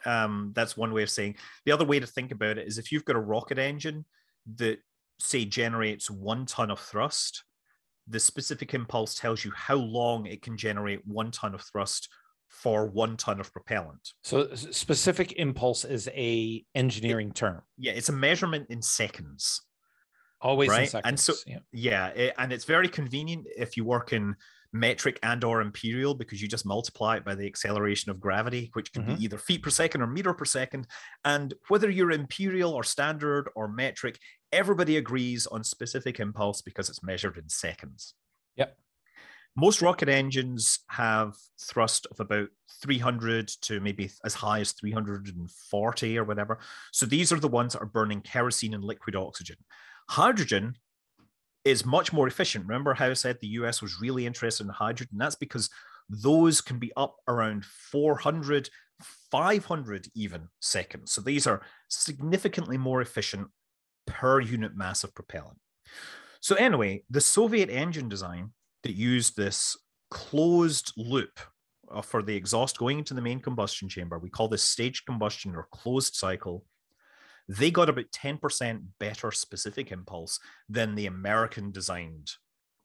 Um, 0.06 0.52
that's 0.56 0.78
one 0.78 0.94
way 0.94 1.02
of 1.02 1.10
saying. 1.10 1.36
The 1.66 1.72
other 1.72 1.86
way 1.86 2.00
to 2.00 2.08
think 2.08 2.32
about 2.32 2.60
it 2.60 2.68
is 2.68 2.78
if 2.78 2.92
you've 2.92 3.06
got 3.06 3.16
a 3.16 3.20
rocket 3.20 3.58
engine 3.58 4.06
that, 4.56 4.80
say, 5.20 5.46
generates 5.46 6.10
one 6.10 6.46
ton 6.46 6.72
of 6.72 6.80
thrust, 6.80 7.44
the 8.08 8.20
specific 8.20 8.74
impulse 8.74 9.16
tells 9.16 9.44
you 9.44 9.52
how 9.56 9.76
long 9.76 10.26
it 10.26 10.42
can 10.42 10.58
generate 10.58 11.06
one 11.06 11.32
ton 11.32 11.54
of 11.54 11.62
thrust 11.62 12.10
for 12.50 12.88
one 12.88 13.18
ton 13.18 13.40
of 13.40 13.52
propellant. 13.52 14.14
So 14.24 14.54
specific 14.56 15.34
impulse 15.34 15.84
is 15.84 16.08
a 16.14 16.64
engineering 16.76 17.30
it, 17.30 17.36
term. 17.36 17.62
Yeah, 17.78 17.92
it's 17.94 18.10
a 18.10 18.14
measurement 18.14 18.68
in 18.70 18.82
seconds. 18.82 19.62
Always 20.40 20.70
right? 20.70 20.90
Seconds, 20.90 21.10
and 21.10 21.20
so 21.20 21.34
yeah, 21.46 21.60
yeah 21.72 22.08
it, 22.10 22.34
and 22.38 22.54
it's 22.54 22.66
very 22.66 22.88
convenient 22.88 23.48
if 23.58 23.76
you 23.76 23.84
work 23.84 24.14
in 24.14 24.36
metric 24.74 25.18
and 25.24 25.44
or 25.44 25.62
imperial 25.62 26.14
because 26.14 26.42
you 26.42 26.48
just 26.48 26.66
multiply 26.66 27.18
it 27.18 27.26
by 27.26 27.34
the 27.34 27.48
acceleration 27.48 28.12
of 28.12 28.20
gravity 28.20 28.70
which 28.74 28.92
can 28.92 29.04
mm-hmm. 29.04 29.16
be 29.16 29.24
either 29.24 29.38
feet 29.38 29.64
per 29.64 29.70
second 29.70 30.02
or 30.02 30.08
meter 30.08 30.34
per 30.34 30.44
second 30.44 30.86
and 31.24 31.54
whether 31.70 31.90
you're 31.90 32.12
imperial 32.12 32.74
or 32.74 32.84
standard 32.84 33.50
or 33.56 33.70
metric 33.70 34.20
everybody 34.52 34.98
agrees 34.98 35.48
on 35.48 35.64
specific 35.64 36.20
impulse 36.20 36.62
because 36.62 36.90
it's 36.90 37.04
measured 37.04 37.38
in 37.38 37.50
seconds 37.50 38.14
yep 38.56 38.78
most 39.56 39.82
rocket 39.82 40.08
engines 40.08 40.80
have 40.90 41.36
thrust 41.60 42.06
of 42.12 42.20
about 42.20 42.48
300 42.84 43.48
to 43.62 43.80
maybe 43.80 44.10
as 44.24 44.36
high 44.36 44.60
as 44.60 44.72
340 44.74 46.18
or 46.18 46.24
whatever 46.24 46.60
so 46.92 47.06
these 47.06 47.32
are 47.32 47.40
the 47.40 47.48
ones 47.48 47.74
that 47.74 47.82
are 47.82 47.88
burning 47.88 48.22
kerosene 48.22 48.74
and 48.74 48.84
liquid 48.84 49.16
oxygen 49.16 49.58
hydrogen 50.10 50.76
is 51.68 51.86
much 51.86 52.14
more 52.14 52.28
efficient. 52.28 52.66
Remember 52.66 52.94
how 52.94 53.10
I 53.10 53.14
said 53.14 53.40
the 53.40 53.48
US 53.60 53.82
was 53.82 54.00
really 54.00 54.26
interested 54.26 54.64
in 54.64 54.70
hydrogen? 54.70 55.18
That's 55.18 55.36
because 55.36 55.70
those 56.10 56.62
can 56.62 56.80
be 56.80 56.94
up 56.96 57.18
around 57.28 57.66
400, 57.66 58.70
500 59.32 60.08
even 60.16 60.48
seconds. 60.62 61.12
So 61.12 61.22
these 61.22 61.46
are 61.46 61.62
significantly 61.90 62.78
more 62.78 63.02
efficient 63.02 63.50
per 64.08 64.40
unit 64.40 64.76
mass 64.76 65.04
of 65.04 65.14
propellant. 65.14 65.60
So, 66.42 66.56
anyway, 66.56 67.04
the 67.10 67.22
Soviet 67.22 67.70
engine 67.70 68.10
design 68.10 68.52
that 68.84 68.94
used 68.94 69.38
this 69.38 69.78
closed 70.10 70.94
loop 70.98 71.40
uh, 71.92 72.02
for 72.02 72.24
the 72.24 72.36
exhaust 72.36 72.78
going 72.78 73.00
into 73.00 73.14
the 73.14 73.22
main 73.22 73.40
combustion 73.40 73.90
chamber, 73.90 74.18
we 74.18 74.30
call 74.30 74.48
this 74.48 74.64
staged 74.64 75.06
combustion 75.06 75.56
or 75.56 75.68
closed 75.72 76.16
cycle 76.16 76.66
they 77.48 77.72
got 77.72 77.90
about 77.90 78.12
10% 78.12 78.82
better 79.00 79.32
specific 79.32 79.92
impulse 79.92 80.40
than 80.68 80.96
the 80.96 81.06
American 81.06 81.72
designed 81.72 82.32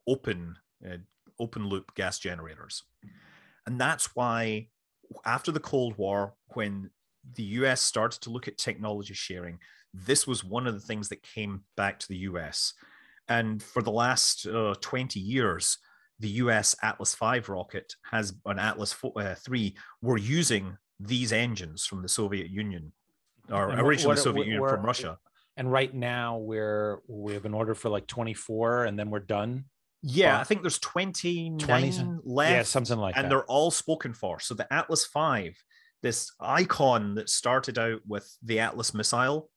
open 0.06 0.56
uh, 0.86 0.98
open 1.40 1.66
loop 1.66 1.94
gas 1.94 2.18
generators. 2.18 2.84
And 3.66 3.80
that's 3.80 4.14
why 4.14 4.68
after 5.24 5.50
the 5.50 5.60
Cold 5.60 5.96
War, 5.96 6.34
when 6.54 6.90
the 7.34 7.42
US 7.42 7.80
started 7.80 8.20
to 8.22 8.30
look 8.30 8.48
at 8.48 8.58
technology 8.58 9.14
sharing, 9.14 9.58
this 9.94 10.26
was 10.26 10.44
one 10.44 10.66
of 10.66 10.74
the 10.74 10.80
things 10.80 11.08
that 11.08 11.22
came 11.22 11.62
back 11.76 11.98
to 12.00 12.08
the 12.08 12.18
US. 12.18 12.74
And 13.28 13.62
for 13.62 13.82
the 13.82 13.90
last 13.90 14.46
uh, 14.46 14.74
20 14.80 15.20
years, 15.20 15.78
the 16.18 16.28
US 16.28 16.74
Atlas 16.82 17.14
V 17.14 17.40
rocket 17.48 17.94
has 18.10 18.34
an 18.46 18.58
Atlas 18.58 18.92
4, 18.92 19.12
uh, 19.16 19.34
3 19.34 19.76
were 20.00 20.18
using 20.18 20.76
these 21.00 21.32
engines 21.32 21.84
from 21.84 22.02
the 22.02 22.08
Soviet 22.08 22.50
Union 22.50 22.92
or 23.50 23.70
and 23.70 23.80
originally 23.80 24.14
what, 24.14 24.22
Soviet 24.22 24.46
Union 24.46 24.68
from 24.68 24.84
Russia. 24.84 25.18
And 25.56 25.70
right 25.70 25.92
now 25.92 26.38
we're 26.38 27.00
we 27.08 27.34
have 27.34 27.44
an 27.44 27.54
order 27.54 27.74
for 27.74 27.88
like 27.88 28.06
24 28.06 28.84
and 28.84 28.98
then 28.98 29.10
we're 29.10 29.20
done. 29.20 29.64
Yeah, 30.02 30.40
I 30.40 30.44
think 30.44 30.62
there's 30.62 30.80
29 30.80 31.58
20, 31.58 32.20
left. 32.24 32.52
Yeah, 32.52 32.62
something 32.62 32.98
like 32.98 33.14
and 33.14 33.24
that. 33.24 33.26
And 33.26 33.30
they're 33.30 33.44
all 33.44 33.70
spoken 33.70 34.14
for. 34.14 34.40
So 34.40 34.54
the 34.54 34.72
Atlas 34.72 35.06
V, 35.14 35.54
this 36.02 36.32
icon 36.40 37.14
that 37.14 37.30
started 37.30 37.78
out 37.78 38.00
with 38.06 38.28
the 38.42 38.58
Atlas 38.58 38.94
missile, 38.94 39.48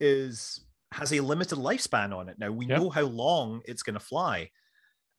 is 0.00 0.60
has 0.92 1.12
a 1.12 1.20
limited 1.20 1.58
lifespan 1.58 2.16
on 2.16 2.28
it. 2.28 2.38
Now 2.38 2.50
we 2.50 2.66
yep. 2.66 2.78
know 2.78 2.90
how 2.90 3.02
long 3.02 3.62
it's 3.66 3.82
going 3.82 3.94
to 3.94 4.00
fly. 4.00 4.50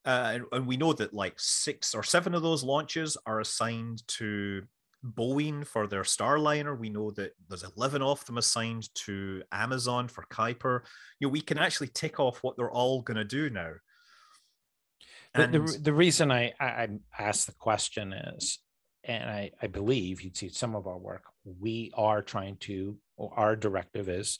Uh, 0.06 0.32
and, 0.34 0.46
and, 0.54 0.68
we 0.68 0.78
know 0.78 0.94
that 0.94 1.14
like 1.14 1.34
six 1.38 1.94
or 1.94 2.04
seven 2.04 2.34
of 2.34 2.42
those 2.42 2.64
launches 2.64 3.18
are 3.26 3.42
assigned 3.42 4.02
to 4.08 4.64
Boeing 5.06 5.68
for 5.68 5.88
their 5.88 6.04
Starliner. 6.04 6.78
We 6.78 6.90
know 6.90 7.12
that 7.12 7.34
there's 7.48 7.66
11 7.78 8.02
of 8.02 8.26
them 8.26 8.38
assigned 8.38 8.94
to 9.06 9.44
Amazon 9.52 10.08
for 10.08 10.26
Kuiper. 10.32 10.82
You 11.20 11.28
know, 11.28 11.32
we 11.32 11.42
can 11.42 11.58
actually 11.58 11.90
tick 11.90 12.20
off 12.20 12.42
what 12.42 12.56
they're 12.56 12.72
all 12.72 13.02
going 13.02 13.18
to 13.18 13.26
do 13.26 13.50
now. 13.50 13.74
And 15.34 15.54
the, 15.54 15.60
the, 15.60 15.78
the 15.80 15.94
reason 15.94 16.32
I, 16.32 16.54
I 16.60 16.88
asked 17.18 17.46
the 17.46 17.54
question 17.54 18.14
is, 18.14 18.60
and 19.04 19.30
I, 19.30 19.52
I 19.62 19.68
believe 19.68 20.22
you'd 20.22 20.38
see 20.38 20.50
some 20.50 20.76
of 20.76 20.88
our 20.88 20.98
work, 20.98 21.24
we 21.44 21.92
are 21.96 22.22
trying 22.22 22.58
to, 22.62 22.98
our 23.18 23.56
directive 23.56 24.10
is 24.10 24.40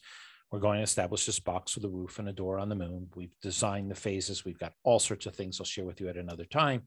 we're 0.52 0.60
going 0.60 0.78
to 0.78 0.84
establish 0.84 1.26
this 1.26 1.40
box 1.40 1.76
with 1.76 1.86
a 1.86 1.90
roof 1.90 2.20
and 2.20 2.28
a 2.28 2.34
door 2.34 2.58
on 2.58 2.70
the 2.70 2.76
moon. 2.76 3.08
We've 3.16 3.36
designed 3.42 3.92
the 3.92 3.96
phases. 3.96 4.46
We've 4.46 4.58
got 4.58 4.74
all 4.84 5.00
sorts 5.00 5.26
of 5.26 5.36
things 5.36 5.60
I'll 5.60 5.66
share 5.66 5.86
with 5.86 6.02
you 6.02 6.10
at 6.10 6.18
another 6.18 6.46
time 6.46 6.84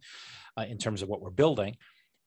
uh, 0.57 0.67
in 0.69 0.79
terms 0.79 1.03
of 1.03 1.09
what 1.09 1.23
we're 1.23 1.31
building. 1.31 1.77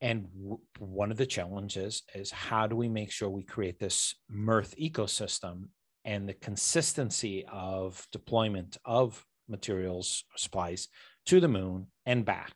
And 0.02 0.28
w- 0.34 0.60
one 0.80 1.12
of 1.12 1.18
the 1.18 1.26
challenges 1.26 2.04
is 2.14 2.32
how 2.32 2.68
do 2.68 2.76
we 2.76 2.88
make 2.88 3.12
sure 3.12 3.30
we 3.30 3.44
create 3.44 3.80
this 3.80 4.16
Mirth 4.30 4.76
ecosystem 4.78 5.70
and 6.06 6.30
the 6.30 6.34
consistency 6.34 7.46
of 7.52 8.06
deployment 8.12 8.78
of 8.86 9.26
materials 9.50 10.24
supplies 10.38 10.88
to 11.26 11.40
the 11.40 11.48
moon 11.48 11.88
and 12.06 12.24
back. 12.24 12.54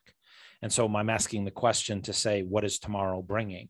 And 0.62 0.72
so 0.72 0.86
I'm 0.86 1.10
asking 1.10 1.44
the 1.44 1.50
question 1.50 2.02
to 2.02 2.12
say, 2.12 2.42
what 2.42 2.64
is 2.64 2.78
tomorrow 2.78 3.22
bringing? 3.22 3.68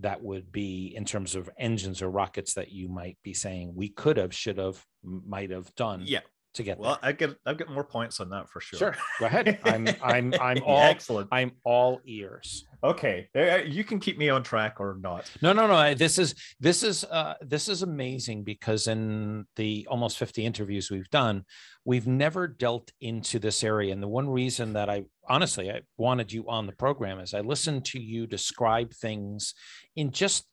That 0.00 0.22
would 0.22 0.50
be 0.50 0.92
in 0.96 1.04
terms 1.04 1.34
of 1.34 1.50
engines 1.58 2.02
or 2.02 2.10
rockets 2.10 2.54
that 2.54 2.72
you 2.72 2.88
might 2.88 3.18
be 3.22 3.34
saying 3.34 3.74
we 3.74 3.88
could 3.88 4.16
have, 4.16 4.34
should 4.34 4.58
have, 4.58 4.84
might 5.02 5.50
have 5.50 5.74
done. 5.74 6.02
Yeah 6.04 6.20
to 6.54 6.62
get 6.62 6.78
well 6.78 6.98
there. 7.02 7.10
i 7.10 7.12
get 7.12 7.36
i 7.46 7.54
get 7.54 7.70
more 7.70 7.84
points 7.84 8.20
on 8.20 8.30
that 8.30 8.48
for 8.48 8.60
sure. 8.60 8.78
Sure 8.78 8.96
go 9.18 9.26
ahead. 9.26 9.58
I'm 9.64 9.88
i'm 10.02 10.34
i'm 10.40 10.62
all 10.64 10.82
excellent. 10.82 11.28
I'm 11.32 11.52
all 11.64 12.00
ears. 12.04 12.66
Okay 12.82 13.28
uh, 13.36 13.58
you 13.64 13.84
can 13.84 14.00
keep 14.00 14.18
me 14.18 14.28
on 14.28 14.42
track 14.42 14.80
or 14.80 14.98
not. 15.00 15.30
No 15.42 15.52
no 15.52 15.66
no 15.66 15.94
this 15.94 16.18
is 16.18 16.34
this 16.58 16.82
is 16.82 17.04
uh 17.04 17.34
this 17.40 17.68
is 17.68 17.82
amazing 17.82 18.44
because 18.44 18.86
in 18.86 19.46
the 19.56 19.86
almost 19.90 20.18
50 20.18 20.44
interviews 20.44 20.90
we've 20.90 21.10
done 21.10 21.44
we've 21.84 22.06
never 22.06 22.46
dealt 22.48 22.90
into 23.00 23.38
this 23.38 23.62
area. 23.62 23.92
And 23.92 24.02
the 24.02 24.08
one 24.08 24.28
reason 24.28 24.72
that 24.74 24.90
i 24.90 25.04
honestly 25.28 25.70
i 25.70 25.80
wanted 25.96 26.32
you 26.32 26.48
on 26.48 26.66
the 26.66 26.72
program 26.72 27.20
is 27.20 27.34
i 27.34 27.40
listened 27.40 27.84
to 27.84 28.00
you 28.00 28.26
describe 28.26 28.92
things 28.92 29.54
in 29.94 30.10
just 30.10 30.44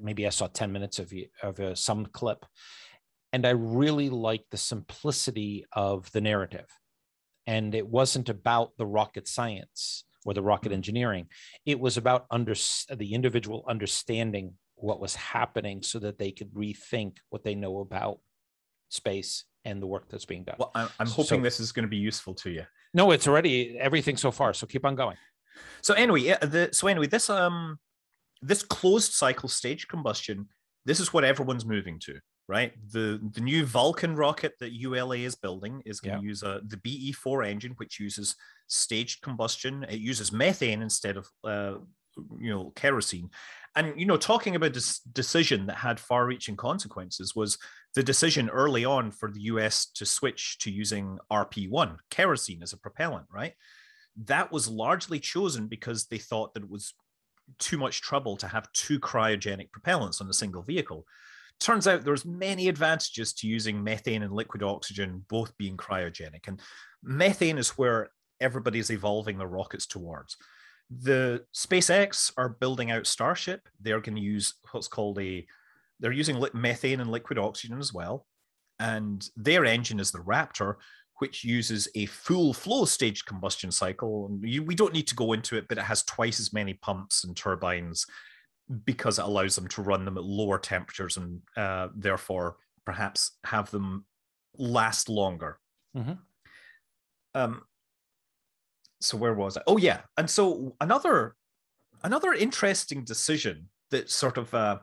maybe 0.00 0.26
i 0.26 0.30
saw 0.30 0.46
10 0.46 0.72
minutes 0.72 0.98
of 0.98 1.12
you 1.12 1.26
of 1.42 1.58
uh, 1.60 1.74
some 1.74 2.06
clip 2.06 2.44
and 3.32 3.46
I 3.46 3.50
really 3.50 4.10
liked 4.10 4.50
the 4.50 4.56
simplicity 4.56 5.64
of 5.72 6.10
the 6.12 6.20
narrative. 6.20 6.66
And 7.46 7.74
it 7.74 7.86
wasn't 7.86 8.28
about 8.28 8.72
the 8.76 8.86
rocket 8.86 9.26
science 9.28 10.04
or 10.24 10.34
the 10.34 10.42
rocket 10.42 10.68
mm-hmm. 10.68 10.74
engineering. 10.74 11.26
It 11.64 11.80
was 11.80 11.96
about 11.96 12.26
under, 12.30 12.54
the 12.94 13.14
individual 13.14 13.64
understanding 13.68 14.54
what 14.76 15.00
was 15.00 15.14
happening 15.14 15.82
so 15.82 15.98
that 16.00 16.18
they 16.18 16.30
could 16.30 16.52
rethink 16.52 17.16
what 17.30 17.44
they 17.44 17.54
know 17.54 17.80
about 17.80 18.20
space 18.90 19.44
and 19.64 19.82
the 19.82 19.86
work 19.86 20.08
that's 20.08 20.24
being 20.24 20.44
done. 20.44 20.56
Well, 20.58 20.72
I'm 20.74 21.06
hoping 21.06 21.40
so, 21.40 21.42
this 21.42 21.60
is 21.60 21.72
going 21.72 21.84
to 21.84 21.90
be 21.90 21.96
useful 21.96 22.34
to 22.34 22.50
you. 22.50 22.64
No, 22.94 23.10
it's 23.10 23.28
already 23.28 23.78
everything 23.78 24.16
so 24.16 24.30
far. 24.30 24.54
So 24.54 24.66
keep 24.66 24.84
on 24.84 24.94
going. 24.94 25.16
So 25.82 25.94
anyway, 25.94 26.36
the, 26.40 26.70
so 26.72 26.86
anyway, 26.86 27.06
this 27.06 27.28
um 27.28 27.78
this 28.40 28.62
closed 28.62 29.12
cycle 29.12 29.48
stage 29.48 29.88
combustion, 29.88 30.46
this 30.84 31.00
is 31.00 31.12
what 31.12 31.24
everyone's 31.24 31.66
moving 31.66 31.98
to 32.00 32.20
right? 32.48 32.72
The 32.90 33.20
the 33.32 33.42
new 33.42 33.64
Vulcan 33.66 34.16
rocket 34.16 34.54
that 34.58 34.72
ULA 34.72 35.18
is 35.18 35.34
building 35.34 35.82
is 35.84 36.00
going 36.00 36.18
to 36.18 36.26
use 36.26 36.42
a 36.42 36.60
the 36.66 36.78
BE4 36.78 37.46
engine, 37.46 37.72
which 37.76 38.00
uses 38.00 38.34
staged 38.66 39.22
combustion. 39.22 39.84
It 39.88 40.00
uses 40.00 40.32
methane 40.32 40.82
instead 40.82 41.18
of 41.18 41.28
uh, 41.44 41.74
you 42.40 42.50
know 42.50 42.72
kerosene. 42.74 43.30
And 43.76 43.98
you 44.00 44.06
know, 44.06 44.16
talking 44.16 44.56
about 44.56 44.72
this 44.72 44.98
decision 45.00 45.66
that 45.66 45.76
had 45.76 46.00
far-reaching 46.00 46.56
consequences 46.56 47.36
was 47.36 47.58
the 47.94 48.02
decision 48.02 48.48
early 48.48 48.84
on 48.84 49.10
for 49.10 49.30
the 49.30 49.42
US 49.42 49.86
to 49.92 50.06
switch 50.06 50.58
to 50.60 50.70
using 50.70 51.18
RP1 51.30 51.98
kerosene 52.10 52.62
as 52.62 52.72
a 52.72 52.78
propellant, 52.78 53.26
right? 53.30 53.52
That 54.24 54.50
was 54.50 54.68
largely 54.68 55.20
chosen 55.20 55.68
because 55.68 56.06
they 56.06 56.18
thought 56.18 56.54
that 56.54 56.64
it 56.64 56.70
was 56.70 56.94
too 57.58 57.78
much 57.78 58.00
trouble 58.00 58.36
to 58.38 58.48
have 58.48 58.72
two 58.72 58.98
cryogenic 58.98 59.70
propellants 59.70 60.20
on 60.20 60.28
a 60.28 60.34
single 60.34 60.62
vehicle 60.62 61.06
turns 61.60 61.86
out 61.86 62.04
there's 62.04 62.24
many 62.24 62.68
advantages 62.68 63.32
to 63.32 63.46
using 63.46 63.82
methane 63.82 64.22
and 64.22 64.32
liquid 64.32 64.62
oxygen 64.62 65.24
both 65.28 65.56
being 65.56 65.76
cryogenic 65.76 66.46
and 66.46 66.60
methane 67.02 67.58
is 67.58 67.70
where 67.70 68.10
everybody's 68.40 68.90
evolving 68.90 69.38
their 69.38 69.48
rockets 69.48 69.86
towards 69.86 70.36
The 70.90 71.44
SpaceX 71.54 72.32
are 72.36 72.48
building 72.48 72.90
out 72.90 73.06
Starship. 73.06 73.68
They're 73.80 74.00
going 74.00 74.16
to 74.16 74.22
use 74.22 74.54
what's 74.72 74.88
called 74.88 75.18
a, 75.20 75.46
they're 76.00 76.12
using 76.12 76.42
methane 76.54 77.00
and 77.00 77.10
liquid 77.10 77.38
oxygen 77.38 77.78
as 77.78 77.92
well. 77.92 78.26
And 78.78 79.28
their 79.36 79.64
engine 79.64 80.00
is 80.00 80.12
the 80.12 80.20
Raptor, 80.20 80.76
which 81.18 81.44
uses 81.44 81.88
a 81.94 82.06
full 82.06 82.54
flow 82.54 82.84
stage 82.84 83.24
combustion 83.24 83.70
cycle. 83.70 84.28
We 84.40 84.74
don't 84.74 84.94
need 84.94 85.08
to 85.08 85.16
go 85.16 85.32
into 85.32 85.56
it, 85.56 85.66
but 85.68 85.78
it 85.78 85.84
has 85.84 86.04
twice 86.04 86.40
as 86.40 86.52
many 86.52 86.74
pumps 86.74 87.24
and 87.24 87.36
turbines 87.36 88.06
because 88.84 89.18
it 89.18 89.24
allows 89.24 89.54
them 89.56 89.68
to 89.68 89.82
run 89.82 90.04
them 90.04 90.18
at 90.18 90.24
lower 90.24 90.58
temperatures 90.58 91.16
and 91.16 91.40
uh, 91.56 91.88
therefore 91.94 92.56
perhaps 92.84 93.32
have 93.44 93.70
them 93.70 94.04
last 94.56 95.08
longer. 95.08 95.58
Mm-hmm. 95.96 96.12
Um, 97.34 97.62
so 99.00 99.16
where 99.16 99.34
was 99.34 99.56
I? 99.56 99.62
Oh 99.66 99.76
yeah, 99.76 100.00
and 100.16 100.28
so 100.28 100.74
another 100.80 101.34
another 102.02 102.32
interesting 102.32 103.04
decision 103.04 103.68
that 103.90 104.10
sort 104.10 104.36
of 104.36 104.52
uh, 104.52 104.78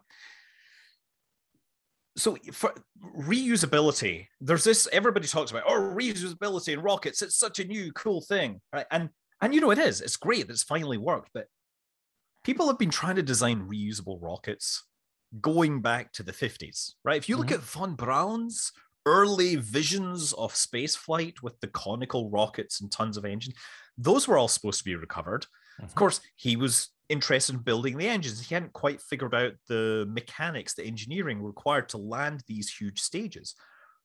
so 2.17 2.37
for 2.53 2.73
reusability, 3.17 4.27
there's 4.39 4.63
this 4.63 4.87
everybody 4.91 5.27
talks 5.27 5.51
about 5.51 5.63
oh 5.67 5.73
reusability 5.73 6.73
in 6.73 6.81
rockets. 6.81 7.21
It's 7.21 7.35
such 7.35 7.59
a 7.59 7.65
new 7.65 7.91
cool 7.91 8.21
thing, 8.21 8.61
right? 8.71 8.85
And 8.91 9.09
and 9.41 9.53
you 9.53 9.61
know 9.61 9.71
it 9.71 9.79
is. 9.79 10.01
It's 10.01 10.17
great 10.17 10.49
it's 10.49 10.63
finally 10.63 10.97
worked, 10.97 11.29
but 11.33 11.47
people 12.45 12.67
have 12.67 12.77
been 12.77 12.91
trying 12.91 13.15
to 13.15 13.23
design 13.23 13.67
reusable 13.67 14.22
rockets 14.22 14.84
going 15.41 15.81
back 15.81 16.13
to 16.13 16.23
the 16.23 16.31
50s, 16.31 16.91
right? 17.03 17.17
If 17.17 17.27
you 17.27 17.35
look 17.35 17.47
mm-hmm. 17.47 17.55
at 17.55 17.61
von 17.61 17.95
Braun's 17.95 18.72
early 19.05 19.55
visions 19.55 20.31
of 20.34 20.55
space 20.55 20.95
flight 20.95 21.41
with 21.41 21.59
the 21.59 21.67
conical 21.67 22.30
rockets 22.30 22.80
and 22.80 22.91
tons 22.91 23.17
of 23.17 23.26
engine, 23.26 23.53
those 23.97 24.27
were 24.27 24.38
all 24.38 24.47
supposed 24.47 24.77
to 24.77 24.85
be 24.85 24.95
recovered. 24.95 25.41
Mm-hmm. 25.41 25.85
Of 25.85 25.95
course, 25.95 26.22
he 26.35 26.55
was 26.55 26.89
interested 27.09 27.55
in 27.55 27.61
building 27.61 27.97
the 27.97 28.07
engines. 28.07 28.47
He 28.47 28.53
hadn't 28.53 28.73
quite 28.73 29.01
figured 29.01 29.34
out 29.34 29.53
the 29.67 30.05
mechanics, 30.07 30.76
the 30.76 30.85
engineering 30.85 31.43
required 31.43 31.89
to 31.89 31.97
land 31.97 32.43
these 32.47 32.72
huge 32.72 33.01
stages. 33.01 33.55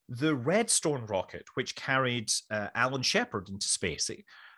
The 0.08 0.34
Redstone 0.34 1.06
rocket, 1.06 1.44
which 1.54 1.76
carried 1.76 2.32
uh, 2.50 2.68
Alan 2.74 3.02
Shepard 3.02 3.48
into 3.48 3.68
space, 3.68 4.10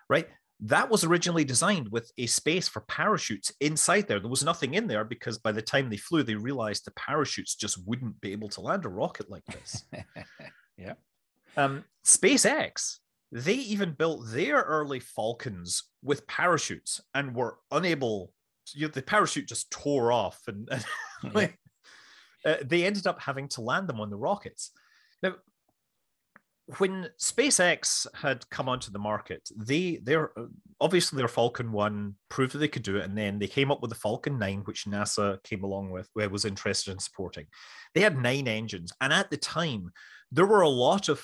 right? 0.09 0.27
That 0.65 0.89
was 0.89 1.03
originally 1.03 1.43
designed 1.43 1.91
with 1.91 2.11
a 2.17 2.25
space 2.25 2.67
for 2.67 2.81
parachutes 2.81 3.51
inside 3.59 4.07
there. 4.07 4.19
There 4.19 4.29
was 4.29 4.43
nothing 4.43 4.75
in 4.75 4.87
there 4.87 5.03
because 5.03 5.37
by 5.37 5.51
the 5.51 5.61
time 5.61 5.89
they 5.89 5.97
flew, 5.97 6.23
they 6.23 6.35
realized 6.35 6.85
the 6.85 6.91
parachutes 6.91 7.55
just 7.55 7.85
wouldn't 7.85 8.21
be 8.21 8.31
able 8.31 8.49
to 8.49 8.61
land 8.61 8.85
a 8.85 8.89
rocket 8.89 9.29
like 9.29 9.45
this. 9.45 9.83
yeah. 10.77 10.93
Um, 11.57 11.83
SpaceX 12.05 12.99
they 13.33 13.55
even 13.55 13.93
built 13.93 14.27
their 14.27 14.61
early 14.61 14.99
Falcons 14.99 15.85
with 16.03 16.27
parachutes 16.27 17.01
and 17.15 17.35
were 17.35 17.57
unable. 17.71 18.31
You 18.73 18.83
know, 18.83 18.89
the 18.89 19.01
parachute 19.01 19.47
just 19.47 19.71
tore 19.71 20.11
off, 20.11 20.39
and, 20.47 20.69
and 20.71 20.85
like, 21.33 21.57
uh, 22.45 22.57
they 22.63 22.85
ended 22.85 23.07
up 23.07 23.19
having 23.19 23.47
to 23.49 23.61
land 23.61 23.89
them 23.89 23.99
on 23.99 24.11
the 24.11 24.17
rockets. 24.17 24.69
Now, 25.23 25.33
when 26.77 27.09
SpaceX 27.19 28.07
had 28.15 28.49
come 28.49 28.69
onto 28.69 28.91
the 28.91 28.99
market, 28.99 29.49
they 29.55 29.99
they're 30.01 30.31
obviously 30.79 31.17
their 31.17 31.27
Falcon 31.27 31.71
One 31.71 32.15
proved 32.29 32.53
that 32.53 32.59
they 32.59 32.67
could 32.67 32.83
do 32.83 32.97
it, 32.97 33.05
and 33.05 33.17
then 33.17 33.39
they 33.39 33.47
came 33.47 33.71
up 33.71 33.81
with 33.81 33.89
the 33.89 33.95
Falcon 33.95 34.39
Nine, 34.39 34.61
which 34.65 34.85
NASA 34.85 35.43
came 35.43 35.63
along 35.63 35.91
with, 35.91 36.09
where 36.13 36.29
was 36.29 36.45
interested 36.45 36.91
in 36.91 36.99
supporting. 36.99 37.45
They 37.93 38.01
had 38.01 38.17
nine 38.17 38.47
engines, 38.47 38.93
and 39.01 39.11
at 39.11 39.29
the 39.29 39.37
time, 39.37 39.91
there 40.31 40.45
were 40.45 40.61
a 40.61 40.69
lot 40.69 41.09
of 41.09 41.23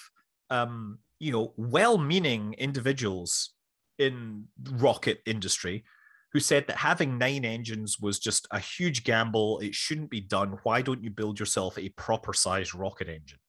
um, 0.50 1.00
you 1.20 1.32
know, 1.32 1.54
well-meaning 1.58 2.56
individuals 2.58 3.52
in 3.98 4.46
rocket 4.72 5.20
industry 5.26 5.84
who 6.32 6.40
said 6.40 6.66
that 6.68 6.78
having 6.78 7.18
nine 7.18 7.44
engines 7.44 8.00
was 8.00 8.20
just 8.20 8.48
a 8.52 8.60
huge 8.60 9.04
gamble. 9.04 9.60
It 9.60 9.74
shouldn't 9.74 10.10
be 10.10 10.22
done. 10.22 10.60
Why 10.64 10.82
don't 10.82 11.04
you 11.04 11.10
build 11.10 11.40
yourself 11.40 11.78
a 11.78 11.90
proper 11.90 12.34
sized 12.34 12.76
rocket 12.76 13.10
engine? 13.10 13.40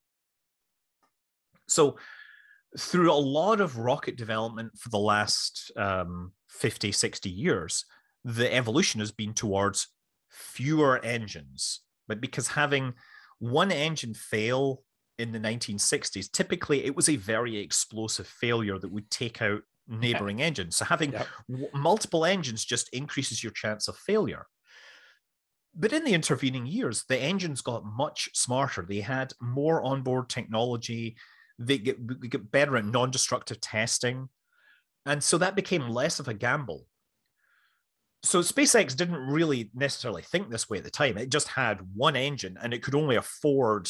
So, 1.70 1.96
through 2.78 3.12
a 3.12 3.14
lot 3.14 3.60
of 3.60 3.78
rocket 3.78 4.16
development 4.16 4.78
for 4.78 4.90
the 4.90 4.98
last 4.98 5.72
um, 5.76 6.32
50, 6.48 6.92
60 6.92 7.28
years, 7.28 7.84
the 8.24 8.52
evolution 8.54 9.00
has 9.00 9.10
been 9.10 9.34
towards 9.34 9.88
fewer 10.28 11.04
engines. 11.04 11.80
But 12.06 12.20
because 12.20 12.48
having 12.48 12.94
one 13.40 13.72
engine 13.72 14.14
fail 14.14 14.84
in 15.18 15.32
the 15.32 15.40
1960s, 15.40 16.30
typically 16.30 16.84
it 16.84 16.94
was 16.94 17.08
a 17.08 17.16
very 17.16 17.56
explosive 17.56 18.26
failure 18.26 18.78
that 18.78 18.92
would 18.92 19.10
take 19.10 19.42
out 19.42 19.62
neighboring 19.88 20.38
yeah. 20.38 20.46
engines. 20.46 20.76
So 20.76 20.84
having 20.84 21.12
yep. 21.12 21.26
w- 21.48 21.68
multiple 21.74 22.24
engines 22.24 22.64
just 22.64 22.88
increases 22.90 23.42
your 23.42 23.52
chance 23.52 23.88
of 23.88 23.96
failure. 23.96 24.46
But 25.74 25.92
in 25.92 26.04
the 26.04 26.14
intervening 26.14 26.66
years, 26.66 27.04
the 27.08 27.18
engines 27.18 27.60
got 27.60 27.84
much 27.84 28.28
smarter. 28.34 28.84
They 28.88 29.00
had 29.00 29.32
more 29.40 29.82
onboard 29.82 30.28
technology. 30.28 31.16
They 31.60 31.78
get, 31.78 32.30
get 32.30 32.50
better 32.50 32.76
at 32.76 32.84
non 32.84 33.10
destructive 33.10 33.60
testing. 33.60 34.28
And 35.06 35.22
so 35.22 35.38
that 35.38 35.54
became 35.54 35.88
less 35.88 36.18
of 36.18 36.28
a 36.28 36.34
gamble. 36.34 36.86
So 38.22 38.40
SpaceX 38.40 38.96
didn't 38.96 39.16
really 39.16 39.70
necessarily 39.74 40.22
think 40.22 40.50
this 40.50 40.68
way 40.68 40.78
at 40.78 40.84
the 40.84 40.90
time. 40.90 41.16
It 41.16 41.30
just 41.30 41.48
had 41.48 41.80
one 41.94 42.16
engine 42.16 42.58
and 42.60 42.74
it 42.74 42.82
could 42.82 42.94
only 42.94 43.16
afford 43.16 43.88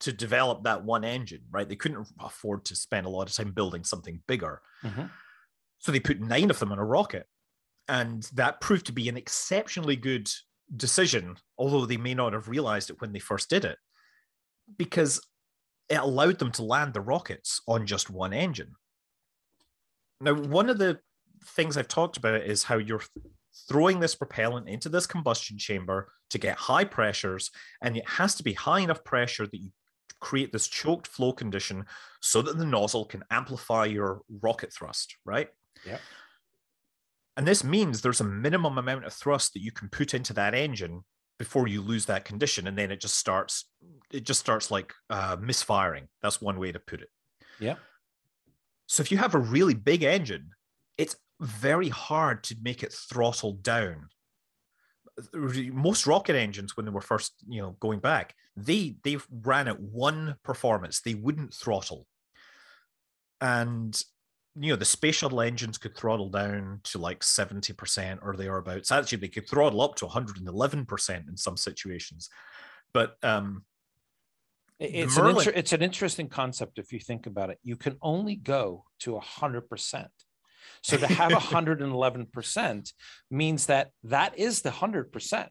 to 0.00 0.12
develop 0.12 0.64
that 0.64 0.84
one 0.84 1.04
engine, 1.04 1.42
right? 1.50 1.68
They 1.68 1.76
couldn't 1.76 2.06
afford 2.18 2.64
to 2.66 2.76
spend 2.76 3.06
a 3.06 3.10
lot 3.10 3.28
of 3.28 3.34
time 3.34 3.52
building 3.52 3.84
something 3.84 4.22
bigger. 4.26 4.60
Mm-hmm. 4.82 5.04
So 5.78 5.92
they 5.92 6.00
put 6.00 6.20
nine 6.20 6.50
of 6.50 6.58
them 6.58 6.72
on 6.72 6.78
a 6.78 6.84
rocket. 6.84 7.26
And 7.88 8.22
that 8.34 8.60
proved 8.60 8.86
to 8.86 8.92
be 8.92 9.08
an 9.08 9.16
exceptionally 9.16 9.96
good 9.96 10.30
decision, 10.74 11.36
although 11.58 11.86
they 11.86 11.96
may 11.96 12.14
not 12.14 12.32
have 12.32 12.48
realized 12.48 12.90
it 12.90 13.00
when 13.00 13.12
they 13.12 13.18
first 13.18 13.50
did 13.50 13.64
it, 13.64 13.78
because 14.76 15.20
it 15.90 15.98
allowed 15.98 16.38
them 16.38 16.52
to 16.52 16.62
land 16.62 16.94
the 16.94 17.00
rockets 17.00 17.60
on 17.66 17.84
just 17.84 18.08
one 18.08 18.32
engine. 18.32 18.74
Now, 20.20 20.34
one 20.34 20.70
of 20.70 20.78
the 20.78 21.00
things 21.44 21.76
I've 21.76 21.88
talked 21.88 22.16
about 22.16 22.42
is 22.42 22.62
how 22.62 22.78
you're 22.78 23.02
throwing 23.68 23.98
this 23.98 24.14
propellant 24.14 24.68
into 24.68 24.88
this 24.88 25.06
combustion 25.06 25.58
chamber 25.58 26.12
to 26.30 26.38
get 26.38 26.56
high 26.56 26.84
pressures, 26.84 27.50
and 27.82 27.96
it 27.96 28.08
has 28.08 28.36
to 28.36 28.44
be 28.44 28.52
high 28.52 28.80
enough 28.80 29.02
pressure 29.02 29.46
that 29.46 29.60
you 29.60 29.70
create 30.20 30.52
this 30.52 30.68
choked 30.68 31.06
flow 31.06 31.32
condition 31.32 31.84
so 32.20 32.42
that 32.42 32.56
the 32.56 32.64
nozzle 32.64 33.06
can 33.06 33.24
amplify 33.30 33.86
your 33.86 34.20
rocket 34.42 34.72
thrust, 34.72 35.16
right? 35.24 35.48
Yeah. 35.84 35.98
And 37.36 37.48
this 37.48 37.64
means 37.64 38.00
there's 38.00 38.20
a 38.20 38.24
minimum 38.24 38.78
amount 38.78 39.06
of 39.06 39.12
thrust 39.12 39.54
that 39.54 39.62
you 39.62 39.72
can 39.72 39.88
put 39.88 40.14
into 40.14 40.34
that 40.34 40.54
engine 40.54 41.04
before 41.40 41.66
you 41.66 41.80
lose 41.80 42.04
that 42.04 42.26
condition, 42.26 42.66
and 42.66 42.76
then 42.76 42.90
it 42.90 43.00
just 43.00 43.16
starts. 43.16 43.64
It 44.12 44.24
just 44.24 44.40
starts 44.40 44.70
like 44.70 44.92
uh, 45.08 45.38
misfiring. 45.40 46.06
That's 46.20 46.38
one 46.38 46.58
way 46.58 46.70
to 46.70 46.78
put 46.78 47.00
it. 47.00 47.08
Yeah. 47.58 47.76
So 48.86 49.00
if 49.00 49.10
you 49.10 49.16
have 49.16 49.34
a 49.34 49.38
really 49.38 49.72
big 49.72 50.02
engine, 50.02 50.50
it's 50.98 51.16
very 51.40 51.88
hard 51.88 52.44
to 52.44 52.56
make 52.62 52.82
it 52.82 52.92
throttle 52.92 53.54
down 53.54 54.10
most 55.72 56.06
rocket 56.06 56.36
engines 56.36 56.76
when 56.76 56.86
they 56.86 56.92
were 56.92 57.00
first 57.00 57.34
you 57.46 57.60
know 57.60 57.76
going 57.80 57.98
back 57.98 58.34
they 58.56 58.96
they 59.04 59.18
ran 59.42 59.68
at 59.68 59.78
one 59.78 60.34
performance 60.42 61.00
they 61.00 61.12
wouldn't 61.12 61.52
throttle 61.52 62.06
and 63.40 64.02
you 64.58 64.70
know 64.70 64.76
the 64.76 64.84
space 64.84 65.16
shuttle 65.16 65.40
engines 65.40 65.78
could 65.78 65.96
throttle 65.96 66.28
down 66.28 66.80
to 66.84 66.98
like 66.98 67.20
70% 67.20 68.18
or 68.22 68.36
thereabouts. 68.36 68.90
Actually 68.90 69.18
they 69.18 69.28
could 69.28 69.48
throttle 69.48 69.80
up 69.80 69.94
to 69.96 70.06
111% 70.06 71.28
in 71.28 71.36
some 71.36 71.56
situations. 71.56 72.28
But 72.92 73.16
um 73.22 73.64
it's 74.78 75.16
Merlin, 75.16 75.34
an 75.34 75.38
inter- 75.40 75.52
it's 75.54 75.72
an 75.74 75.82
interesting 75.82 76.28
concept 76.28 76.78
if 76.78 76.90
you 76.92 76.98
think 76.98 77.26
about 77.26 77.50
it. 77.50 77.58
You 77.62 77.76
can 77.76 77.96
only 78.00 78.34
go 78.34 78.84
to 79.00 79.12
100% 79.12 80.06
so 80.82 80.96
to 80.96 81.06
have 81.06 81.32
111% 81.32 82.92
means 83.30 83.66
that 83.66 83.90
that 84.04 84.38
is 84.38 84.62
the 84.62 84.70
100%. 84.70 85.48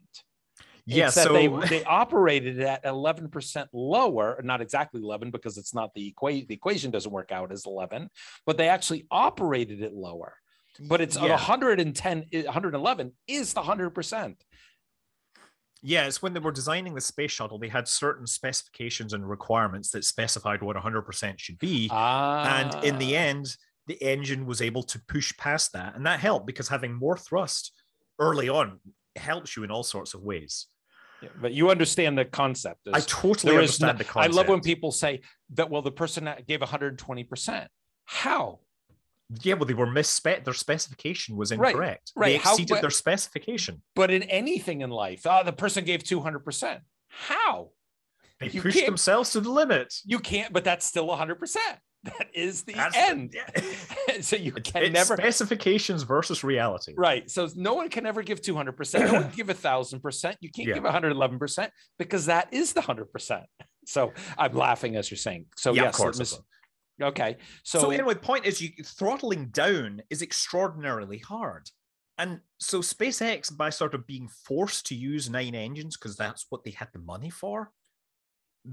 Yeah, 0.89 1.09
so 1.09 1.33
they, 1.33 1.47
they 1.67 1.83
operated 1.83 2.59
at 2.61 2.83
11% 2.83 3.67
lower, 3.73 4.41
not 4.43 4.61
exactly 4.61 5.01
11 5.01 5.29
because 5.31 5.57
it's 5.57 5.73
not 5.73 5.93
the 5.93 6.07
equation, 6.07 6.47
the 6.47 6.55
equation 6.55 6.91
doesn't 6.91 7.11
work 7.11 7.31
out 7.31 7.51
as 7.51 7.65
11, 7.65 8.09
but 8.45 8.57
they 8.57 8.69
actually 8.69 9.05
operated 9.11 9.81
it 9.81 9.93
lower. 9.93 10.35
But 10.79 11.01
it's 11.01 11.15
yeah. 11.15 11.29
110, 11.29 12.25
111 12.31 13.11
is 13.27 13.53
the 13.53 13.61
100%. 13.61 14.35
Yeah, 15.81 16.07
it's 16.07 16.21
when 16.21 16.33
they 16.33 16.39
were 16.39 16.51
designing 16.51 16.93
the 16.93 17.01
space 17.01 17.31
shuttle, 17.31 17.59
they 17.59 17.69
had 17.69 17.87
certain 17.87 18.27
specifications 18.27 19.13
and 19.13 19.29
requirements 19.29 19.91
that 19.91 20.03
specified 20.03 20.61
what 20.61 20.75
100% 20.75 21.39
should 21.39 21.59
be. 21.59 21.89
Ah. 21.91 22.59
And 22.59 22.83
in 22.83 22.97
the 22.97 23.15
ah. 23.15 23.19
end, 23.19 23.55
the 23.87 24.01
engine 24.01 24.45
was 24.45 24.61
able 24.61 24.83
to 24.83 25.01
push 25.07 25.35
past 25.37 25.73
that. 25.73 25.95
And 25.95 26.05
that 26.05 26.19
helped 26.19 26.47
because 26.47 26.67
having 26.67 26.93
more 26.93 27.17
thrust 27.17 27.73
early 28.19 28.49
on 28.49 28.79
helps 29.15 29.55
you 29.55 29.63
in 29.63 29.71
all 29.71 29.83
sorts 29.83 30.13
of 30.13 30.21
ways. 30.21 30.67
Yeah, 31.21 31.29
but 31.41 31.53
you 31.53 31.69
understand 31.69 32.17
the 32.17 32.25
concept. 32.25 32.79
I 32.93 33.01
totally 33.01 33.55
understand 33.55 33.97
no, 33.97 33.97
the 33.97 34.03
concept. 34.05 34.33
I 34.33 34.37
love 34.37 34.47
when 34.47 34.61
people 34.61 34.91
say 34.91 35.21
that, 35.53 35.69
well, 35.69 35.81
the 35.81 35.91
person 35.91 36.29
gave 36.47 36.61
120%. 36.61 37.67
How? 38.05 38.59
Yeah, 39.41 39.55
well, 39.55 39.65
they 39.65 39.73
were 39.73 39.85
misspec. 39.85 40.43
Their 40.43 40.53
specification 40.53 41.35
was 41.35 41.51
incorrect. 41.51 41.77
Right. 42.15 42.21
right. 42.21 42.27
They 42.29 42.35
exceeded 42.35 42.77
How, 42.77 42.81
their 42.81 42.89
specification. 42.89 43.81
But 43.95 44.11
in 44.11 44.23
anything 44.23 44.81
in 44.81 44.89
life, 44.89 45.21
oh, 45.25 45.43
the 45.43 45.53
person 45.53 45.85
gave 45.85 46.03
two 46.03 46.19
hundred 46.19 46.39
percent. 46.39 46.81
How? 47.09 47.69
They 48.39 48.47
you 48.49 48.61
pushed 48.61 48.85
themselves 48.85 49.31
to 49.31 49.41
the 49.41 49.51
limit. 49.51 49.93
You 50.03 50.19
can't, 50.19 50.51
but 50.51 50.63
that's 50.63 50.85
still 50.85 51.13
hundred 51.15 51.35
percent. 51.35 51.77
That 52.03 52.27
is 52.33 52.63
the 52.63 52.73
that's 52.73 52.95
end. 52.95 53.35
The, 53.55 54.21
so 54.21 54.37
you 54.37 54.53
can 54.53 54.83
it's 54.83 54.93
never 54.93 55.17
specifications 55.17 56.03
versus 56.03 56.45
reality. 56.45 56.93
Right. 56.97 57.29
So 57.29 57.49
no 57.57 57.73
one 57.73 57.89
can 57.89 58.05
ever 58.05 58.21
give 58.23 58.41
two 58.41 58.55
hundred 58.55 58.77
percent. 58.77 59.07
No 59.07 59.13
one 59.13 59.23
can 59.23 59.35
give 59.35 59.49
a 59.49 59.53
thousand 59.53 59.99
percent. 59.99 60.37
You 60.39 60.49
can't 60.49 60.69
yeah. 60.69 60.75
give 60.75 60.83
one 60.83 60.93
hundred 60.93 61.11
eleven 61.11 61.39
percent 61.39 61.73
because 61.97 62.27
that 62.27 62.53
is 62.53 62.71
the 62.71 62.81
hundred 62.81 63.11
percent. 63.11 63.43
So 63.85 64.13
I'm 64.37 64.53
laughing 64.53 64.97
as 64.97 65.09
you're 65.09 65.17
saying. 65.17 65.47
So 65.57 65.73
yeah, 65.73 65.85
yes, 65.85 65.95
of 65.95 65.99
course. 65.99 66.39
Okay. 67.01 67.37
So, 67.63 67.79
so 67.79 67.89
anyway, 67.89 68.13
the 68.13 68.19
point 68.19 68.45
is 68.45 68.61
you 68.61 68.69
throttling 68.83 69.47
down 69.47 70.03
is 70.11 70.21
extraordinarily 70.21 71.17
hard. 71.17 71.71
And 72.19 72.41
so 72.59 72.81
SpaceX, 72.81 73.55
by 73.55 73.71
sort 73.71 73.95
of 73.95 74.05
being 74.05 74.27
forced 74.27 74.85
to 74.87 74.95
use 74.95 75.27
nine 75.27 75.55
engines 75.55 75.97
because 75.97 76.17
that's 76.17 76.45
what 76.49 76.63
they 76.63 76.71
had 76.71 76.89
the 76.93 76.99
money 76.99 77.31
for, 77.31 77.71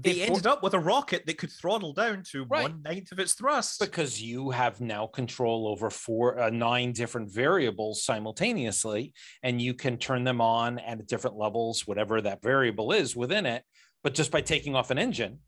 they 0.03 0.21
ended 0.21 0.47
up 0.47 0.63
with 0.63 0.73
a 0.73 0.79
rocket 0.79 1.25
that 1.25 1.37
could 1.37 1.51
throttle 1.51 1.93
down 1.93 2.23
to 2.31 2.45
right. 2.45 2.63
one 2.63 2.81
ninth 2.83 3.11
of 3.11 3.19
its 3.19 3.33
thrust. 3.33 3.79
Because 3.79 4.21
you 4.21 4.51
have 4.51 4.81
now 4.81 5.07
control 5.07 5.67
over 5.67 5.89
four, 5.89 6.39
uh, 6.39 6.49
nine 6.49 6.91
different 6.91 7.31
variables 7.31 8.03
simultaneously, 8.03 9.13
and 9.43 9.61
you 9.61 9.73
can 9.73 9.97
turn 9.97 10.23
them 10.23 10.41
on 10.41 10.79
at 10.79 11.05
different 11.07 11.37
levels, 11.37 11.87
whatever 11.87 12.21
that 12.21 12.41
variable 12.41 12.91
is 12.91 13.15
within 13.15 13.45
it. 13.45 13.63
But 14.03 14.13
just 14.13 14.31
by 14.31 14.41
taking 14.41 14.75
off 14.75 14.91
an 14.91 14.97
engine, 14.97 15.39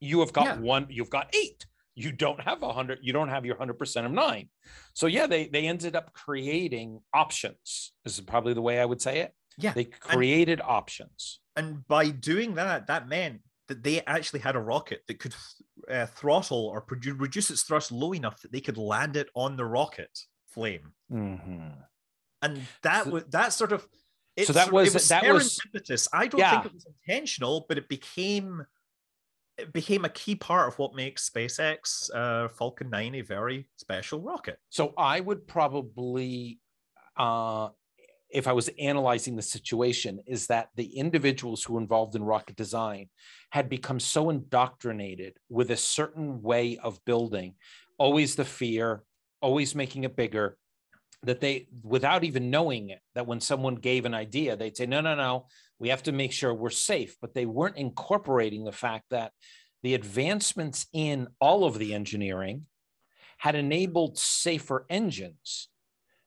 you 0.00 0.20
have 0.20 0.32
got 0.32 0.44
yeah. 0.44 0.58
one, 0.58 0.86
you've 0.88 1.10
got 1.10 1.34
eight 1.34 1.66
you 1.98 2.12
don't 2.12 2.40
have 2.40 2.62
a 2.62 2.72
hundred, 2.72 3.00
you 3.02 3.12
don't 3.12 3.28
have 3.28 3.44
your 3.44 3.56
hundred 3.56 3.76
percent 3.76 4.06
of 4.06 4.12
nine. 4.12 4.48
So 4.94 5.08
yeah, 5.08 5.26
they 5.26 5.48
they 5.48 5.66
ended 5.66 5.96
up 5.96 6.12
creating 6.12 7.00
options. 7.12 7.92
This 8.04 8.14
is 8.14 8.20
probably 8.20 8.54
the 8.54 8.62
way 8.62 8.80
I 8.80 8.84
would 8.84 9.02
say 9.02 9.18
it. 9.18 9.34
Yeah, 9.58 9.72
they 9.72 9.84
created 9.84 10.60
and, 10.60 10.68
options, 10.68 11.40
and 11.56 11.86
by 11.88 12.10
doing 12.10 12.54
that, 12.54 12.86
that 12.86 13.08
meant 13.08 13.40
that 13.68 13.82
they 13.82 14.00
actually 14.06 14.40
had 14.40 14.56
a 14.56 14.60
rocket 14.60 15.02
that 15.06 15.18
could 15.18 15.34
uh, 15.90 16.06
throttle 16.06 16.66
or 16.66 16.82
produ- 16.82 17.20
reduce 17.20 17.50
its 17.50 17.62
thrust 17.62 17.92
low 17.92 18.14
enough 18.14 18.40
that 18.42 18.52
they 18.52 18.60
could 18.60 18.78
land 18.78 19.16
it 19.16 19.28
on 19.34 19.56
the 19.56 19.64
rocket 19.64 20.18
flame. 20.48 20.92
Mm-hmm. 21.12 21.68
And 22.42 22.62
that 22.82 23.04
so, 23.04 23.10
was 23.10 23.24
that 23.30 23.52
sort 23.52 23.72
of. 23.72 23.86
so 24.42 24.52
that 24.52 24.72
was, 24.72 24.94
was 24.94 25.08
that 25.08 25.32
was 25.32 26.08
I 26.12 26.26
don't 26.26 26.40
yeah. 26.40 26.50
think 26.50 26.66
it 26.66 26.74
was 26.74 26.86
intentional, 27.06 27.66
but 27.68 27.78
it 27.78 27.88
became 27.88 28.64
it 29.58 29.72
became 29.72 30.04
a 30.04 30.08
key 30.08 30.36
part 30.36 30.68
of 30.68 30.78
what 30.78 30.94
makes 30.94 31.28
SpaceX 31.28 32.08
uh, 32.14 32.48
Falcon 32.48 32.88
9 32.90 33.16
a 33.16 33.20
very 33.22 33.68
special 33.76 34.20
rocket. 34.20 34.58
So 34.70 34.94
I 34.96 35.18
would 35.18 35.46
probably, 35.48 36.60
uh, 37.16 37.70
if 38.30 38.46
I 38.46 38.52
was 38.52 38.68
analyzing 38.78 39.36
the 39.36 39.42
situation, 39.42 40.20
is 40.26 40.46
that 40.48 40.68
the 40.76 40.96
individuals 40.96 41.64
who 41.64 41.74
were 41.74 41.80
involved 41.80 42.14
in 42.14 42.22
rocket 42.22 42.56
design 42.56 43.08
had 43.50 43.68
become 43.68 44.00
so 44.00 44.30
indoctrinated 44.30 45.38
with 45.48 45.70
a 45.70 45.76
certain 45.76 46.42
way 46.42 46.78
of 46.82 47.04
building, 47.04 47.54
always 47.96 48.36
the 48.36 48.44
fear, 48.44 49.02
always 49.40 49.74
making 49.74 50.04
it 50.04 50.16
bigger, 50.16 50.58
that 51.22 51.40
they, 51.40 51.68
without 51.82 52.22
even 52.22 52.50
knowing 52.50 52.90
it, 52.90 53.00
that 53.14 53.26
when 53.26 53.40
someone 53.40 53.74
gave 53.74 54.04
an 54.04 54.14
idea, 54.14 54.56
they'd 54.56 54.76
say, 54.76 54.86
no, 54.86 55.00
no, 55.00 55.14
no, 55.14 55.46
we 55.78 55.88
have 55.88 56.02
to 56.04 56.12
make 56.12 56.32
sure 56.32 56.54
we're 56.54 56.70
safe. 56.70 57.16
But 57.20 57.34
they 57.34 57.46
weren't 57.46 57.76
incorporating 57.76 58.64
the 58.64 58.72
fact 58.72 59.06
that 59.10 59.32
the 59.82 59.94
advancements 59.94 60.86
in 60.92 61.28
all 61.40 61.64
of 61.64 61.78
the 61.78 61.94
engineering 61.94 62.66
had 63.38 63.54
enabled 63.54 64.18
safer 64.18 64.84
engines. 64.90 65.68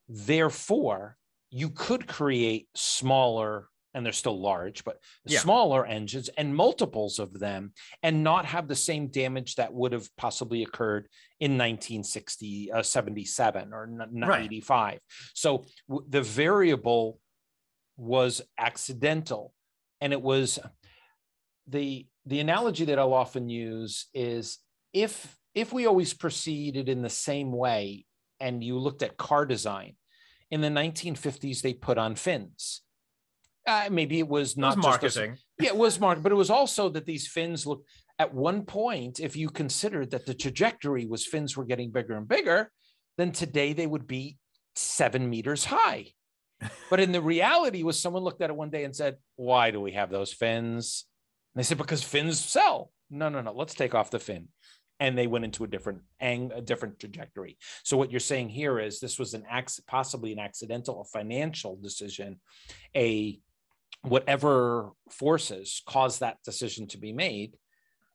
Therefore, 0.10 1.18
you 1.52 1.70
could 1.70 2.08
create 2.08 2.68
smaller, 2.76 3.68
and 3.94 4.06
they're 4.06 4.14
still 4.14 4.40
large, 4.40 4.86
but 4.86 5.00
yeah. 5.26 5.40
smaller 5.40 5.86
engines 5.86 6.30
and 6.38 6.56
multiples 6.56 7.20
of 7.20 7.38
them 7.38 7.74
and 8.02 8.24
not 8.24 8.46
have 8.46 8.68
the 8.68 8.76
same 8.76 9.08
damage 9.08 9.56
that 9.56 9.74
would 9.74 9.92
have 9.92 10.08
possibly 10.16 10.64
occurred 10.64 11.10
in 11.42 11.52
1960, 11.52 12.72
uh, 12.72 12.82
77 12.82 13.74
or 13.74 13.88
95. 14.12 14.70
Right. 14.70 15.00
So 15.34 15.66
w- 15.90 16.08
the 16.10 16.22
variable 16.22 17.20
was 17.98 18.42
accidental 18.58 19.54
and 20.00 20.14
it 20.14 20.22
was 20.22 20.58
the 21.68 22.08
the 22.26 22.40
analogy 22.40 22.86
that 22.86 23.00
I'll 23.00 23.14
often 23.14 23.50
use 23.50 24.08
is 24.14 24.58
if 24.94 25.38
if 25.54 25.72
we 25.72 25.86
always 25.86 26.14
proceeded 26.14 26.90
in 26.90 27.02
the 27.02 27.10
same 27.10 27.52
way 27.52 28.06
and 28.40 28.64
you 28.64 28.78
looked 28.78 29.04
at 29.04 29.18
car 29.18 29.46
design 29.46 29.96
in 30.52 30.62
the 30.62 30.68
1950s 30.68 31.62
they 31.62 31.74
put 31.74 31.98
on 31.98 32.16
fins. 32.16 32.82
Uh, 33.66 33.88
maybe 33.92 34.20
it 34.20 34.28
was 34.28 34.58
not 34.58 34.74
it 34.74 34.78
was 34.78 34.86
marketing. 34.86 35.38
Yeah 35.60 35.70
it 35.70 35.78
was 35.78 36.00
marketing 36.00 36.24
but 36.24 36.32
it 36.32 36.36
was 36.36 36.50
also 36.50 36.90
that 36.90 37.06
these 37.06 37.28
fins 37.28 37.66
look 37.66 37.86
at 38.18 38.34
one 38.34 38.64
point 38.66 39.20
if 39.20 39.36
you 39.36 39.50
considered 39.50 40.12
that 40.12 40.26
the 40.26 40.34
trajectory 40.34 41.06
was 41.06 41.26
fins 41.26 41.56
were 41.56 41.66
getting 41.66 41.92
bigger 41.92 42.18
and 42.18 42.28
bigger 42.28 42.72
then 43.18 43.32
today 43.32 43.74
they 43.74 43.86
would 43.86 44.08
be 44.08 44.38
seven 44.76 45.30
meters 45.30 45.66
high. 45.66 46.08
But 46.90 47.00
in 47.00 47.12
the 47.12 47.22
reality 47.22 47.84
was 47.84 48.00
someone 48.00 48.24
looked 48.24 48.42
at 48.42 48.50
it 48.50 48.56
one 48.56 48.70
day 48.70 48.84
and 48.84 48.96
said 48.96 49.18
why 49.36 49.72
do 49.72 49.80
we 49.80 49.94
have 49.94 50.10
those 50.10 50.34
fins? 50.34 51.06
And 51.54 51.60
they 51.60 51.66
said 51.66 51.78
because 51.78 52.04
fins 52.04 52.40
sell. 52.40 52.92
No 53.10 53.30
no 53.30 53.42
no 53.42 53.54
let's 53.54 53.76
take 53.76 53.94
off 53.94 54.10
the 54.10 54.20
fin 54.20 54.48
and 55.02 55.18
they 55.18 55.28
went 55.28 55.44
into 55.44 55.66
a 55.66 55.68
different 55.68 56.00
ang- 56.22 56.54
a 56.54 56.62
different 56.62 57.00
trajectory 57.00 57.58
so 57.84 57.98
what 57.98 58.12
you're 58.12 58.20
saying 58.20 58.48
here 58.48 58.80
is 58.80 59.00
this 59.00 59.20
was 59.20 59.34
an 59.34 59.44
ac- 59.52 59.84
possibly 59.88 60.32
an 60.32 60.40
accidental 60.40 61.02
a 61.02 61.06
financial 61.06 61.76
decision 61.76 62.40
a 62.96 63.38
whatever 64.04 64.92
forces 65.10 65.82
caused 65.86 66.22
that 66.22 66.38
decision 66.46 66.88
to 66.88 66.98
be 66.98 67.12
made 67.12 67.58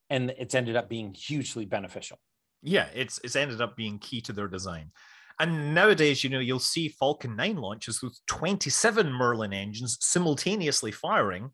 and 0.09 0.33
it's 0.39 0.55
ended 0.55 0.77
up 0.77 0.89
being 0.89 1.13
hugely 1.13 1.67
beneficial 1.67 2.19
yeah 2.63 2.87
it's 2.95 3.21
it's 3.23 3.37
ended 3.37 3.61
up 3.61 3.77
being 3.77 3.99
key 3.99 4.21
to 4.21 4.33
their 4.33 4.49
design 4.49 4.91
and 5.39 5.75
nowadays, 5.75 6.25
you 6.25 6.31
know, 6.31 6.39
you'll 6.39 6.59
see 6.59 6.89
Falcon 6.89 7.37
9 7.37 7.57
launches 7.57 8.03
with 8.03 8.19
27 8.27 9.13
Merlin 9.13 9.53
engines 9.53 9.99
simultaneously 10.01 10.91
firing 10.91 11.51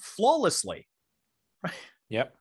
flawlessly. 0.00 0.88
Right? 1.62 1.74
Yep. 2.08 2.34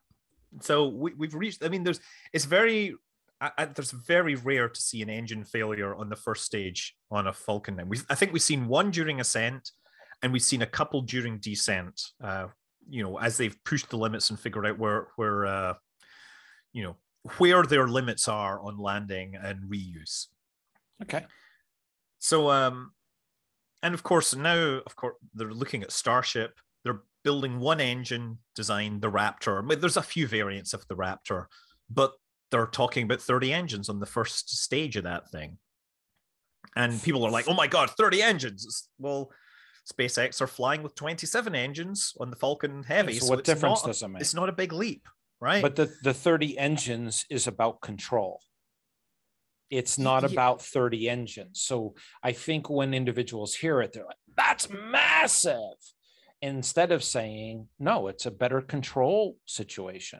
So 0.61 0.87
we, 0.87 1.13
we've 1.13 1.33
reached, 1.33 1.63
I 1.63 1.69
mean, 1.69 1.83
there's, 1.83 1.99
it's 2.31 2.45
very, 2.45 2.95
I, 3.41 3.65
there's 3.65 3.91
very 3.91 4.35
rare 4.35 4.69
to 4.69 4.81
see 4.81 5.01
an 5.01 5.09
engine 5.09 5.43
failure 5.43 5.95
on 5.95 6.09
the 6.09 6.15
first 6.15 6.45
stage 6.45 6.95
on 7.11 7.27
a 7.27 7.33
Falcon 7.33 7.75
9. 7.75 7.89
We, 7.89 7.99
I 8.09 8.15
think 8.15 8.31
we've 8.31 8.41
seen 8.41 8.67
one 8.67 8.91
during 8.91 9.19
ascent 9.19 9.71
and 10.21 10.31
we've 10.31 10.41
seen 10.43 10.61
a 10.61 10.67
couple 10.67 11.01
during 11.01 11.39
descent, 11.39 12.01
uh, 12.23 12.47
you 12.89 13.03
know, 13.03 13.17
as 13.17 13.37
they've 13.37 13.57
pushed 13.65 13.89
the 13.89 13.97
limits 13.97 14.29
and 14.29 14.39
figured 14.39 14.65
out 14.65 14.79
where, 14.79 15.07
where, 15.17 15.45
uh, 15.45 15.73
you 16.71 16.83
know, 16.83 16.95
where 17.37 17.63
their 17.63 17.87
limits 17.87 18.27
are 18.27 18.61
on 18.61 18.77
landing 18.77 19.35
and 19.35 19.69
reuse. 19.69 20.27
Okay. 21.01 21.25
So, 22.19 22.49
um, 22.49 22.91
and 23.81 23.93
of 23.93 24.03
course, 24.03 24.33
now, 24.33 24.81
of 24.85 24.95
course, 24.95 25.15
they're 25.33 25.51
looking 25.51 25.83
at 25.83 25.91
Starship. 25.91 26.57
They're 26.83 27.01
building 27.23 27.59
one 27.59 27.79
engine 27.79 28.39
design, 28.55 28.99
the 28.99 29.11
Raptor. 29.11 29.59
I 29.59 29.65
mean, 29.65 29.79
there's 29.79 29.97
a 29.97 30.01
few 30.01 30.27
variants 30.27 30.73
of 30.73 30.85
the 30.87 30.95
Raptor, 30.95 31.45
but 31.89 32.13
they're 32.51 32.67
talking 32.67 33.05
about 33.05 33.21
30 33.21 33.53
engines 33.53 33.89
on 33.89 33.99
the 33.99 34.05
first 34.05 34.49
stage 34.49 34.95
of 34.95 35.05
that 35.05 35.29
thing. 35.31 35.57
And 36.75 37.01
people 37.01 37.23
are 37.25 37.31
like, 37.31 37.47
oh 37.47 37.53
my 37.53 37.67
God, 37.67 37.89
30 37.89 38.21
engines. 38.21 38.89
Well, 38.99 39.31
SpaceX 39.91 40.41
are 40.41 40.47
flying 40.47 40.83
with 40.83 40.95
27 40.95 41.55
engines 41.55 42.13
on 42.19 42.29
the 42.29 42.35
Falcon 42.35 42.83
Heavy. 42.83 43.15
So, 43.15 43.25
so 43.25 43.35
what 43.35 43.43
difference 43.43 43.83
not, 43.83 43.87
does 43.87 44.01
it 44.01 44.07
make? 44.07 44.21
It's 44.21 44.33
not 44.33 44.49
a 44.49 44.53
big 44.53 44.71
leap, 44.71 45.07
right? 45.41 45.61
But 45.61 45.75
the, 45.75 45.93
the 46.03 46.13
30 46.13 46.57
engines 46.57 47.25
is 47.29 47.47
about 47.47 47.81
control. 47.81 48.39
It's 49.69 49.97
not 49.97 50.23
yeah. 50.23 50.29
about 50.29 50.61
30 50.61 51.09
engines. 51.09 51.61
So 51.61 51.95
I 52.21 52.31
think 52.31 52.69
when 52.69 52.93
individuals 52.93 53.55
hear 53.55 53.81
it, 53.81 53.93
they're 53.93 54.05
like, 54.05 54.15
that's 54.37 54.69
massive 54.69 55.57
instead 56.43 56.91
of 56.91 57.01
saying 57.03 57.67
no 57.79 58.07
it's 58.09 58.25
a 58.25 58.31
better 58.31 58.61
control 58.61 59.37
situation. 59.45 60.19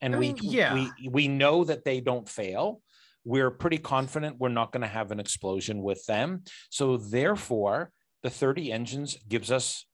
And 0.00 0.14
I 0.14 0.18
we 0.18 0.34
yeah. 0.40 0.72
we 0.74 1.08
we 1.08 1.28
know 1.28 1.64
that 1.64 1.84
they 1.84 2.00
don't 2.00 2.28
fail. 2.28 2.80
We're 3.24 3.50
pretty 3.50 3.78
confident 3.78 4.38
we're 4.38 4.48
not 4.48 4.72
going 4.72 4.80
to 4.80 4.86
have 4.86 5.10
an 5.10 5.20
explosion 5.20 5.82
with 5.82 6.06
them. 6.06 6.44
So 6.70 6.96
therefore 6.96 7.90
the 8.22 8.30
30 8.30 8.72
engines 8.72 9.18
gives 9.28 9.50
us 9.50 9.84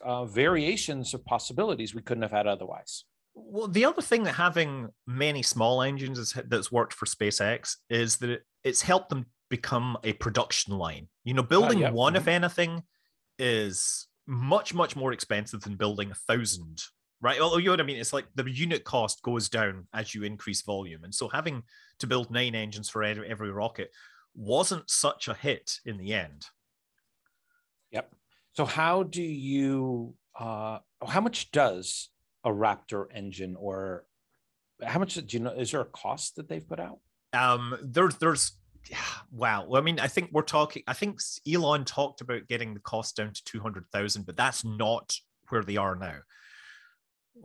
uh, 0.00 0.24
variations 0.24 1.12
of 1.12 1.24
possibilities 1.24 1.94
we 1.94 2.02
couldn't 2.02 2.22
have 2.22 2.32
had 2.32 2.46
otherwise. 2.46 3.04
Well 3.34 3.68
the 3.68 3.84
other 3.84 4.02
thing 4.02 4.24
that 4.24 4.36
having 4.36 4.88
many 5.06 5.42
small 5.42 5.82
engines 5.82 6.18
is, 6.18 6.32
that's 6.46 6.72
worked 6.72 6.94
for 6.94 7.04
spacex 7.04 7.76
is 7.90 8.16
that 8.16 8.30
it, 8.30 8.42
it's 8.64 8.82
helped 8.82 9.10
them 9.10 9.26
become 9.50 9.98
a 10.02 10.14
production 10.14 10.78
line. 10.78 11.08
You 11.24 11.34
know 11.34 11.42
building 11.42 11.84
uh, 11.84 11.88
yeah. 11.88 11.90
one 11.90 12.14
mm-hmm. 12.14 12.22
if 12.22 12.28
anything 12.28 12.82
is 13.38 14.07
much 14.28 14.74
much 14.74 14.94
more 14.94 15.12
expensive 15.12 15.62
than 15.62 15.74
building 15.74 16.10
a 16.10 16.14
thousand 16.14 16.82
right? 17.20 17.40
Well, 17.40 17.58
you 17.58 17.66
know 17.66 17.72
what 17.72 17.80
I 17.80 17.84
mean? 17.84 17.98
It's 17.98 18.12
like 18.12 18.26
the 18.34 18.48
unit 18.48 18.84
cost 18.84 19.22
goes 19.22 19.48
down 19.48 19.86
as 19.92 20.14
you 20.14 20.22
increase 20.22 20.62
volume. 20.62 21.04
And 21.04 21.14
so 21.14 21.28
having 21.28 21.62
to 21.98 22.06
build 22.06 22.30
nine 22.30 22.54
engines 22.54 22.88
for 22.88 23.02
every, 23.02 23.28
every 23.28 23.50
rocket 23.50 23.90
wasn't 24.34 24.88
such 24.88 25.28
a 25.28 25.34
hit 25.34 25.78
in 25.84 25.98
the 25.98 26.14
end. 26.14 26.46
Yep. 27.90 28.12
So 28.52 28.64
how 28.64 29.02
do 29.02 29.22
you 29.22 30.14
uh 30.38 30.78
how 31.06 31.20
much 31.20 31.50
does 31.50 32.10
a 32.44 32.50
Raptor 32.50 33.06
engine 33.12 33.56
or 33.58 34.04
how 34.84 35.00
much 35.00 35.14
do 35.14 35.24
you 35.28 35.40
know 35.40 35.50
is 35.50 35.72
there 35.72 35.80
a 35.80 35.86
cost 35.86 36.36
that 36.36 36.48
they've 36.48 36.66
put 36.66 36.78
out? 36.78 36.98
Um 37.32 37.76
there's 37.82 38.16
there's 38.16 38.52
wow. 39.30 39.66
Well, 39.68 39.80
I 39.80 39.84
mean, 39.84 40.00
I 40.00 40.08
think 40.08 40.30
we're 40.32 40.42
talking 40.42 40.82
I 40.86 40.92
think 40.92 41.20
Elon 41.50 41.84
talked 41.84 42.20
about 42.20 42.48
getting 42.48 42.74
the 42.74 42.80
cost 42.80 43.16
down 43.16 43.32
to 43.32 43.44
200,000, 43.44 44.26
but 44.26 44.36
that's 44.36 44.64
not 44.64 45.14
where 45.48 45.62
they 45.62 45.76
are 45.76 45.94
now. 45.94 46.18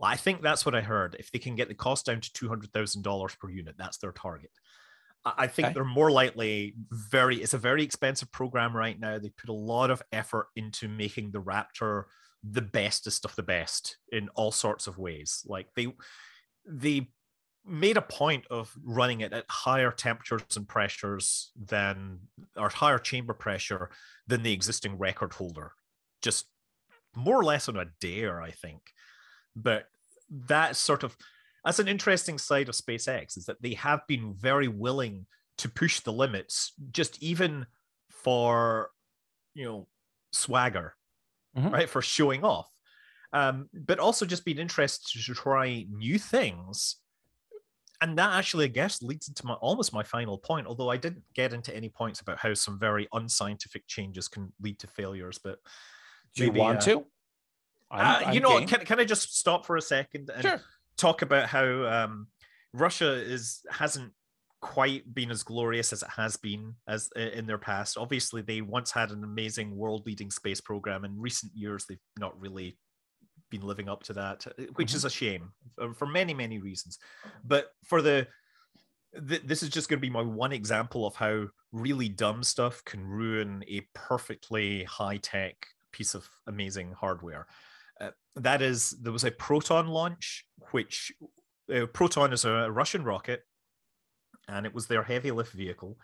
I 0.02 0.16
think 0.16 0.42
that's 0.42 0.66
what 0.66 0.74
I 0.74 0.80
heard. 0.80 1.16
If 1.18 1.30
they 1.30 1.38
can 1.38 1.54
get 1.54 1.68
the 1.68 1.74
cost 1.74 2.06
down 2.06 2.20
to 2.20 2.32
two 2.32 2.48
hundred 2.48 2.72
thousand 2.72 3.02
dollars 3.02 3.34
per 3.36 3.48
unit, 3.48 3.76
that's 3.78 3.98
their 3.98 4.12
target. 4.12 4.50
I 5.24 5.46
think 5.46 5.66
okay. 5.66 5.74
they're 5.74 5.84
more 5.84 6.10
likely 6.10 6.74
very. 6.90 7.36
It's 7.36 7.54
a 7.54 7.58
very 7.58 7.82
expensive 7.82 8.30
program 8.30 8.76
right 8.76 8.98
now. 8.98 9.18
They 9.18 9.30
put 9.30 9.50
a 9.50 9.54
lot 9.54 9.90
of 9.90 10.02
effort 10.12 10.48
into 10.56 10.88
making 10.88 11.30
the 11.30 11.40
Raptor 11.40 12.04
the 12.42 12.62
bestest 12.62 13.24
of 13.24 13.34
the 13.36 13.42
best 13.42 13.96
in 14.12 14.28
all 14.34 14.52
sorts 14.52 14.86
of 14.86 14.98
ways. 14.98 15.42
Like 15.46 15.68
they, 15.74 15.94
they 16.66 17.08
made 17.66 17.96
a 17.96 18.02
point 18.02 18.44
of 18.50 18.72
running 18.84 19.20
it 19.20 19.32
at 19.32 19.46
higher 19.48 19.90
temperatures 19.90 20.56
and 20.56 20.68
pressures 20.68 21.50
than 21.56 22.18
or 22.56 22.68
higher 22.68 22.98
chamber 22.98 23.34
pressure 23.34 23.90
than 24.26 24.42
the 24.42 24.52
existing 24.52 24.98
record 24.98 25.32
holder. 25.32 25.72
Just 26.22 26.46
more 27.16 27.38
or 27.38 27.44
less 27.44 27.68
on 27.68 27.76
a 27.76 27.86
dare, 28.00 28.42
I 28.42 28.50
think. 28.50 28.82
But 29.56 29.86
that 30.30 30.76
sort 30.76 31.02
of 31.02 31.16
that's 31.64 31.78
an 31.78 31.88
interesting 31.88 32.38
side 32.38 32.68
of 32.68 32.74
SpaceX 32.74 33.38
is 33.38 33.46
that 33.46 33.62
they 33.62 33.74
have 33.74 34.06
been 34.06 34.34
very 34.34 34.68
willing 34.68 35.26
to 35.58 35.68
push 35.68 36.00
the 36.00 36.12
limits, 36.12 36.72
just 36.92 37.22
even 37.22 37.66
for 38.10 38.90
you 39.54 39.64
know 39.64 39.88
swagger, 40.32 40.94
mm-hmm. 41.56 41.70
right? 41.70 41.88
For 41.88 42.02
showing 42.02 42.44
off. 42.44 42.68
Um, 43.32 43.68
but 43.72 43.98
also 43.98 44.26
just 44.26 44.44
being 44.44 44.58
interested 44.58 45.20
to 45.24 45.34
try 45.34 45.86
new 45.90 46.18
things. 46.18 46.96
And 48.04 48.18
that 48.18 48.34
actually, 48.34 48.66
I 48.66 48.68
guess, 48.68 49.00
leads 49.00 49.28
into 49.28 49.46
my 49.46 49.54
almost 49.54 49.94
my 49.94 50.02
final 50.02 50.36
point. 50.36 50.66
Although 50.66 50.90
I 50.90 50.98
didn't 50.98 51.22
get 51.32 51.54
into 51.54 51.74
any 51.74 51.88
points 51.88 52.20
about 52.20 52.36
how 52.38 52.52
some 52.52 52.78
very 52.78 53.08
unscientific 53.14 53.86
changes 53.86 54.28
can 54.28 54.52
lead 54.60 54.78
to 54.80 54.86
failures. 54.86 55.38
But 55.42 55.58
do 56.34 56.44
maybe, 56.44 56.58
you 56.58 56.60
want 56.60 56.80
uh, 56.80 56.82
to? 56.82 57.04
I'm, 57.90 58.28
uh, 58.28 58.32
you 58.32 58.40
know, 58.40 58.62
can, 58.66 58.80
can 58.84 59.00
I 59.00 59.04
just 59.04 59.38
stop 59.38 59.64
for 59.64 59.78
a 59.78 59.80
second 59.80 60.28
and 60.28 60.42
sure. 60.42 60.60
talk 60.98 61.22
about 61.22 61.48
how 61.48 61.64
um, 61.64 62.26
Russia 62.74 63.10
is 63.10 63.62
hasn't 63.70 64.12
quite 64.60 65.14
been 65.14 65.30
as 65.30 65.42
glorious 65.42 65.90
as 65.94 66.02
it 66.02 66.10
has 66.10 66.36
been 66.36 66.74
as 66.86 67.08
in 67.16 67.46
their 67.46 67.56
past. 67.56 67.96
Obviously, 67.96 68.42
they 68.42 68.60
once 68.60 68.90
had 68.90 69.12
an 69.12 69.24
amazing 69.24 69.74
world-leading 69.74 70.30
space 70.30 70.60
program. 70.60 71.06
In 71.06 71.18
recent 71.18 71.52
years, 71.54 71.86
they've 71.86 71.98
not 72.18 72.38
really 72.38 72.76
been 73.58 73.66
living 73.66 73.88
up 73.88 74.02
to 74.04 74.12
that, 74.14 74.46
uh, 74.46 74.64
which 74.74 74.88
mm-hmm. 74.88 74.96
is 74.96 75.04
a 75.04 75.10
shame 75.10 75.52
uh, 75.80 75.92
for 75.92 76.06
many, 76.06 76.34
many 76.34 76.58
reasons. 76.58 76.98
But 77.44 77.68
for 77.84 78.02
the 78.02 78.26
this 79.16 79.62
is 79.62 79.68
just 79.68 79.88
going 79.88 79.98
to 79.98 80.06
be 80.06 80.10
my 80.10 80.22
one 80.22 80.52
example 80.52 81.06
of 81.06 81.14
how 81.14 81.46
really 81.72 82.08
dumb 82.08 82.42
stuff 82.42 82.84
can 82.84 83.04
ruin 83.06 83.64
a 83.68 83.86
perfectly 83.94 84.84
high 84.84 85.18
tech 85.18 85.54
piece 85.92 86.14
of 86.14 86.28
amazing 86.46 86.92
hardware. 86.92 87.46
Uh, 88.00 88.10
that 88.36 88.60
is, 88.60 88.90
there 89.02 89.12
was 89.12 89.24
a 89.24 89.30
Proton 89.30 89.88
launch, 89.88 90.44
which 90.72 91.12
uh, 91.72 91.86
Proton 91.86 92.32
is 92.32 92.44
a 92.44 92.70
Russian 92.70 93.04
rocket, 93.04 93.42
and 94.48 94.66
it 94.66 94.74
was 94.74 94.86
their 94.86 95.02
heavy 95.02 95.30
lift 95.30 95.52
vehicle. 95.52 95.96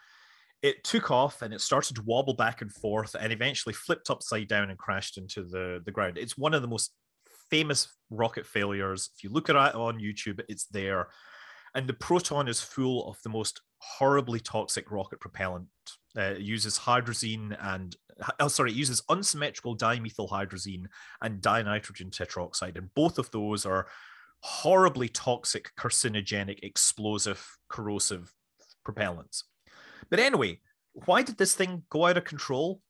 It 0.62 0.84
took 0.84 1.10
off 1.10 1.42
and 1.42 1.54
it 1.54 1.60
started 1.60 1.96
to 1.96 2.02
wobble 2.04 2.34
back 2.34 2.62
and 2.62 2.72
forth, 2.72 3.16
and 3.18 3.32
eventually 3.32 3.72
flipped 3.72 4.10
upside 4.10 4.46
down 4.46 4.70
and 4.70 4.78
crashed 4.78 5.18
into 5.18 5.42
the, 5.42 5.82
the 5.84 5.90
ground. 5.90 6.16
It's 6.16 6.38
one 6.38 6.54
of 6.54 6.62
the 6.62 6.68
most 6.68 6.92
famous 7.50 7.88
rocket 8.10 8.46
failures. 8.46 9.10
If 9.16 9.24
you 9.24 9.30
look 9.30 9.48
at 9.48 9.56
it 9.56 9.74
on 9.74 9.98
YouTube, 9.98 10.40
it's 10.48 10.66
there. 10.66 11.08
And 11.74 11.86
the 11.86 11.94
Proton 11.94 12.48
is 12.48 12.60
full 12.60 13.08
of 13.08 13.18
the 13.22 13.28
most 13.28 13.60
horribly 13.78 14.40
toxic 14.40 14.90
rocket 14.90 15.20
propellant. 15.20 15.68
Uh, 16.16 16.22
it 16.22 16.40
uses 16.40 16.78
hydrazine 16.78 17.56
and 17.60 17.96
oh, 18.38 18.48
sorry, 18.48 18.70
it 18.70 18.76
uses 18.76 19.02
unsymmetrical 19.08 19.76
dimethyl 19.76 20.28
hydrazine 20.28 20.84
and 21.22 21.40
dinitrogen 21.40 22.10
tetroxide, 22.10 22.76
and 22.76 22.92
both 22.94 23.18
of 23.18 23.30
those 23.30 23.64
are 23.64 23.86
horribly 24.40 25.08
toxic, 25.08 25.70
carcinogenic, 25.78 26.60
explosive, 26.62 27.58
corrosive 27.68 28.32
propellants. 28.86 29.44
But 30.08 30.20
anyway, 30.20 30.60
why 30.92 31.22
did 31.22 31.38
this 31.38 31.54
thing 31.54 31.84
go 31.90 32.06
out 32.06 32.16
of 32.16 32.24
control? 32.24 32.80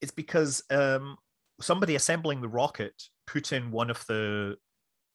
It's 0.00 0.10
because 0.10 0.62
um, 0.70 1.16
somebody 1.60 1.94
assembling 1.94 2.40
the 2.40 2.48
rocket 2.48 2.94
put 3.26 3.52
in 3.52 3.70
one 3.70 3.90
of 3.90 4.04
the 4.06 4.56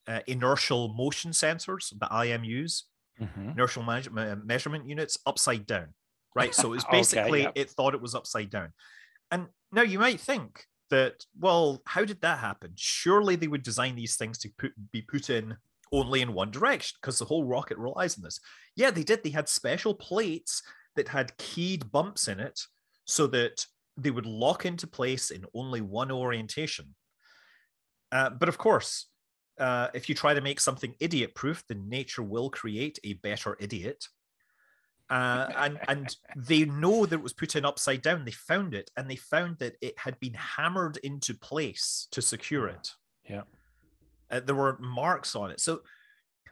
uh, 0.08 0.20
inertial 0.28 0.94
motion 0.94 1.32
sensors, 1.32 1.90
the 1.98 2.08
IMUs, 2.08 2.84
mm-hmm. 3.22 3.50
inertial 3.50 3.84
measurement 3.84 4.88
units, 4.88 5.18
upside 5.26 5.66
down. 5.66 5.94
Right. 6.36 6.54
So 6.54 6.68
it 6.68 6.76
was 6.76 6.86
basically, 6.92 7.48
okay, 7.48 7.62
it 7.62 7.70
thought 7.70 7.96
it 7.96 8.02
was 8.02 8.16
upside 8.16 8.50
down. 8.50 8.74
And 9.32 9.48
now 9.72 9.84
you 9.84 10.00
might 10.00 10.20
think 10.20 10.66
that, 10.90 11.26
well, 11.40 11.82
how 11.86 12.06
did 12.06 12.22
that 12.22 12.40
happen? 12.40 12.72
Surely 12.76 13.36
they 13.36 13.48
would 13.48 13.64
design 13.64 13.96
these 13.96 14.16
things 14.16 14.38
to 14.40 14.50
put, 14.58 14.72
be 14.92 15.02
put 15.02 15.30
in 15.30 15.56
only 15.92 16.22
in 16.22 16.34
one 16.34 16.52
direction 16.52 16.98
because 17.02 17.20
the 17.20 17.26
whole 17.26 17.46
rocket 17.46 17.78
relies 17.78 18.18
on 18.18 18.24
this. 18.24 18.40
Yeah, 18.76 18.92
they 18.92 19.04
did. 19.04 19.24
They 19.24 19.30
had 19.30 19.50
special 19.50 19.94
plates 19.94 20.62
that 20.96 21.08
had 21.08 21.38
keyed 21.38 21.92
bumps 21.92 22.28
in 22.28 22.40
it 22.40 22.60
so 23.06 23.28
that 23.28 23.66
they 23.98 24.12
would 24.12 24.26
lock 24.26 24.66
into 24.66 24.88
place 24.88 25.32
in 25.32 25.46
only 25.54 25.82
one 25.82 26.12
orientation. 26.12 26.96
Uh, 28.12 28.30
but 28.30 28.50
of 28.50 28.58
course, 28.58 29.08
uh, 29.60 29.88
if 29.94 30.10
you 30.10 30.16
try 30.16 30.34
to 30.34 30.42
make 30.42 30.60
something 30.60 30.96
idiot 31.00 31.36
proof, 31.36 31.64
then 31.68 31.90
nature 31.90 32.24
will 32.24 32.50
create 32.50 32.98
a 33.04 33.14
better 33.14 33.58
idiot 33.60 34.08
uh, 35.10 35.48
and 35.58 35.80
and 35.88 36.16
they 36.36 36.66
know 36.66 37.06
that 37.06 37.16
it 37.16 37.24
was 37.24 37.34
put 37.34 37.56
in 37.56 37.66
upside 37.66 38.02
down. 38.02 38.26
They 38.26 38.32
found 38.32 38.74
it, 38.74 38.92
and 38.96 39.10
they 39.10 39.16
found 39.16 39.58
that 39.60 39.76
it 39.82 39.98
had 39.98 40.20
been 40.20 40.34
hammered 40.34 40.98
into 40.98 41.34
place 41.34 42.08
to 42.12 42.22
secure 42.22 42.68
it. 42.68 42.92
Yeah, 43.28 43.44
uh, 44.32 44.42
there 44.42 44.56
were 44.56 44.78
marks 44.80 45.36
on 45.36 45.52
it. 45.52 45.60
So, 45.60 45.82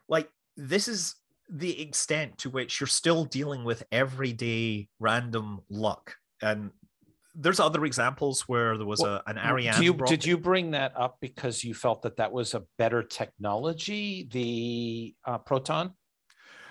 like 0.07 0.29
this 0.55 0.87
is 0.87 1.15
the 1.49 1.81
extent 1.81 2.39
to 2.39 2.49
which 2.49 2.79
you're 2.79 2.87
still 2.87 3.23
dealing 3.23 3.63
with 3.63 3.83
everyday 3.91 4.89
random 4.99 5.61
luck, 5.69 6.15
and 6.41 6.71
there's 7.39 7.59
other 7.59 7.85
examples 7.85 8.41
where 8.41 8.77
there 8.77 8.85
was 8.85 8.99
well, 8.99 9.21
a, 9.25 9.29
an 9.29 9.37
Ariane. 9.37 9.81
You, 9.81 9.93
did 9.93 10.25
you 10.25 10.37
bring 10.37 10.71
that 10.71 10.93
up 10.95 11.17
because 11.21 11.63
you 11.63 11.73
felt 11.73 12.01
that 12.01 12.17
that 12.17 12.31
was 12.31 12.53
a 12.53 12.63
better 12.77 13.03
technology, 13.03 14.27
the 14.31 15.15
uh, 15.23 15.37
Proton? 15.37 15.93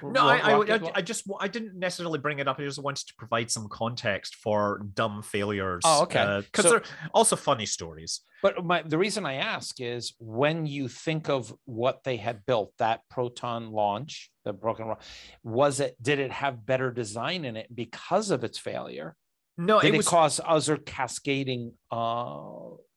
No, 0.02 0.26
I, 0.26 0.36
I, 0.36 0.92
I, 0.96 1.02
just 1.02 1.24
I 1.40 1.48
didn't 1.48 1.78
necessarily 1.78 2.18
bring 2.18 2.38
it 2.38 2.46
up. 2.46 2.58
I 2.58 2.64
just 2.64 2.82
wanted 2.82 3.06
to 3.06 3.14
provide 3.16 3.50
some 3.50 3.66
context 3.68 4.34
for 4.36 4.82
dumb 4.92 5.22
failures. 5.22 5.82
Oh, 5.86 6.02
okay. 6.02 6.42
Because 6.44 6.66
uh, 6.66 6.68
so, 6.68 6.70
they're 6.74 6.82
also 7.14 7.34
funny 7.34 7.64
stories. 7.64 8.20
But 8.42 8.62
my, 8.62 8.82
the 8.82 8.98
reason 8.98 9.24
I 9.24 9.34
ask 9.34 9.80
is 9.80 10.14
when 10.18 10.66
you 10.66 10.88
think 10.88 11.30
of 11.30 11.54
what 11.64 12.04
they 12.04 12.18
had 12.18 12.44
built, 12.44 12.72
that 12.78 13.00
proton 13.08 13.72
launch, 13.72 14.30
the 14.44 14.52
broken, 14.52 14.94
was 15.42 15.80
it? 15.80 15.96
Did 16.02 16.18
it 16.18 16.30
have 16.30 16.66
better 16.66 16.90
design 16.90 17.46
in 17.46 17.56
it 17.56 17.74
because 17.74 18.30
of 18.30 18.44
its 18.44 18.58
failure? 18.58 19.16
No, 19.58 19.80
did 19.80 19.88
it, 19.88 19.94
it 19.94 19.96
was, 19.98 20.08
cause 20.08 20.40
other 20.44 20.76
cascading, 20.76 21.72
uh, 21.90 22.36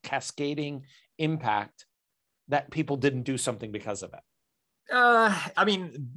cascading 0.03 0.84
impact 1.18 1.86
that 2.49 2.72
people 2.72 2.98
didn't 2.98 3.23
do 3.23 3.38
something 3.38 3.72
because 3.72 4.03
of 4.03 4.14
it? 4.14 4.19
Uh, 4.91 5.38
I 5.56 5.65
mean, 5.65 6.10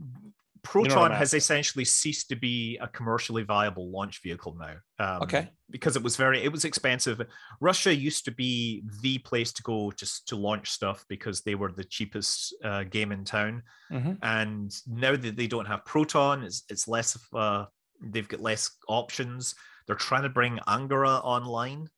Proton 0.63 0.91
you 0.91 1.09
know 1.11 1.15
has 1.15 1.35
essentially 1.35 1.85
ceased 1.85 2.29
to 2.29 2.37
be 2.37 2.79
a 2.81 2.89
commercially 2.89 3.43
viable 3.43 3.91
launch 3.91 4.23
vehicle 4.23 4.57
now. 4.59 4.77
Um, 5.05 5.23
okay. 5.23 5.51
Because 5.71 5.97
it 5.97 6.03
was 6.03 6.17
very, 6.17 6.43
it 6.43 6.53
was 6.53 6.65
expensive. 6.65 7.21
Russia 7.61 7.95
used 7.95 8.25
to 8.25 8.31
be 8.31 8.85
the 9.03 9.19
place 9.19 9.53
to 9.55 9.63
go 9.63 9.93
just 9.93 10.29
to 10.29 10.37
launch 10.37 10.71
stuff 10.71 11.05
because 11.09 11.43
they 11.43 11.55
were 11.55 11.73
the 11.73 11.85
cheapest 11.85 12.55
uh, 12.65 12.85
game 12.85 13.13
in 13.13 13.25
town. 13.25 13.63
Mm-hmm. 13.91 14.13
And 14.23 14.73
now 14.87 15.17
that 15.17 15.37
they 15.37 15.47
don't 15.47 15.67
have 15.67 15.85
Proton, 15.85 16.45
it's, 16.45 16.63
it's 16.69 16.89
less 16.89 17.17
of 17.17 17.23
a, 17.35 17.69
they've 18.01 18.29
got 18.29 18.41
less 18.41 18.71
options. 18.89 19.55
They're 19.87 19.97
trying 19.97 20.23
to 20.23 20.29
bring 20.29 20.59
Angara 20.67 21.17
online. 21.17 21.89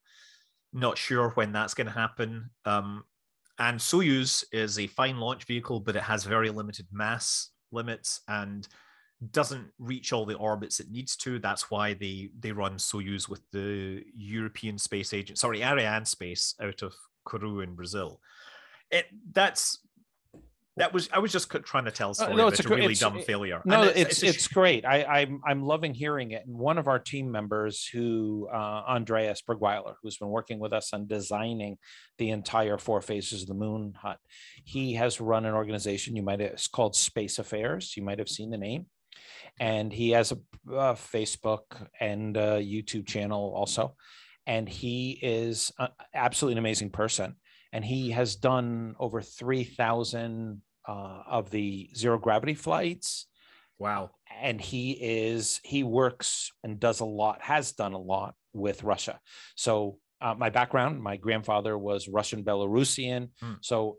Not 0.73 0.99
sure 0.99 1.31
when 1.31 1.53
that's 1.53 1.75
going 1.75 1.87
to 1.87 1.93
happen. 1.93 2.51
Um, 2.65 3.05
and 3.59 3.79
Soyuz 3.79 4.45
is 4.53 4.79
a 4.79 4.89
fine 4.89 5.19
launch 5.19 5.45
vehicle, 5.45 5.81
but 5.81 5.97
it 5.97 6.03
has 6.03 6.25
very 6.25 6.51
limited 6.51 6.87
mass 6.91 7.51
limits 7.71 8.21
and 8.29 8.67
doesn't 9.31 9.69
reach 9.79 10.13
all 10.13 10.27
the 10.27 10.35
orbits 10.35 10.81
it 10.81 10.91
needs 10.91 11.17
to. 11.17 11.39
That's 11.39 11.71
why 11.71 11.95
they 11.95 12.31
they 12.39 12.53
run 12.53 12.77
Soyuz 12.77 13.29
with 13.29 13.43
the 13.53 14.03
European 14.15 14.79
Space 14.79 15.15
Agency, 15.15 15.39
sorry, 15.39 15.61
Arianespace 15.61 16.61
out 16.61 16.83
of 16.83 16.95
Kourou 17.27 17.63
in 17.63 17.75
Brazil. 17.75 18.21
It 18.91 19.07
that's 19.33 19.79
that 20.77 20.93
was 20.93 21.09
I 21.13 21.21
was 21.21 21.31
just 21.31 21.51
trying 21.51 21.85
to 21.85 21.93
tell 21.93 22.09
a 22.09 22.11
uh, 22.11 22.15
story. 22.15 22.33
Uh, 22.33 22.37
no, 22.37 22.49
it's 22.49 22.65
a, 22.65 22.67
a, 22.67 22.75
really 22.75 22.95
dumb 22.95 23.21
failure. 23.23 23.63
No, 23.65 23.83
it's 23.83 23.97
it's, 23.97 24.23
it's, 24.23 24.37
it's 24.37 24.49
great. 24.49 24.85
I, 24.85 25.05
I'm 25.05 25.41
I'm 25.47 25.63
loving 25.63 25.95
hearing 25.95 26.33
it. 26.33 26.45
And 26.47 26.57
one 26.57 26.79
of 26.79 26.89
our 26.89 26.99
team 26.99 27.31
members, 27.31 27.87
who 27.87 28.49
uh, 28.53 28.83
Andreas 28.89 29.41
Bergweiler, 29.43 29.95
who's 30.03 30.17
been 30.17 30.29
working 30.29 30.59
with 30.59 30.73
us 30.73 30.93
on 30.93 31.07
designing 31.07 31.79
the 32.19 32.31
entire 32.31 32.77
four 32.77 33.01
phases 33.01 33.43
of 33.43 33.49
the 33.49 33.55
Moon 33.55 33.95
Hut, 34.01 34.19
he 34.65 34.95
has 34.95 35.21
run 35.21 35.45
an 35.45 35.55
organization. 35.55 36.17
You 36.17 36.23
might 36.23 36.41
have 36.41 36.51
it's 36.51 36.67
called 36.67 36.97
Space 36.97 37.39
Affairs. 37.39 37.97
You 37.97 38.03
might 38.03 38.19
have 38.19 38.29
seen 38.29 38.51
the 38.51 38.59
name, 38.59 38.87
and 39.61 39.93
he 39.93 40.11
has 40.11 40.33
a, 40.33 40.39
a 40.73 40.95
Facebook 40.95 41.87
and 42.01 42.37
a 42.37 42.61
YouTube 42.61 43.07
channel 43.07 43.53
also. 43.55 43.95
And 44.47 44.69
he 44.69 45.19
is 45.23 45.73
a, 45.79 45.89
absolutely 46.13 46.55
an 46.55 46.59
amazing 46.59 46.91
person 46.91 47.37
and 47.75 47.85
he 47.85 48.13
has 48.13 48.37
done 48.37 48.95
over 49.01 49.21
3,000 49.21 50.63
uh, 50.87 51.23
of 51.29 51.51
the 51.51 51.91
zero 51.95 52.19
gravity 52.19 52.55
flights. 52.55 53.27
Wow. 53.81 54.13
And 54.41 54.61
he 54.61 54.93
is, 54.93 55.61
he 55.65 55.83
works 55.83 56.53
and 56.63 56.79
does 56.79 57.01
a 57.01 57.05
lot, 57.05 57.43
has 57.43 57.73
done 57.73 57.93
a 57.93 57.99
lot 57.99 58.37
with 58.53 58.85
Russia. 58.85 59.19
So, 59.57 59.99
uh, 60.21 60.35
my 60.35 60.49
background, 60.49 61.03
my 61.03 61.17
grandfather 61.17 61.77
was 61.77 62.07
Russian 62.09 62.45
Belarusian. 62.45 63.31
Hmm. 63.41 63.55
So, 63.61 63.99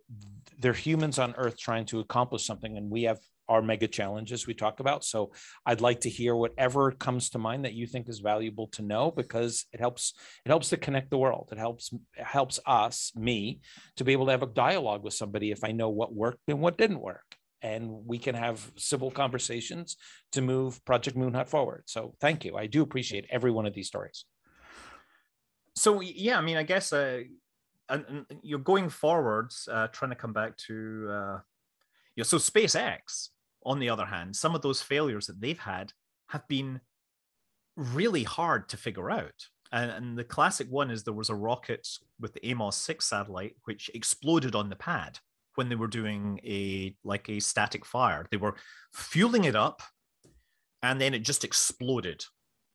they're 0.58 0.72
humans 0.72 1.20
on 1.20 1.36
Earth 1.38 1.58
trying 1.58 1.86
to 1.88 2.00
accomplish 2.00 2.46
something. 2.46 2.78
And 2.78 2.90
we 2.90 3.04
have 3.04 3.20
our 3.48 3.62
mega 3.62 3.88
challenges 3.88 4.48
we 4.48 4.54
talk 4.54 4.80
about. 4.80 5.04
So 5.04 5.32
I'd 5.66 5.82
like 5.82 6.02
to 6.02 6.10
hear 6.10 6.36
whatever 6.36 6.92
comes 6.92 7.30
to 7.32 7.40
mind 7.40 7.66
that 7.66 7.74
you 7.74 7.88
think 7.88 8.10
is 8.10 8.20
valuable 8.20 8.68
to 8.70 8.82
know 8.82 9.12
because 9.12 9.66
it 9.74 9.80
helps 9.80 10.14
it 10.46 10.50
helps 10.50 10.70
to 10.70 10.78
connect 10.78 11.10
the 11.10 11.18
world. 11.18 11.50
It 11.52 11.58
helps 11.58 11.92
it 11.94 12.24
helps 12.24 12.60
us, 12.66 13.12
me, 13.16 13.62
to 13.98 14.04
be 14.04 14.14
able 14.14 14.26
to 14.26 14.32
have 14.32 14.44
a 14.44 14.48
dialogue 14.48 15.04
with 15.04 15.14
somebody 15.14 15.52
if 15.52 15.64
I 15.64 15.72
know 15.72 15.90
what 15.90 16.14
worked 16.14 16.42
and 16.48 16.62
what 16.62 16.78
didn't 16.78 17.02
work. 17.02 17.36
And 17.62 18.06
we 18.06 18.20
can 18.20 18.36
have 18.36 18.72
civil 18.76 19.10
conversations 19.10 19.98
to 20.34 20.42
move 20.42 20.84
Project 20.86 21.18
Moon 21.18 21.34
Hut 21.34 21.50
forward. 21.50 21.84
So 21.88 22.16
thank 22.22 22.46
you. 22.46 22.56
I 22.56 22.68
do 22.68 22.84
appreciate 22.84 23.26
every 23.30 23.52
one 23.52 23.66
of 23.66 23.74
these 23.74 23.88
stories. 23.88 24.26
So 25.76 26.00
yeah, 26.02 26.38
I 26.38 26.42
mean, 26.42 26.58
I 26.58 26.64
guess 26.64 26.94
uh, 26.94 27.22
you're 28.42 28.60
going 28.60 28.90
forwards, 28.90 29.68
uh, 29.72 29.88
trying 29.88 30.12
to 30.12 30.16
come 30.16 30.34
back 30.34 30.58
to 30.68 31.10
uh, 31.12 31.40
yeah, 32.16 32.24
so 32.24 32.38
SpaceX 32.38 33.30
on 33.66 33.80
the 33.80 33.90
other 33.90 34.06
hand, 34.06 34.36
some 34.36 34.56
of 34.56 34.62
those 34.62 34.82
failures 34.82 35.28
that 35.28 35.42
they've 35.42 35.60
had 35.60 35.92
have 36.30 36.48
been 36.48 36.80
really 37.76 38.24
hard 38.24 38.70
to 38.70 38.78
figure 38.78 39.10
out. 39.10 39.48
And, 39.72 39.92
and, 39.92 40.18
the 40.18 40.24
classic 40.24 40.68
one 40.70 40.92
is 40.92 41.04
there 41.04 41.14
was 41.14 41.30
a 41.30 41.36
rocket 41.36 41.88
with 42.20 42.34
the 42.34 42.48
Amos 42.48 42.78
6 42.78 43.04
satellite 43.04 43.56
which 43.66 43.90
exploded 43.94 44.56
on 44.56 44.70
the 44.70 44.76
pad 44.76 45.20
when 45.56 45.70
they 45.70 45.76
were 45.76 45.88
doing 45.88 46.40
a 46.46 46.96
like 47.04 47.28
a 47.30 47.40
static 47.40 47.86
fire. 47.86 48.28
They 48.30 48.38
were 48.38 48.56
fueling 48.94 49.46
it 49.46 49.56
up 49.56 49.82
and 50.84 51.02
then 51.02 51.14
it 51.14 51.24
just 51.24 51.44
exploded. 51.44 52.24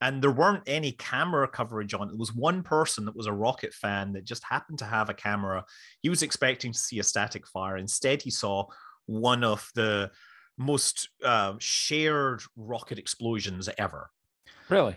And 0.03 0.23
there 0.23 0.33
weren't 0.33 0.65
any 0.67 0.93
camera 0.93 1.47
coverage 1.47 1.95
on 1.95 2.09
it. 2.09 2.11
There 2.11 2.19
was 2.19 2.35
one 2.35 2.63
person 2.63 3.05
that 3.05 3.17
was 3.17 3.27
a 3.27 3.33
rocket 3.33 3.73
fan 3.75 4.13
that 4.15 4.25
just 4.25 4.43
happened 4.43 4.79
to 4.79 4.87
have 4.87 5.11
a 5.11 5.15
camera. 5.15 5.65
He 6.01 6.09
was 6.09 6.23
expecting 6.23 6.73
to 6.73 6.79
see 6.79 6.99
a 6.99 7.05
static 7.05 7.47
fire. 7.47 7.77
Instead, 7.77 8.23
he 8.23 8.31
saw 8.31 8.65
one 9.07 9.45
of 9.45 9.71
the 9.75 10.11
most 10.61 11.09
uh, 11.25 11.55
shared 11.59 12.43
rocket 12.57 12.99
explosions 12.99 13.69
ever. 13.79 14.11
Really? 14.69 14.97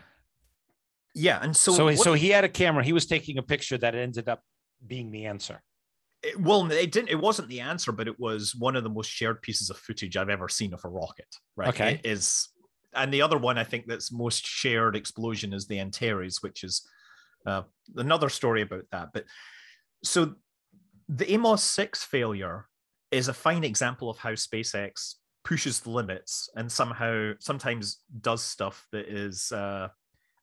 Yeah, 1.16 1.40
and 1.42 1.56
so 1.56 1.74
so, 1.74 1.86
what, 1.86 1.98
so 2.00 2.14
he 2.14 2.30
had 2.30 2.44
a 2.44 2.50
camera. 2.50 2.84
He 2.84 2.94
was 2.94 3.06
taking 3.06 3.38
a 3.38 3.44
picture 3.44 3.78
that 3.78 3.96
ended 3.96 4.28
up 4.28 4.42
being 4.86 5.12
the 5.12 5.26
answer. 5.26 5.62
It, 6.22 6.40
well, 6.40 6.70
it 6.72 6.92
didn't. 6.92 7.10
It 7.10 7.20
wasn't 7.20 7.50
the 7.50 7.62
answer, 7.62 7.92
but 7.92 8.08
it 8.08 8.20
was 8.20 8.56
one 8.56 8.76
of 8.76 8.84
the 8.84 8.90
most 8.90 9.10
shared 9.10 9.42
pieces 9.42 9.70
of 9.70 9.78
footage 9.78 10.18
I've 10.18 10.30
ever 10.30 10.50
seen 10.50 10.74
of 10.74 10.84
a 10.84 10.90
rocket. 10.90 11.28
Right? 11.56 11.70
Okay. 11.70 12.02
It 12.04 12.10
is 12.10 12.50
and 12.96 13.14
the 13.14 13.22
other 13.22 13.38
one 13.38 13.58
I 13.58 13.64
think 13.64 13.86
that's 13.88 14.12
most 14.12 14.46
shared 14.46 14.96
explosion 14.96 15.54
is 15.54 15.68
the 15.68 15.80
Antares, 15.80 16.42
which 16.42 16.64
is 16.64 16.88
uh, 17.46 17.64
another 17.96 18.30
story 18.30 18.62
about 18.62 18.86
that. 18.92 19.10
But 19.14 19.26
so 20.04 20.36
the 21.10 21.32
Amos 21.32 21.64
six 21.64 22.04
failure 22.04 22.68
is 23.12 23.28
a 23.28 23.34
fine 23.34 23.64
example 23.64 24.10
of 24.10 24.18
how 24.18 24.32
SpaceX 24.32 25.16
pushes 25.44 25.82
the 25.82 25.90
limits 25.90 26.50
and 26.56 26.72
somehow 26.72 27.34
sometimes 27.40 28.00
does 28.22 28.42
stuff 28.42 28.88
that 28.92 29.08
is 29.08 29.52
uh, 29.52 29.90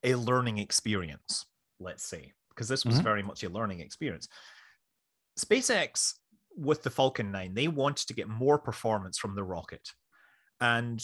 a 0.05 0.15
learning 0.15 0.59
experience, 0.59 1.47
let's 1.79 2.05
say, 2.05 2.33
because 2.51 2.69
this 2.69 2.85
was 2.85 2.97
mm-hmm. 2.97 3.05
very 3.05 3.23
much 3.23 3.43
a 3.43 3.49
learning 3.49 3.81
experience. 3.81 4.29
SpaceX 5.39 6.15
with 6.57 6.83
the 6.83 6.91
Falcon 6.91 7.33
9, 7.33 7.55
they 7.55 7.69
wanted 7.69 8.07
to 8.09 8.15
get 8.15 8.29
more 8.29 8.59
performance 8.59 9.19
from 9.19 9.35
the 9.35 9.45
rocket. 9.45 9.89
And 10.61 11.03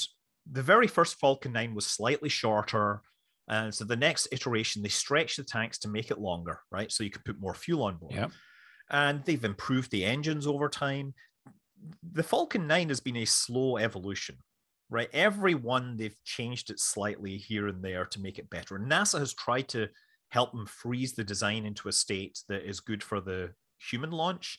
the 0.50 0.62
very 0.62 0.86
first 0.86 1.18
Falcon 1.18 1.52
9 1.52 1.74
was 1.74 1.86
slightly 1.86 2.28
shorter. 2.28 3.02
And 3.48 3.74
so 3.74 3.84
the 3.84 3.96
next 3.96 4.28
iteration, 4.32 4.82
they 4.82 4.88
stretched 4.88 5.38
the 5.38 5.44
tanks 5.44 5.78
to 5.78 5.88
make 5.88 6.10
it 6.10 6.18
longer, 6.18 6.60
right? 6.70 6.92
So 6.92 7.04
you 7.04 7.10
could 7.10 7.24
put 7.24 7.40
more 7.40 7.54
fuel 7.54 7.84
on 7.84 7.96
board. 7.96 8.12
Yep. 8.12 8.30
And 8.90 9.24
they've 9.24 9.44
improved 9.44 9.90
the 9.90 10.04
engines 10.04 10.46
over 10.46 10.68
time 10.68 11.14
the 12.12 12.22
Falcon 12.22 12.66
9 12.66 12.88
has 12.88 13.00
been 13.00 13.16
a 13.16 13.24
slow 13.24 13.76
evolution, 13.76 14.36
right? 14.90 15.08
Every 15.12 15.54
one 15.54 15.96
they've 15.96 16.18
changed 16.24 16.70
it 16.70 16.80
slightly 16.80 17.36
here 17.36 17.68
and 17.68 17.82
there 17.82 18.06
to 18.06 18.20
make 18.20 18.38
it 18.38 18.50
better. 18.50 18.76
And 18.76 18.90
NASA 18.90 19.18
has 19.18 19.34
tried 19.34 19.68
to 19.68 19.88
help 20.30 20.52
them 20.52 20.66
freeze 20.66 21.14
the 21.14 21.24
design 21.24 21.64
into 21.64 21.88
a 21.88 21.92
state 21.92 22.42
that 22.48 22.68
is 22.68 22.80
good 22.80 23.02
for 23.02 23.20
the 23.20 23.52
human 23.78 24.10
launch. 24.10 24.58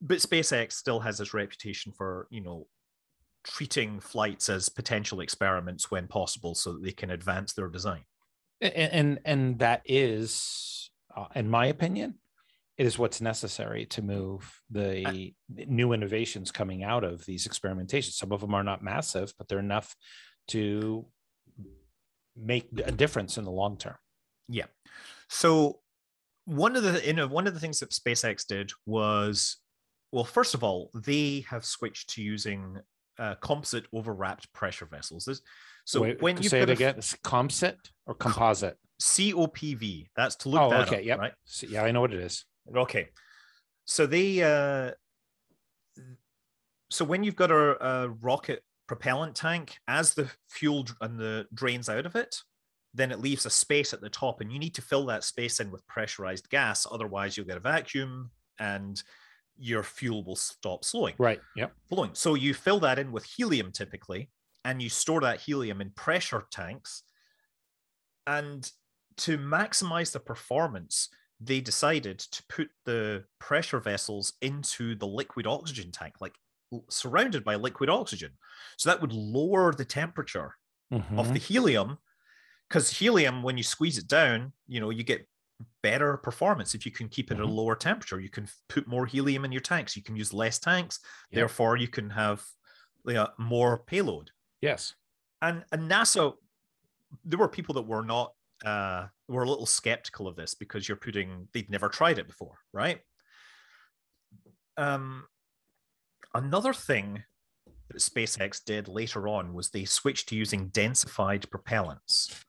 But 0.00 0.18
SpaceX 0.18 0.72
still 0.72 1.00
has 1.00 1.18
this 1.18 1.34
reputation 1.34 1.92
for, 1.92 2.28
you 2.30 2.42
know, 2.42 2.66
treating 3.44 4.00
flights 4.00 4.48
as 4.48 4.68
potential 4.68 5.20
experiments 5.20 5.90
when 5.90 6.06
possible 6.08 6.54
so 6.54 6.72
that 6.72 6.82
they 6.82 6.92
can 6.92 7.10
advance 7.10 7.52
their 7.52 7.68
design. 7.68 8.04
And 8.60 8.72
and, 8.74 9.18
and 9.24 9.58
that 9.60 9.82
is, 9.84 10.90
uh, 11.14 11.26
in 11.34 11.48
my 11.48 11.66
opinion, 11.66 12.14
it 12.78 12.86
is 12.86 12.98
what's 12.98 13.20
necessary 13.20 13.86
to 13.86 14.02
move 14.02 14.60
the 14.70 15.06
I, 15.06 15.34
new 15.48 15.92
innovations 15.92 16.50
coming 16.50 16.84
out 16.84 17.04
of 17.04 17.24
these 17.24 17.48
experimentations. 17.48 18.12
Some 18.12 18.32
of 18.32 18.40
them 18.40 18.54
are 18.54 18.64
not 18.64 18.82
massive, 18.82 19.32
but 19.38 19.48
they're 19.48 19.58
enough 19.58 19.94
to 20.48 21.06
make 22.36 22.68
a 22.84 22.92
difference 22.92 23.38
in 23.38 23.44
the 23.44 23.50
long 23.50 23.78
term. 23.78 23.96
Yeah. 24.48 24.66
So 25.28 25.80
one 26.44 26.76
of 26.76 26.82
the 26.82 27.04
you 27.04 27.12
know 27.12 27.26
one 27.26 27.46
of 27.46 27.54
the 27.54 27.60
things 27.60 27.80
that 27.80 27.90
SpaceX 27.90 28.46
did 28.46 28.70
was 28.84 29.56
well, 30.12 30.24
first 30.24 30.54
of 30.54 30.62
all, 30.62 30.90
they 30.94 31.44
have 31.48 31.64
switched 31.64 32.10
to 32.10 32.22
using 32.22 32.78
uh, 33.18 33.34
composite 33.36 33.86
overwrapped 33.92 34.52
pressure 34.52 34.86
vessels. 34.86 35.28
So 35.84 36.02
Wait, 36.02 36.22
when 36.22 36.40
you 36.42 36.48
say 36.48 36.60
it 36.60 36.70
again, 36.70 36.94
it's 36.98 37.14
composite 37.22 37.90
or 38.06 38.14
composite. 38.14 38.78
COPV. 39.00 40.08
That's 40.16 40.36
to 40.36 40.48
look 40.48 40.60
oh, 40.60 40.70
that 40.70 40.88
okay, 40.88 40.98
up, 40.98 41.04
yep. 41.04 41.18
right? 41.18 41.32
Yeah, 41.68 41.82
I 41.82 41.90
know 41.90 42.00
what 42.00 42.14
it 42.14 42.20
is. 42.20 42.44
Okay. 42.74 43.08
So 43.84 44.06
they 44.06 44.42
uh 44.42 44.92
so 46.90 47.04
when 47.04 47.24
you've 47.24 47.36
got 47.36 47.50
a, 47.50 47.84
a 47.84 48.08
rocket 48.08 48.62
propellant 48.86 49.34
tank, 49.34 49.76
as 49.88 50.14
the 50.14 50.30
fuel 50.48 50.86
and 51.00 51.18
the 51.18 51.46
drains 51.52 51.88
out 51.88 52.06
of 52.06 52.14
it, 52.14 52.36
then 52.94 53.10
it 53.10 53.20
leaves 53.20 53.44
a 53.44 53.50
space 53.50 53.92
at 53.92 54.00
the 54.00 54.08
top, 54.08 54.40
and 54.40 54.52
you 54.52 54.58
need 54.58 54.74
to 54.74 54.82
fill 54.82 55.04
that 55.06 55.24
space 55.24 55.60
in 55.60 55.70
with 55.70 55.86
pressurized 55.86 56.48
gas. 56.48 56.86
Otherwise, 56.90 57.36
you'll 57.36 57.46
get 57.46 57.56
a 57.56 57.60
vacuum 57.60 58.30
and 58.58 59.02
your 59.58 59.82
fuel 59.82 60.22
will 60.24 60.36
stop 60.36 60.84
slowing. 60.84 61.14
Right. 61.18 61.40
Yep. 61.56 61.72
Flowing. 61.88 62.10
So 62.14 62.34
you 62.34 62.54
fill 62.54 62.80
that 62.80 62.98
in 62.98 63.10
with 63.12 63.24
helium 63.24 63.72
typically, 63.72 64.30
and 64.64 64.80
you 64.80 64.88
store 64.88 65.20
that 65.22 65.40
helium 65.40 65.80
in 65.80 65.90
pressure 65.90 66.44
tanks. 66.50 67.02
And 68.26 68.70
to 69.18 69.38
maximize 69.38 70.12
the 70.12 70.20
performance, 70.20 71.08
they 71.40 71.60
decided 71.60 72.18
to 72.18 72.42
put 72.48 72.68
the 72.84 73.24
pressure 73.38 73.80
vessels 73.80 74.32
into 74.40 74.94
the 74.94 75.06
liquid 75.06 75.46
oxygen 75.46 75.90
tank, 75.90 76.14
like 76.20 76.34
surrounded 76.88 77.44
by 77.44 77.56
liquid 77.56 77.90
oxygen. 77.90 78.32
So 78.76 78.88
that 78.90 79.00
would 79.00 79.12
lower 79.12 79.72
the 79.72 79.84
temperature 79.84 80.54
mm-hmm. 80.92 81.18
of 81.18 81.28
the 81.28 81.34
mm-hmm. 81.34 81.52
helium. 81.52 81.98
Because 82.68 82.90
helium, 82.90 83.42
when 83.42 83.56
you 83.56 83.62
squeeze 83.62 83.98
it 83.98 84.08
down, 84.08 84.52
you 84.66 84.80
know, 84.80 84.90
you 84.90 85.04
get 85.04 85.28
better 85.82 86.16
performance 86.16 86.74
if 86.74 86.84
you 86.84 86.92
can 86.92 87.08
keep 87.08 87.30
it 87.30 87.34
mm-hmm. 87.34 87.42
at 87.42 87.44
a 87.44 87.48
mm-hmm. 87.48 87.58
lower 87.58 87.76
temperature. 87.76 88.18
You 88.18 88.30
can 88.30 88.48
put 88.68 88.88
more 88.88 89.06
helium 89.06 89.44
in 89.44 89.52
your 89.52 89.60
tanks. 89.60 89.96
You 89.96 90.02
can 90.02 90.16
use 90.16 90.32
less 90.32 90.58
tanks. 90.58 91.00
Yep. 91.30 91.36
Therefore, 91.36 91.76
you 91.76 91.88
can 91.88 92.10
have 92.10 92.44
uh, 93.06 93.28
more 93.38 93.78
payload. 93.86 94.30
Yes. 94.60 94.94
And, 95.42 95.64
and 95.70 95.88
NASA, 95.88 96.32
there 97.24 97.38
were 97.38 97.48
people 97.48 97.74
that 97.74 97.86
were 97.86 98.02
not 98.02 98.32
uh, 98.64 99.06
were 99.28 99.42
a 99.42 99.48
little 99.48 99.66
skeptical 99.66 100.28
of 100.28 100.36
this 100.36 100.54
because 100.54 100.88
you're 100.88 100.96
putting 100.96 101.48
they'd 101.52 101.70
never 101.70 101.88
tried 101.88 102.18
it 102.18 102.26
before, 102.26 102.58
right? 102.72 103.00
Um, 104.76 105.24
another 106.34 106.72
thing 106.72 107.24
that 107.88 107.98
SpaceX 107.98 108.62
did 108.64 108.88
later 108.88 109.28
on 109.28 109.54
was 109.54 109.70
they 109.70 109.84
switched 109.84 110.28
to 110.28 110.36
using 110.36 110.70
densified 110.70 111.46
propellants. 111.46 112.42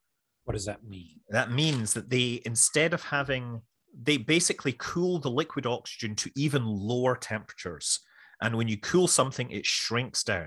What 0.45 0.53
does 0.53 0.65
that 0.65 0.83
mean? 0.83 1.19
That 1.29 1.51
means 1.51 1.93
that 1.93 2.09
they 2.09 2.41
instead 2.45 2.93
of 2.93 3.03
having 3.03 3.61
they 3.99 4.17
basically 4.17 4.75
cool 4.77 5.19
the 5.19 5.31
liquid 5.31 5.65
oxygen 5.65 6.15
to 6.15 6.31
even 6.35 6.63
lower 6.65 7.15
temperatures 7.15 8.01
And 8.41 8.55
when 8.55 8.67
you 8.67 8.77
cool 8.77 9.07
something, 9.07 9.49
it 9.51 9.65
shrinks 9.65 10.23
down. 10.23 10.45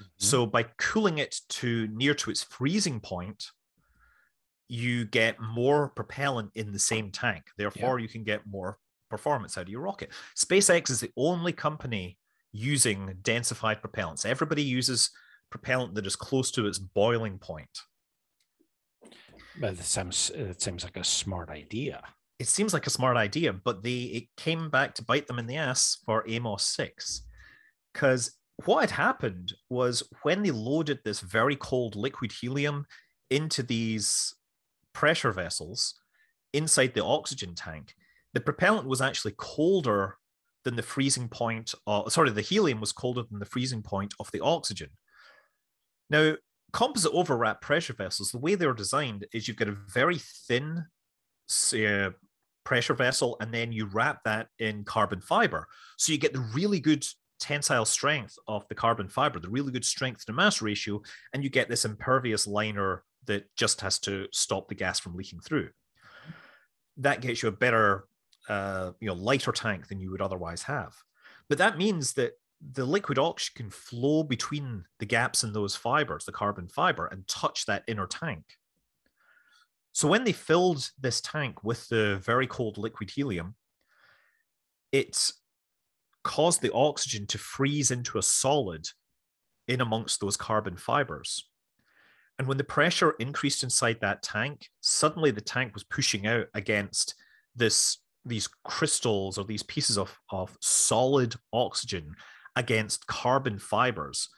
Mm-hmm. 0.00 0.04
So 0.18 0.46
by 0.46 0.64
cooling 0.78 1.18
it 1.18 1.36
to 1.50 1.88
near 1.88 2.14
to 2.14 2.30
its 2.30 2.42
freezing 2.42 3.00
point, 3.00 3.46
you 4.72 5.04
get 5.04 5.38
more 5.38 5.90
propellant 5.90 6.50
in 6.54 6.72
the 6.72 6.78
same 6.78 7.10
tank. 7.10 7.44
Therefore, 7.58 7.98
yeah. 7.98 8.04
you 8.04 8.08
can 8.08 8.24
get 8.24 8.46
more 8.46 8.78
performance 9.10 9.58
out 9.58 9.64
of 9.64 9.68
your 9.68 9.82
rocket. 9.82 10.08
SpaceX 10.34 10.88
is 10.88 11.00
the 11.00 11.10
only 11.14 11.52
company 11.52 12.16
using 12.52 13.14
densified 13.20 13.82
propellants. 13.82 14.24
Everybody 14.24 14.62
uses 14.62 15.10
propellant 15.50 15.94
that 15.94 16.06
is 16.06 16.16
close 16.16 16.50
to 16.52 16.66
its 16.66 16.78
boiling 16.78 17.38
point. 17.38 17.68
But 19.60 19.74
it 19.74 19.84
seems 19.84 20.30
it 20.30 20.62
seems 20.62 20.84
like 20.84 20.96
a 20.96 21.04
smart 21.04 21.50
idea. 21.50 22.02
It 22.38 22.48
seems 22.48 22.72
like 22.72 22.86
a 22.86 22.90
smart 22.90 23.18
idea, 23.18 23.52
but 23.52 23.82
they 23.82 24.00
it 24.04 24.24
came 24.38 24.70
back 24.70 24.94
to 24.94 25.04
bite 25.04 25.26
them 25.26 25.38
in 25.38 25.46
the 25.46 25.56
ass 25.56 25.98
for 26.06 26.24
Amos 26.26 26.64
6. 26.64 27.20
Because 27.92 28.38
what 28.64 28.80
had 28.80 28.90
happened 28.92 29.52
was 29.68 30.02
when 30.22 30.42
they 30.42 30.50
loaded 30.50 31.00
this 31.04 31.20
very 31.20 31.56
cold 31.56 31.94
liquid 31.94 32.32
helium 32.32 32.86
into 33.28 33.62
these 33.62 34.34
pressure 34.92 35.32
vessels 35.32 35.94
inside 36.52 36.94
the 36.94 37.04
oxygen 37.04 37.54
tank, 37.54 37.94
the 38.34 38.40
propellant 38.40 38.86
was 38.86 39.00
actually 39.00 39.34
colder 39.36 40.16
than 40.64 40.76
the 40.76 40.82
freezing 40.82 41.28
point. 41.28 41.74
Of, 41.86 42.12
sorry, 42.12 42.30
the 42.30 42.40
helium 42.40 42.80
was 42.80 42.92
colder 42.92 43.22
than 43.28 43.38
the 43.38 43.46
freezing 43.46 43.82
point 43.82 44.14
of 44.20 44.30
the 44.32 44.40
oxygen. 44.40 44.90
Now, 46.10 46.34
composite 46.72 47.12
overwrap 47.12 47.60
pressure 47.60 47.92
vessels, 47.92 48.30
the 48.30 48.38
way 48.38 48.54
they're 48.54 48.72
designed 48.72 49.26
is 49.32 49.48
you've 49.48 49.56
got 49.56 49.68
a 49.68 49.76
very 49.92 50.18
thin 50.18 50.86
uh, 51.74 52.10
pressure 52.64 52.94
vessel, 52.94 53.36
and 53.40 53.52
then 53.52 53.72
you 53.72 53.86
wrap 53.86 54.20
that 54.24 54.48
in 54.58 54.84
carbon 54.84 55.20
fiber. 55.20 55.66
So 55.98 56.12
you 56.12 56.18
get 56.18 56.32
the 56.32 56.48
really 56.54 56.80
good 56.80 57.04
tensile 57.40 57.84
strength 57.84 58.36
of 58.46 58.66
the 58.68 58.74
carbon 58.74 59.08
fiber, 59.08 59.40
the 59.40 59.50
really 59.50 59.72
good 59.72 59.84
strength 59.84 60.24
to 60.26 60.32
mass 60.32 60.62
ratio, 60.62 61.02
and 61.32 61.42
you 61.42 61.50
get 61.50 61.68
this 61.68 61.84
impervious 61.84 62.46
liner 62.46 63.02
that 63.26 63.54
just 63.56 63.80
has 63.80 63.98
to 64.00 64.26
stop 64.32 64.68
the 64.68 64.74
gas 64.74 64.98
from 64.98 65.14
leaking 65.14 65.40
through. 65.40 65.70
That 66.96 67.20
gets 67.20 67.42
you 67.42 67.48
a 67.48 67.52
better, 67.52 68.06
uh, 68.48 68.92
you 69.00 69.08
know, 69.08 69.14
lighter 69.14 69.52
tank 69.52 69.88
than 69.88 70.00
you 70.00 70.10
would 70.10 70.20
otherwise 70.20 70.62
have. 70.64 70.94
But 71.48 71.58
that 71.58 71.78
means 71.78 72.14
that 72.14 72.32
the 72.72 72.84
liquid 72.84 73.18
oxygen 73.18 73.64
can 73.64 73.70
flow 73.70 74.22
between 74.22 74.84
the 74.98 75.06
gaps 75.06 75.42
in 75.42 75.52
those 75.52 75.74
fibers, 75.74 76.24
the 76.24 76.32
carbon 76.32 76.68
fiber, 76.68 77.06
and 77.06 77.26
touch 77.26 77.66
that 77.66 77.84
inner 77.88 78.06
tank. 78.06 78.44
So 79.92 80.08
when 80.08 80.24
they 80.24 80.32
filled 80.32 80.90
this 81.00 81.20
tank 81.20 81.64
with 81.64 81.88
the 81.88 82.20
very 82.24 82.46
cold 82.46 82.78
liquid 82.78 83.10
helium, 83.10 83.54
it 84.90 85.32
caused 86.22 86.62
the 86.62 86.72
oxygen 86.72 87.26
to 87.26 87.38
freeze 87.38 87.90
into 87.90 88.18
a 88.18 88.22
solid 88.22 88.86
in 89.68 89.80
amongst 89.80 90.20
those 90.20 90.36
carbon 90.36 90.76
fibers. 90.76 91.48
And 92.38 92.48
when 92.48 92.56
the 92.56 92.64
pressure 92.64 93.12
increased 93.18 93.62
inside 93.62 93.98
that 94.00 94.22
tank, 94.22 94.68
suddenly 94.80 95.30
the 95.30 95.40
tank 95.40 95.74
was 95.74 95.84
pushing 95.84 96.26
out 96.26 96.46
against 96.54 97.14
this 97.54 97.98
these 98.24 98.48
crystals 98.64 99.36
or 99.36 99.44
these 99.44 99.64
pieces 99.64 99.98
of, 99.98 100.16
of 100.30 100.56
solid 100.60 101.34
oxygen 101.52 102.14
against 102.54 103.06
carbon 103.06 103.58
fibers. 103.58 104.28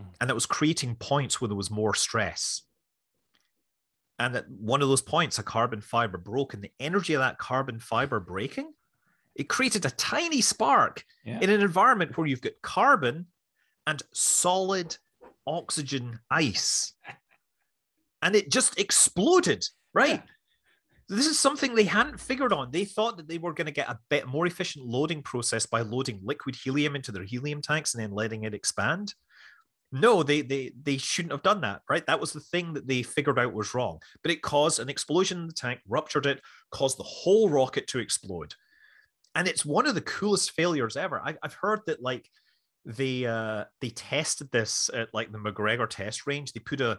Mm. 0.00 0.06
And 0.20 0.30
that 0.30 0.34
was 0.34 0.46
creating 0.46 0.96
points 0.96 1.40
where 1.40 1.48
there 1.48 1.56
was 1.56 1.70
more 1.70 1.94
stress. 1.94 2.62
And 4.18 4.36
at 4.36 4.48
one 4.48 4.82
of 4.82 4.88
those 4.88 5.02
points, 5.02 5.38
a 5.38 5.42
carbon 5.42 5.80
fiber 5.80 6.16
broke, 6.16 6.54
and 6.54 6.62
the 6.62 6.72
energy 6.78 7.14
of 7.14 7.20
that 7.20 7.38
carbon 7.38 7.80
fiber 7.80 8.20
breaking, 8.20 8.72
it 9.34 9.48
created 9.48 9.84
a 9.84 9.90
tiny 9.90 10.40
spark 10.40 11.04
yeah. 11.24 11.40
in 11.40 11.50
an 11.50 11.60
environment 11.60 12.16
where 12.16 12.26
you've 12.26 12.40
got 12.40 12.52
carbon 12.62 13.26
and 13.86 14.02
solid 14.12 14.96
oxygen 15.46 16.20
ice. 16.30 16.94
And 18.20 18.36
it 18.36 18.50
just 18.50 18.78
exploded, 18.78 19.64
right? 19.92 20.22
Yeah. 20.24 20.32
This 21.08 21.26
is 21.26 21.38
something 21.38 21.74
they 21.74 21.84
hadn't 21.84 22.20
figured 22.20 22.52
on. 22.52 22.70
They 22.70 22.84
thought 22.84 23.16
that 23.16 23.28
they 23.28 23.38
were 23.38 23.52
going 23.52 23.66
to 23.66 23.72
get 23.72 23.90
a 23.90 23.98
bit 24.08 24.26
more 24.26 24.46
efficient 24.46 24.86
loading 24.86 25.22
process 25.22 25.66
by 25.66 25.82
loading 25.82 26.20
liquid 26.22 26.56
helium 26.56 26.96
into 26.96 27.12
their 27.12 27.24
helium 27.24 27.60
tanks 27.60 27.94
and 27.94 28.02
then 28.02 28.12
letting 28.12 28.44
it 28.44 28.54
expand. 28.54 29.14
No, 29.90 30.22
they 30.22 30.40
they 30.40 30.72
they 30.82 30.96
shouldn't 30.96 31.32
have 31.32 31.42
done 31.42 31.60
that, 31.60 31.82
right? 31.90 32.06
That 32.06 32.18
was 32.18 32.32
the 32.32 32.40
thing 32.40 32.72
that 32.72 32.86
they 32.86 33.02
figured 33.02 33.38
out 33.38 33.52
was 33.52 33.74
wrong. 33.74 34.00
But 34.22 34.32
it 34.32 34.40
caused 34.40 34.78
an 34.78 34.88
explosion 34.88 35.40
in 35.40 35.46
the 35.48 35.52
tank, 35.52 35.80
ruptured 35.86 36.24
it, 36.24 36.40
caused 36.70 36.98
the 36.98 37.02
whole 37.02 37.50
rocket 37.50 37.88
to 37.88 37.98
explode. 37.98 38.54
And 39.34 39.46
it's 39.46 39.66
one 39.66 39.86
of 39.86 39.94
the 39.94 40.00
coolest 40.00 40.52
failures 40.52 40.96
ever. 40.96 41.20
I, 41.22 41.36
I've 41.42 41.54
heard 41.54 41.80
that 41.86 42.02
like 42.02 42.26
they 42.84 43.26
uh, 43.26 43.64
they 43.80 43.90
tested 43.90 44.50
this 44.50 44.90
at 44.92 45.12
like 45.14 45.32
the 45.32 45.38
McGregor 45.38 45.88
test 45.88 46.26
range. 46.26 46.52
They 46.52 46.60
put 46.60 46.80
a, 46.80 46.98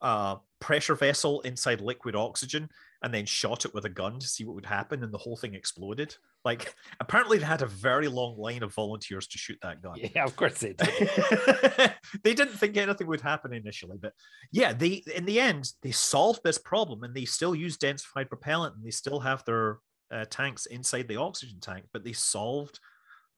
a 0.00 0.38
pressure 0.60 0.94
vessel 0.94 1.40
inside 1.42 1.80
liquid 1.80 2.16
oxygen 2.16 2.68
and 3.02 3.12
then 3.12 3.26
shot 3.26 3.64
it 3.64 3.74
with 3.74 3.84
a 3.84 3.90
gun 3.90 4.18
to 4.20 4.26
see 4.26 4.44
what 4.44 4.54
would 4.54 4.66
happen, 4.66 5.02
and 5.02 5.12
the 5.12 5.18
whole 5.18 5.36
thing 5.36 5.54
exploded. 5.54 6.16
Like 6.44 6.74
apparently 7.00 7.38
they 7.38 7.44
had 7.44 7.62
a 7.62 7.66
very 7.66 8.08
long 8.08 8.38
line 8.38 8.62
of 8.62 8.74
volunteers 8.74 9.26
to 9.28 9.38
shoot 9.38 9.58
that 9.62 9.82
gun. 9.82 9.96
Yeah, 9.96 10.24
of 10.24 10.34
course 10.34 10.58
they 10.58 10.72
did. 10.72 11.92
they 12.24 12.34
didn't 12.34 12.54
think 12.54 12.76
anything 12.76 13.06
would 13.06 13.20
happen 13.20 13.52
initially, 13.52 13.98
but 14.00 14.12
yeah, 14.50 14.72
they 14.72 15.02
in 15.14 15.24
the 15.24 15.40
end 15.40 15.70
they 15.82 15.92
solved 15.92 16.40
this 16.42 16.58
problem 16.58 17.02
and 17.02 17.14
they 17.14 17.24
still 17.24 17.54
use 17.54 17.76
densified 17.76 18.28
propellant 18.28 18.76
and 18.76 18.84
they 18.84 18.90
still 18.90 19.20
have 19.20 19.44
their 19.44 19.78
uh, 20.10 20.24
tanks 20.30 20.66
inside 20.66 21.08
the 21.08 21.16
oxygen 21.16 21.58
tank, 21.60 21.84
but 21.92 22.04
they 22.04 22.12
solved 22.12 22.80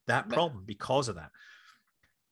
that 0.07 0.29
problem 0.29 0.63
because 0.65 1.09
of 1.09 1.15
that. 1.15 1.31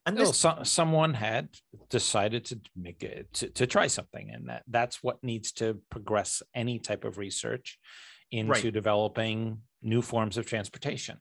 And 0.06 0.18
this, 0.18 0.36
so, 0.36 0.58
someone 0.64 1.14
had 1.14 1.48
decided 1.88 2.44
to 2.46 2.60
make 2.76 3.02
it 3.02 3.32
to, 3.34 3.48
to 3.50 3.66
try 3.66 3.86
something, 3.86 4.30
and 4.30 4.48
that 4.48 4.62
that's 4.68 5.02
what 5.02 5.22
needs 5.24 5.52
to 5.52 5.80
progress 5.90 6.42
any 6.54 6.78
type 6.78 7.04
of 7.04 7.16
research 7.16 7.78
into 8.30 8.50
right. 8.50 8.72
developing 8.72 9.58
new 9.82 10.02
forms 10.02 10.36
of 10.36 10.46
transportation. 10.46 11.18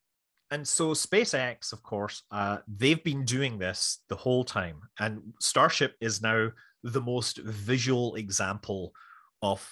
And 0.51 0.67
so 0.67 0.89
SpaceX, 0.89 1.73
of 1.73 1.81
course, 1.81 2.23
uh, 2.29 2.57
they've 2.67 3.03
been 3.03 3.25
doing 3.25 3.57
this 3.57 4.03
the 4.09 4.15
whole 4.15 4.43
time, 4.43 4.81
and 4.99 5.21
Starship 5.39 5.95
is 6.01 6.21
now 6.21 6.49
the 6.83 7.01
most 7.01 7.37
visual 7.37 8.15
example 8.15 8.93
of 9.41 9.65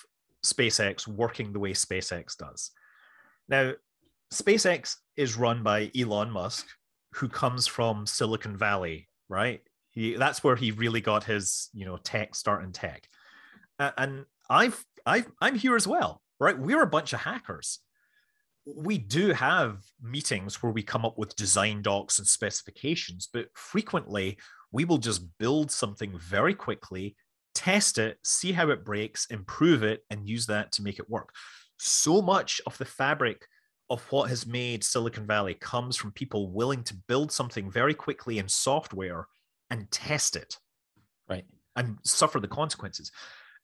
SpaceX 0.46 1.08
working 1.08 1.52
the 1.52 1.60
way 1.60 1.74
SpaceX 1.74 2.38
does. 2.38 2.72
Now, 3.48 3.74
SpaceX 4.34 4.96
is 5.18 5.38
run 5.38 5.62
by 5.62 5.92
Elon 5.98 6.32
Musk, 6.32 6.68
who 7.14 7.28
comes 7.28 7.68
from 7.68 8.06
Silicon 8.06 8.58
Valley, 8.58 9.10
right? 9.30 9.62
He, 9.90 10.16
that's 10.16 10.44
where 10.44 10.56
he 10.56 10.72
really 10.72 11.02
got 11.02 11.26
his, 11.26 11.70
you 11.74 11.86
know, 11.86 11.98
tech 11.98 12.36
start 12.36 12.64
in 12.64 12.72
tech. 12.72 13.08
And 13.80 14.26
I've, 14.50 14.84
I've, 15.06 15.28
I'm 15.42 15.56
here 15.56 15.76
as 15.76 15.88
well, 15.88 16.22
right? 16.40 16.58
We're 16.58 16.84
a 16.84 16.88
bunch 16.88 17.14
of 17.14 17.20
hackers. 17.20 17.80
We 18.66 18.98
do 18.98 19.34
have 19.34 19.80
meetings 20.02 20.62
where 20.62 20.72
we 20.72 20.84
come 20.84 21.04
up 21.04 21.18
with 21.18 21.36
design 21.36 21.82
docs 21.82 22.20
and 22.20 22.28
specifications, 22.28 23.28
but 23.32 23.48
frequently 23.54 24.38
we 24.72 24.86
will 24.86 25.00
just 25.00 25.26
build 25.40 25.72
something 25.72 26.18
very 26.18 26.54
quickly, 26.54 27.16
test 27.56 27.98
it, 27.98 28.18
see 28.24 28.52
how 28.52 28.70
it 28.70 28.86
breaks, 28.86 29.26
improve 29.26 29.84
it, 29.84 30.06
and 30.10 30.30
use 30.30 30.46
that 30.46 30.72
to 30.74 30.84
make 30.84 31.00
it 31.00 31.10
work. 31.10 31.34
So 31.80 32.22
much 32.22 32.62
of 32.66 32.78
the 32.78 32.86
fabric 32.86 33.48
of 33.92 34.02
what 34.10 34.30
has 34.30 34.48
made 34.48 34.86
Silicon 34.86 35.28
Valley 35.28 35.54
comes 35.54 35.98
from 35.98 36.14
people 36.14 36.50
willing 36.50 36.82
to 36.86 36.96
build 37.10 37.30
something 37.30 37.70
very 37.70 37.94
quickly 37.94 38.40
in 38.40 38.48
software 38.48 39.28
and 39.70 39.92
test 39.92 40.38
it. 40.38 40.58
Right. 41.30 41.44
And 41.76 41.98
suffer 42.06 42.40
the 42.40 42.48
consequences. 42.48 43.12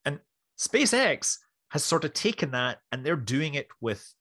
And 0.04 0.20
SpaceX 0.60 1.38
has 1.70 1.86
sort 1.86 2.04
of 2.04 2.14
taken 2.14 2.52
that 2.52 2.80
and 2.92 3.06
they're 3.06 3.16
doing 3.16 3.54
it 3.54 3.68
with 3.80 4.14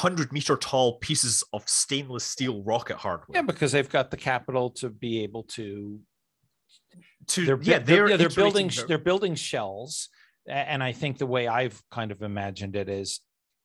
100 0.00 0.32
meter 0.32 0.56
tall 0.56 0.98
pieces 0.98 1.44
of 1.52 1.68
stainless 1.68 2.24
steel 2.24 2.64
rocket 2.64 2.96
hardware. 2.96 3.36
Yeah, 3.36 3.42
because 3.42 3.70
they've 3.70 3.88
got 3.88 4.10
the 4.10 4.16
capital 4.16 4.70
to 4.70 4.90
be 4.90 5.22
able 5.22 5.44
to. 5.44 6.00
To 7.28 7.46
they're, 7.46 7.62
yeah, 7.62 7.78
they're, 7.78 8.08
they're, 8.08 8.18
they're 8.18 8.28
building 8.28 8.68
their... 8.74 8.86
they're 8.86 8.98
building 8.98 9.36
shells, 9.36 10.08
and 10.48 10.82
I 10.82 10.92
think 10.92 11.18
the 11.18 11.26
way 11.26 11.46
I've 11.46 11.80
kind 11.90 12.10
of 12.10 12.22
imagined 12.22 12.74
it 12.74 12.88
is 12.88 13.20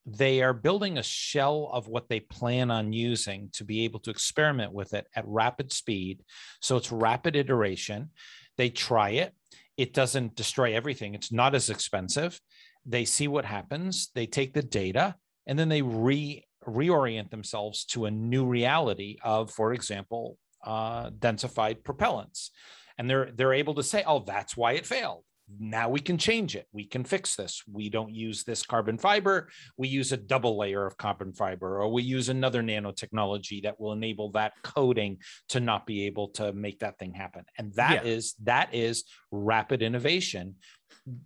they 0.05 0.41
are 0.41 0.53
building 0.53 0.97
a 0.97 1.03
shell 1.03 1.69
of 1.71 1.87
what 1.87 2.09
they 2.09 2.19
plan 2.19 2.71
on 2.71 2.93
using 2.93 3.49
to 3.53 3.63
be 3.63 3.83
able 3.83 3.99
to 4.01 4.09
experiment 4.09 4.73
with 4.73 4.93
it 4.93 5.07
at 5.15 5.27
rapid 5.27 5.71
speed. 5.71 6.23
So 6.61 6.77
it's 6.77 6.91
rapid 6.91 7.35
iteration. 7.35 8.11
They 8.57 8.69
try 8.69 9.11
it. 9.11 9.33
It 9.77 9.93
doesn't 9.93 10.35
destroy 10.35 10.75
everything. 10.75 11.15
It's 11.15 11.31
not 11.31 11.55
as 11.55 11.69
expensive. 11.69 12.39
They 12.85 13.05
see 13.05 13.27
what 13.27 13.45
happens. 13.45 14.09
They 14.15 14.25
take 14.25 14.53
the 14.53 14.63
data 14.63 15.15
and 15.47 15.57
then 15.57 15.69
they 15.69 15.81
re 15.81 16.45
reorient 16.67 17.31
themselves 17.31 17.85
to 17.85 18.05
a 18.05 18.11
new 18.11 18.45
reality 18.45 19.17
of, 19.23 19.49
for 19.49 19.73
example, 19.73 20.37
uh, 20.63 21.09
densified 21.09 21.83
propellants. 21.83 22.49
And 22.97 23.09
they're 23.09 23.31
they're 23.31 23.53
able 23.53 23.75
to 23.75 23.83
say, 23.83 24.03
oh, 24.05 24.19
that's 24.19 24.57
why 24.57 24.73
it 24.73 24.85
failed 24.85 25.23
now 25.57 25.89
we 25.89 25.99
can 25.99 26.17
change 26.17 26.55
it. 26.55 26.67
We 26.71 26.85
can 26.85 27.03
fix 27.03 27.35
this. 27.35 27.63
We 27.71 27.89
don't 27.89 28.13
use 28.13 28.43
this 28.43 28.63
carbon 28.63 28.97
fiber. 28.97 29.49
We 29.77 29.87
use 29.87 30.11
a 30.11 30.17
double 30.17 30.57
layer 30.57 30.85
of 30.85 30.97
carbon 30.97 31.33
fiber, 31.33 31.81
or 31.81 31.91
we 31.91 32.03
use 32.03 32.29
another 32.29 32.61
nanotechnology 32.61 33.63
that 33.63 33.79
will 33.79 33.93
enable 33.93 34.31
that 34.31 34.53
coating 34.63 35.17
to 35.49 35.59
not 35.59 35.85
be 35.85 36.05
able 36.05 36.29
to 36.29 36.53
make 36.53 36.79
that 36.79 36.99
thing 36.99 37.13
happen. 37.13 37.45
And 37.57 37.73
that 37.73 38.05
yeah. 38.05 38.11
is 38.11 38.35
that 38.43 38.73
is 38.73 39.05
rapid 39.31 39.81
innovation, 39.81 40.55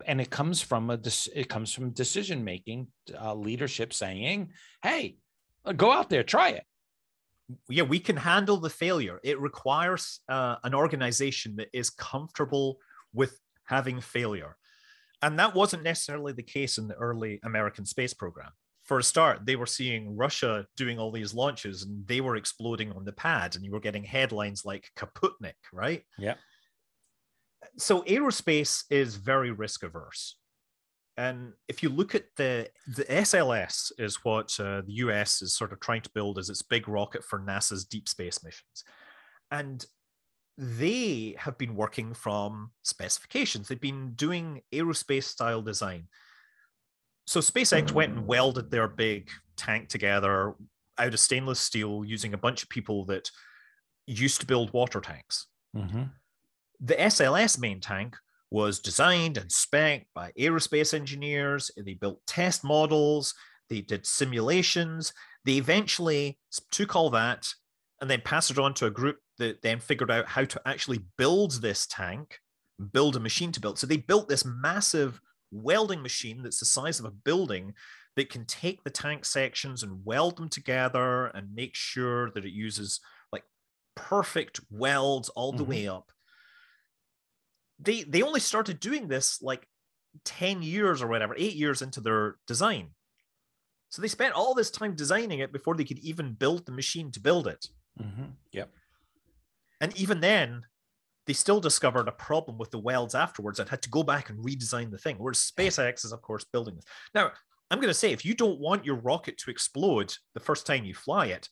and 0.05 0.21
it 0.21 0.29
comes 0.29 0.61
from 0.61 0.89
a 0.89 0.99
it 1.35 1.49
comes 1.49 1.73
from 1.73 1.91
decision 1.91 2.43
making, 2.43 2.87
uh, 3.19 3.33
leadership 3.33 3.93
saying, 3.93 4.51
"Hey, 4.81 5.17
go 5.75 5.91
out 5.91 6.09
there, 6.09 6.23
try 6.23 6.49
it." 6.49 6.63
Yeah, 7.67 7.83
we 7.83 7.99
can 7.99 8.15
handle 8.15 8.57
the 8.57 8.69
failure. 8.69 9.19
It 9.23 9.39
requires 9.39 10.21
uh, 10.29 10.55
an 10.63 10.73
organization 10.73 11.57
that 11.57 11.67
is 11.73 11.89
comfortable 11.89 12.77
with 13.13 13.37
having 13.73 14.01
failure. 14.01 14.55
And 15.23 15.39
that 15.39 15.55
wasn't 15.55 15.83
necessarily 15.83 16.33
the 16.33 16.43
case 16.43 16.77
in 16.77 16.87
the 16.87 16.95
early 16.95 17.39
American 17.43 17.85
space 17.85 18.13
program. 18.13 18.51
For 18.83 18.99
a 18.99 19.03
start, 19.03 19.45
they 19.45 19.55
were 19.55 19.65
seeing 19.65 20.17
Russia 20.17 20.67
doing 20.75 20.99
all 20.99 21.11
these 21.11 21.33
launches 21.33 21.83
and 21.83 22.05
they 22.05 22.21
were 22.21 22.35
exploding 22.35 22.91
on 22.91 23.05
the 23.05 23.13
pad, 23.13 23.55
and 23.55 23.63
you 23.65 23.71
were 23.71 23.79
getting 23.79 24.03
headlines 24.03 24.65
like 24.65 24.91
Kaputnik, 24.97 25.61
right? 25.71 26.03
Yeah. 26.19 26.35
So 27.77 28.03
aerospace 28.03 28.83
is 28.89 29.15
very 29.15 29.51
risk 29.51 29.83
averse. 29.83 30.37
And 31.15 31.53
if 31.67 31.81
you 31.81 31.89
look 31.89 32.15
at 32.15 32.25
the 32.37 32.67
the 32.97 33.05
SLS 33.05 33.91
is 33.97 34.15
what 34.23 34.49
uh, 34.59 34.81
the 34.87 34.95
US 35.05 35.41
is 35.41 35.55
sort 35.55 35.71
of 35.71 35.79
trying 35.79 36.01
to 36.01 36.09
build 36.13 36.37
as 36.37 36.49
its 36.49 36.63
big 36.63 36.87
rocket 36.87 37.23
for 37.23 37.39
NASA's 37.39 37.85
deep 37.85 38.09
space 38.09 38.43
missions. 38.43 38.83
And 39.51 39.85
they 40.57 41.35
have 41.37 41.57
been 41.57 41.75
working 41.75 42.13
from 42.13 42.71
specifications. 42.83 43.67
They've 43.67 43.79
been 43.79 44.13
doing 44.13 44.61
aerospace 44.71 45.23
style 45.23 45.61
design. 45.61 46.07
So 47.25 47.39
SpaceX 47.39 47.91
went 47.91 48.13
and 48.13 48.27
welded 48.27 48.69
their 48.69 48.87
big 48.87 49.29
tank 49.57 49.89
together 49.89 50.53
out 50.97 51.13
of 51.13 51.19
stainless 51.19 51.59
steel 51.59 52.03
using 52.05 52.33
a 52.33 52.37
bunch 52.37 52.63
of 52.63 52.69
people 52.69 53.05
that 53.05 53.31
used 54.05 54.41
to 54.41 54.45
build 54.45 54.73
water 54.73 55.01
tanks. 55.01 55.47
Mm-hmm. 55.75 56.03
The 56.81 56.95
SLS 56.95 57.59
main 57.59 57.79
tank 57.79 58.15
was 58.51 58.79
designed 58.79 59.37
and 59.37 59.51
spec 59.51 60.05
by 60.13 60.31
aerospace 60.37 60.93
engineers. 60.93 61.71
They 61.77 61.95
built 61.95 62.21
test 62.27 62.63
models, 62.63 63.33
they 63.69 63.81
did 63.81 64.05
simulations. 64.05 65.13
They 65.45 65.53
eventually 65.53 66.37
took 66.69 66.95
all 66.95 67.09
that 67.11 67.47
and 68.03 68.11
then 68.11 68.19
pass 68.19 68.51
it 68.51 68.59
on 68.59 68.73
to 68.73 68.85
a 68.85 68.91
group 68.91 69.19
that 69.37 69.61
then 69.61 69.79
figured 69.79 70.11
out 70.11 70.27
how 70.27 70.43
to 70.43 70.61
actually 70.65 70.99
build 71.17 71.61
this 71.61 71.87
tank, 71.87 72.37
build 72.91 73.15
a 73.15 73.19
machine 73.21 73.53
to 73.53 73.61
build. 73.61 73.79
So 73.79 73.87
they 73.87 73.95
built 73.95 74.27
this 74.27 74.43
massive 74.43 75.21
welding 75.51 76.01
machine 76.01 76.43
that's 76.43 76.59
the 76.59 76.65
size 76.65 76.99
of 76.99 77.05
a 77.05 77.11
building 77.11 77.75
that 78.17 78.29
can 78.29 78.43
take 78.43 78.83
the 78.83 78.89
tank 78.89 79.23
sections 79.23 79.83
and 79.83 80.03
weld 80.03 80.35
them 80.35 80.49
together 80.49 81.27
and 81.27 81.55
make 81.55 81.75
sure 81.75 82.29
that 82.31 82.43
it 82.43 82.51
uses 82.51 82.99
like 83.31 83.45
perfect 83.95 84.59
welds 84.69 85.29
all 85.29 85.53
the 85.53 85.59
mm-hmm. 85.59 85.69
way 85.69 85.87
up. 85.87 86.11
They 87.79 88.03
they 88.03 88.21
only 88.21 88.41
started 88.41 88.81
doing 88.81 89.07
this 89.07 89.41
like 89.41 89.65
10 90.25 90.61
years 90.61 91.01
or 91.01 91.07
whatever, 91.07 91.35
8 91.37 91.53
years 91.53 91.81
into 91.81 92.01
their 92.01 92.35
design. 92.47 92.89
So 93.91 94.01
they 94.01 94.09
spent 94.09 94.33
all 94.33 94.53
this 94.53 94.71
time 94.71 94.93
designing 94.93 95.39
it 95.39 95.53
before 95.53 95.77
they 95.77 95.85
could 95.85 95.99
even 95.99 96.33
build 96.33 96.65
the 96.65 96.73
machine 96.73 97.09
to 97.11 97.21
build 97.21 97.47
it. 97.47 97.65
Mm-hmm. 98.01 98.25
Yep. 98.51 98.69
And 99.81 99.97
even 99.97 100.19
then, 100.19 100.63
they 101.25 101.33
still 101.33 101.59
discovered 101.59 102.07
a 102.07 102.13
problem 102.13 102.57
with 102.57 102.71
the 102.71 102.79
welds 102.79 103.15
afterwards 103.15 103.59
and 103.59 103.69
had 103.69 103.81
to 103.83 103.89
go 103.89 104.03
back 104.03 104.29
and 104.29 104.43
redesign 104.43 104.91
the 104.91 104.97
thing. 104.97 105.15
Whereas 105.17 105.51
SpaceX 105.57 106.05
is, 106.05 106.11
of 106.11 106.21
course, 106.21 106.45
building 106.51 106.75
this. 106.75 106.85
Now, 107.15 107.31
I'm 107.71 107.79
going 107.79 107.89
to 107.89 107.93
say 107.93 108.11
if 108.11 108.25
you 108.25 108.33
don't 108.33 108.59
want 108.59 108.85
your 108.85 108.95
rocket 108.95 109.37
to 109.39 109.51
explode 109.51 110.13
the 110.33 110.39
first 110.39 110.67
time 110.67 110.85
you 110.85 110.93
fly 110.93 111.27
it, 111.27 111.47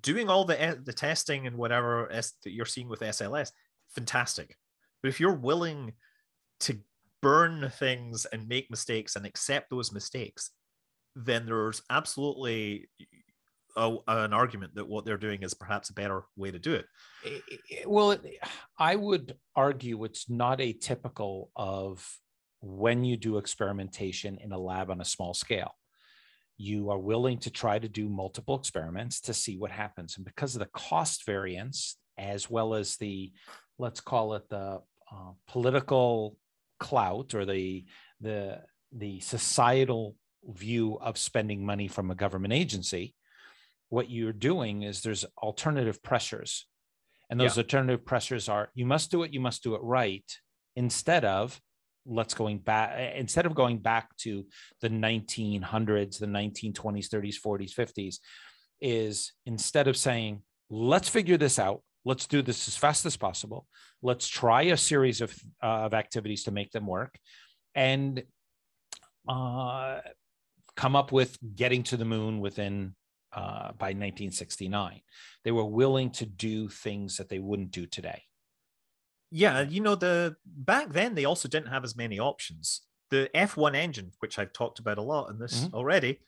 doing 0.00 0.28
all 0.28 0.44
the, 0.44 0.60
eh, 0.60 0.74
the 0.82 0.92
testing 0.92 1.46
and 1.46 1.56
whatever 1.56 2.08
that 2.10 2.32
you're 2.44 2.66
seeing 2.66 2.88
with 2.88 3.00
SLS, 3.00 3.50
fantastic. 3.90 4.56
But 5.02 5.08
if 5.08 5.20
you're 5.20 5.34
willing 5.34 5.92
to 6.60 6.78
burn 7.22 7.70
things 7.70 8.24
and 8.26 8.48
make 8.48 8.70
mistakes 8.70 9.16
and 9.16 9.26
accept 9.26 9.70
those 9.70 9.92
mistakes, 9.92 10.50
then 11.16 11.46
there's 11.46 11.82
absolutely 11.90 12.88
a, 13.76 13.96
an 14.06 14.32
argument 14.32 14.74
that 14.74 14.88
what 14.88 15.04
they're 15.04 15.16
doing 15.16 15.42
is 15.42 15.54
perhaps 15.54 15.90
a 15.90 15.94
better 15.94 16.24
way 16.36 16.50
to 16.50 16.58
do 16.58 16.74
it. 16.74 16.86
Well, 17.86 18.16
I 18.78 18.96
would 18.96 19.36
argue 19.54 20.04
it's 20.04 20.28
not 20.28 20.58
atypical 20.58 21.48
of 21.54 22.06
when 22.60 23.04
you 23.04 23.16
do 23.16 23.38
experimentation 23.38 24.38
in 24.42 24.52
a 24.52 24.58
lab 24.58 24.90
on 24.90 25.00
a 25.00 25.04
small 25.04 25.34
scale. 25.34 25.72
You 26.56 26.90
are 26.90 26.98
willing 26.98 27.38
to 27.38 27.50
try 27.50 27.78
to 27.78 27.88
do 27.88 28.08
multiple 28.08 28.56
experiments 28.56 29.20
to 29.22 29.34
see 29.34 29.56
what 29.56 29.70
happens. 29.70 30.16
And 30.16 30.24
because 30.24 30.56
of 30.56 30.60
the 30.60 30.66
cost 30.66 31.24
variance, 31.24 31.96
as 32.16 32.50
well 32.50 32.74
as 32.74 32.96
the, 32.96 33.32
let's 33.78 34.00
call 34.00 34.34
it 34.34 34.48
the 34.48 34.80
uh, 35.12 35.30
political 35.46 36.36
clout 36.80 37.34
or 37.34 37.44
the, 37.44 37.84
the, 38.20 38.60
the 38.92 39.20
societal 39.20 40.16
view 40.48 40.98
of 41.00 41.16
spending 41.16 41.64
money 41.64 41.86
from 41.86 42.10
a 42.10 42.16
government 42.16 42.52
agency, 42.52 43.14
what 43.88 44.10
you're 44.10 44.32
doing 44.32 44.82
is 44.82 45.00
there's 45.00 45.24
alternative 45.42 46.02
pressures. 46.02 46.66
And 47.30 47.38
those 47.38 47.56
yeah. 47.56 47.62
alternative 47.62 48.06
pressures 48.06 48.48
are 48.48 48.70
you 48.74 48.86
must 48.86 49.10
do 49.10 49.22
it, 49.22 49.32
you 49.32 49.40
must 49.40 49.62
do 49.62 49.74
it 49.74 49.82
right, 49.82 50.24
instead 50.76 51.24
of 51.24 51.60
let's 52.06 52.34
going 52.34 52.58
back 52.58 53.14
instead 53.16 53.44
of 53.46 53.54
going 53.54 53.78
back 53.78 54.16
to 54.16 54.46
the 54.80 54.88
1900s 54.88 56.18
the 56.18 56.26
1920s 56.26 57.08
30s 57.08 57.36
40s 57.44 57.74
50s 57.74 58.16
is 58.80 59.32
instead 59.44 59.88
of 59.88 59.96
saying 59.96 60.40
let's 60.70 61.08
figure 61.08 61.36
this 61.36 61.58
out 61.58 61.82
let's 62.04 62.26
do 62.26 62.40
this 62.40 62.66
as 62.66 62.76
fast 62.76 63.04
as 63.04 63.16
possible 63.16 63.66
let's 64.00 64.26
try 64.26 64.62
a 64.62 64.76
series 64.76 65.20
of, 65.20 65.34
uh, 65.62 65.66
of 65.66 65.94
activities 65.94 66.44
to 66.44 66.50
make 66.50 66.70
them 66.70 66.86
work 66.86 67.18
and 67.74 68.22
uh, 69.28 69.98
come 70.76 70.96
up 70.96 71.12
with 71.12 71.36
getting 71.54 71.82
to 71.82 71.96
the 71.96 72.04
moon 72.04 72.40
within 72.40 72.94
uh, 73.32 73.72
by 73.78 73.88
1969. 73.88 75.00
They 75.44 75.50
were 75.50 75.64
willing 75.64 76.10
to 76.12 76.26
do 76.26 76.68
things 76.68 77.16
that 77.16 77.28
they 77.28 77.38
wouldn't 77.38 77.70
do 77.70 77.86
today. 77.86 78.22
Yeah, 79.30 79.60
you 79.60 79.80
know, 79.80 79.94
the 79.94 80.36
back 80.46 80.90
then 80.90 81.14
they 81.14 81.26
also 81.26 81.48
didn't 81.48 81.68
have 81.68 81.84
as 81.84 81.96
many 81.96 82.18
options. 82.18 82.82
The 83.10 83.30
F1 83.34 83.74
engine, 83.74 84.12
which 84.20 84.38
I've 84.38 84.52
talked 84.52 84.78
about 84.78 84.98
a 84.98 85.02
lot 85.02 85.30
in 85.30 85.38
this 85.38 85.64
mm-hmm. 85.64 85.74
already, 85.74 86.20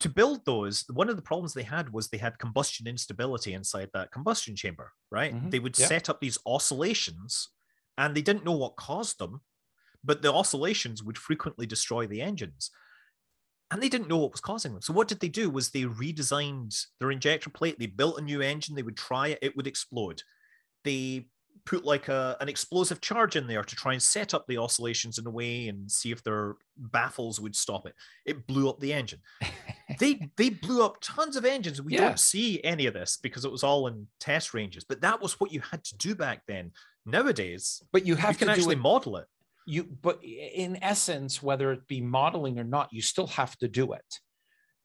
to 0.00 0.08
build 0.08 0.44
those, 0.44 0.84
one 0.92 1.08
of 1.08 1.16
the 1.16 1.22
problems 1.22 1.54
they 1.54 1.62
had 1.62 1.92
was 1.92 2.08
they 2.08 2.18
had 2.18 2.38
combustion 2.38 2.86
instability 2.86 3.54
inside 3.54 3.90
that 3.94 4.10
combustion 4.10 4.56
chamber, 4.56 4.92
right? 5.10 5.34
Mm-hmm. 5.34 5.50
They 5.50 5.58
would 5.60 5.76
set 5.76 6.08
up 6.08 6.20
these 6.20 6.38
oscillations 6.46 7.50
and 7.96 8.14
they 8.14 8.22
didn't 8.22 8.44
know 8.44 8.56
what 8.56 8.76
caused 8.76 9.18
them, 9.18 9.40
but 10.02 10.22
the 10.22 10.32
oscillations 10.32 11.02
would 11.02 11.18
frequently 11.18 11.66
destroy 11.66 12.06
the 12.06 12.20
engines 12.20 12.70
and 13.70 13.82
they 13.82 13.88
didn't 13.88 14.08
know 14.08 14.18
what 14.18 14.32
was 14.32 14.40
causing 14.40 14.72
them. 14.72 14.82
So 14.82 14.92
what 14.92 15.08
did 15.08 15.20
they 15.20 15.28
do 15.28 15.50
was 15.50 15.70
they 15.70 15.82
redesigned 15.82 16.86
their 17.00 17.10
injector 17.10 17.50
plate. 17.50 17.78
They 17.78 17.86
built 17.86 18.18
a 18.18 18.22
new 18.22 18.40
engine. 18.40 18.74
They 18.74 18.82
would 18.82 18.96
try 18.96 19.28
it. 19.28 19.38
It 19.42 19.56
would 19.56 19.66
explode. 19.66 20.22
They 20.84 21.26
put 21.66 21.84
like 21.84 22.08
a, 22.08 22.34
an 22.40 22.48
explosive 22.48 23.00
charge 23.02 23.36
in 23.36 23.46
there 23.46 23.62
to 23.62 23.76
try 23.76 23.92
and 23.92 24.02
set 24.02 24.32
up 24.32 24.46
the 24.46 24.56
oscillations 24.56 25.18
in 25.18 25.26
a 25.26 25.30
way 25.30 25.68
and 25.68 25.90
see 25.90 26.10
if 26.10 26.24
their 26.24 26.56
baffles 26.78 27.38
would 27.40 27.54
stop 27.54 27.86
it. 27.86 27.94
It 28.24 28.46
blew 28.46 28.70
up 28.70 28.80
the 28.80 28.94
engine. 28.94 29.20
they 29.98 30.30
they 30.38 30.48
blew 30.48 30.82
up 30.82 30.96
tons 31.02 31.36
of 31.36 31.44
engines. 31.44 31.82
We 31.82 31.92
yeah. 31.92 32.00
don't 32.00 32.18
see 32.18 32.64
any 32.64 32.86
of 32.86 32.94
this 32.94 33.18
because 33.22 33.44
it 33.44 33.52
was 33.52 33.62
all 33.62 33.86
in 33.86 34.06
test 34.18 34.54
ranges. 34.54 34.84
But 34.84 35.02
that 35.02 35.20
was 35.20 35.38
what 35.40 35.52
you 35.52 35.60
had 35.60 35.84
to 35.84 35.96
do 35.98 36.14
back 36.14 36.42
then. 36.48 36.72
Nowadays, 37.04 37.82
but 37.92 38.06
you 38.06 38.14
have 38.16 38.32
you 38.32 38.38
can 38.38 38.48
actually 38.48 38.76
model 38.76 39.16
it 39.18 39.26
you 39.68 39.84
but 40.02 40.18
in 40.24 40.78
essence 40.82 41.42
whether 41.42 41.72
it 41.72 41.86
be 41.86 42.00
modeling 42.00 42.58
or 42.58 42.64
not 42.64 42.88
you 42.92 43.02
still 43.02 43.26
have 43.26 43.56
to 43.58 43.68
do 43.68 43.92
it. 43.92 44.20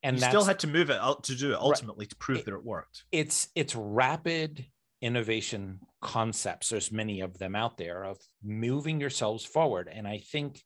And 0.06 0.20
you 0.20 0.28
still 0.28 0.44
had 0.44 0.60
to 0.60 0.68
move 0.68 0.90
it 0.90 1.00
out 1.00 1.24
to 1.26 1.36
do 1.36 1.54
it 1.54 1.58
ultimately 1.58 2.04
right. 2.04 2.10
to 2.10 2.16
prove 2.18 2.40
it, 2.40 2.46
that 2.46 2.54
it 2.54 2.64
worked. 2.64 3.06
it's 3.12 3.48
it's 3.56 3.76
rapid 3.76 4.66
innovation 5.02 5.80
concepts. 6.02 6.70
There's 6.70 6.92
many 6.92 7.22
of 7.22 7.38
them 7.38 7.56
out 7.56 7.78
there 7.78 8.04
of 8.04 8.18
moving 8.44 9.00
yourselves 9.00 9.46
forward. 9.46 9.90
And 9.92 10.08
i 10.08 10.18
think 10.18 10.62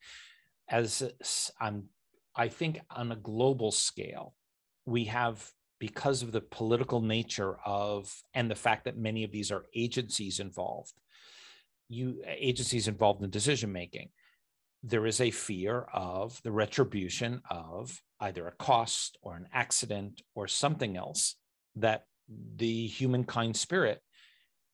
as 0.69 1.51
i'm 1.59 1.85
i 2.35 2.47
think 2.47 2.79
on 2.89 3.11
a 3.11 3.15
global 3.15 3.71
scale 3.71 4.35
we 4.85 5.05
have 5.05 5.49
because 5.79 6.23
of 6.23 6.31
the 6.31 6.41
political 6.41 7.01
nature 7.01 7.57
of 7.65 8.13
and 8.33 8.49
the 8.49 8.55
fact 8.55 8.85
that 8.85 8.97
many 8.97 9.23
of 9.23 9.31
these 9.31 9.51
are 9.51 9.65
agencies 9.75 10.39
involved 10.39 10.93
you 11.89 12.21
agencies 12.27 12.87
involved 12.87 13.23
in 13.23 13.29
decision 13.29 13.71
making 13.71 14.09
there 14.83 15.07
is 15.07 15.19
a 15.19 15.31
fear 15.31 15.87
of 15.93 16.39
the 16.43 16.51
retribution 16.51 17.41
of 17.49 17.99
either 18.19 18.47
a 18.47 18.51
cost 18.51 19.17
or 19.21 19.35
an 19.35 19.47
accident 19.51 20.21
or 20.35 20.47
something 20.47 20.95
else 20.95 21.35
that 21.75 22.05
the 22.57 22.87
humankind 22.87 23.55
spirit 23.55 24.01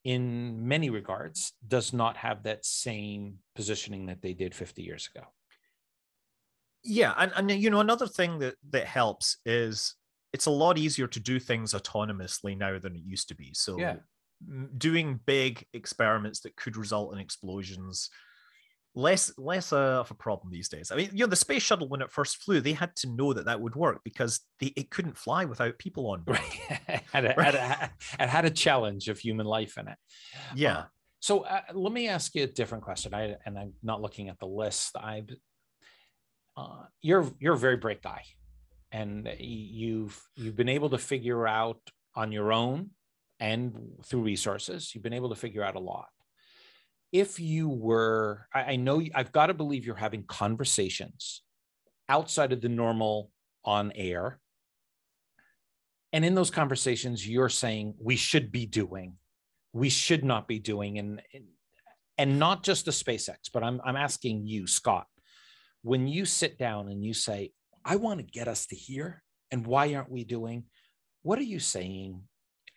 in 0.03 0.67
many 0.67 0.89
regards, 0.89 1.53
does 1.65 1.93
not 1.93 2.17
have 2.17 2.43
that 2.43 2.65
same 2.65 3.35
positioning 3.55 4.07
that 4.07 4.21
they 4.21 4.33
did 4.33 4.53
50 4.53 4.81
years 4.81 5.09
ago. 5.13 5.25
Yeah, 6.83 7.13
and, 7.17 7.31
and 7.35 7.51
you 7.51 7.69
know 7.69 7.79
another 7.79 8.07
thing 8.07 8.39
that 8.39 8.55
that 8.71 8.85
helps 8.85 9.37
is 9.45 9.95
it's 10.33 10.47
a 10.47 10.51
lot 10.51 10.77
easier 10.77 11.07
to 11.07 11.19
do 11.19 11.39
things 11.39 11.73
autonomously 11.73 12.57
now 12.57 12.77
than 12.77 12.95
it 12.95 13.03
used 13.05 13.29
to 13.29 13.35
be. 13.35 13.51
So 13.53 13.79
yeah. 13.79 13.95
Doing 14.77 15.19
big 15.25 15.65
experiments 15.73 16.41
that 16.41 16.55
could 16.55 16.77
result 16.77 17.13
in 17.13 17.19
explosions 17.19 18.09
less 18.95 19.33
less 19.37 19.73
uh, 19.73 19.99
of 19.99 20.11
a 20.11 20.15
problem 20.15 20.51
these 20.51 20.69
days. 20.69 20.91
I 20.91 20.95
mean, 20.95 21.09
you 21.13 21.25
know, 21.25 21.29
the 21.29 21.35
space 21.35 21.63
shuttle 21.63 21.87
when 21.87 22.01
it 22.01 22.11
first 22.11 22.43
flew, 22.43 22.61
they 22.61 22.73
had 22.73 22.95
to 22.97 23.09
know 23.09 23.33
that 23.33 23.45
that 23.45 23.59
would 23.59 23.75
work 23.75 24.01
because 24.03 24.41
they, 24.59 24.67
it 24.75 24.91
couldn't 24.91 25.17
fly 25.17 25.45
without 25.45 25.79
people 25.79 26.11
on 26.11 26.21
board. 26.21 26.39
had, 27.11 27.25
a, 27.25 27.33
right. 27.35 27.53
had, 27.53 27.91
a, 28.19 28.27
had 28.27 28.45
a 28.45 28.51
challenge 28.51 29.09
of 29.09 29.19
human 29.19 29.45
life 29.45 29.77
in 29.77 29.87
it. 29.87 29.97
Yeah. 30.55 30.77
Uh, 30.77 30.83
so 31.19 31.41
uh, 31.41 31.61
let 31.73 31.93
me 31.93 32.07
ask 32.07 32.35
you 32.35 32.43
a 32.43 32.47
different 32.47 32.83
question. 32.83 33.13
I 33.13 33.37
and 33.45 33.57
I'm 33.57 33.73
not 33.81 34.01
looking 34.01 34.29
at 34.29 34.39
the 34.39 34.47
list. 34.47 34.95
I've 34.95 35.29
uh, 36.55 36.83
you're 37.01 37.31
you're 37.39 37.55
a 37.55 37.57
very 37.57 37.77
bright 37.77 38.01
guy, 38.03 38.23
and 38.91 39.27
you've 39.39 40.21
you've 40.35 40.55
been 40.55 40.69
able 40.69 40.91
to 40.91 40.97
figure 40.97 41.47
out 41.47 41.79
on 42.15 42.31
your 42.31 42.53
own 42.53 42.91
and 43.43 43.73
through 44.05 44.21
resources. 44.21 44.93
You've 44.93 45.03
been 45.03 45.13
able 45.13 45.29
to 45.29 45.35
figure 45.35 45.63
out 45.63 45.75
a 45.75 45.79
lot 45.79 46.07
if 47.13 47.39
you 47.39 47.69
were, 47.69 48.47
I, 48.53 48.63
I 48.63 48.75
know 48.75 49.01
I've 49.13 49.31
got 49.31 49.45
to 49.45 49.53
believe 49.53 49.85
you're 49.85 49.95
having 49.95 50.23
conversations 50.23 51.43
outside 52.09 52.51
of 52.51 52.59
the 52.59 52.69
normal 52.69 53.29
on 53.63 53.91
air. 53.93 54.39
And 56.11 56.25
in 56.25 56.33
those 56.33 56.49
conversations, 56.49 57.25
you're 57.27 57.49
saying 57.49 57.93
we 57.99 58.15
should 58.15 58.51
be 58.51 58.65
doing, 58.65 59.13
we 59.73 59.89
should 59.89 60.25
not 60.25 60.47
be 60.47 60.59
doing, 60.59 60.97
and 60.97 61.21
and 62.19 62.37
not 62.37 62.61
just 62.61 62.85
the 62.85 62.91
SpaceX, 62.91 63.49
but 63.51 63.63
I'm 63.63 63.81
I'm 63.83 63.95
asking 63.95 64.45
you, 64.45 64.67
Scott, 64.67 65.07
when 65.81 66.07
you 66.07 66.25
sit 66.25 66.59
down 66.59 66.89
and 66.89 67.03
you 67.03 67.15
say, 67.15 67.51
I 67.83 67.95
want 67.95 68.19
to 68.19 68.25
get 68.25 68.47
us 68.47 68.67
to 68.67 68.75
here, 68.75 69.23
and 69.49 69.65
why 69.65 69.95
aren't 69.95 70.11
we 70.11 70.23
doing? 70.23 70.65
What 71.23 71.39
are 71.39 71.43
you 71.43 71.59
saying 71.59 72.21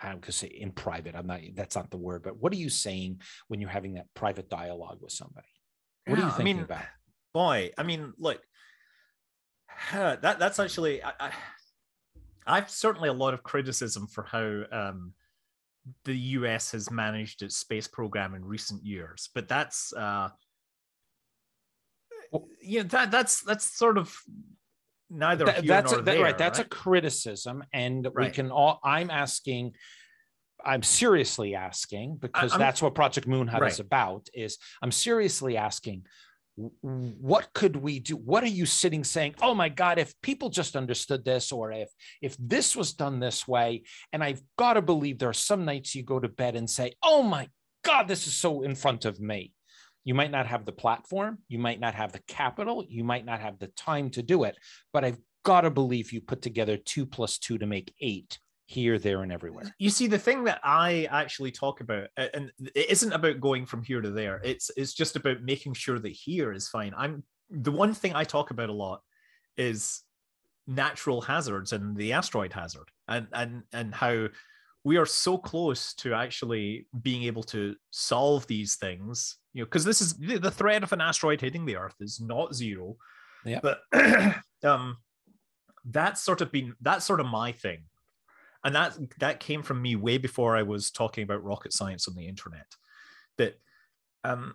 I'm 0.01 0.13
going 0.13 0.23
to 0.23 0.33
say 0.33 0.49
in 0.49 0.73
private. 0.73 1.15
I'm 1.15 1.27
not, 1.27 1.41
that's 1.55 1.77
not 1.77 1.91
the 1.91 1.97
word, 1.97 2.23
but 2.23 2.41
what 2.41 2.53
are 2.53 2.57
you 2.57 2.69
saying 2.69 3.21
when 3.49 3.61
you're 3.61 3.71
having 3.71 3.95
that 3.95 4.07
private 4.15 4.49
dialogue 4.51 4.99
with 5.01 5.13
somebody? 5.13 5.47
What 6.07 6.19
yeah, 6.19 6.25
are 6.25 6.27
you 6.27 6.33
thinking 6.33 6.55
I 6.55 6.57
mean, 6.57 6.65
about? 6.65 6.85
Boy, 7.33 7.71
I 7.79 7.83
mean, 7.83 8.13
look, 8.19 8.41
that 9.93 10.23
that's 10.23 10.59
actually, 10.59 11.03
I, 11.03 11.31
I, 12.47 12.61
have 12.61 12.71
certainly 12.71 13.09
a 13.09 13.15
lot 13.15 13.35
of 13.35 13.43
criticism 13.43 14.07
for 14.07 14.25
how 14.25 14.63
um, 14.71 15.13
the 16.05 16.17
US 16.17 16.73
has 16.73 16.91
managed 16.91 17.43
its 17.43 17.57
space 17.57 17.89
program 17.89 18.35
in 18.35 18.45
recent 18.45 18.85
years, 18.85 19.31
but 19.35 19.49
that's, 19.49 19.93
uh, 19.93 20.29
yeah, 22.61 22.83
that 22.85 23.11
that's 23.11 23.43
that's 23.43 23.65
sort 23.65 23.99
of 23.99 24.17
neither 25.11 25.45
Th- 25.45 25.65
that's 25.65 25.93
a, 25.93 26.03
that, 26.03 26.21
right 26.21 26.37
that's 26.37 26.59
right? 26.59 26.67
a 26.67 26.69
criticism 26.69 27.65
and 27.73 28.09
right. 28.13 28.27
we 28.27 28.31
can 28.33 28.51
all 28.51 28.81
i'm 28.83 29.11
asking 29.11 29.73
i'm 30.65 30.83
seriously 30.83 31.55
asking 31.55 32.17
because 32.17 32.53
I'm, 32.53 32.59
that's 32.59 32.83
what 32.83 32.95
project 32.95 33.27
Moon 33.27 33.47
Hut 33.47 33.61
right. 33.61 33.73
is 33.73 33.81
about 33.81 34.29
is 34.35 34.59
i'm 34.83 34.91
seriously 34.91 35.57
asking 35.57 36.07
what 36.57 37.49
could 37.53 37.77
we 37.77 38.01
do 38.01 38.17
what 38.17 38.43
are 38.43 38.49
you 38.49 38.65
sitting 38.65 39.05
saying 39.05 39.35
oh 39.43 39.55
my 39.55 39.69
god 39.69 39.99
if 39.99 40.15
people 40.23 40.49
just 40.49 40.75
understood 40.75 41.23
this 41.23 41.53
or 41.53 41.71
if 41.71 41.91
if 42.23 42.35
this 42.39 42.75
was 42.75 42.95
done 42.95 43.21
this 43.21 43.47
way 43.47 43.83
and 44.13 44.25
i've 44.25 44.41
got 44.57 44.73
to 44.75 44.83
believe 44.83 45.19
there 45.19 45.29
are 45.29 45.35
some 45.35 45.67
nights 45.67 45.95
you 45.95 46.03
go 46.03 46.19
to 46.19 46.29
bed 46.29 46.57
and 46.57 46.69
say 46.69 46.95
oh 47.03 47.23
my 47.23 47.47
god 47.85 48.09
this 48.09 48.27
is 48.27 48.35
so 48.35 48.63
in 48.63 48.75
front 48.75 49.05
of 49.05 49.21
me 49.21 49.53
you 50.07 50.15
might 50.15 50.31
not 50.31 50.47
have 50.47 50.65
the 50.65 50.73
platform, 50.73 51.39
you 51.49 51.59
might 51.59 51.81
not 51.81 51.93
have 51.93 52.13
the 52.13 52.23
capital, 52.29 52.85
you 52.89 53.03
might 53.03 53.25
not 53.25 53.41
have 53.41 53.59
the 53.59 53.67
time 53.67 54.09
to 54.11 54.23
do 54.23 54.45
it, 54.45 54.57
but 54.93 55.05
I've 55.05 55.19
got 55.43 55.63
to 55.63 55.71
believe 55.71 56.13
you 56.13 56.21
put 56.21 56.43
together 56.43 56.77
two 56.77 57.05
plus 57.05 57.39
two 57.39 57.59
to 57.59 57.67
make 57.67 57.93
eight 58.01 58.39
here, 58.67 59.01
there, 59.01 59.23
and 59.23 59.33
everywhere. 59.33 59.65
You 59.79 59.91
see, 59.91 60.07
the 60.07 60.19
thing 60.19 60.45
that 60.45 60.61
I 60.63 61.09
actually 61.11 61.51
talk 61.51 61.81
about, 61.81 62.07
and 62.17 62.53
it 62.61 62.89
isn't 62.89 63.13
about 63.13 63.41
going 63.41 63.67
from 63.67 63.83
here 63.83 64.01
to 64.01 64.11
there. 64.13 64.41
It's 64.45 64.71
it's 64.77 64.95
just 64.95 65.17
about 65.17 65.43
making 65.43 65.75
sure 65.75 65.99
that 65.99 66.13
here 66.13 66.53
is 66.53 66.69
fine. 66.69 66.95
I'm 66.97 67.25
the 67.51 67.73
one 67.73 67.93
thing 67.93 68.15
I 68.15 68.23
talk 68.23 68.53
about 68.53 68.69
a 68.69 68.73
lot 68.73 69.03
is 69.57 70.03
natural 70.69 71.21
hazards 71.21 71.73
and 71.73 71.97
the 71.97 72.13
asteroid 72.13 72.53
hazard, 72.53 72.91
and 73.09 73.27
and 73.33 73.63
and 73.73 73.93
how 73.93 74.29
we 74.87 74.99
are 74.99 75.07
so 75.07 75.37
close 75.37 75.95
to 75.95 76.15
actually 76.15 76.87
being 77.03 77.25
able 77.25 77.43
to 77.43 77.75
solve 77.91 78.47
these 78.47 78.77
things 78.77 79.39
you 79.53 79.61
know 79.61 79.67
because 79.67 79.85
this 79.85 80.01
is 80.01 80.15
the 80.15 80.51
threat 80.51 80.85
of 80.85 80.93
an 80.93 81.01
asteroid 81.01 81.41
hitting 81.41 81.65
the 81.65 81.77
earth 81.77 81.97
is 81.99 82.21
not 82.21 82.55
zero. 82.55 82.97
Yeah. 83.45 83.61
But 83.63 83.81
um 84.63 84.99
that's 85.87 86.21
sort 86.21 86.43
of 86.43 86.53
been 86.53 86.75
that's 86.83 87.07
sort 87.07 87.21
of 87.21 87.27
my 87.27 87.53
thing. 87.53 87.85
And 88.63 88.75
that 88.75 88.99
that 89.19 89.41
came 89.41 89.63
from 89.63 89.81
me 89.81 89.97
way 89.97 90.19
before 90.19 90.57
i 90.57 90.63
was 90.63 90.91
talking 90.91 91.25
about 91.25 91.43
rocket 91.43 91.73
science 91.73 92.07
on 92.07 92.15
the 92.15 92.29
internet. 92.29 92.67
That 93.39 93.59
um 94.25 94.55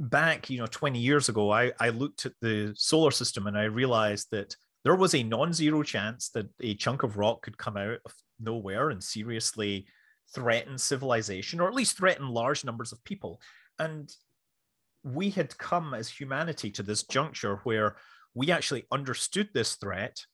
back 0.00 0.50
you 0.50 0.58
know 0.58 0.66
20 0.66 0.98
years 0.98 1.28
ago 1.28 1.50
i 1.50 1.72
i 1.78 1.90
looked 1.90 2.24
at 2.24 2.32
the 2.40 2.72
solar 2.74 3.10
system 3.10 3.46
and 3.46 3.56
i 3.56 3.64
realized 3.64 4.28
that 4.30 4.56
there 4.84 4.96
was 4.96 5.14
a 5.14 5.22
non-zero 5.22 5.82
chance 5.82 6.30
that 6.30 6.48
a 6.60 6.74
chunk 6.74 7.02
of 7.02 7.16
rock 7.16 7.42
could 7.42 7.58
come 7.58 7.76
out 7.76 7.98
of 8.04 8.14
nowhere 8.38 8.90
and 8.90 9.02
seriously 9.02 9.86
threaten 10.34 10.78
civilization, 10.78 11.60
or 11.60 11.68
at 11.68 11.74
least 11.74 11.96
threaten 11.96 12.28
large 12.28 12.64
numbers 12.64 12.92
of 12.92 13.04
people. 13.04 13.40
And 13.78 14.10
we 15.02 15.30
had 15.30 15.56
come 15.58 15.94
as 15.94 16.08
humanity 16.08 16.70
to 16.72 16.82
this 16.82 17.02
juncture 17.04 17.60
where 17.64 17.96
we 18.34 18.50
actually 18.50 18.84
understood 18.92 19.48
this 19.52 19.74
threat. 19.74 20.24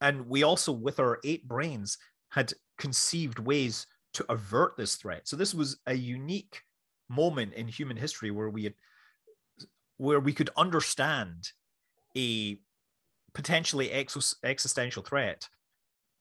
And 0.00 0.26
we 0.28 0.42
also, 0.42 0.72
with 0.72 1.00
our 1.00 1.18
eight 1.24 1.46
brains, 1.46 1.98
had 2.30 2.52
conceived 2.78 3.38
ways 3.38 3.86
to 4.14 4.24
avert 4.30 4.76
this 4.76 4.96
threat. 4.96 5.28
So 5.28 5.36
this 5.36 5.54
was 5.54 5.78
a 5.86 5.94
unique 5.94 6.62
moment 7.08 7.54
in 7.54 7.68
human 7.68 7.96
history 7.96 8.30
where 8.30 8.48
we 8.48 8.64
had 8.64 8.74
where 9.96 10.20
we 10.20 10.32
could 10.32 10.48
understand 10.56 11.50
a 12.16 12.58
potentially 13.34 13.90
ex- 13.90 14.36
existential 14.44 15.02
threat 15.02 15.48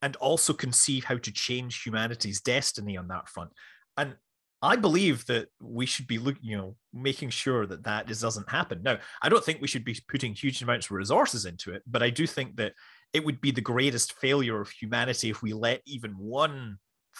and 0.01 0.15
also 0.17 0.53
conceive 0.53 1.03
how 1.03 1.17
to 1.17 1.31
change 1.31 1.83
humanity's 1.83 2.41
destiny 2.41 2.97
on 2.97 3.07
that 3.09 3.27
front. 3.27 3.51
And 3.97 4.15
I 4.61 4.75
believe 4.75 5.25
that 5.27 5.47
we 5.61 5.85
should 5.85 6.07
be 6.07 6.17
looking, 6.17 6.43
you 6.43 6.57
know, 6.57 6.75
making 6.93 7.29
sure 7.29 7.65
that 7.65 7.83
that 7.83 8.09
is, 8.09 8.21
doesn't 8.21 8.49
happen. 8.49 8.81
Now, 8.83 8.97
I 9.21 9.29
don't 9.29 9.43
think 9.43 9.61
we 9.61 9.67
should 9.67 9.85
be 9.85 9.97
putting 10.07 10.33
huge 10.33 10.61
amounts 10.61 10.87
of 10.87 10.91
resources 10.91 11.45
into 11.45 11.73
it, 11.73 11.83
but 11.87 12.03
I 12.03 12.09
do 12.09 12.27
think 12.27 12.57
that 12.57 12.73
it 13.13 13.23
would 13.23 13.39
be 13.39 13.51
the 13.51 13.61
greatest 13.61 14.13
failure 14.13 14.59
of 14.59 14.69
humanity 14.69 15.29
if 15.29 15.41
we 15.41 15.53
let 15.53 15.81
even 15.85 16.11
one 16.11 16.77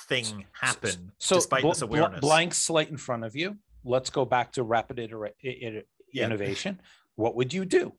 thing 0.07 0.45
happen 0.51 1.11
so, 1.17 1.35
despite 1.35 1.61
bl- 1.61 1.69
this 1.69 1.81
awareness. 1.81 2.19
Blank 2.19 2.53
slate 2.53 2.89
in 2.89 2.97
front 2.97 3.23
of 3.23 3.35
you. 3.35 3.57
Let's 3.83 4.09
go 4.09 4.25
back 4.25 4.51
to 4.53 4.63
rapid 4.63 4.99
iter- 4.99 5.31
iter- 5.43 5.83
yeah. 6.13 6.25
innovation. 6.25 6.81
What 7.15 7.35
would 7.35 7.53
you 7.53 7.65
do? 7.65 7.93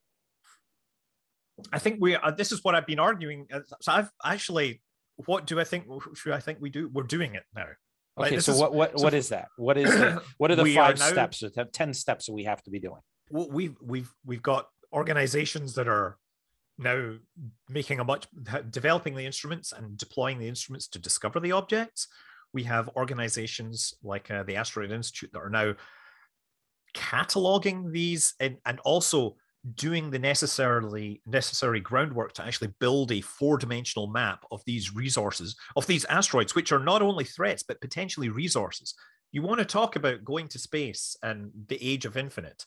I 1.72 1.78
think 1.78 1.98
we. 2.00 2.16
Uh, 2.16 2.30
this 2.30 2.52
is 2.52 2.62
what 2.64 2.74
I've 2.74 2.86
been 2.86 3.00
arguing. 3.00 3.46
Uh, 3.52 3.60
so 3.80 3.92
I've 3.92 4.10
actually. 4.24 4.80
What 5.26 5.46
do 5.46 5.60
I 5.60 5.64
think? 5.64 5.84
Should 6.14 6.32
I 6.32 6.40
think 6.40 6.58
we 6.60 6.70
do? 6.70 6.88
We're 6.92 7.02
doing 7.02 7.34
it 7.34 7.42
now. 7.54 7.66
Okay, 8.18 8.38
so 8.40 8.52
is, 8.52 8.58
what 8.58 8.74
what 8.74 8.98
so 8.98 9.04
what 9.04 9.14
is 9.14 9.28
that? 9.28 9.48
What 9.56 9.76
is 9.76 9.90
the, 9.90 10.22
what 10.38 10.50
are 10.50 10.56
the 10.56 10.74
five 10.74 10.96
are 10.96 10.98
now, 10.98 11.10
steps? 11.10 11.44
Ten 11.72 11.94
steps 11.94 12.26
that 12.26 12.32
we 12.32 12.44
have 12.44 12.62
to 12.64 12.70
be 12.70 12.78
doing. 12.78 13.00
Well, 13.30 13.48
we've 13.50 13.76
we've 13.82 14.10
we've 14.24 14.42
got 14.42 14.66
organizations 14.92 15.74
that 15.74 15.88
are 15.88 16.16
now 16.78 17.14
making 17.68 18.00
a 18.00 18.04
much 18.04 18.26
developing 18.70 19.14
the 19.14 19.26
instruments 19.26 19.72
and 19.72 19.96
deploying 19.96 20.38
the 20.38 20.48
instruments 20.48 20.88
to 20.88 20.98
discover 20.98 21.38
the 21.38 21.52
objects. 21.52 22.08
We 22.52 22.64
have 22.64 22.88
organizations 22.96 23.94
like 24.02 24.30
uh, 24.30 24.42
the 24.42 24.56
Asteroid 24.56 24.90
Institute 24.90 25.30
that 25.32 25.40
are 25.40 25.50
now 25.50 25.74
cataloging 26.94 27.92
these 27.92 28.34
and, 28.40 28.56
and 28.66 28.80
also 28.80 29.36
doing 29.74 30.10
the 30.10 30.18
necessarily 30.18 31.20
necessary 31.26 31.80
groundwork 31.80 32.32
to 32.32 32.44
actually 32.44 32.72
build 32.80 33.12
a 33.12 33.20
four-dimensional 33.20 34.06
map 34.06 34.44
of 34.50 34.62
these 34.64 34.94
resources 34.94 35.54
of 35.76 35.86
these 35.86 36.06
asteroids 36.06 36.54
which 36.54 36.72
are 36.72 36.78
not 36.78 37.02
only 37.02 37.24
threats 37.24 37.62
but 37.62 37.80
potentially 37.80 38.30
resources. 38.30 38.94
You 39.32 39.42
want 39.42 39.58
to 39.58 39.66
talk 39.66 39.96
about 39.96 40.24
going 40.24 40.48
to 40.48 40.58
space 40.58 41.14
and 41.22 41.50
the 41.68 41.78
age 41.86 42.06
of 42.06 42.16
infinite. 42.16 42.64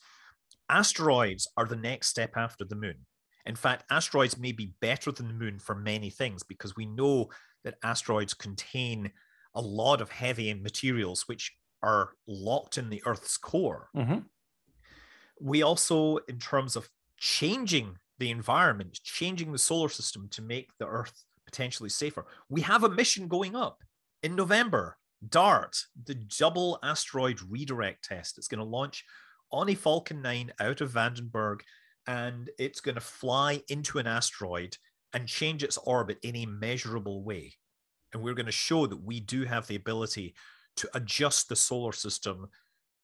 Asteroids 0.70 1.48
are 1.58 1.66
the 1.66 1.76
next 1.76 2.08
step 2.08 2.38
after 2.38 2.64
the 2.64 2.76
moon. 2.76 3.06
In 3.46 3.56
fact 3.56 3.86
asteroids 3.90 4.38
may 4.38 4.52
be 4.52 4.76
better 4.80 5.12
than 5.12 5.28
the 5.28 5.34
moon 5.34 5.58
for 5.60 5.76
many 5.76 6.12
things 6.12 6.44
because 6.44 6.76
we 6.76 6.86
know 6.86 7.30
that 7.64 7.76
asteroids 7.84 8.36
contain 8.36 9.12
a 9.56 9.62
lot 9.62 10.00
of 10.00 10.12
heavy 10.12 10.54
materials 10.54 11.24
which 11.28 11.52
are 11.82 12.12
locked 12.28 12.78
in 12.78 12.92
the 12.92 13.02
earth's 13.06 13.36
core. 13.36 13.90
Mm-hmm 13.98 14.20
we 15.40 15.62
also, 15.62 16.18
in 16.28 16.40
terms 16.40 16.76
of 16.76 16.90
changing 17.18 17.98
the 18.20 18.32
environment, 18.32 19.00
changing 19.04 19.52
the 19.52 19.58
solar 19.58 19.90
system 19.90 20.28
to 20.32 20.42
make 20.42 20.70
the 20.80 20.88
Earth 20.88 21.24
potentially 21.46 21.90
safer, 21.90 22.26
we 22.50 22.62
have 22.62 22.84
a 22.84 22.90
mission 22.90 23.28
going 23.28 23.56
up 23.56 23.84
in 24.22 24.36
November 24.36 24.98
DART, 25.30 25.86
the 26.06 26.16
double 26.16 26.80
asteroid 26.84 27.40
redirect 27.50 28.06
test. 28.06 28.38
It's 28.38 28.48
going 28.48 28.60
to 28.60 28.66
launch 28.66 29.06
on 29.52 29.70
a 29.70 29.76
Falcon 29.76 30.22
9 30.22 30.52
out 30.60 30.82
of 30.82 30.92
Vandenberg, 30.92 31.62
and 32.08 32.50
it's 32.58 32.82
going 32.82 32.96
to 32.96 33.02
fly 33.02 33.62
into 33.70 34.00
an 34.00 34.08
asteroid 34.08 34.78
and 35.14 35.28
change 35.28 35.64
its 35.64 35.78
orbit 35.78 36.18
in 36.24 36.36
a 36.36 36.46
measurable 36.46 37.24
way. 37.24 37.54
And 38.12 38.22
we're 38.22 38.34
going 38.34 38.48
to 38.48 38.52
show 38.52 38.88
that 38.88 39.04
we 39.04 39.20
do 39.20 39.46
have 39.46 39.68
the 39.68 39.76
ability 39.76 40.34
to 40.78 40.90
adjust 40.96 41.50
the 41.50 41.56
solar 41.56 41.92
system, 41.92 42.48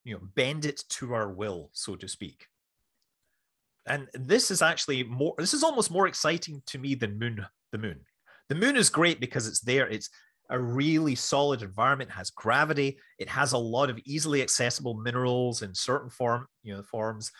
you 0.09 0.15
know, 0.15 0.21
bend 0.33 0.65
it 0.65 0.83
to 0.89 1.13
our 1.13 1.29
will, 1.29 1.69
so 1.73 1.95
to 1.95 2.07
speak. 2.07 2.47
And 3.85 4.07
this 4.15 4.49
is 4.49 4.63
actually 4.63 5.03
more, 5.03 5.35
this 5.37 5.53
is 5.53 5.63
almost 5.63 5.91
more 5.91 6.07
exciting 6.07 6.63
to 6.65 6.79
me 6.79 6.95
than 6.95 7.19
moon, 7.19 7.45
the 7.71 7.77
moon. 7.77 7.99
The 8.49 8.55
moon 8.55 8.75
is 8.75 8.89
great 8.89 9.19
because 9.19 9.47
it's 9.47 9.59
there. 9.59 9.87
It's 9.87 10.09
a 10.49 10.59
really 10.59 11.13
solid 11.13 11.61
environment, 11.61 12.09
has 12.09 12.31
gravity. 12.31 12.97
It 13.19 13.29
has 13.29 13.53
a 13.53 13.57
lot 13.59 13.91
of 13.91 13.99
easily 14.03 14.41
accessible 14.41 14.95
minerals 14.95 15.61
in 15.61 15.75
certain 15.75 16.09
form, 16.09 16.47
you 16.63 16.75
know, 16.75 16.81
forms. 16.81 17.31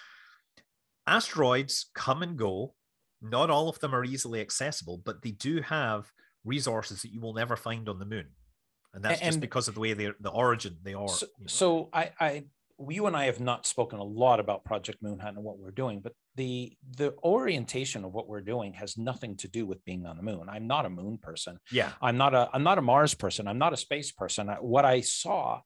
Asteroids 1.08 1.90
come 1.96 2.22
and 2.22 2.38
go. 2.38 2.76
Not 3.20 3.50
all 3.50 3.68
of 3.68 3.80
them 3.80 3.96
are 3.96 4.06
easily 4.06 4.42
accessible, 4.42 5.02
but 5.04 5.24
they 5.24 5.32
do 5.32 5.62
have 5.62 6.12
resources 6.46 7.02
that 7.02 7.12
you 7.12 7.20
will 7.20 7.34
never 7.34 7.56
find 7.56 7.90
on 7.90 7.98
the 7.98 8.06
moon. 8.06 8.28
And 8.94 9.04
that's 9.04 9.22
and, 9.22 9.30
just 9.30 9.40
because 9.40 9.68
of 9.68 9.74
the 9.74 9.82
way 9.82 9.94
they're 9.94 10.16
the 10.20 10.30
origin 10.30 10.78
they 10.84 10.94
are. 10.94 11.10
So, 11.10 11.26
you 11.38 11.46
know. 11.46 11.48
so 11.48 11.90
I, 11.92 12.12
I 12.20 12.44
you 12.88 13.08
and 13.08 13.16
I 13.16 13.26
have 13.26 13.40
not 13.40 13.66
spoken 13.66 14.00
a 14.00 14.04
lot 14.04 14.40
about 14.40 14.64
Project 14.64 15.02
Moon 15.02 15.20
Hut 15.20 15.34
and 15.36 15.44
what 15.44 15.58
we're 15.58 15.72
doing, 15.72 16.00
but 16.00 16.14
the 16.36 16.74
the 16.98 17.14
orientation 17.24 18.06
of 18.06 18.14
what 18.14 18.28
we're 18.28 18.42
doing 18.42 18.74
has 18.74 18.98
nothing 18.98 19.36
to 19.38 19.48
do 19.48 19.66
with 19.66 19.84
being 19.84 20.06
on 20.06 20.18
the 20.18 20.24
moon. 20.24 20.48
I'm 20.50 20.68
not 20.68 20.86
a 20.86 20.90
moon 20.90 21.18
person. 21.18 21.60
Yeah. 21.72 21.92
I'm 22.02 22.18
not 22.18 22.34
a 22.34 22.50
I'm 22.54 22.64
not 22.64 22.78
a 22.78 22.82
Mars 22.82 23.14
person. 23.14 23.48
I'm 23.48 23.58
not 23.58 23.74
a 23.74 23.78
space 23.78 24.12
person. 24.12 24.48
What 24.62 24.86
I 24.86 25.02
saw 25.02 25.62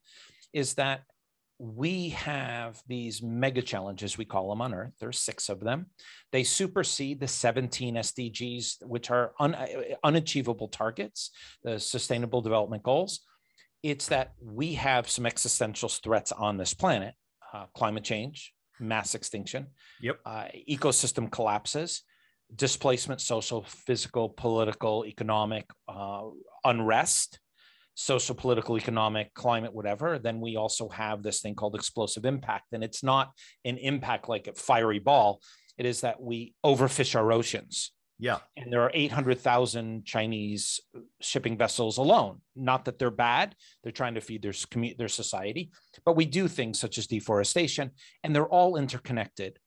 is 0.53 0.73
that 0.75 1.03
we 1.59 2.09
have 2.09 2.81
these 2.87 3.21
mega 3.21 3.61
challenges 3.61 4.17
we 4.17 4.25
call 4.25 4.49
them 4.49 4.59
on 4.59 4.73
earth 4.73 4.91
there's 4.99 5.19
six 5.19 5.49
of 5.49 5.59
them 5.59 5.85
they 6.31 6.43
supersede 6.43 7.19
the 7.19 7.27
17 7.27 7.95
sdgs 7.95 8.83
which 8.85 9.11
are 9.11 9.33
un, 9.39 9.55
unachievable 10.03 10.67
targets 10.67 11.29
the 11.63 11.79
sustainable 11.79 12.41
development 12.41 12.83
goals 12.83 13.21
it's 13.83 14.07
that 14.07 14.33
we 14.41 14.73
have 14.73 15.09
some 15.09 15.25
existential 15.25 15.89
threats 15.89 16.31
on 16.31 16.57
this 16.57 16.73
planet 16.73 17.13
uh, 17.53 17.65
climate 17.75 18.03
change, 18.03 18.53
mass 18.79 19.13
extinction, 19.13 19.67
yep. 20.01 20.19
Uh, 20.25 20.45
ecosystem 20.67 21.31
collapses, 21.31 22.03
displacement, 22.55 23.21
social, 23.21 23.63
physical, 23.63 24.29
political, 24.29 25.05
economic 25.05 25.69
uh, 25.87 26.23
unrest, 26.63 27.39
social, 27.95 28.33
political, 28.33 28.77
economic, 28.77 29.33
climate, 29.33 29.73
whatever. 29.73 30.17
Then 30.17 30.41
we 30.41 30.55
also 30.55 30.89
have 30.89 31.21
this 31.21 31.41
thing 31.41 31.53
called 31.53 31.75
explosive 31.75 32.25
impact. 32.25 32.73
And 32.73 32.83
it's 32.83 33.03
not 33.03 33.31
an 33.65 33.77
impact 33.77 34.29
like 34.29 34.47
a 34.47 34.53
fiery 34.53 34.99
ball, 34.99 35.41
it 35.77 35.85
is 35.85 36.01
that 36.01 36.21
we 36.21 36.53
overfish 36.65 37.15
our 37.15 37.31
oceans. 37.31 37.91
Yeah. 38.19 38.37
And 38.55 38.71
there 38.71 38.81
are 38.81 38.91
800,000 38.93 40.05
Chinese 40.05 40.79
uh, 40.95 40.99
shipping 41.19 41.57
vessels 41.57 41.97
alone. 41.97 42.41
Not 42.55 42.85
that 42.85 42.99
they're 42.99 43.11
bad, 43.11 43.55
they're 43.81 43.91
trying 43.91 44.15
to 44.15 44.21
feed 44.21 44.41
their, 44.41 44.53
their 44.97 45.07
society, 45.07 45.71
but 46.05 46.15
we 46.15 46.25
do 46.25 46.47
things 46.47 46.79
such 46.79 46.97
as 46.97 47.07
deforestation, 47.07 47.91
and 48.23 48.35
they're 48.35 48.47
all 48.47 48.77
interconnected. 48.77 49.59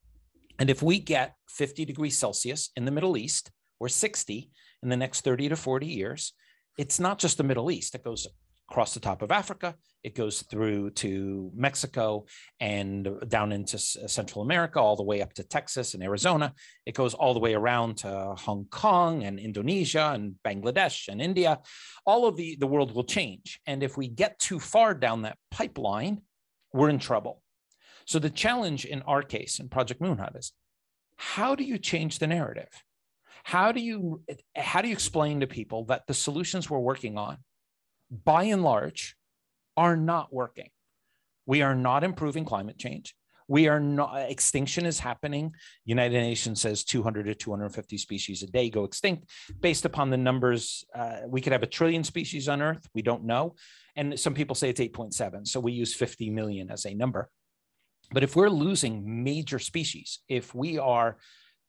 And 0.59 0.71
if 0.71 0.83
we 0.83 0.99
get 0.99 1.35
50 1.51 1.85
degrees 1.85 2.19
Celsius 2.19 2.71
in 2.77 2.85
the 2.85 2.91
Middle 2.91 3.17
East 3.17 3.51
or 3.79 3.89
60 3.89 4.51
in 4.83 4.89
the 4.89 4.97
next 4.97 5.23
30 5.23 5.51
to 5.51 5.57
40 5.57 5.87
years, 5.87 6.33
it's 6.79 7.01
not 7.01 7.19
just 7.19 7.39
the 7.39 7.45
Middle 7.45 7.71
East, 7.71 7.95
it 7.95 8.05
goes 8.05 8.27
across 8.71 8.95
the 8.95 9.01
top 9.01 9.23
of 9.23 9.31
Africa. 9.31 9.75
It 10.03 10.15
goes 10.15 10.43
through 10.43 10.91
to 10.91 11.51
Mexico 11.55 12.27
and 12.61 13.09
down 13.29 13.53
into 13.53 13.77
uh, 13.77 14.07
Central 14.07 14.43
America, 14.43 14.81
all 14.81 14.97
the 14.97 15.03
way 15.03 15.23
up 15.23 15.33
to 15.35 15.45
Texas 15.45 15.95
and 15.95 16.03
Arizona. 16.03 16.53
It 16.85 16.95
goes 16.95 17.15
all 17.15 17.35
the 17.35 17.41
way 17.41 17.55
around 17.55 17.99
to 17.99 18.35
Hong 18.37 18.67
Kong 18.71 19.25
and 19.25 19.39
Indonesia 19.39 20.13
and 20.15 20.35
Bangladesh 20.45 21.09
and 21.09 21.21
India. 21.21 21.61
All 22.05 22.27
of 22.27 22.37
the, 22.37 22.57
the 22.59 22.67
world 22.67 22.95
will 22.95 23.05
change. 23.05 23.61
And 23.67 23.83
if 23.83 23.97
we 23.97 24.09
get 24.09 24.39
too 24.39 24.59
far 24.59 24.95
down 24.95 25.23
that 25.23 25.39
pipeline, 25.51 26.23
we're 26.73 26.91
in 26.91 26.99
trouble. 26.99 27.43
So 28.05 28.19
the 28.19 28.31
challenge 28.31 28.85
in 28.85 29.03
our 29.03 29.23
case 29.23 29.59
in 29.59 29.69
Project 29.69 30.01
Moon 30.01 30.19
Hut 30.19 30.35
is 30.37 30.53
how 31.17 31.55
do 31.55 31.65
you 31.65 31.79
change 31.79 32.19
the 32.19 32.27
narrative? 32.27 32.69
How 33.45 33.73
do 33.73 33.81
you 33.81 34.23
how 34.57 34.83
do 34.83 34.89
you 34.89 34.93
explain 34.93 35.41
to 35.41 35.47
people 35.47 35.85
that 35.87 36.07
the 36.07 36.15
solutions 36.15 36.69
we're 36.69 36.79
working 36.79 37.17
on 37.17 37.39
by 38.11 38.45
and 38.45 38.63
large, 38.63 39.17
are 39.77 39.97
not 39.97 40.33
working. 40.33 40.71
We 41.47 41.63
are 41.63 41.75
not 41.75 42.05
improving 42.05 42.45
climate 42.45 42.79
change. 42.79 43.15
We 43.49 43.69
are 43.69 43.79
not, 43.79 44.17
extinction 44.29 44.87
is 44.87 44.99
happening. 44.99 45.55
United 45.85 46.21
Nations 46.21 46.61
says 46.61 46.83
200 46.83 47.27
to 47.27 47.35
250 47.35 47.99
species 47.99 48.43
a 48.43 48.47
day 48.49 48.71
go 48.71 48.85
extinct 48.85 49.31
based 49.61 49.85
upon 49.85 50.11
the 50.11 50.17
numbers. 50.17 50.85
Uh, 50.95 51.19
we 51.29 51.41
could 51.41 51.53
have 51.53 51.63
a 51.63 51.69
trillion 51.69 52.03
species 52.03 52.49
on 52.49 52.61
Earth. 52.61 52.89
We 52.95 53.03
don't 53.03 53.25
know. 53.25 53.55
And 53.95 54.19
some 54.19 54.35
people 54.35 54.57
say 54.57 54.71
it's 54.71 54.81
8.7. 54.81 55.47
So 55.47 55.61
we 55.61 55.73
use 55.73 55.95
50 55.95 56.31
million 56.31 56.71
as 56.71 56.85
a 56.87 56.95
number. 56.95 57.31
But 58.13 58.25
if 58.25 58.37
we're 58.37 58.51
losing 58.51 59.25
major 59.25 59.59
species, 59.59 60.21
if 60.29 60.55
we 60.55 60.79
are 60.79 61.17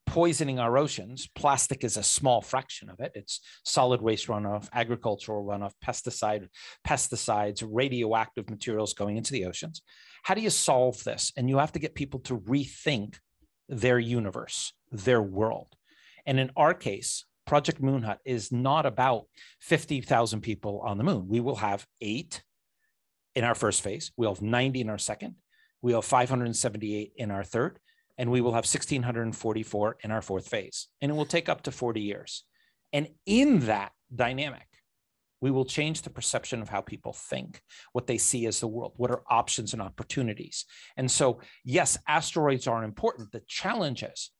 poisoning 0.08 0.58
our 0.58 0.78
oceans. 0.78 1.28
Plastic 1.34 1.84
is 1.84 1.98
a 1.98 2.02
small 2.02 2.40
fraction 2.40 2.88
of 2.88 2.98
it. 3.00 3.12
It's 3.14 3.40
solid 3.64 4.00
waste 4.00 4.26
runoff, 4.26 4.68
agricultural 4.72 5.44
runoff, 5.44 5.72
pesticide, 5.84 6.48
pesticides, 6.86 7.62
radioactive 7.66 8.48
materials 8.48 8.94
going 8.94 9.18
into 9.18 9.32
the 9.32 9.44
oceans. 9.44 9.82
How 10.22 10.34
do 10.34 10.40
you 10.40 10.50
solve 10.50 11.04
this? 11.04 11.32
And 11.36 11.48
you 11.48 11.58
have 11.58 11.72
to 11.72 11.78
get 11.78 11.94
people 11.94 12.20
to 12.20 12.38
rethink 12.38 13.16
their 13.68 13.98
universe, 13.98 14.72
their 14.90 15.20
world. 15.20 15.68
And 16.24 16.40
in 16.40 16.50
our 16.56 16.72
case, 16.72 17.26
Project 17.46 17.82
Moon 17.82 18.02
Hut 18.02 18.20
is 18.24 18.50
not 18.50 18.86
about 18.86 19.26
50,000 19.60 20.40
people 20.40 20.80
on 20.80 20.96
the 20.96 21.04
moon. 21.04 21.28
We 21.28 21.40
will 21.40 21.56
have 21.56 21.86
eight 22.00 22.42
in 23.34 23.44
our 23.44 23.54
first 23.54 23.82
phase. 23.82 24.10
We'll 24.16 24.34
have 24.34 24.42
90 24.42 24.80
in 24.80 24.90
our 24.90 24.98
second. 24.98 25.36
We'll 25.82 25.98
have 25.98 26.04
578 26.06 27.12
in 27.16 27.30
our 27.30 27.44
third 27.44 27.78
and 28.18 28.30
we 28.30 28.40
will 28.40 28.52
have 28.52 28.66
1644 28.66 29.98
in 30.02 30.10
our 30.10 30.20
fourth 30.20 30.48
phase 30.48 30.88
and 31.00 31.10
it 31.10 31.14
will 31.14 31.24
take 31.24 31.48
up 31.48 31.62
to 31.62 31.70
40 31.70 32.00
years. 32.00 32.44
And 32.92 33.08
in 33.24 33.60
that 33.60 33.92
dynamic 34.14 34.66
we 35.40 35.50
will 35.50 35.64
change 35.64 36.02
the 36.02 36.10
perception 36.10 36.60
of 36.60 36.68
how 36.68 36.80
people 36.80 37.12
think 37.12 37.62
what 37.92 38.08
they 38.08 38.18
see 38.18 38.46
as 38.46 38.60
the 38.60 38.66
world 38.66 38.92
what 38.96 39.10
are 39.10 39.22
options 39.30 39.72
and 39.72 39.80
opportunities. 39.80 40.64
And 40.96 41.10
so 41.10 41.40
yes 41.64 41.98
asteroids 42.06 42.66
are 42.66 42.84
important. 42.84 43.32
The 43.32 43.42
challenge 43.46 44.02
is 44.02 44.30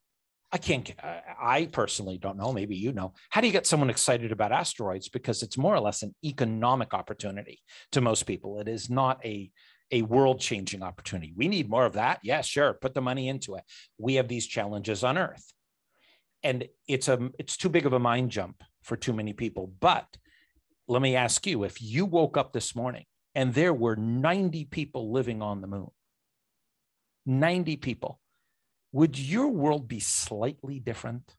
i 0.50 0.56
can't 0.56 0.94
i 1.38 1.66
personally 1.66 2.16
don't 2.16 2.38
know 2.38 2.52
maybe 2.52 2.74
you 2.74 2.92
know. 2.92 3.12
How 3.30 3.40
do 3.40 3.46
you 3.46 3.52
get 3.52 3.66
someone 3.66 3.90
excited 3.90 4.32
about 4.32 4.52
asteroids? 4.52 5.08
Because 5.08 5.42
it's 5.42 5.58
more 5.58 5.74
or 5.74 5.80
less 5.80 6.02
an 6.02 6.14
economic 6.24 6.94
opportunity 6.94 7.60
to 7.92 8.00
most 8.00 8.24
people. 8.24 8.60
It 8.60 8.68
is 8.68 8.90
not 8.90 9.24
a 9.24 9.50
a 9.90 10.02
world 10.02 10.40
changing 10.40 10.82
opportunity. 10.82 11.32
We 11.36 11.48
need 11.48 11.68
more 11.68 11.86
of 11.86 11.94
that. 11.94 12.20
Yeah, 12.22 12.42
sure. 12.42 12.74
Put 12.74 12.94
the 12.94 13.00
money 13.00 13.28
into 13.28 13.54
it. 13.54 13.64
We 13.98 14.14
have 14.14 14.28
these 14.28 14.46
challenges 14.46 15.02
on 15.04 15.16
earth. 15.16 15.52
And 16.42 16.68
it's 16.86 17.08
a 17.08 17.30
it's 17.38 17.56
too 17.56 17.68
big 17.68 17.86
of 17.86 17.92
a 17.92 17.98
mind 17.98 18.30
jump 18.30 18.62
for 18.82 18.96
too 18.96 19.12
many 19.12 19.32
people. 19.32 19.72
But 19.80 20.06
let 20.86 21.02
me 21.02 21.16
ask 21.16 21.46
you, 21.46 21.64
if 21.64 21.82
you 21.82 22.04
woke 22.06 22.36
up 22.36 22.52
this 22.52 22.76
morning 22.76 23.04
and 23.34 23.52
there 23.52 23.74
were 23.74 23.96
90 23.96 24.66
people 24.66 25.12
living 25.12 25.42
on 25.42 25.60
the 25.60 25.66
moon, 25.66 25.90
90 27.26 27.76
people, 27.76 28.20
would 28.92 29.18
your 29.18 29.48
world 29.48 29.88
be 29.88 30.00
slightly 30.00 30.78
different? 30.78 31.34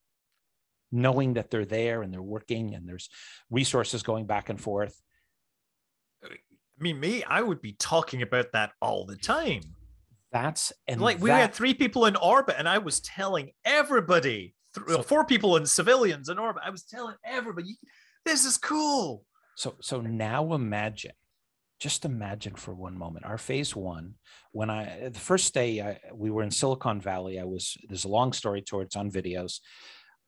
Knowing 0.92 1.36
that 1.36 1.52
they're 1.52 1.66
there 1.66 2.02
and 2.02 2.12
they're 2.12 2.22
working 2.22 2.74
and 2.74 2.90
there's 2.90 3.10
resources 3.52 4.02
going 4.02 4.26
back 4.26 4.50
and 4.50 4.60
forth 4.60 5.00
I 6.80 6.84
mean, 6.84 7.00
me, 7.00 7.24
I 7.24 7.42
would 7.42 7.62
be 7.62 7.74
talking 7.74 8.22
about 8.22 8.54
that 8.54 8.72
all 8.82 9.06
the 9.06 9.18
time. 9.18 9.62
That's 10.32 10.72
and 10.88 11.02
like 11.02 11.18
that... 11.18 11.24
we 11.24 11.30
had 11.30 11.54
three 11.54 11.74
people 11.74 12.06
in 12.06 12.16
orbit, 12.16 12.56
and 12.58 12.70
I 12.70 12.78
was 12.78 13.02
telling 13.02 13.52
everybody, 13.66 14.56
th- 14.76 14.88
so, 14.88 15.02
four 15.02 15.26
people 15.26 15.58
in 15.58 15.66
civilians 15.66 16.30
in 16.30 16.40
orbit. 16.40 16.64
I 16.66 16.70
was 16.70 16.84
telling 16.84 17.16
everybody, 17.26 17.78
this 18.26 18.46
is 18.46 18.58
cool. 18.58 19.26
So, 19.56 19.76
so 19.82 20.00
now 20.00 20.54
imagine, 20.54 21.12
just 21.80 22.06
imagine 22.06 22.56
for 22.56 22.74
one 22.74 22.98
moment, 22.98 23.26
our 23.26 23.38
phase 23.38 23.76
one. 23.76 24.14
When 24.52 24.70
I 24.70 25.08
uh, 25.08 25.10
the 25.10 25.20
first 25.20 25.54
day 25.54 25.82
I, 25.82 26.00
we 26.14 26.30
were 26.30 26.44
in 26.44 26.52
Silicon 26.52 27.02
Valley, 27.02 27.40
I 27.40 27.44
was. 27.44 27.76
There's 27.90 28.06
a 28.06 28.10
long 28.10 28.32
story 28.32 28.62
to 28.64 28.80
it. 28.80 28.86
It's 28.86 28.96
on 28.96 29.12
videos. 29.12 29.60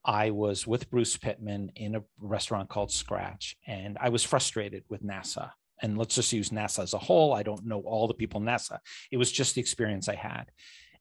I 0.03 0.31
was 0.31 0.65
with 0.65 0.89
Bruce 0.89 1.15
Pittman 1.15 1.71
in 1.75 1.95
a 1.95 2.03
restaurant 2.19 2.69
called 2.69 2.91
Scratch, 2.91 3.55
and 3.67 3.97
I 4.01 4.09
was 4.09 4.23
frustrated 4.23 4.83
with 4.89 5.03
NASA 5.03 5.51
and 5.81 5.97
let's 5.97 6.15
just 6.15 6.33
use 6.33 6.49
NASA 6.49 6.83
as 6.83 6.93
a 6.93 6.99
whole. 6.99 7.33
I 7.33 7.43
don't 7.43 7.65
know 7.65 7.81
all 7.81 8.07
the 8.07 8.13
people 8.13 8.39
in 8.39 8.47
NASA. 8.47 8.79
It 9.11 9.17
was 9.17 9.31
just 9.31 9.55
the 9.55 9.61
experience 9.61 10.07
I 10.07 10.15
had. 10.15 10.51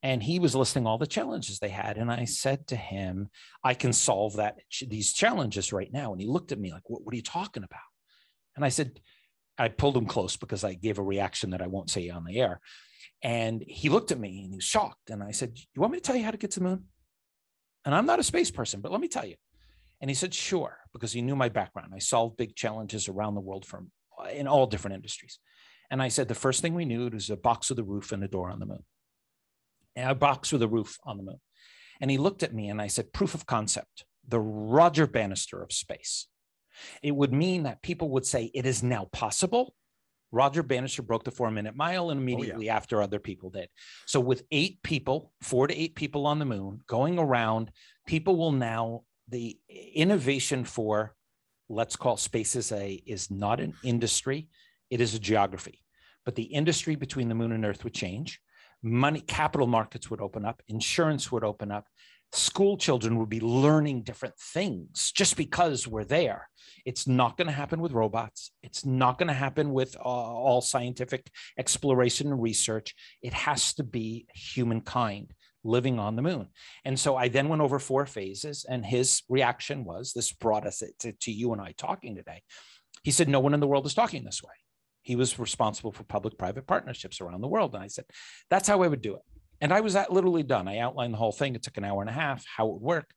And 0.03 0.23
he 0.23 0.39
was 0.39 0.55
listing 0.55 0.87
all 0.87 0.97
the 0.97 1.07
challenges 1.07 1.59
they 1.59 1.69
had. 1.69 1.99
And 1.99 2.11
I 2.11 2.25
said 2.25 2.67
to 2.69 2.77
him, 2.77 3.29
I 3.63 3.75
can 3.75 3.93
solve 3.93 4.37
that 4.37 4.57
these 4.87 5.13
challenges 5.13 5.73
right 5.73 5.93
now. 5.93 6.13
And 6.13 6.21
he 6.21 6.27
looked 6.27 6.53
at 6.53 6.59
me 6.59 6.73
like, 6.73 6.89
what, 6.89 7.05
what 7.05 7.13
are 7.13 7.17
you 7.17 7.23
talking 7.23 7.65
about? 7.65 7.81
And 8.57 8.65
I 8.65 8.71
said, 8.71 9.01
I 9.59 9.69
pulled 9.69 9.97
him 9.97 10.07
close 10.07 10.37
because 10.37 10.65
I 10.65 10.73
gave 10.73 10.99
a 10.99 11.03
reaction 11.03 11.51
that 11.51 11.61
I 11.61 11.67
won't 11.67 11.91
say 11.91 12.09
on 12.09 12.25
the 12.25 12.41
air. 12.41 12.61
And 13.23 13.63
he 13.67 13.91
looked 13.91 14.11
at 14.11 14.19
me 14.19 14.41
and 14.43 14.53
he 14.53 14.57
was 14.57 14.65
shocked. 14.65 15.11
And 15.11 15.23
I 15.23 15.33
said, 15.33 15.59
You 15.75 15.83
want 15.83 15.93
me 15.93 15.99
to 15.99 16.03
tell 16.03 16.17
you 16.17 16.25
how 16.25 16.31
to 16.31 16.39
get 16.39 16.53
to 16.53 16.61
the 16.61 16.65
moon? 16.65 16.85
And 17.85 17.95
I'm 17.95 18.07
not 18.07 18.19
a 18.19 18.25
space 18.25 18.51
person, 18.51 18.81
but 18.81 18.93
let 18.93 19.01
me 19.03 19.09
tell 19.09 19.27
you. 19.27 19.37
And 20.01 20.09
he 20.09 20.15
said, 20.15 20.33
Sure, 20.33 20.79
because 20.95 21.13
he 21.13 21.21
knew 21.21 21.37
my 21.37 21.51
background. 21.51 21.93
I 21.95 21.99
solved 21.99 22.39
big 22.39 22.57
challenges 22.57 23.09
around 23.09 23.35
the 23.35 23.43
world 23.43 23.67
from 23.67 23.91
in 24.33 24.47
all 24.47 24.67
different 24.67 24.97
industries. 24.97 25.39
And 25.91 26.03
I 26.03 26.09
said, 26.09 26.29
The 26.29 26.35
first 26.35 26.63
thing 26.63 26.75
we 26.75 26.85
knew 26.85 27.09
was 27.09 27.31
a 27.31 27.37
box 27.37 27.71
with 27.71 27.79
a 27.79 27.85
roof 27.85 28.13
and 28.13 28.23
a 28.23 28.29
door 28.29 28.51
on 28.51 28.61
the 28.61 28.67
moon. 28.67 28.85
A 29.97 30.15
box 30.15 30.53
with 30.53 30.63
a 30.63 30.69
roof 30.69 30.99
on 31.05 31.17
the 31.17 31.23
moon. 31.23 31.41
And 32.01 32.11
he 32.11 32.19
looked 32.19 32.43
at 32.43 32.55
me 32.55 32.69
and 32.69 32.81
I 32.81 32.87
said, 32.87 33.13
Proof 33.13 33.35
of 33.35 33.47
concept, 33.47 34.05
the 34.27 34.41
Roger 34.41 35.07
Bannister 35.07 35.63
of 35.63 35.73
space. 35.73 36.27
It 37.03 37.15
would 37.15 37.33
mean 37.33 37.65
that 37.65 37.83
people 37.83 38.11
would 38.11 38.25
say 38.25 38.51
it 38.55 38.65
is 38.65 38.83
now 38.83 39.09
possible 39.13 39.75
Roger 40.33 40.63
Bannister 40.63 41.03
broke 41.03 41.25
the 41.25 41.31
four 41.31 41.51
minute 41.51 41.77
mile 41.77 42.11
and 42.11 42.21
immediately 42.21 42.67
oh, 42.67 42.73
yeah. 42.73 42.77
after 42.77 43.03
other 43.03 43.19
people 43.19 43.51
did. 43.51 43.69
So, 44.07 44.21
with 44.21 44.45
eight 44.51 44.83
people, 44.83 45.33
four 45.43 45.67
to 45.67 45.77
eight 45.77 45.95
people 45.95 46.27
on 46.27 46.39
the 46.39 46.45
moon 46.45 46.81
going 46.87 47.19
around, 47.19 47.71
people 48.07 48.37
will 48.37 48.53
now, 48.53 49.03
the 49.29 49.59
innovation 49.69 50.65
for, 50.65 51.15
let's 51.71 51.97
call 51.97 52.17
spaces 52.17 52.73
a, 52.73 53.01
is 53.07 53.31
not 53.31 53.61
an 53.61 53.75
industry, 53.85 54.49
it 54.91 55.01
is 55.01 55.15
a 55.15 55.19
geography. 55.19 55.85
But 56.25 56.35
the 56.35 56.43
industry 56.43 56.97
between 56.97 57.29
the 57.29 57.35
moon 57.35 57.53
and 57.53 57.65
earth 57.65 57.85
would 57.85 57.95
change. 57.95 58.41
Money, 58.83 59.21
capital 59.21 59.67
markets 59.67 60.11
would 60.11 60.21
open 60.21 60.45
up, 60.45 60.63
insurance 60.69 61.31
would 61.31 61.45
open 61.45 61.71
up, 61.71 61.87
school 62.33 62.77
children 62.77 63.19
would 63.19 63.29
be 63.29 63.41
learning 63.41 64.03
different 64.03 64.37
things 64.37 65.13
just 65.13 65.37
because 65.37 65.87
we're 65.87 66.05
there. 66.05 66.49
It's 66.85 67.07
not 67.07 67.37
going 67.37 67.47
to 67.47 67.53
happen 67.53 67.81
with 67.81 67.93
robots. 67.93 68.53
It's 68.63 68.85
not 68.85 69.19
going 69.19 69.29
to 69.29 69.35
happen 69.35 69.71
with 69.73 69.97
uh, 69.97 70.01
all 70.03 70.61
scientific 70.61 71.31
exploration 71.59 72.29
and 72.29 72.43
research. 72.43 72.95
It 73.23 73.33
has 73.33 73.75
to 73.75 73.85
be 73.85 74.27
humankind 74.35 75.35
living 75.65 75.99
on 75.99 76.17
the 76.17 76.23
moon. 76.23 76.49
And 76.85 76.99
so 76.99 77.17
I 77.17 77.29
then 77.29 77.49
went 77.49 77.63
over 77.63 77.79
four 77.79 78.07
phases, 78.07 78.65
and 78.69 78.85
his 78.85 79.23
reaction 79.29 79.85
was 79.85 80.13
this 80.13 80.33
brought 80.33 80.67
us 80.67 80.83
to, 81.01 81.13
to 81.13 81.33
you 81.33 81.53
and 81.53 81.61
I 81.61 81.73
talking 81.77 82.17
today. 82.17 82.43
He 83.03 83.11
said, 83.11 83.29
No 83.29 83.41
one 83.41 83.55
in 83.55 83.61
the 83.61 83.67
world 83.67 83.87
is 83.87 83.95
talking 83.95 84.25
this 84.25 84.43
way. 84.43 84.53
He 85.03 85.17
was 85.17 85.39
responsible 85.39 85.93
for 85.93 86.05
public 86.05 86.39
private 86.39 86.67
partnerships 86.67 87.21
around 87.21 87.41
the 87.41 87.49
world. 87.49 87.75
And 87.75 87.83
I 87.83 87.89
said, 87.89 88.05
That's 88.49 88.69
how 88.69 88.83
I 88.83 88.89
would 88.89 89.03
do 89.03 89.15
it. 89.15 89.23
And 89.61 89.73
I 89.73 89.81
was 89.81 89.95
at 89.95 90.13
literally 90.13 90.43
done. 90.43 90.69
I 90.69 90.79
outlined 90.79 91.13
the 91.13 91.19
whole 91.19 91.33
thing. 91.33 91.55
It 91.55 91.63
took 91.63 91.77
an 91.77 91.85
hour 91.85 92.01
and 92.01 92.09
a 92.09 92.15
half, 92.15 92.45
how 92.57 92.69
it 92.69 92.73
would 92.75 92.83
work. 92.83 93.13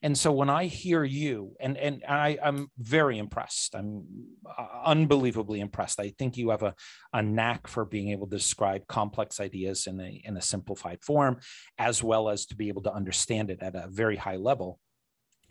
And 0.00 0.16
so 0.16 0.30
when 0.30 0.48
I 0.48 0.66
hear 0.66 1.02
you, 1.02 1.56
and 1.58 1.76
and 1.76 2.04
I, 2.08 2.38
I'm 2.40 2.70
very 2.78 3.18
impressed. 3.18 3.74
I'm 3.74 4.04
uh, 4.46 4.66
unbelievably 4.84 5.58
impressed. 5.58 5.98
I 5.98 6.10
think 6.10 6.36
you 6.36 6.50
have 6.50 6.62
a, 6.62 6.74
a 7.12 7.20
knack 7.20 7.66
for 7.66 7.84
being 7.84 8.10
able 8.10 8.28
to 8.28 8.36
describe 8.36 8.86
complex 8.86 9.40
ideas 9.40 9.88
in 9.88 10.00
a 10.00 10.22
in 10.24 10.36
a 10.36 10.42
simplified 10.42 11.02
form, 11.02 11.38
as 11.78 12.02
well 12.02 12.28
as 12.28 12.46
to 12.46 12.56
be 12.56 12.68
able 12.68 12.82
to 12.82 12.92
understand 12.92 13.50
it 13.50 13.60
at 13.60 13.74
a 13.74 13.88
very 13.88 14.16
high 14.16 14.36
level. 14.36 14.78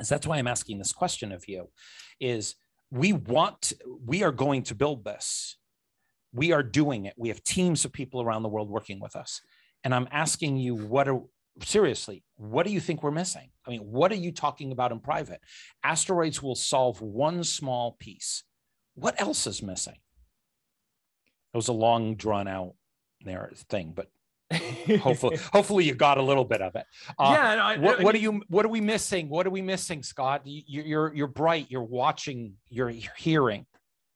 So 0.01 0.15
that's 0.15 0.27
why 0.27 0.37
I'm 0.37 0.47
asking 0.47 0.77
this 0.77 0.93
question 0.93 1.33
of 1.33 1.43
you, 1.49 1.69
is 2.21 2.55
we 2.89 3.11
want 3.11 3.73
we 4.05 4.23
are 4.23 4.31
going 4.31 4.63
to 4.63 4.75
build 4.75 5.03
this. 5.03 5.57
We 6.31 6.53
are 6.53 6.63
doing 6.63 7.05
it. 7.05 7.15
We 7.17 7.29
have 7.29 7.43
teams 7.43 7.83
of 7.83 7.91
people 7.91 8.21
around 8.21 8.43
the 8.43 8.49
world 8.49 8.69
working 8.69 9.01
with 9.01 9.15
us 9.17 9.41
and 9.87 9.95
I'm 9.95 10.09
asking 10.11 10.57
you, 10.57 10.75
what 10.75 11.07
are 11.07 11.21
seriously, 11.63 12.21
what 12.35 12.65
do 12.65 12.73
you 12.73 12.81
think 12.81 13.03
we're 13.03 13.09
missing? 13.09 13.51
I 13.65 13.69
mean, 13.69 13.79
what 13.79 14.11
are 14.11 14.15
you 14.15 14.33
talking 14.33 14.73
about 14.73 14.91
in 14.91 14.99
private? 14.99 15.39
Asteroids 15.81 16.43
will 16.43 16.55
solve 16.55 17.01
one 17.01 17.41
small 17.45 17.95
piece. 17.97 18.43
What 18.95 19.15
else 19.21 19.47
is 19.47 19.63
missing? 19.63 19.95
It 21.53 21.57
was 21.57 21.69
a 21.69 21.73
long, 21.73 22.15
drawn 22.15 22.49
out 22.49 22.73
there 23.23 23.49
thing, 23.69 23.93
but 23.95 24.11
hopefully, 24.99 25.37
hopefully 25.53 25.85
you 25.85 25.95
got 25.95 26.17
a 26.17 26.21
little 26.21 26.43
bit 26.43 26.61
of 26.61 26.75
it. 26.75 26.83
Uh, 27.17 27.31
yeah. 27.33 27.65
I, 27.65 27.77
what, 27.77 28.01
I 28.01 28.03
what 28.03 28.13
are 28.13 28.19
you? 28.19 28.41
What 28.49 28.65
are 28.65 28.69
we 28.69 28.81
missing? 28.81 29.29
What 29.29 29.47
are 29.47 29.51
we 29.51 29.61
missing, 29.61 30.03
Scott? 30.03 30.41
You, 30.43 30.83
you're 30.83 31.15
you're 31.15 31.27
bright. 31.27 31.67
You're 31.69 31.81
watching. 31.81 32.55
You're, 32.69 32.89
you're 32.89 33.13
hearing 33.15 33.65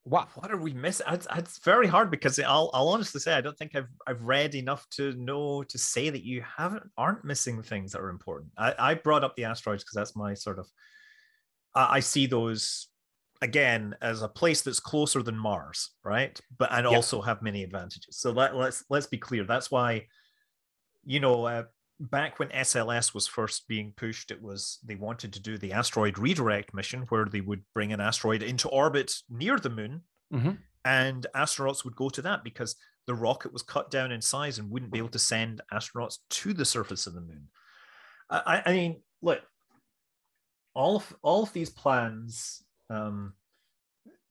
what 0.04 0.30
what 0.36 0.52
are 0.52 0.58
we 0.58 0.74
missing? 0.74 1.06
It's, 1.10 1.28
it's 1.36 1.60
very 1.60 1.88
hard 1.88 2.10
because 2.10 2.40
I'll 2.40 2.72
I'll 2.74 2.90
honestly 2.90 3.22
say 3.22 3.34
I 3.34 3.42
don't 3.42 3.58
think 3.58 3.76
I've 3.76 3.90
I've 4.08 4.22
read 4.24 4.56
enough 4.56 4.88
to 4.92 5.14
know 5.14 5.64
to 5.64 5.78
say 5.78 6.10
that 6.10 6.24
you 6.24 6.42
haven't 6.42 6.90
aren't 6.98 7.24
missing 7.24 7.62
things 7.62 7.92
that 7.92 8.02
are 8.02 8.10
important. 8.10 8.52
I, 8.58 8.74
I 8.80 8.94
brought 8.96 9.24
up 9.24 9.36
the 9.36 9.46
asteroids 9.46 9.84
because 9.84 9.96
that's 9.96 10.16
my 10.16 10.34
sort 10.34 10.58
of 10.58 10.68
I, 11.76 11.98
I 11.98 12.00
see 12.00 12.26
those 12.26 12.88
again 13.44 13.96
as 14.02 14.22
a 14.22 14.28
place 14.28 14.62
that's 14.62 14.80
closer 14.80 15.22
than 15.22 15.38
Mars, 15.38 15.92
right? 16.04 16.40
But 16.58 16.72
and 16.72 16.88
also 16.88 17.22
have 17.22 17.42
many 17.42 17.64
advantages. 17.64 18.18
So 18.18 18.32
let, 18.32 18.56
let's 18.56 18.84
let's 18.90 19.08
be 19.08 19.18
clear. 19.18 19.44
That's 19.44 19.70
why 19.70 20.08
you 21.06 21.20
know 21.20 21.46
uh, 21.46 21.64
back 22.02 22.40
when 22.40 22.50
SLS 22.50 23.14
was 23.14 23.28
first 23.28 23.68
being 23.68 23.94
pushed, 23.96 24.32
it 24.32 24.42
was 24.42 24.80
they 24.84 24.96
wanted 24.96 25.34
to 25.34 25.40
do 25.40 25.58
the 25.58 25.74
asteroid 25.74 26.18
redirect 26.18 26.74
mission 26.74 27.02
where 27.10 27.26
they 27.26 27.42
would 27.42 27.64
bring 27.74 27.94
an 27.94 28.02
asteroid 28.02 28.42
into 28.42 28.68
orbit 28.70 29.14
near 29.30 29.58
the 29.60 29.70
moon, 29.70 30.02
mm-hmm. 30.34 30.52
and 30.84 31.28
astronauts 31.36 31.86
would 31.86 31.96
go 31.96 32.10
to 32.10 32.22
that 32.24 32.44
because 32.44 32.76
the 33.08 33.14
rocket 33.14 33.54
was 33.54 33.62
cut 33.62 33.92
down 33.92 34.12
in 34.12 34.22
size 34.22 34.58
and 34.58 34.70
wouldn't 34.72 34.92
be 34.92 34.98
able 34.98 35.10
to 35.10 35.20
send 35.20 35.62
astronauts 35.72 36.18
to 36.30 36.54
the 36.54 36.66
surface 36.66 37.08
of 37.08 37.14
the 37.14 37.22
moon. 37.22 37.48
I, 38.30 38.64
I 38.66 38.72
mean, 38.74 39.02
look, 39.22 39.42
all 40.74 40.96
of 40.96 41.16
all 41.22 41.44
of 41.44 41.54
these 41.54 41.70
plans, 41.70 42.64
um, 42.90 43.34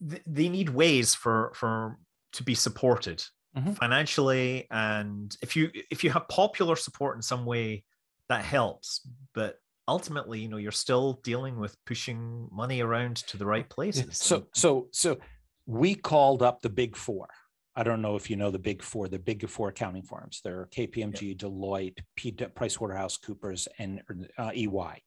th- 0.08 0.22
they 0.26 0.48
need 0.48 0.70
ways 0.70 1.14
for 1.14 1.52
for 1.54 1.98
to 2.32 2.42
be 2.42 2.54
supported 2.54 3.22
mm-hmm. 3.56 3.72
financially 3.72 4.66
and 4.70 5.36
if 5.42 5.56
you 5.56 5.70
if 5.90 6.04
you 6.04 6.10
have 6.10 6.28
popular 6.28 6.76
support 6.76 7.16
in 7.16 7.22
some 7.22 7.44
way 7.44 7.84
that 8.28 8.44
helps 8.44 9.06
but 9.34 9.58
ultimately 9.88 10.40
you 10.40 10.48
know 10.48 10.56
you're 10.56 10.72
still 10.72 11.20
dealing 11.24 11.58
with 11.58 11.76
pushing 11.84 12.48
money 12.52 12.80
around 12.80 13.16
to 13.16 13.36
the 13.36 13.46
right 13.46 13.68
places 13.68 14.16
so 14.18 14.46
so 14.54 14.88
so 14.92 15.18
we 15.66 15.94
called 15.94 16.42
up 16.42 16.60
the 16.60 16.70
big 16.70 16.96
four 16.96 17.28
I 17.76 17.82
don't 17.82 18.02
know 18.02 18.16
if 18.16 18.28
you 18.28 18.36
know 18.36 18.50
the 18.50 18.58
big 18.58 18.82
four, 18.82 19.08
the 19.08 19.18
big 19.18 19.48
four 19.48 19.68
accounting 19.68 20.02
firms. 20.02 20.40
They're 20.42 20.68
KPMG, 20.76 21.22
yeah. 21.22 21.34
Deloitte, 21.34 21.98
P- 22.16 22.32
PricewaterhouseCoopers, 22.32 23.68
and 23.78 24.02
uh, 24.36 24.50
EY. 24.54 25.02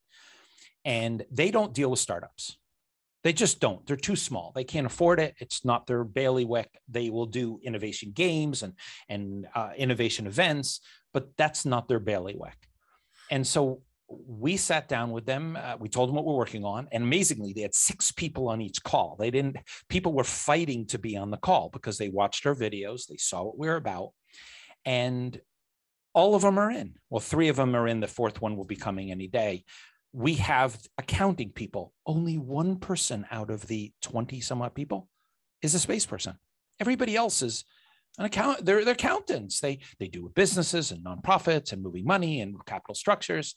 And 0.84 1.24
they 1.30 1.50
don't 1.50 1.74
deal 1.74 1.90
with 1.90 2.00
startups. 2.00 2.56
They 3.24 3.32
just 3.32 3.58
don't. 3.58 3.84
They're 3.86 3.96
too 3.96 4.16
small. 4.16 4.52
They 4.54 4.64
can't 4.64 4.86
afford 4.86 5.18
it. 5.18 5.34
It's 5.38 5.64
not 5.64 5.86
their 5.86 6.04
bailiwick. 6.04 6.68
They 6.88 7.08
will 7.08 7.26
do 7.26 7.58
innovation 7.62 8.12
games 8.12 8.62
and 8.62 8.74
and 9.08 9.46
uh, 9.54 9.70
innovation 9.76 10.26
events, 10.26 10.80
but 11.14 11.28
that's 11.38 11.64
not 11.64 11.88
their 11.88 12.00
bailiwick. 12.00 12.56
And 13.30 13.46
so 13.46 13.80
we 14.08 14.58
sat 14.58 14.88
down 14.88 15.10
with 15.10 15.24
them. 15.24 15.56
Uh, 15.56 15.76
we 15.80 15.88
told 15.88 16.10
them 16.10 16.16
what 16.16 16.26
we're 16.26 16.36
working 16.36 16.64
on, 16.66 16.86
and 16.92 17.02
amazingly, 17.02 17.54
they 17.54 17.62
had 17.62 17.74
six 17.74 18.12
people 18.12 18.48
on 18.48 18.60
each 18.60 18.82
call. 18.82 19.16
They 19.18 19.30
didn't. 19.30 19.56
People 19.88 20.12
were 20.12 20.24
fighting 20.24 20.86
to 20.88 20.98
be 20.98 21.16
on 21.16 21.30
the 21.30 21.38
call 21.38 21.70
because 21.70 21.96
they 21.96 22.10
watched 22.10 22.44
our 22.44 22.54
videos. 22.54 23.06
They 23.06 23.16
saw 23.16 23.42
what 23.42 23.58
we 23.58 23.68
were 23.68 23.76
about, 23.76 24.10
and 24.84 25.40
all 26.12 26.34
of 26.34 26.42
them 26.42 26.58
are 26.58 26.70
in. 26.70 26.94
Well, 27.08 27.20
three 27.20 27.48
of 27.48 27.56
them 27.56 27.74
are 27.74 27.88
in. 27.88 28.00
The 28.00 28.06
fourth 28.06 28.42
one 28.42 28.56
will 28.56 28.66
be 28.66 28.76
coming 28.76 29.10
any 29.10 29.28
day 29.28 29.64
we 30.14 30.34
have 30.34 30.78
accounting 30.96 31.50
people. 31.50 31.92
Only 32.06 32.38
one 32.38 32.76
person 32.76 33.26
out 33.32 33.50
of 33.50 33.66
the 33.66 33.92
20 34.02 34.40
some 34.40 34.62
odd 34.62 34.72
people 34.72 35.08
is 35.60 35.74
a 35.74 35.80
space 35.80 36.06
person. 36.06 36.38
Everybody 36.78 37.16
else 37.16 37.42
is 37.42 37.64
an 38.16 38.24
account. 38.24 38.64
They're, 38.64 38.84
they're 38.84 38.94
accountants. 38.94 39.58
They, 39.58 39.80
they 39.98 40.06
do 40.06 40.30
businesses 40.36 40.92
and 40.92 41.04
nonprofits 41.04 41.72
and 41.72 41.82
moving 41.82 42.04
money 42.04 42.40
and 42.40 42.64
capital 42.64 42.94
structures. 42.94 43.56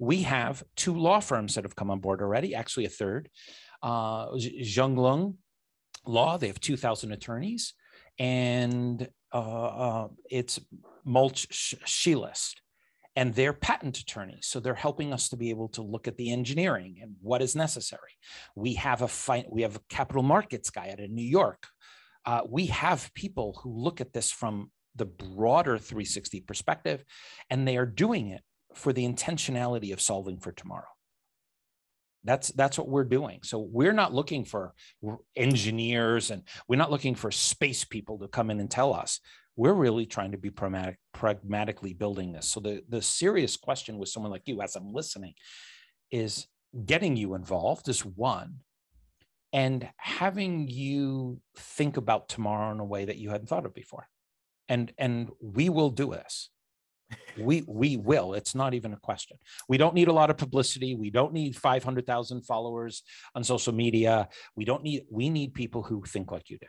We 0.00 0.22
have 0.22 0.64
two 0.74 0.96
law 0.96 1.20
firms 1.20 1.54
that 1.54 1.62
have 1.62 1.76
come 1.76 1.90
on 1.90 2.00
board 2.00 2.20
already, 2.20 2.56
actually 2.56 2.86
a 2.86 2.90
third. 2.90 3.30
Uh, 3.80 4.32
Zhonglong 4.32 5.36
Law, 6.04 6.36
they 6.36 6.48
have 6.48 6.58
2,000 6.58 7.12
attorneys, 7.12 7.74
and 8.18 9.08
uh, 9.32 9.36
uh, 9.36 10.08
it's 10.28 10.58
Mulch 11.04 11.48
Shilist 11.48 12.54
and 13.14 13.34
they're 13.34 13.52
patent 13.52 13.98
attorneys 13.98 14.46
so 14.46 14.58
they're 14.58 14.74
helping 14.74 15.12
us 15.12 15.28
to 15.28 15.36
be 15.36 15.50
able 15.50 15.68
to 15.68 15.82
look 15.82 16.08
at 16.08 16.16
the 16.16 16.32
engineering 16.32 16.98
and 17.02 17.16
what 17.20 17.42
is 17.42 17.54
necessary. 17.54 18.18
We 18.56 18.74
have 18.74 19.02
a 19.02 19.08
fight 19.08 19.46
we 19.50 19.62
have 19.62 19.76
a 19.76 19.80
capital 19.88 20.22
markets 20.22 20.70
guy 20.70 20.90
out 20.90 21.00
of 21.00 21.10
new 21.10 21.26
york. 21.26 21.66
Uh, 22.24 22.42
we 22.48 22.66
have 22.66 23.12
people 23.14 23.58
who 23.62 23.76
look 23.76 24.00
at 24.00 24.12
this 24.12 24.30
from 24.30 24.70
the 24.94 25.06
broader 25.06 25.78
360 25.78 26.40
perspective 26.40 27.04
and 27.50 27.66
they 27.66 27.76
are 27.76 27.86
doing 27.86 28.28
it 28.28 28.42
for 28.74 28.92
the 28.92 29.06
intentionality 29.06 29.92
of 29.92 30.00
solving 30.00 30.38
for 30.38 30.52
tomorrow. 30.52 30.84
That's 32.24 32.48
that's 32.48 32.78
what 32.78 32.88
we're 32.88 33.04
doing. 33.04 33.40
So 33.42 33.58
we're 33.58 33.92
not 33.92 34.14
looking 34.14 34.44
for 34.44 34.74
engineers 35.34 36.30
and 36.30 36.42
we're 36.68 36.76
not 36.76 36.90
looking 36.90 37.16
for 37.16 37.30
space 37.32 37.84
people 37.84 38.18
to 38.18 38.28
come 38.28 38.50
in 38.50 38.60
and 38.60 38.70
tell 38.70 38.94
us 38.94 39.18
we're 39.56 39.74
really 39.74 40.06
trying 40.06 40.32
to 40.32 40.38
be 40.38 40.50
pragmatic, 40.50 40.98
pragmatically 41.12 41.92
building 41.94 42.32
this. 42.32 42.48
So 42.50 42.60
the, 42.60 42.82
the 42.88 43.02
serious 43.02 43.56
question 43.56 43.98
with 43.98 44.08
someone 44.08 44.32
like 44.32 44.46
you, 44.46 44.62
as 44.62 44.76
I'm 44.76 44.92
listening, 44.92 45.34
is 46.10 46.46
getting 46.86 47.16
you 47.16 47.34
involved 47.34 47.88
is 47.88 48.04
one. 48.04 48.60
and 49.52 49.88
having 49.98 50.68
you 50.68 51.40
think 51.56 51.96
about 51.96 52.28
tomorrow 52.28 52.72
in 52.72 52.80
a 52.80 52.84
way 52.84 53.04
that 53.04 53.18
you 53.18 53.30
hadn't 53.30 53.48
thought 53.48 53.66
of 53.66 53.74
before. 53.74 54.06
And 54.68 54.92
and 54.98 55.30
we 55.40 55.68
will 55.68 55.90
do 55.90 56.10
this. 56.10 56.50
We 57.38 57.62
we 57.68 57.96
will. 57.98 58.32
It's 58.34 58.54
not 58.54 58.72
even 58.74 58.92
a 58.94 59.00
question. 59.00 59.36
We 59.68 59.76
don't 59.78 59.94
need 59.94 60.08
a 60.08 60.12
lot 60.12 60.30
of 60.30 60.38
publicity. 60.38 60.94
We 60.94 61.10
don't 61.10 61.32
need 61.34 61.56
500,000 61.56 62.42
followers 62.42 63.02
on 63.34 63.44
social 63.44 63.74
media. 63.74 64.28
We 64.56 64.64
don't 64.64 64.82
need 64.82 65.02
we 65.10 65.28
need 65.28 65.52
people 65.52 65.82
who 65.82 66.02
think 66.06 66.32
like 66.32 66.48
you 66.48 66.58
do. 66.58 66.68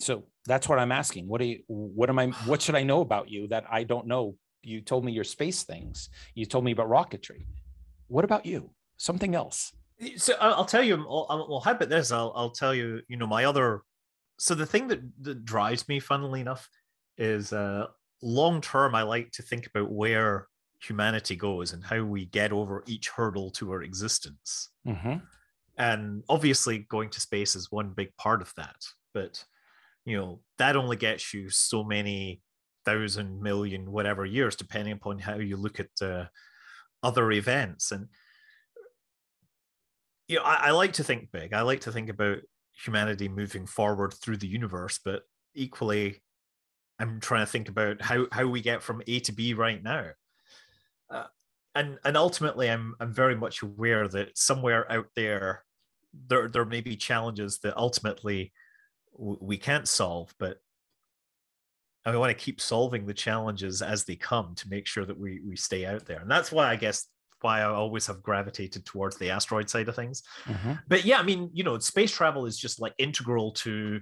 So 0.00 0.24
that's 0.46 0.68
what 0.68 0.78
I'm 0.78 0.92
asking. 0.92 1.28
What 1.28 1.40
do 1.40 1.46
you 1.46 1.62
what 1.66 2.08
am 2.08 2.18
I 2.18 2.26
what 2.46 2.62
should 2.62 2.74
I 2.74 2.82
know 2.82 3.00
about 3.00 3.30
you 3.30 3.48
that 3.48 3.64
I 3.70 3.84
don't 3.84 4.06
know? 4.06 4.36
You 4.62 4.80
told 4.80 5.04
me 5.04 5.12
your 5.12 5.24
space 5.24 5.62
things. 5.64 6.08
You 6.34 6.46
told 6.46 6.64
me 6.64 6.72
about 6.72 6.88
rocketry. 6.88 7.46
What 8.08 8.24
about 8.24 8.46
you? 8.46 8.70
Something 8.96 9.34
else. 9.34 9.72
So 10.16 10.34
I'll 10.40 10.64
tell 10.64 10.82
you. 10.82 10.96
Well, 10.96 11.62
how 11.64 11.72
about 11.72 11.88
this? 11.88 12.12
I'll 12.12 12.32
I'll 12.34 12.50
tell 12.50 12.74
you. 12.74 13.02
You 13.08 13.16
know, 13.16 13.26
my 13.26 13.44
other. 13.44 13.82
So 14.38 14.54
the 14.54 14.66
thing 14.66 14.88
that 14.88 15.00
that 15.22 15.44
drives 15.44 15.88
me, 15.88 16.00
funnily 16.00 16.40
enough, 16.40 16.68
is 17.18 17.52
uh, 17.52 17.86
long 18.22 18.60
term. 18.60 18.94
I 18.94 19.02
like 19.02 19.30
to 19.32 19.42
think 19.42 19.66
about 19.66 19.90
where 19.90 20.48
humanity 20.82 21.36
goes 21.36 21.72
and 21.72 21.84
how 21.84 22.02
we 22.02 22.26
get 22.26 22.52
over 22.52 22.82
each 22.86 23.08
hurdle 23.10 23.50
to 23.52 23.70
our 23.70 23.82
existence. 23.82 24.70
Mm-hmm. 24.86 25.18
And 25.78 26.24
obviously, 26.28 26.78
going 26.90 27.10
to 27.10 27.20
space 27.20 27.54
is 27.54 27.70
one 27.70 27.90
big 27.90 28.14
part 28.16 28.42
of 28.42 28.52
that. 28.56 28.76
But 29.14 29.44
you 30.04 30.16
know 30.16 30.40
that 30.58 30.76
only 30.76 30.96
gets 30.96 31.32
you 31.32 31.48
so 31.48 31.84
many 31.84 32.40
thousand 32.84 33.40
million 33.40 33.92
whatever 33.92 34.24
years 34.24 34.56
depending 34.56 34.92
upon 34.92 35.18
how 35.18 35.36
you 35.36 35.56
look 35.56 35.78
at 35.78 35.90
uh, 36.00 36.24
other 37.02 37.30
events. 37.30 37.92
And 37.92 38.08
you 40.28 40.36
know 40.36 40.42
I, 40.42 40.54
I 40.54 40.70
like 40.70 40.94
to 40.94 41.04
think 41.04 41.30
big. 41.30 41.52
I 41.52 41.62
like 41.62 41.80
to 41.82 41.92
think 41.92 42.08
about 42.08 42.38
humanity 42.74 43.28
moving 43.28 43.66
forward 43.66 44.14
through 44.14 44.38
the 44.38 44.46
universe 44.46 44.98
but 45.04 45.22
equally 45.54 46.22
i'm 46.98 47.20
trying 47.20 47.44
to 47.44 47.50
think 47.50 47.68
about 47.68 48.00
how 48.00 48.26
how 48.32 48.46
we 48.46 48.60
get 48.60 48.82
from 48.82 49.02
a 49.06 49.20
to 49.20 49.32
b 49.32 49.54
right 49.54 49.82
now. 49.82 50.06
Uh, 51.10 51.26
and 51.74 51.98
and 52.04 52.16
ultimately 52.16 52.70
i'm 52.70 52.94
i'm 52.98 53.12
very 53.12 53.36
much 53.36 53.62
aware 53.62 54.08
that 54.08 54.36
somewhere 54.36 54.90
out 54.90 55.06
there 55.14 55.64
there 56.28 56.48
there 56.48 56.64
may 56.64 56.80
be 56.80 56.96
challenges 56.96 57.58
that 57.58 57.76
ultimately 57.76 58.52
we 59.16 59.56
can't 59.56 59.88
solve, 59.88 60.34
but 60.38 60.58
I 62.04 62.16
want 62.16 62.36
to 62.36 62.44
keep 62.44 62.60
solving 62.60 63.06
the 63.06 63.14
challenges 63.14 63.80
as 63.82 64.04
they 64.04 64.16
come 64.16 64.54
to 64.56 64.68
make 64.68 64.86
sure 64.86 65.04
that 65.04 65.18
we 65.18 65.40
we 65.46 65.56
stay 65.56 65.86
out 65.86 66.04
there. 66.06 66.20
And 66.20 66.30
that's 66.30 66.50
why 66.50 66.68
I 66.68 66.76
guess 66.76 67.06
why 67.40 67.60
I 67.60 67.64
always 67.64 68.06
have 68.06 68.22
gravitated 68.22 68.84
towards 68.84 69.18
the 69.18 69.30
asteroid 69.30 69.68
side 69.68 69.88
of 69.88 69.96
things. 69.96 70.22
Mm-hmm. 70.44 70.72
But 70.88 71.04
yeah, 71.04 71.18
I 71.18 71.22
mean, 71.22 71.50
you 71.52 71.64
know, 71.64 71.78
space 71.78 72.12
travel 72.12 72.46
is 72.46 72.56
just 72.56 72.80
like 72.80 72.94
integral 72.98 73.52
to 73.52 74.00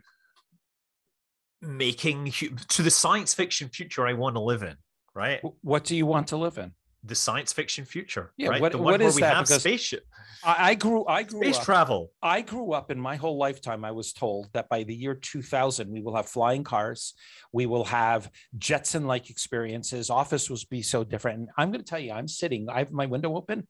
making 1.62 2.32
to 2.68 2.82
the 2.82 2.90
science 2.90 3.34
fiction 3.34 3.68
future 3.68 4.06
I 4.06 4.14
want 4.14 4.36
to 4.36 4.40
live 4.40 4.62
in, 4.62 4.76
right? 5.14 5.42
What 5.62 5.84
do 5.84 5.96
you 5.96 6.06
want 6.06 6.28
to 6.28 6.36
live 6.36 6.58
in? 6.58 6.72
The 7.04 7.14
science 7.14 7.52
fiction 7.52 7.84
future. 7.84 8.32
Yeah, 8.36 8.48
right? 8.48 8.60
what, 8.60 8.72
the 8.72 8.78
one 8.78 8.84
what 8.84 9.00
where 9.00 9.08
is 9.08 9.14
we 9.14 9.22
that? 9.22 9.34
have 9.34 9.46
because 9.46 9.62
spaceship. 9.62 10.04
I, 10.44 10.70
I 10.70 10.74
grew. 10.74 11.06
I 11.06 11.22
grew 11.22 11.42
space 11.42 11.58
up, 11.58 11.64
travel. 11.64 12.12
I 12.22 12.40
grew 12.42 12.72
up 12.72 12.90
in 12.90 12.98
my 12.98 13.16
whole 13.16 13.36
lifetime. 13.36 13.84
I 13.84 13.90
was 13.90 14.12
told 14.12 14.48
that 14.52 14.68
by 14.68 14.82
the 14.84 14.94
year 14.94 15.14
2000, 15.14 15.90
we 15.90 16.00
will 16.00 16.16
have 16.16 16.28
flying 16.28 16.64
cars. 16.64 17.14
We 17.52 17.66
will 17.66 17.84
have 17.84 18.30
Jetson-like 18.56 19.30
experiences. 19.30 20.10
Office 20.10 20.48
will 20.50 20.58
be 20.70 20.82
so 20.82 21.04
different. 21.04 21.40
And 21.40 21.48
I'm 21.56 21.70
going 21.70 21.84
to 21.84 21.88
tell 21.88 21.98
you, 21.98 22.12
I'm 22.12 22.28
sitting. 22.28 22.68
I 22.68 22.78
have 22.78 22.92
my 22.92 23.06
window 23.06 23.36
open. 23.36 23.66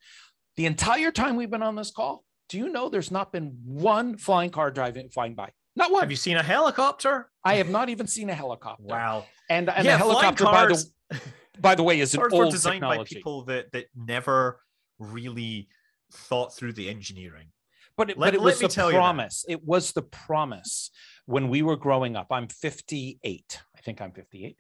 The 0.57 0.66
entire 0.66 1.11
time 1.11 1.36
we've 1.36 1.51
been 1.51 1.62
on 1.62 1.77
this 1.77 1.90
call, 1.90 2.24
do 2.48 2.59
you 2.59 2.69
know 2.69 2.89
there's 2.89 3.11
not 3.11 3.32
been 3.32 3.57
one 3.65 4.16
flying 4.16 4.51
car 4.51 4.70
driving 4.70 5.09
flying 5.09 5.35
by? 5.35 5.51
Not 5.77 5.93
one. 5.93 6.02
Have 6.02 6.11
you 6.11 6.16
seen 6.16 6.36
a 6.36 6.43
helicopter? 6.43 7.31
I 7.44 7.55
have 7.55 7.70
not 7.70 7.89
even 7.89 8.07
seen 8.07 8.28
a 8.28 8.35
helicopter. 8.35 8.85
Wow. 8.85 9.24
And 9.48 9.70
and 9.70 9.85
yeah, 9.85 9.94
a 9.94 9.98
helicopter 9.98 10.44
by 10.44 10.66
the 10.66 10.85
by 11.61 11.74
the 11.74 11.82
way, 11.82 12.01
is 12.01 12.15
an 12.15 12.23
old 12.32 12.51
designed 12.51 12.81
technology. 12.81 13.15
by 13.15 13.19
people 13.19 13.45
that 13.45 13.73
that 13.73 13.87
never 13.95 14.61
really 14.99 15.69
thought 16.12 16.55
through 16.55 16.73
the 16.73 16.89
engineering. 16.89 17.49
But 17.97 18.11
it, 18.11 18.19
let, 18.19 18.28
but 18.28 18.35
it 18.35 18.41
was 18.41 18.59
the 18.59 18.69
promise. 18.69 19.45
It 19.49 19.65
was 19.65 19.93
the 19.93 20.03
promise 20.03 20.91
when 21.27 21.49
we 21.49 21.62
were 21.62 21.77
growing 21.77 22.16
up. 22.16 22.28
I'm 22.31 22.49
58. 22.49 23.61
I 23.77 23.81
think 23.82 24.01
I'm 24.01 24.12
58. 24.12 24.57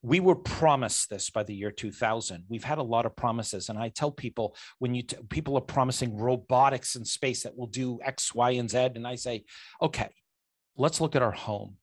We 0.00 0.20
were 0.20 0.36
promised 0.36 1.10
this 1.10 1.28
by 1.28 1.42
the 1.42 1.54
year 1.54 1.70
2000. 1.70 2.44
We've 2.48 2.64
had 2.64 2.78
a 2.78 2.82
lot 2.82 3.04
of 3.04 3.16
promises, 3.16 3.68
and 3.68 3.78
I 3.78 3.88
tell 3.88 4.12
people 4.12 4.56
when 4.78 4.94
you 4.94 5.02
t- 5.02 5.16
people 5.28 5.56
are 5.58 5.62
promising 5.62 6.16
robotics 6.16 6.94
in 6.94 7.04
space 7.04 7.42
that 7.42 7.56
will 7.56 7.66
do 7.66 7.98
X, 8.02 8.34
Y, 8.34 8.52
and 8.52 8.70
Z, 8.70 8.78
and 8.94 9.06
I 9.06 9.16
say, 9.16 9.44
okay, 9.82 10.10
let's 10.76 11.00
look 11.00 11.16
at 11.16 11.22
our 11.22 11.32
home. 11.32 11.76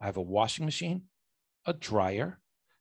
I 0.00 0.06
have 0.06 0.16
a 0.16 0.22
washing 0.22 0.64
machine, 0.64 1.02
a 1.66 1.72
dryer, 1.72 2.40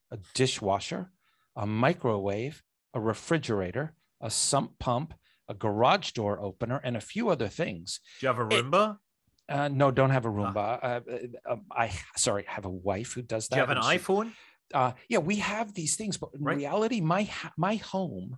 a 0.10 0.18
dishwasher, 0.34 1.12
a 1.58 1.66
microwave, 1.66 2.64
a 2.94 3.00
refrigerator, 3.00 3.94
a 4.22 4.30
sump 4.30 4.78
pump, 4.80 5.14
a 5.50 5.54
garage 5.54 6.12
door 6.12 6.40
opener, 6.40 6.80
and 6.84 6.96
a 6.96 7.02
few 7.02 7.30
other 7.30 7.48
things. 7.48 8.00
Do 8.20 8.28
you 8.28 8.34
have 8.34 8.40
a 8.40 8.46
Roomba? 8.46 8.98
It, 9.50 9.54
uh, 9.54 9.68
no, 9.70 9.92
don't 9.92 10.12
have 10.12 10.26
a 10.26 10.30
Roomba. 10.30 10.80
Uh, 10.84 10.86
uh, 10.88 11.54
um, 11.54 11.62
I 11.72 11.92
sorry, 12.16 12.46
have 12.48 12.66
a 12.66 12.70
wife 12.70 13.14
who 13.14 13.24
does 13.24 13.48
that. 13.48 13.56
Do 13.56 13.62
you 13.62 13.68
have 13.68 13.78
an 13.78 13.84
she, 13.84 13.98
iPhone? 13.98 14.32
Uh, 14.74 14.92
yeah, 15.10 15.20
we 15.20 15.38
have 15.38 15.74
these 15.74 15.96
things, 15.96 16.18
but 16.18 16.30
in 16.34 16.44
right. 16.44 16.58
reality, 16.58 17.02
my 17.02 17.30
my 17.58 17.76
home, 17.76 18.38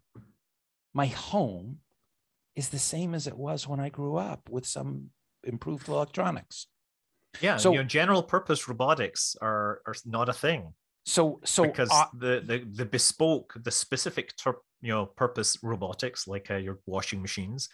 my 0.93 1.07
home, 1.07 1.79
is 2.55 2.69
the 2.69 2.79
same 2.79 3.13
as 3.13 3.27
it 3.27 3.37
was 3.37 3.67
when 3.67 3.79
I 3.79 3.89
grew 3.89 4.15
up, 4.15 4.49
with 4.49 4.65
some 4.65 5.09
improved 5.43 5.89
electronics. 5.89 6.67
Yeah, 7.41 7.57
so 7.57 7.71
you 7.71 7.79
know, 7.79 7.83
general 7.83 8.23
purpose 8.23 8.67
robotics 8.67 9.35
are 9.41 9.81
are 9.87 9.95
not 10.05 10.29
a 10.29 10.33
thing. 10.33 10.73
So, 11.05 11.39
so 11.43 11.63
because 11.63 11.89
uh, 11.91 12.05
the, 12.13 12.43
the 12.45 12.65
the 12.71 12.85
bespoke, 12.85 13.53
the 13.63 13.71
specific 13.71 14.35
ter- 14.37 14.61
you 14.81 14.89
know 14.89 15.05
purpose 15.05 15.57
robotics 15.63 16.27
like 16.27 16.51
uh, 16.51 16.57
your 16.57 16.79
washing 16.85 17.21
machines 17.21 17.69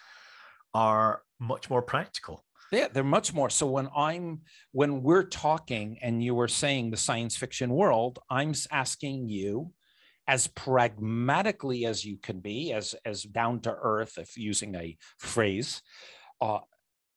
are 0.73 1.21
much 1.39 1.69
more 1.69 1.81
practical. 1.81 2.45
Yeah, 2.71 2.87
they're 2.91 3.03
much 3.03 3.33
more. 3.33 3.49
So 3.49 3.67
when 3.67 3.89
I'm 3.95 4.41
when 4.71 5.03
we're 5.03 5.23
talking 5.23 5.97
and 6.01 6.23
you 6.23 6.35
were 6.35 6.47
saying 6.47 6.91
the 6.91 6.97
science 6.97 7.35
fiction 7.35 7.69
world, 7.71 8.19
I'm 8.29 8.53
asking 8.71 9.29
you 9.29 9.71
as 10.27 10.47
pragmatically 10.47 11.85
as 11.85 12.03
you 12.03 12.17
can 12.17 12.39
be, 12.39 12.73
as 12.73 12.95
as 13.05 13.23
down 13.23 13.61
to 13.61 13.71
earth, 13.73 14.17
if 14.17 14.37
using 14.37 14.75
a 14.75 14.97
phrase, 15.19 15.81
uh, 16.41 16.59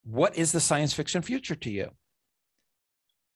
what 0.03 0.37
is 0.37 0.51
the 0.51 0.59
science 0.59 0.93
fiction 0.93 1.21
future 1.21 1.55
to 1.55 1.71
you? 1.71 1.89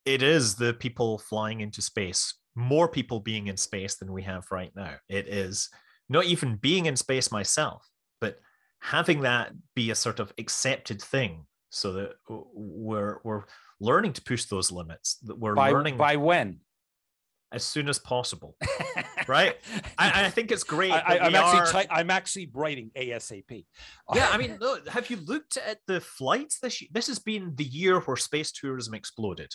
It 0.06 0.22
is 0.22 0.56
the 0.56 0.74
people 0.74 1.18
flying 1.18 1.62
into 1.62 1.82
space 1.82 2.36
more 2.55 2.88
people 2.88 3.19
being 3.19 3.47
in 3.47 3.57
space 3.57 3.95
than 3.95 4.11
we 4.11 4.23
have 4.23 4.45
right 4.51 4.71
now. 4.75 4.95
It 5.09 5.27
is 5.27 5.69
not 6.09 6.25
even 6.25 6.55
being 6.57 6.85
in 6.85 6.95
space 6.95 7.31
myself, 7.31 7.88
but 8.21 8.39
having 8.80 9.21
that 9.21 9.51
be 9.75 9.91
a 9.91 9.95
sort 9.95 10.19
of 10.19 10.34
accepted 10.38 11.01
thing 11.01 11.45
so 11.69 11.93
that 11.93 12.11
we're 12.27 13.19
we're 13.23 13.43
learning 13.80 14.13
to 14.13 14.21
push 14.21 14.45
those 14.45 14.71
limits 14.71 15.17
that 15.23 15.38
we're 15.38 15.55
by, 15.55 15.71
learning 15.71 15.97
by 15.97 16.15
when? 16.15 16.59
as 17.53 17.63
soon 17.63 17.88
as 17.88 17.99
possible 17.99 18.57
right? 19.27 19.55
I, 19.97 20.25
I, 20.25 20.30
think 20.31 20.51
it's 20.51 20.63
great 20.63 20.91
I, 20.91 21.17
am 21.17 21.35
actually 21.35 21.85
i'm 21.89 22.09
actually 22.09 22.49
writing 22.51 22.91
asap 22.97 23.65
yeah 24.13 24.30
i 24.31 24.38
mean 24.38 24.57
look, 24.59 24.88
have 24.89 25.09
you 25.09 25.17
looked 25.17 25.57
at 25.57 25.80
the 25.88 26.01
flights 26.01 26.59
this 26.59 26.81
year 26.81 26.89
this 26.91 27.07
has 27.07 27.19
been 27.19 27.53
the 27.55 27.63
year 27.63 27.99
where 27.99 28.17
space 28.17 28.51
tourism 28.51 28.93
exploded 28.95 29.53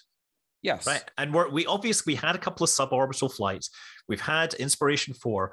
Yes. 0.69 0.86
Right. 0.86 1.05
And 1.16 1.32
we're, 1.32 1.49
we 1.49 1.66
obviously 1.66 2.12
we 2.12 2.16
had 2.16 2.35
a 2.35 2.39
couple 2.39 2.65
of 2.65 2.70
suborbital 2.70 3.32
flights. 3.32 3.70
We've 4.09 4.20
had 4.20 4.55
Inspiration 4.55 5.15
4. 5.15 5.53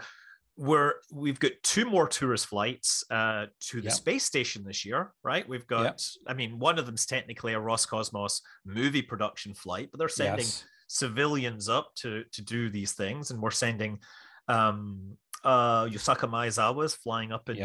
Where 0.58 0.96
we've 1.12 1.40
got 1.40 1.52
two 1.64 1.84
more 1.84 2.08
tourist 2.08 2.46
flights 2.46 3.04
uh, 3.12 3.48
to 3.68 3.82
the 3.82 3.92
space 3.92 4.24
station 4.24 4.64
this 4.64 4.86
year, 4.86 5.14
right? 5.22 5.46
We've 5.50 5.68
got. 5.68 6.02
I 6.28 6.34
mean, 6.34 6.60
one 6.60 6.80
of 6.80 6.86
them's 6.86 7.06
technically 7.06 7.54
a 7.56 7.60
Roscosmos 7.60 8.40
movie 8.66 9.02
production 9.02 9.54
flight, 9.54 9.90
but 9.92 10.00
they're 10.00 10.08
sending 10.08 10.46
yes. 10.46 10.64
civilians 10.88 11.68
up 11.68 11.94
to 11.96 12.24
to 12.32 12.42
do 12.42 12.70
these 12.70 12.94
things, 12.94 13.32
and 13.32 13.42
we're 13.42 13.52
sending 13.52 14.00
um, 14.48 15.18
uh, 15.44 15.88
Yusaku 15.88 16.30
Maezawa's 16.30 16.96
flying 16.96 17.34
up 17.34 17.50
in. 17.50 17.58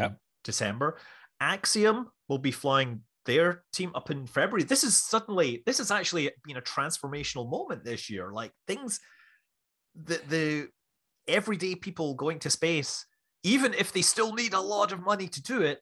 December. 0.43 0.97
Axiom 1.39 2.11
will 2.27 2.37
be 2.37 2.51
flying 2.51 3.01
their 3.25 3.63
team 3.73 3.91
up 3.95 4.09
in 4.09 4.25
February. 4.25 4.63
This 4.63 4.83
is 4.83 4.97
suddenly, 4.97 5.63
this 5.65 5.77
has 5.77 5.91
actually 5.91 6.31
been 6.43 6.57
a 6.57 6.61
transformational 6.61 7.49
moment 7.49 7.83
this 7.83 8.09
year. 8.09 8.31
Like 8.31 8.51
things, 8.67 8.99
the 9.95 10.21
the 10.27 10.67
everyday 11.27 11.75
people 11.75 12.15
going 12.15 12.39
to 12.39 12.49
space, 12.49 13.05
even 13.43 13.73
if 13.73 13.91
they 13.91 14.01
still 14.01 14.33
need 14.33 14.53
a 14.53 14.59
lot 14.59 14.91
of 14.91 15.01
money 15.01 15.27
to 15.27 15.41
do 15.41 15.61
it, 15.61 15.79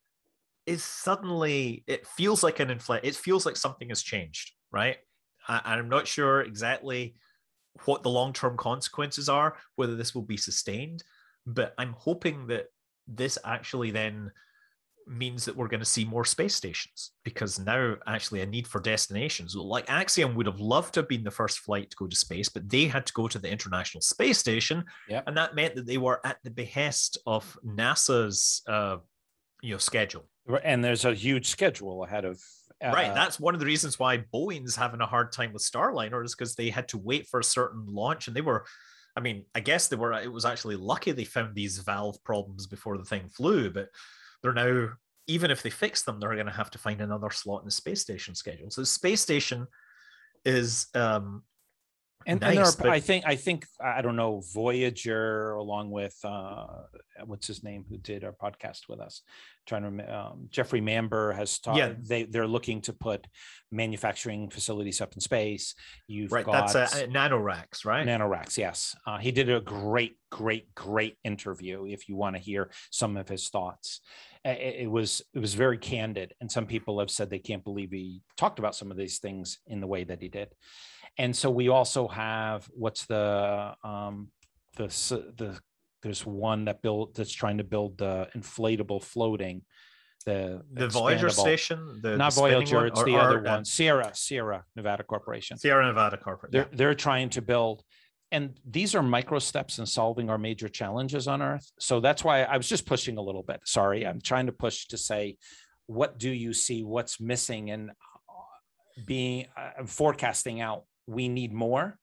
is 0.66 0.84
suddenly 0.84 1.84
it 1.88 2.06
feels 2.06 2.44
like 2.44 2.60
an 2.60 2.70
inflate. 2.70 3.03
It 3.03 3.16
feels 3.16 3.45
like 3.45 3.56
something 3.56 3.90
has 3.90 4.02
changed, 4.02 4.52
right? 4.72 4.98
I, 5.48 5.61
I'm 5.66 5.90
not 5.90 6.07
sure 6.07 6.41
exactly 6.41 7.16
what 7.86 8.03
the 8.03 8.10
long 8.10 8.34
term 8.34 8.57
consequences 8.57 9.30
are, 9.30 9.57
whether 9.76 9.95
this 9.95 10.14
will 10.14 10.24
be 10.24 10.38
sustained, 10.38 11.03
but 11.45 11.74
I'm 11.78 11.94
hoping 11.98 12.48
that 12.48 12.68
this 13.07 13.38
actually 13.44 13.91
then 13.91 14.32
means 15.10 15.45
that 15.45 15.56
we're 15.56 15.68
going 15.68 15.80
to 15.80 15.86
see 15.86 16.06
more 16.06 16.23
space 16.23 16.56
stations 16.56 17.11
because 17.23 17.60
now 17.60 17.95
actually 18.07 18.41
a 18.41 18.45
need 18.45 18.68
for 18.68 18.80
destinations. 18.80 19.56
Like 19.56 19.90
Axiom 19.90 20.36
would 20.36 20.45
have 20.45 20.60
loved 20.60 20.94
to 20.94 21.02
have 21.02 21.10
been 21.10 21.23
the 21.23 21.31
first 21.31 21.60
flight 21.60 21.90
to 21.90 21.98
go 21.98 22.07
to 22.07 22.15
space, 22.15 22.49
but 22.49 22.69
they 22.69 22.86
had 22.86 23.06
to 23.07 23.14
go 23.14 23.27
to 23.27 23.40
the 23.40 23.49
International 23.49 24.02
Space 24.02 24.38
Station, 24.38 24.86
yep. 25.07 25.23
and 25.27 25.36
that 25.38 25.56
meant 25.56 25.76
that 25.76 25.86
they 25.86 25.98
were 25.98 26.22
at 26.26 26.38
the 26.44 26.52
behest 26.52 27.18
of 27.26 27.57
NASA's 27.65 28.61
uh, 28.68 28.98
you 29.61 29.72
know 29.72 29.80
schedule. 29.80 30.30
And 30.64 30.84
there's 30.84 31.06
a 31.06 31.14
huge 31.14 31.48
schedule 31.48 32.03
ahead 32.03 32.26
of. 32.26 32.41
Uh, 32.81 32.91
right, 32.94 33.14
that's 33.14 33.40
one 33.40 33.53
of 33.53 33.60
the 33.60 33.65
reasons 33.65 33.99
why 33.99 34.19
Boeing's 34.34 34.76
having 34.76 35.02
a 35.02 35.06
hard 35.06 35.34
time 35.34 35.52
with 35.52 35.61
Starliner 35.61 36.23
is 36.23 36.34
because 36.34 36.56
they 36.56 36.69
had 36.69 36.88
to 36.90 36.98
wait 36.98 37.27
for 37.27 37.40
a 37.40 37.44
certain 37.44 37.86
launch, 37.88 38.27
and 38.27 38.36
they 38.36 38.41
were 38.41 38.65
I 39.18 39.22
mean, 39.22 39.44
I 39.53 39.60
guess 39.60 39.88
they 39.88 39.98
were. 39.98 40.14
It 40.14 40.31
was 40.31 40.45
actually 40.45 40.77
lucky 40.77 41.11
they 41.11 41.26
found 41.26 41.53
these 41.53 41.80
valve 41.80 42.23
problems 42.23 42.68
before 42.68 42.98
the 42.98 43.03
thing 43.03 43.27
flew, 43.27 43.69
but 43.69 43.90
they're 44.41 44.53
now 44.53 44.90
even 45.28 45.52
if 45.52 45.61
they 45.61 45.70
fix 45.70 46.02
them, 46.02 46.20
they're 46.20 46.34
going 46.34 46.48
to 46.48 46.52
have 46.52 46.72
to 46.72 46.80
find 46.80 47.02
another 47.02 47.30
slot 47.30 47.61
in 47.61 47.66
the 47.66 47.72
space 47.72 48.02
station 48.02 48.34
schedule. 48.34 48.72
So 48.72 48.82
the 48.82 48.88
space 48.88 49.22
station 49.22 49.68
is 50.44 50.88
um, 50.95 51.44
and, 52.26 52.41
nice, 52.41 52.58
and 52.58 52.66
are, 52.66 52.74
but... 52.78 52.90
I 52.90 53.00
think 53.00 53.26
I 53.26 53.36
think 53.36 53.66
I 53.84 54.02
don't 54.02 54.16
know 54.16 54.41
Voyager 54.54 55.54
along 55.54 55.91
with 55.91 56.16
uh, 56.24 56.66
what's 57.26 57.48
his 57.48 57.64
name 57.64 57.86
who 57.90 57.98
did 57.98 58.24
our 58.24 58.34
podcast 58.34 58.90
with 58.90 59.00
us. 59.00 59.22
trying 59.66 59.98
to 59.98 60.18
um, 60.18 60.48
Jeffrey 60.50 60.82
Manber 60.82 61.34
has 61.34 61.60
taught. 61.60 61.78
Yeah. 61.78 61.94
they 61.98 62.24
they're 62.24 62.48
looking 62.48 62.82
to 62.82 62.94
put 62.94 63.26
manufacturing 63.72 64.50
facilities 64.50 65.00
up 65.00 65.14
in 65.14 65.22
space. 65.22 65.76
You've 66.08 66.32
right. 66.32 66.46
got 66.46 66.74
that's 66.74 66.96
a, 66.96 67.06
a 67.06 67.08
NanoRacks, 67.08 67.86
right? 67.86 68.06
NanoRacks, 68.06 68.58
yes. 68.58 68.96
Uh, 69.08 69.18
he 69.18 69.32
did 69.32 69.50
a 69.50 69.62
great, 69.62 70.18
great, 70.30 70.74
great 70.76 71.18
interview. 71.24 71.86
If 71.86 72.10
you 72.10 72.16
want 72.16 72.36
to 72.36 72.41
hear 72.41 72.70
some 72.91 73.16
of 73.16 73.30
his 73.30 73.48
thoughts, 73.50 74.02
it, 74.44 74.82
it 74.82 74.91
was 74.91 75.22
it 75.34 75.40
was 75.40 75.54
very 75.54 75.78
candid, 75.78 76.34
and 76.41 76.52
some 76.52 76.66
people 76.66 77.00
have 77.00 77.12
said 77.12 77.30
they 77.30 77.40
can't 77.40 77.64
believe 77.64 77.91
he 77.91 78.22
talked 78.36 78.60
about 78.60 78.76
some 78.76 78.91
of 78.91 78.98
these 78.98 79.20
things 79.20 79.60
in 79.68 79.80
the 79.80 79.88
way 79.88 80.04
that 80.04 80.22
he 80.22 80.28
did 80.28 80.50
and 81.18 81.36
so 81.36 81.49
we 81.49 81.69
also 81.69 82.07
have 82.07 82.68
what's 82.72 83.06
the 83.06 83.76
um, 83.84 84.30
the 84.76 84.88
the 85.38 85.60
there's 86.02 86.26
one 86.26 86.65
that 86.65 86.81
built 86.81 87.15
that's 87.15 87.31
trying 87.31 87.57
to 87.57 87.64
build 87.64 87.98
the 87.98 88.27
inflatable 88.36 89.03
floating 89.03 89.64
the 90.26 90.61
the 90.72 90.88
Voyager 90.88 91.30
station? 91.30 91.99
The 92.02 92.18
not 92.18 92.34
the 92.34 92.41
Voyager 92.41 92.88
it's 92.88 92.99
or, 92.99 93.06
the 93.06 93.15
or, 93.15 93.22
other 93.22 93.48
uh, 93.48 93.56
one. 93.56 93.65
Sierra 93.65 94.11
Sierra 94.14 94.65
Nevada 94.76 95.03
Corporation. 95.03 95.57
Sierra 95.57 95.86
Nevada 95.86 96.18
Corporation 96.18 96.52
they're, 96.52 96.69
yeah. 96.69 96.77
they're 96.77 96.95
trying 96.95 97.30
to 97.31 97.41
build 97.41 97.84
and 98.31 98.60
these 98.69 98.94
are 98.94 99.02
micro 99.02 99.40
steps 99.40 99.80
in 99.80 99.86
solving 99.86 100.30
our 100.30 100.38
major 100.38 100.69
challenges 100.69 101.27
on 101.27 101.41
earth. 101.41 101.72
So 101.80 101.99
that's 101.99 102.23
why 102.23 102.44
I 102.44 102.57
was 102.57 102.69
just 102.69 102.86
pushing 102.86 103.18
a 103.18 103.22
little 103.22 103.44
bit. 103.44 103.61
Sorry 103.65 104.06
I'm 104.06 104.22
trying 104.22 104.45
to 104.48 104.52
push 104.52 104.88
to 104.88 104.98
say 104.98 105.38
what 105.88 106.19
do 106.19 106.30
you 106.30 106.53
see? 106.53 106.84
What's 106.84 107.19
missing? 107.19 107.72
And 107.72 107.90
uh, 107.90 107.94
being 109.06 109.48
uh, 109.57 109.86
forecasting 109.86 110.61
out 110.61 110.84
we 111.10 111.27
need 111.27 111.53
more 111.53 111.98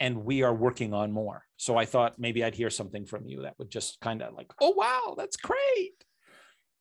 and 0.00 0.24
we 0.24 0.42
are 0.42 0.54
working 0.54 0.94
on 0.94 1.12
more. 1.12 1.44
So 1.56 1.76
I 1.76 1.84
thought 1.84 2.18
maybe 2.18 2.42
I'd 2.42 2.54
hear 2.54 2.70
something 2.70 3.04
from 3.04 3.26
you 3.26 3.42
that 3.42 3.54
would 3.58 3.70
just 3.70 4.00
kind 4.00 4.22
of 4.22 4.34
like, 4.34 4.50
oh, 4.60 4.70
wow, 4.70 5.14
that's 5.16 5.36
great. 5.36 5.92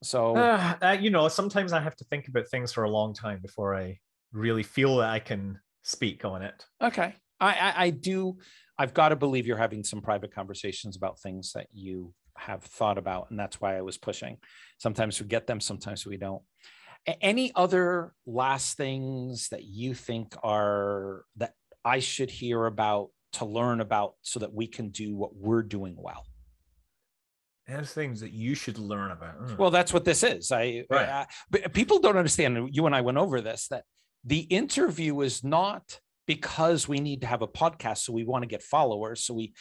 So, 0.01 0.35
uh, 0.37 0.75
uh, 0.81 0.97
you 0.99 1.09
know, 1.09 1.27
sometimes 1.27 1.73
I 1.73 1.81
have 1.81 1.95
to 1.97 2.05
think 2.05 2.27
about 2.27 2.47
things 2.47 2.71
for 2.71 2.83
a 2.83 2.89
long 2.89 3.13
time 3.13 3.39
before 3.41 3.75
I 3.75 3.99
really 4.31 4.63
feel 4.63 4.97
that 4.97 5.09
I 5.09 5.19
can 5.19 5.59
speak 5.83 6.25
on 6.25 6.41
it. 6.41 6.65
Okay. 6.81 7.13
I, 7.39 7.53
I, 7.53 7.73
I 7.77 7.89
do. 7.89 8.37
I've 8.77 8.93
got 8.93 9.09
to 9.09 9.15
believe 9.15 9.45
you're 9.45 9.57
having 9.57 9.83
some 9.83 10.01
private 10.01 10.33
conversations 10.33 10.95
about 10.95 11.19
things 11.19 11.51
that 11.53 11.67
you 11.73 12.13
have 12.37 12.63
thought 12.63 12.97
about. 12.97 13.29
And 13.29 13.39
that's 13.39 13.59
why 13.59 13.77
I 13.77 13.81
was 13.81 13.97
pushing. 13.97 14.37
Sometimes 14.77 15.21
we 15.21 15.27
get 15.27 15.47
them, 15.47 15.59
sometimes 15.59 16.05
we 16.05 16.17
don't 16.17 16.41
any 17.05 17.51
other 17.55 18.13
last 18.25 18.77
things 18.77 19.49
that 19.49 19.63
you 19.63 19.93
think 19.93 20.35
are 20.43 21.23
that 21.37 21.53
I 21.83 21.99
should 21.99 22.29
hear 22.29 22.65
about 22.65 23.09
to 23.33 23.45
learn 23.45 23.81
about 23.81 24.15
so 24.21 24.39
that 24.39 24.53
we 24.53 24.67
can 24.67 24.89
do 24.89 25.15
what 25.15 25.35
we're 25.35 25.63
doing 25.63 25.95
well? 25.97 26.25
And 27.67 27.87
things 27.87 28.19
that 28.21 28.33
you 28.33 28.53
should 28.53 28.77
learn 28.77 29.11
about. 29.11 29.41
Mm. 29.41 29.57
Well, 29.57 29.71
that's 29.71 29.93
what 29.93 30.03
this 30.03 30.23
is. 30.23 30.51
I, 30.51 30.83
right. 30.89 31.07
I, 31.07 31.27
but 31.49 31.73
people 31.73 31.99
don't 31.99 32.17
understand. 32.17 32.69
You 32.73 32.85
and 32.85 32.95
I 32.95 33.01
went 33.01 33.17
over 33.17 33.39
this 33.39 33.67
that 33.69 33.85
the 34.23 34.39
interview 34.39 35.21
is 35.21 35.43
not 35.43 35.99
because 36.27 36.87
we 36.87 36.99
need 36.99 37.21
to 37.21 37.27
have 37.27 37.41
a 37.41 37.47
podcast, 37.47 37.99
so 37.99 38.13
we 38.13 38.23
want 38.23 38.43
to 38.43 38.47
get 38.47 38.61
followers. 38.61 39.23
So 39.23 39.33
we, 39.33 39.53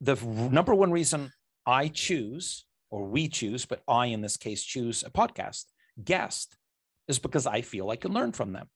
the 0.00 0.16
number 0.24 0.74
one 0.74 0.90
reason 0.90 1.30
I 1.66 1.88
choose 1.88 2.64
or 2.90 3.04
we 3.04 3.28
choose, 3.28 3.66
but 3.66 3.82
I 3.86 4.06
in 4.06 4.20
this 4.20 4.36
case 4.36 4.64
choose 4.64 5.04
a 5.04 5.10
podcast 5.10 5.66
guest 6.02 6.56
is 7.10 7.18
because 7.18 7.46
I 7.46 7.60
feel 7.60 7.90
I 7.90 7.96
can 7.96 8.12
learn 8.12 8.32
from 8.32 8.52
them. 8.52 8.68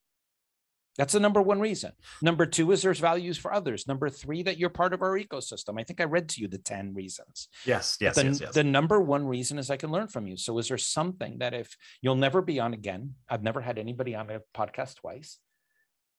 That's 0.97 1.13
the 1.13 1.21
number 1.21 1.43
one 1.43 1.59
reason. 1.59 1.93
Number 2.23 2.47
two 2.47 2.71
is 2.71 2.83
there's 2.83 3.01
values 3.01 3.37
for 3.37 3.53
others. 3.53 3.89
Number 3.89 4.09
three, 4.09 4.45
that 4.45 4.59
you're 4.59 4.71
part 4.71 4.93
of 4.93 5.03
our 5.03 5.19
ecosystem. 5.19 5.81
I 5.81 5.83
think 5.83 6.01
I 6.01 6.05
read 6.05 6.29
to 6.31 6.41
you 6.41 6.47
the 6.47 6.59
10 6.59 6.95
reasons. 6.95 7.49
Yes, 7.65 7.97
yes, 8.01 8.15
the, 8.15 8.25
yes, 8.25 8.41
yes. 8.41 8.55
The 8.55 8.63
number 8.63 9.01
one 9.01 9.27
reason 9.27 9.59
is 9.59 9.71
I 9.71 9.77
can 9.77 9.91
learn 9.91 10.07
from 10.07 10.29
you. 10.29 10.37
So 10.37 10.57
is 10.59 10.69
there 10.69 10.79
something 10.79 11.39
that 11.39 11.53
if 11.53 11.77
you'll 12.01 12.15
never 12.15 12.43
be 12.43 12.61
on 12.61 12.75
again, 12.75 13.15
I've 13.29 13.43
never 13.43 13.61
had 13.61 13.79
anybody 13.79 14.15
on 14.15 14.31
a 14.31 14.41
podcast 14.57 14.97
twice. 14.97 15.39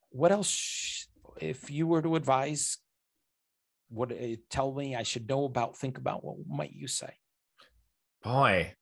What 0.09 0.33
else, 0.33 1.07
if 1.39 1.71
you 1.71 1.87
were 1.87 2.01
to 2.01 2.17
advise, 2.17 2.77
what 3.89 4.11
uh, 4.11 4.35
tell 4.49 4.73
me 4.73 4.95
I 4.95 5.03
should 5.03 5.29
know 5.29 5.45
about, 5.45 5.77
think 5.77 5.97
about, 5.97 6.23
what 6.23 6.37
might 6.49 6.73
you 6.73 6.87
say? 6.87 7.13
Boy, 8.23 8.73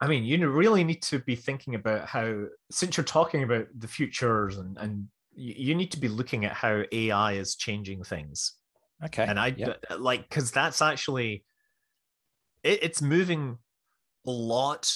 I 0.00 0.08
mean, 0.08 0.24
you 0.24 0.48
really 0.48 0.84
need 0.84 1.02
to 1.04 1.18
be 1.20 1.36
thinking 1.36 1.74
about 1.74 2.06
how, 2.06 2.44
since 2.70 2.96
you're 2.96 3.04
talking 3.04 3.42
about 3.42 3.66
the 3.78 3.88
futures 3.88 4.58
and, 4.58 4.76
and 4.76 5.08
you 5.34 5.74
need 5.74 5.90
to 5.92 6.00
be 6.00 6.08
looking 6.08 6.44
at 6.44 6.52
how 6.52 6.82
AI 6.92 7.32
is 7.32 7.56
changing 7.56 8.04
things. 8.04 8.54
Okay. 9.04 9.24
And 9.24 9.38
I 9.38 9.54
yep. 9.56 9.82
like, 9.98 10.28
because 10.28 10.50
that's 10.50 10.82
actually, 10.82 11.44
it, 12.62 12.82
it's 12.82 13.00
moving 13.00 13.58
a 14.26 14.30
lot. 14.30 14.92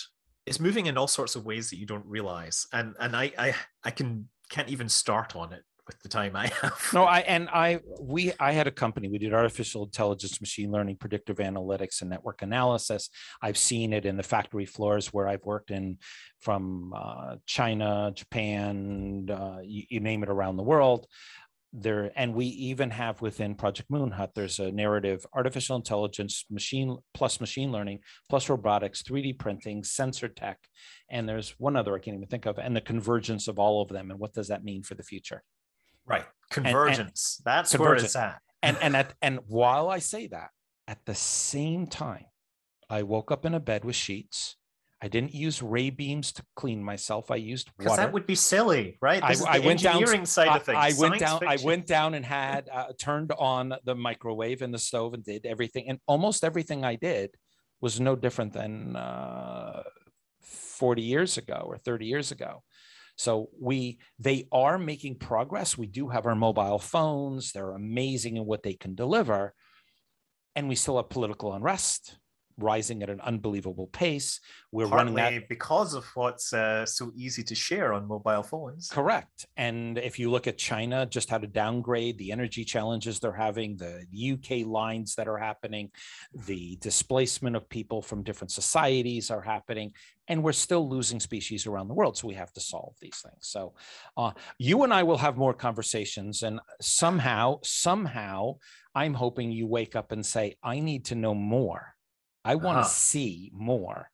It's 0.47 0.61
moving 0.61 0.87
in 0.87 0.99
all 0.99 1.09
sorts 1.09 1.35
of 1.35 1.47
ways 1.47 1.71
that 1.71 1.79
you 1.79 1.87
don't 1.87 2.07
realize. 2.07 2.67
And, 2.73 2.95
and 2.99 3.17
I, 3.17 3.33
I, 3.39 3.55
I 3.85 3.91
can, 3.91 4.29
can't 4.51 4.69
even 4.69 4.89
start 4.89 5.35
on 5.35 5.53
it 5.53 5.63
with 5.91 6.03
the 6.03 6.09
time 6.09 6.37
I 6.37 6.47
have. 6.47 6.91
No, 6.95 7.05
I 7.05 7.21
and 7.35 7.49
I 7.51 7.81
we 8.01 8.33
I 8.39 8.53
had 8.53 8.67
a 8.67 8.71
company. 8.71 9.09
We 9.09 9.19
did 9.19 9.35
artificial 9.35 9.85
intelligence, 9.85 10.41
machine 10.41 10.71
learning, 10.71 10.97
predictive 10.97 11.39
analytics, 11.39 12.01
and 12.01 12.11
network 12.11 12.43
analysis. 12.43 13.11
I've 13.43 13.59
seen 13.59 13.93
it 13.93 14.07
in 14.07 14.17
the 14.17 14.23
factory 14.23 14.67
floors 14.67 15.13
where 15.13 15.27
I've 15.27 15.45
worked 15.45 15.71
in, 15.71 15.99
from 16.41 16.93
uh, 16.97 17.37
China, 17.47 18.13
Japan, 18.15 19.29
uh, 19.31 19.59
you, 19.63 19.85
you 19.89 20.01
name 20.01 20.23
it, 20.23 20.29
around 20.31 20.57
the 20.57 20.63
world 20.63 21.07
there 21.73 22.11
and 22.17 22.35
we 22.35 22.47
even 22.47 22.91
have 22.91 23.23
within 23.23 23.55
project 23.55 23.89
moonhut 23.91 24.35
there's 24.35 24.59
a 24.59 24.73
narrative 24.73 25.25
artificial 25.35 25.77
intelligence 25.77 26.45
machine 26.51 26.97
plus 27.15 27.41
machine 27.41 27.71
learning 27.71 28.01
plus 28.29 28.49
robotics 28.49 29.03
3d 29.05 29.39
printing 29.39 29.85
sensor 29.85 30.27
tech 30.27 30.59
and 31.11 31.29
there's 31.29 31.55
one 31.59 31.77
other 31.77 31.95
i 31.95 31.99
can't 32.01 32.17
even 32.17 32.27
think 32.27 32.47
of 32.47 32.59
and 32.59 32.75
the 32.75 32.81
convergence 32.81 33.47
of 33.47 33.59
all 33.59 33.83
of 33.83 33.89
them 33.89 34.11
and 34.11 34.19
what 34.19 34.35
does 34.35 34.49
that 34.49 34.65
mean 34.65 34.83
for 34.83 34.97
the 34.97 35.03
future 35.03 35.43
Right. 36.11 36.25
Convergence. 36.51 37.41
And, 37.45 37.53
and 37.53 37.59
That's 37.59 37.79
where 37.79 37.95
it's 37.95 38.17
at. 38.17 38.41
and 38.63 38.77
and 38.83 38.97
at 38.97 39.15
and 39.23 39.39
while 39.47 39.89
I 39.89 40.01
say 40.01 40.27
that, 40.27 40.51
at 40.89 40.99
the 41.07 41.15
same 41.15 41.87
time, 41.87 42.27
I 42.91 43.05
woke 43.05 43.31
up 43.31 43.47
in 43.47 43.55
a 43.55 43.61
bed 43.61 43.85
with 43.85 43.97
sheets. 43.97 44.57
I 45.03 45.09
didn't 45.09 45.35
use 45.35 45.63
ray 45.63 45.89
beams 45.89 46.31
to 46.33 46.43
clean 46.57 46.83
myself. 46.83 47.31
I 47.31 47.37
used 47.37 47.71
because 47.79 47.97
that 47.97 48.13
would 48.13 48.27
be 48.27 48.35
silly, 48.35 48.99
right? 49.01 49.23
This 49.27 49.43
I, 49.43 49.57
I 49.57 49.59
went 49.61 49.81
down. 49.81 50.27
Side 50.27 50.49
of 50.49 50.63
things. 50.65 50.77
I, 50.77 50.89
I 50.89 50.93
went 50.99 51.19
down. 51.19 51.39
Fiction. 51.39 51.59
I 51.61 51.65
went 51.65 51.87
down 51.87 52.15
and 52.15 52.27
had 52.27 52.69
uh, 52.71 52.89
turned 52.99 53.33
on 53.39 53.75
the 53.85 53.95
microwave 53.95 54.61
and 54.61 54.75
the 54.75 54.79
stove 54.79 55.15
and 55.15 55.25
did 55.25 55.47
everything. 55.47 55.89
And 55.89 56.01
almost 56.07 56.45
everything 56.45 56.85
I 56.85 56.97
did 56.97 57.31
was 57.81 57.99
no 57.99 58.15
different 58.15 58.53
than 58.53 58.95
uh, 58.95 59.85
forty 60.43 61.03
years 61.03 61.39
ago 61.39 61.63
or 61.65 61.79
thirty 61.79 62.05
years 62.05 62.31
ago. 62.31 62.63
So 63.21 63.51
we 63.61 63.99
they 64.19 64.49
are 64.51 64.79
making 64.79 65.17
progress. 65.17 65.77
We 65.77 65.87
do 65.87 66.09
have 66.09 66.25
our 66.25 66.35
mobile 66.35 66.79
phones. 66.79 67.53
They're 67.53 67.73
amazing 67.73 68.39
in 68.39 68.47
what 68.47 68.63
they 68.63 68.73
can 68.73 68.95
deliver. 68.95 69.53
And 70.57 70.71
we 70.71 70.75
still 70.75 70.97
have 70.97 71.11
political 71.11 71.53
unrest 71.53 72.17
rising 72.59 73.03
at 73.03 73.11
an 73.11 73.21
unbelievable 73.21 73.89
pace. 73.89 74.41
We're 74.73 74.87
Partly 74.87 75.13
running 75.13 75.41
that 75.41 75.49
because 75.49 75.95
of 75.95 76.05
what's 76.15 76.53
uh, 76.53 76.87
so 76.87 77.13
easy 77.15 77.43
to 77.45 77.55
share 77.55 77.93
on 77.93 78.07
mobile 78.07 78.43
phones. 78.43 78.89
Correct. 78.89 79.47
And 79.57 79.99
if 79.99 80.19
you 80.19 80.31
look 80.31 80.47
at 80.47 80.59
China, 80.59 81.07
just 81.07 81.31
how 81.31 81.39
to 81.39 81.47
downgrade 81.47 82.19
the 82.19 82.33
energy 82.33 82.65
challenges 82.65 83.21
they're 83.21 83.33
having, 83.33 83.77
the 83.77 84.05
UK 84.13 84.67
lines 84.67 85.15
that 85.17 85.29
are 85.29 85.39
happening, 85.39 85.91
the 86.47 86.77
displacement 86.81 87.57
of 87.57 87.69
people 87.69 88.03
from 88.03 88.23
different 88.23 88.51
societies 88.51 89.31
are 89.31 89.43
happening, 89.43 89.93
and 90.29 90.43
we're 90.43 90.53
still 90.53 90.89
losing 90.89 91.21
species 91.21 91.67
around 91.67 91.89
the 91.89 91.95
world. 91.95 92.17
So 92.17 92.29
we 92.29 92.35
have 92.35 92.53
to 92.53 92.61
solve 92.61 92.95
these 93.01 93.21
things. 93.25 93.49
So 93.49 93.75
uh, 94.17 94.33
you 94.59 94.85
and 94.85 94.93
I 94.95 95.03
will 95.03 95.19
have 95.19 95.37
more 95.37 95.55
conversations, 95.55 96.43
and 96.43 96.61
somehow, 96.81 97.59
somehow, 97.63 98.57
I'm 98.95 99.15
hoping 99.15 99.53
you 99.53 99.67
wake 99.67 99.97
up 99.97 100.13
and 100.13 100.25
say, 100.25 100.57
I 100.63 100.81
need 100.81 101.07
to 101.07 101.15
know 101.15 101.35
more 101.35 101.95
I 102.45 102.55
want 102.55 102.77
to 102.77 102.81
uh-huh. 102.81 102.89
see 102.89 103.51
more. 103.55 104.11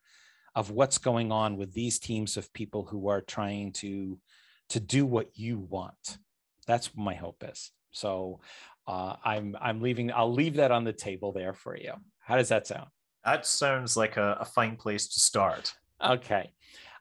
of 0.57 0.71
what's 0.71 0.97
going 0.97 1.31
on 1.31 1.59
with 1.59 1.75
these 1.75 1.99
teams 1.99 2.39
of 2.39 2.51
people 2.55 2.87
who 2.87 3.09
are 3.09 3.21
trying 3.21 3.73
to 3.73 4.19
to 4.71 4.81
do 4.81 5.05
what 5.07 5.29
you 5.35 5.59
want. 5.59 6.19
That's 6.67 6.91
my 6.97 7.15
hope 7.15 7.45
is. 7.47 7.71
So 7.93 8.41
uh, 8.89 9.17
I'm 9.23 9.55
I'm 9.61 9.81
leaving. 9.83 10.11
I'll 10.11 10.33
leave 10.33 10.57
that 10.57 10.73
on 10.73 10.85
the 10.85 10.95
table 10.95 11.31
there 11.33 11.53
for 11.53 11.77
you. 11.77 11.93
How 12.21 12.37
does 12.37 12.49
that 12.49 12.67
sound? 12.67 12.89
That 13.25 13.45
sounds 13.47 13.97
like 13.97 14.17
a, 14.17 14.39
a 14.41 14.45
fine 14.45 14.77
place 14.77 15.09
to 15.09 15.21
start. 15.21 15.75
Okay, 16.03 16.51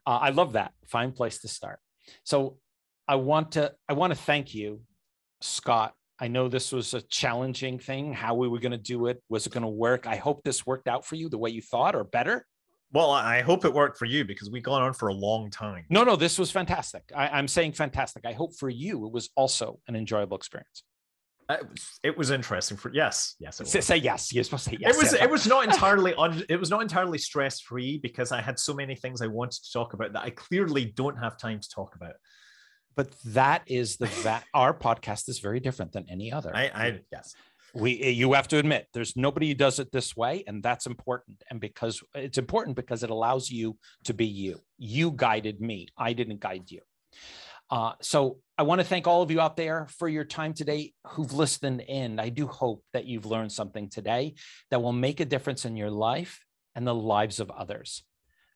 uh, 0.05 0.19
I 0.21 0.29
love 0.31 0.53
that. 0.53 0.73
Fine 0.87 1.13
place 1.13 1.39
to 1.39 1.47
start. 1.47 1.79
So 2.23 2.57
I 3.07 3.15
want 3.15 3.53
to 3.53 3.73
I 3.87 3.93
want 3.93 4.11
to 4.11 4.19
thank 4.19 4.53
you, 4.53 4.81
Scott. 5.41 5.93
I 6.19 6.27
know 6.27 6.47
this 6.47 6.71
was 6.71 6.93
a 6.93 7.01
challenging 7.01 7.77
thing. 7.77 8.13
How 8.13 8.35
we 8.35 8.47
were 8.47 8.59
going 8.59 8.71
to 8.71 8.77
do 8.77 9.07
it? 9.07 9.21
Was 9.29 9.45
it 9.45 9.53
going 9.53 9.63
to 9.63 9.69
work? 9.69 10.07
I 10.07 10.15
hope 10.15 10.43
this 10.43 10.65
worked 10.65 10.87
out 10.87 11.05
for 11.05 11.15
you 11.15 11.27
the 11.29 11.37
way 11.37 11.49
you 11.49 11.61
thought, 11.61 11.95
or 11.95 12.03
better. 12.03 12.45
Well, 12.93 13.11
I 13.11 13.41
hope 13.41 13.65
it 13.65 13.73
worked 13.73 13.97
for 13.97 14.05
you 14.05 14.23
because 14.23 14.49
we've 14.49 14.63
gone 14.63 14.81
on 14.81 14.93
for 14.93 15.09
a 15.09 15.13
long 15.13 15.49
time. 15.49 15.83
No, 15.89 16.03
no, 16.03 16.15
this 16.15 16.39
was 16.39 16.51
fantastic. 16.51 17.03
I, 17.13 17.37
am 17.37 17.47
saying 17.47 17.73
fantastic. 17.73 18.25
I 18.25 18.31
hope 18.31 18.55
for 18.55 18.69
you 18.69 19.05
it 19.05 19.11
was 19.11 19.29
also 19.35 19.79
an 19.89 19.97
enjoyable 19.97 20.37
experience. 20.37 20.83
Uh, 21.49 21.57
it, 21.59 21.69
was, 21.69 21.99
it 22.03 22.17
was 22.17 22.31
interesting 22.31 22.77
for 22.77 22.91
yes, 22.93 23.35
yes. 23.39 23.61
Say, 23.65 23.81
say, 23.81 23.97
yes. 23.97 24.33
You're 24.33 24.43
supposed 24.43 24.63
to 24.63 24.69
say 24.71 24.77
yes. 24.79 24.95
It 24.95 24.97
was. 24.97 25.13
Yes. 25.13 25.21
It 25.21 25.29
was 25.29 25.45
not 25.45 25.65
entirely 25.69 26.13
on. 26.15 26.43
It 26.47 26.59
was 26.59 26.69
not 26.69 26.81
entirely 26.81 27.17
stress 27.17 27.59
free 27.59 27.99
because 27.99 28.31
I 28.31 28.41
had 28.41 28.57
so 28.57 28.73
many 28.73 28.95
things 28.95 29.21
I 29.21 29.27
wanted 29.27 29.63
to 29.63 29.71
talk 29.73 29.93
about 29.93 30.13
that 30.13 30.23
I 30.23 30.29
clearly 30.29 30.85
don't 30.85 31.17
have 31.17 31.37
time 31.37 31.59
to 31.59 31.69
talk 31.69 31.95
about. 31.95 32.13
But 32.95 33.11
that 33.25 33.63
is 33.67 33.97
the 33.97 34.09
that 34.23 34.45
our 34.53 34.73
podcast 34.73 35.29
is 35.29 35.39
very 35.39 35.59
different 35.59 35.91
than 35.91 36.05
any 36.09 36.31
other. 36.31 36.55
I, 36.55 36.71
I 36.73 36.99
yes. 37.11 37.35
We 37.73 38.01
you 38.11 38.33
have 38.33 38.47
to 38.49 38.57
admit 38.57 38.87
there's 38.93 39.17
nobody 39.17 39.49
who 39.49 39.53
does 39.53 39.79
it 39.79 39.91
this 39.91 40.15
way 40.15 40.43
and 40.47 40.63
that's 40.63 40.85
important. 40.85 41.43
And 41.49 41.59
because 41.59 42.01
it's 42.13 42.37
important 42.37 42.77
because 42.77 43.03
it 43.03 43.09
allows 43.09 43.49
you 43.49 43.77
to 44.05 44.13
be 44.13 44.25
you. 44.25 44.61
You 44.77 45.11
guided 45.11 45.59
me. 45.59 45.89
I 45.97 46.13
didn't 46.13 46.39
guide 46.39 46.71
you. 46.71 46.81
Uh, 47.71 47.93
so 47.99 48.37
i 48.59 48.63
want 48.63 48.79
to 48.79 48.85
thank 48.85 49.07
all 49.07 49.23
of 49.23 49.31
you 49.31 49.41
out 49.41 49.57
there 49.57 49.87
for 49.87 50.07
your 50.07 50.23
time 50.23 50.53
today 50.53 50.93
who've 51.07 51.33
listened 51.33 51.81
in. 51.81 52.19
I 52.19 52.29
do 52.29 52.47
hope 52.47 52.83
that 52.93 53.05
you've 53.05 53.25
learned 53.25 53.51
something 53.51 53.89
today 53.89 54.35
that 54.69 54.81
will 54.81 54.93
make 54.93 55.19
a 55.19 55.25
difference 55.25 55.65
in 55.65 55.75
your 55.75 55.89
life 55.89 56.45
and 56.75 56.85
the 56.85 56.95
lives 56.95 57.39
of 57.39 57.49
others 57.49 58.03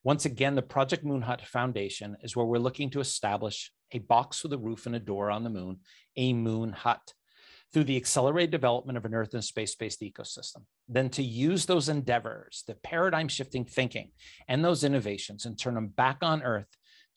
once 0.04 0.26
again 0.26 0.56
the 0.56 0.62
project 0.62 1.04
moon 1.04 1.22
hut 1.22 1.42
foundation 1.46 2.16
is 2.24 2.36
where 2.36 2.46
we're 2.46 2.58
looking 2.58 2.90
to 2.90 3.00
establish 3.00 3.72
a 3.92 4.00
box 4.00 4.44
with 4.44 4.54
a 4.54 4.58
roof 4.58 4.86
and 4.86 4.96
a 4.96 5.00
door 5.00 5.32
on 5.32 5.44
the 5.44 5.50
moon 5.50 5.80
a 6.16 6.34
moon 6.34 6.72
hut 6.72 7.14
through 7.72 7.84
the 7.84 7.98
accelerated 7.98 8.52
development 8.52 8.98
of 8.98 9.06
an 9.06 9.14
Earth 9.14 9.34
and 9.34 9.44
space 9.44 9.76
based 9.76 10.02
ecosystem, 10.02 10.64
then 10.88 11.10
to 11.10 11.24
use 11.24 11.66
those 11.66 11.90
endeavors, 11.90 12.64
the 12.68 12.76
paradigm 12.76 13.28
shifting 13.28 13.64
thinking, 13.64 14.12
and 14.48 14.66
those 14.66 14.84
innovations 14.84 15.46
and 15.46 15.58
turn 15.58 15.76
them 15.76 15.88
back 15.88 16.18
on 16.22 16.42
Earth 16.42 16.68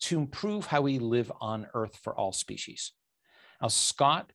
to 0.01 0.19
improve 0.19 0.67
how 0.67 0.81
we 0.81 0.99
live 0.99 1.31
on 1.41 1.67
Earth 1.73 1.97
for 2.03 2.15
all 2.15 2.31
species. 2.31 2.91
Now, 3.61 3.69
Scott, 3.69 4.31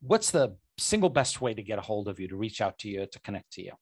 what's 0.00 0.30
the 0.30 0.56
single 0.78 1.10
best 1.10 1.40
way 1.40 1.54
to 1.54 1.62
get 1.62 1.78
a 1.78 1.82
hold 1.82 2.08
of 2.08 2.20
you, 2.20 2.28
to 2.28 2.36
reach 2.36 2.60
out 2.60 2.78
to 2.80 2.88
you, 2.88 3.06
to 3.06 3.20
connect 3.20 3.52
to 3.52 3.62
you? 3.62 3.72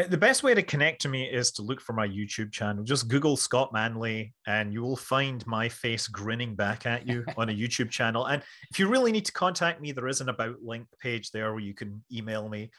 Uh, 0.00 0.06
the 0.08 0.16
best 0.16 0.42
way 0.42 0.54
to 0.54 0.62
connect 0.62 1.02
to 1.02 1.08
me 1.08 1.24
is 1.24 1.50
to 1.52 1.62
look 1.62 1.80
for 1.80 1.92
my 1.92 2.06
YouTube 2.06 2.52
channel. 2.52 2.84
Just 2.84 3.08
Google 3.08 3.36
Scott 3.36 3.72
Manley 3.72 4.34
and 4.46 4.72
you 4.72 4.82
will 4.82 4.96
find 4.96 5.46
my 5.46 5.68
face 5.68 6.06
grinning 6.08 6.54
back 6.54 6.86
at 6.86 7.06
you 7.06 7.24
on 7.36 7.48
a 7.48 7.52
YouTube 7.52 7.90
channel. 7.90 8.26
And 8.26 8.42
if 8.70 8.78
you 8.78 8.88
really 8.88 9.12
need 9.12 9.24
to 9.26 9.32
contact 9.32 9.80
me, 9.80 9.92
there 9.92 10.08
is 10.08 10.20
an 10.20 10.28
about 10.28 10.62
link 10.62 10.86
page 11.00 11.32
there 11.32 11.52
where 11.52 11.60
you 11.60 11.74
can 11.74 12.02
email 12.12 12.48
me. 12.48 12.70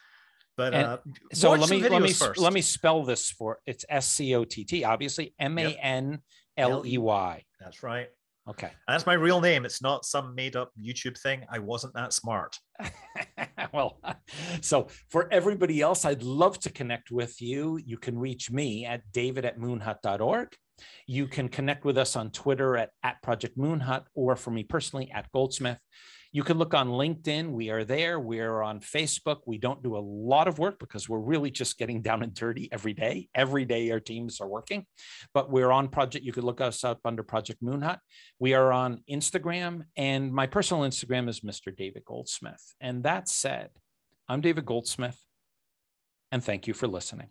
But 0.56 0.74
uh, 0.74 0.98
so 1.32 1.52
let 1.52 1.70
me 1.70 1.88
let 1.88 2.02
me 2.02 2.12
first. 2.12 2.38
let 2.38 2.52
me 2.52 2.60
spell 2.60 3.04
this 3.04 3.30
for 3.30 3.60
it's 3.64 3.86
S 3.88 4.06
C 4.08 4.34
O 4.34 4.44
T 4.44 4.64
T, 4.64 4.84
obviously 4.84 5.34
M 5.38 5.58
A 5.58 5.74
N 5.80 6.20
L 6.58 6.84
E 6.86 6.98
Y. 6.98 7.44
That's 7.58 7.82
right. 7.82 8.08
Okay. 8.48 8.70
That's 8.88 9.06
my 9.06 9.14
real 9.14 9.40
name. 9.40 9.64
It's 9.64 9.80
not 9.80 10.04
some 10.04 10.34
made 10.34 10.56
up 10.56 10.70
YouTube 10.80 11.18
thing. 11.20 11.44
I 11.48 11.60
wasn't 11.60 11.94
that 11.94 12.12
smart. 12.12 12.56
well, 13.72 14.00
so 14.60 14.88
for 15.10 15.32
everybody 15.32 15.80
else, 15.80 16.04
I'd 16.04 16.22
love 16.22 16.58
to 16.60 16.72
connect 16.72 17.12
with 17.12 17.40
you. 17.40 17.78
You 17.84 17.98
can 17.98 18.18
reach 18.18 18.50
me 18.50 18.84
at 18.84 19.02
david 19.12 19.44
at 19.44 19.58
moonhut.org. 19.58 20.48
You 21.06 21.28
can 21.28 21.48
connect 21.48 21.84
with 21.84 21.96
us 21.96 22.16
on 22.16 22.30
Twitter 22.30 22.76
at, 22.76 22.90
at 23.04 23.22
Project 23.22 23.56
Moonhut 23.56 24.04
or 24.14 24.34
for 24.34 24.50
me 24.50 24.64
personally 24.64 25.10
at 25.14 25.30
Goldsmith. 25.32 25.78
You 26.34 26.42
can 26.42 26.56
look 26.56 26.72
on 26.72 26.88
LinkedIn. 26.88 27.50
We 27.50 27.68
are 27.68 27.84
there. 27.84 28.18
We're 28.18 28.62
on 28.62 28.80
Facebook. 28.80 29.40
We 29.44 29.58
don't 29.58 29.82
do 29.82 29.98
a 29.98 30.00
lot 30.00 30.48
of 30.48 30.58
work 30.58 30.78
because 30.78 31.06
we're 31.06 31.18
really 31.18 31.50
just 31.50 31.76
getting 31.76 32.00
down 32.00 32.22
and 32.22 32.32
dirty 32.32 32.70
every 32.72 32.94
day. 32.94 33.28
Every 33.34 33.66
day 33.66 33.90
our 33.90 34.00
teams 34.00 34.40
are 34.40 34.48
working, 34.48 34.86
but 35.34 35.50
we're 35.50 35.70
on 35.70 35.88
project. 35.88 36.24
You 36.24 36.32
could 36.32 36.44
look 36.44 36.62
us 36.62 36.84
up 36.84 37.00
under 37.04 37.22
Project 37.22 37.62
Moonhut. 37.62 37.98
We 38.38 38.54
are 38.54 38.72
on 38.72 39.02
Instagram, 39.10 39.82
and 39.94 40.32
my 40.32 40.46
personal 40.46 40.84
Instagram 40.84 41.28
is 41.28 41.40
Mr. 41.40 41.76
David 41.76 42.06
Goldsmith. 42.06 42.74
And 42.80 43.02
that 43.02 43.28
said, 43.28 43.68
I'm 44.26 44.40
David 44.40 44.64
Goldsmith, 44.64 45.18
and 46.30 46.42
thank 46.42 46.66
you 46.66 46.72
for 46.72 46.86
listening. 46.86 47.28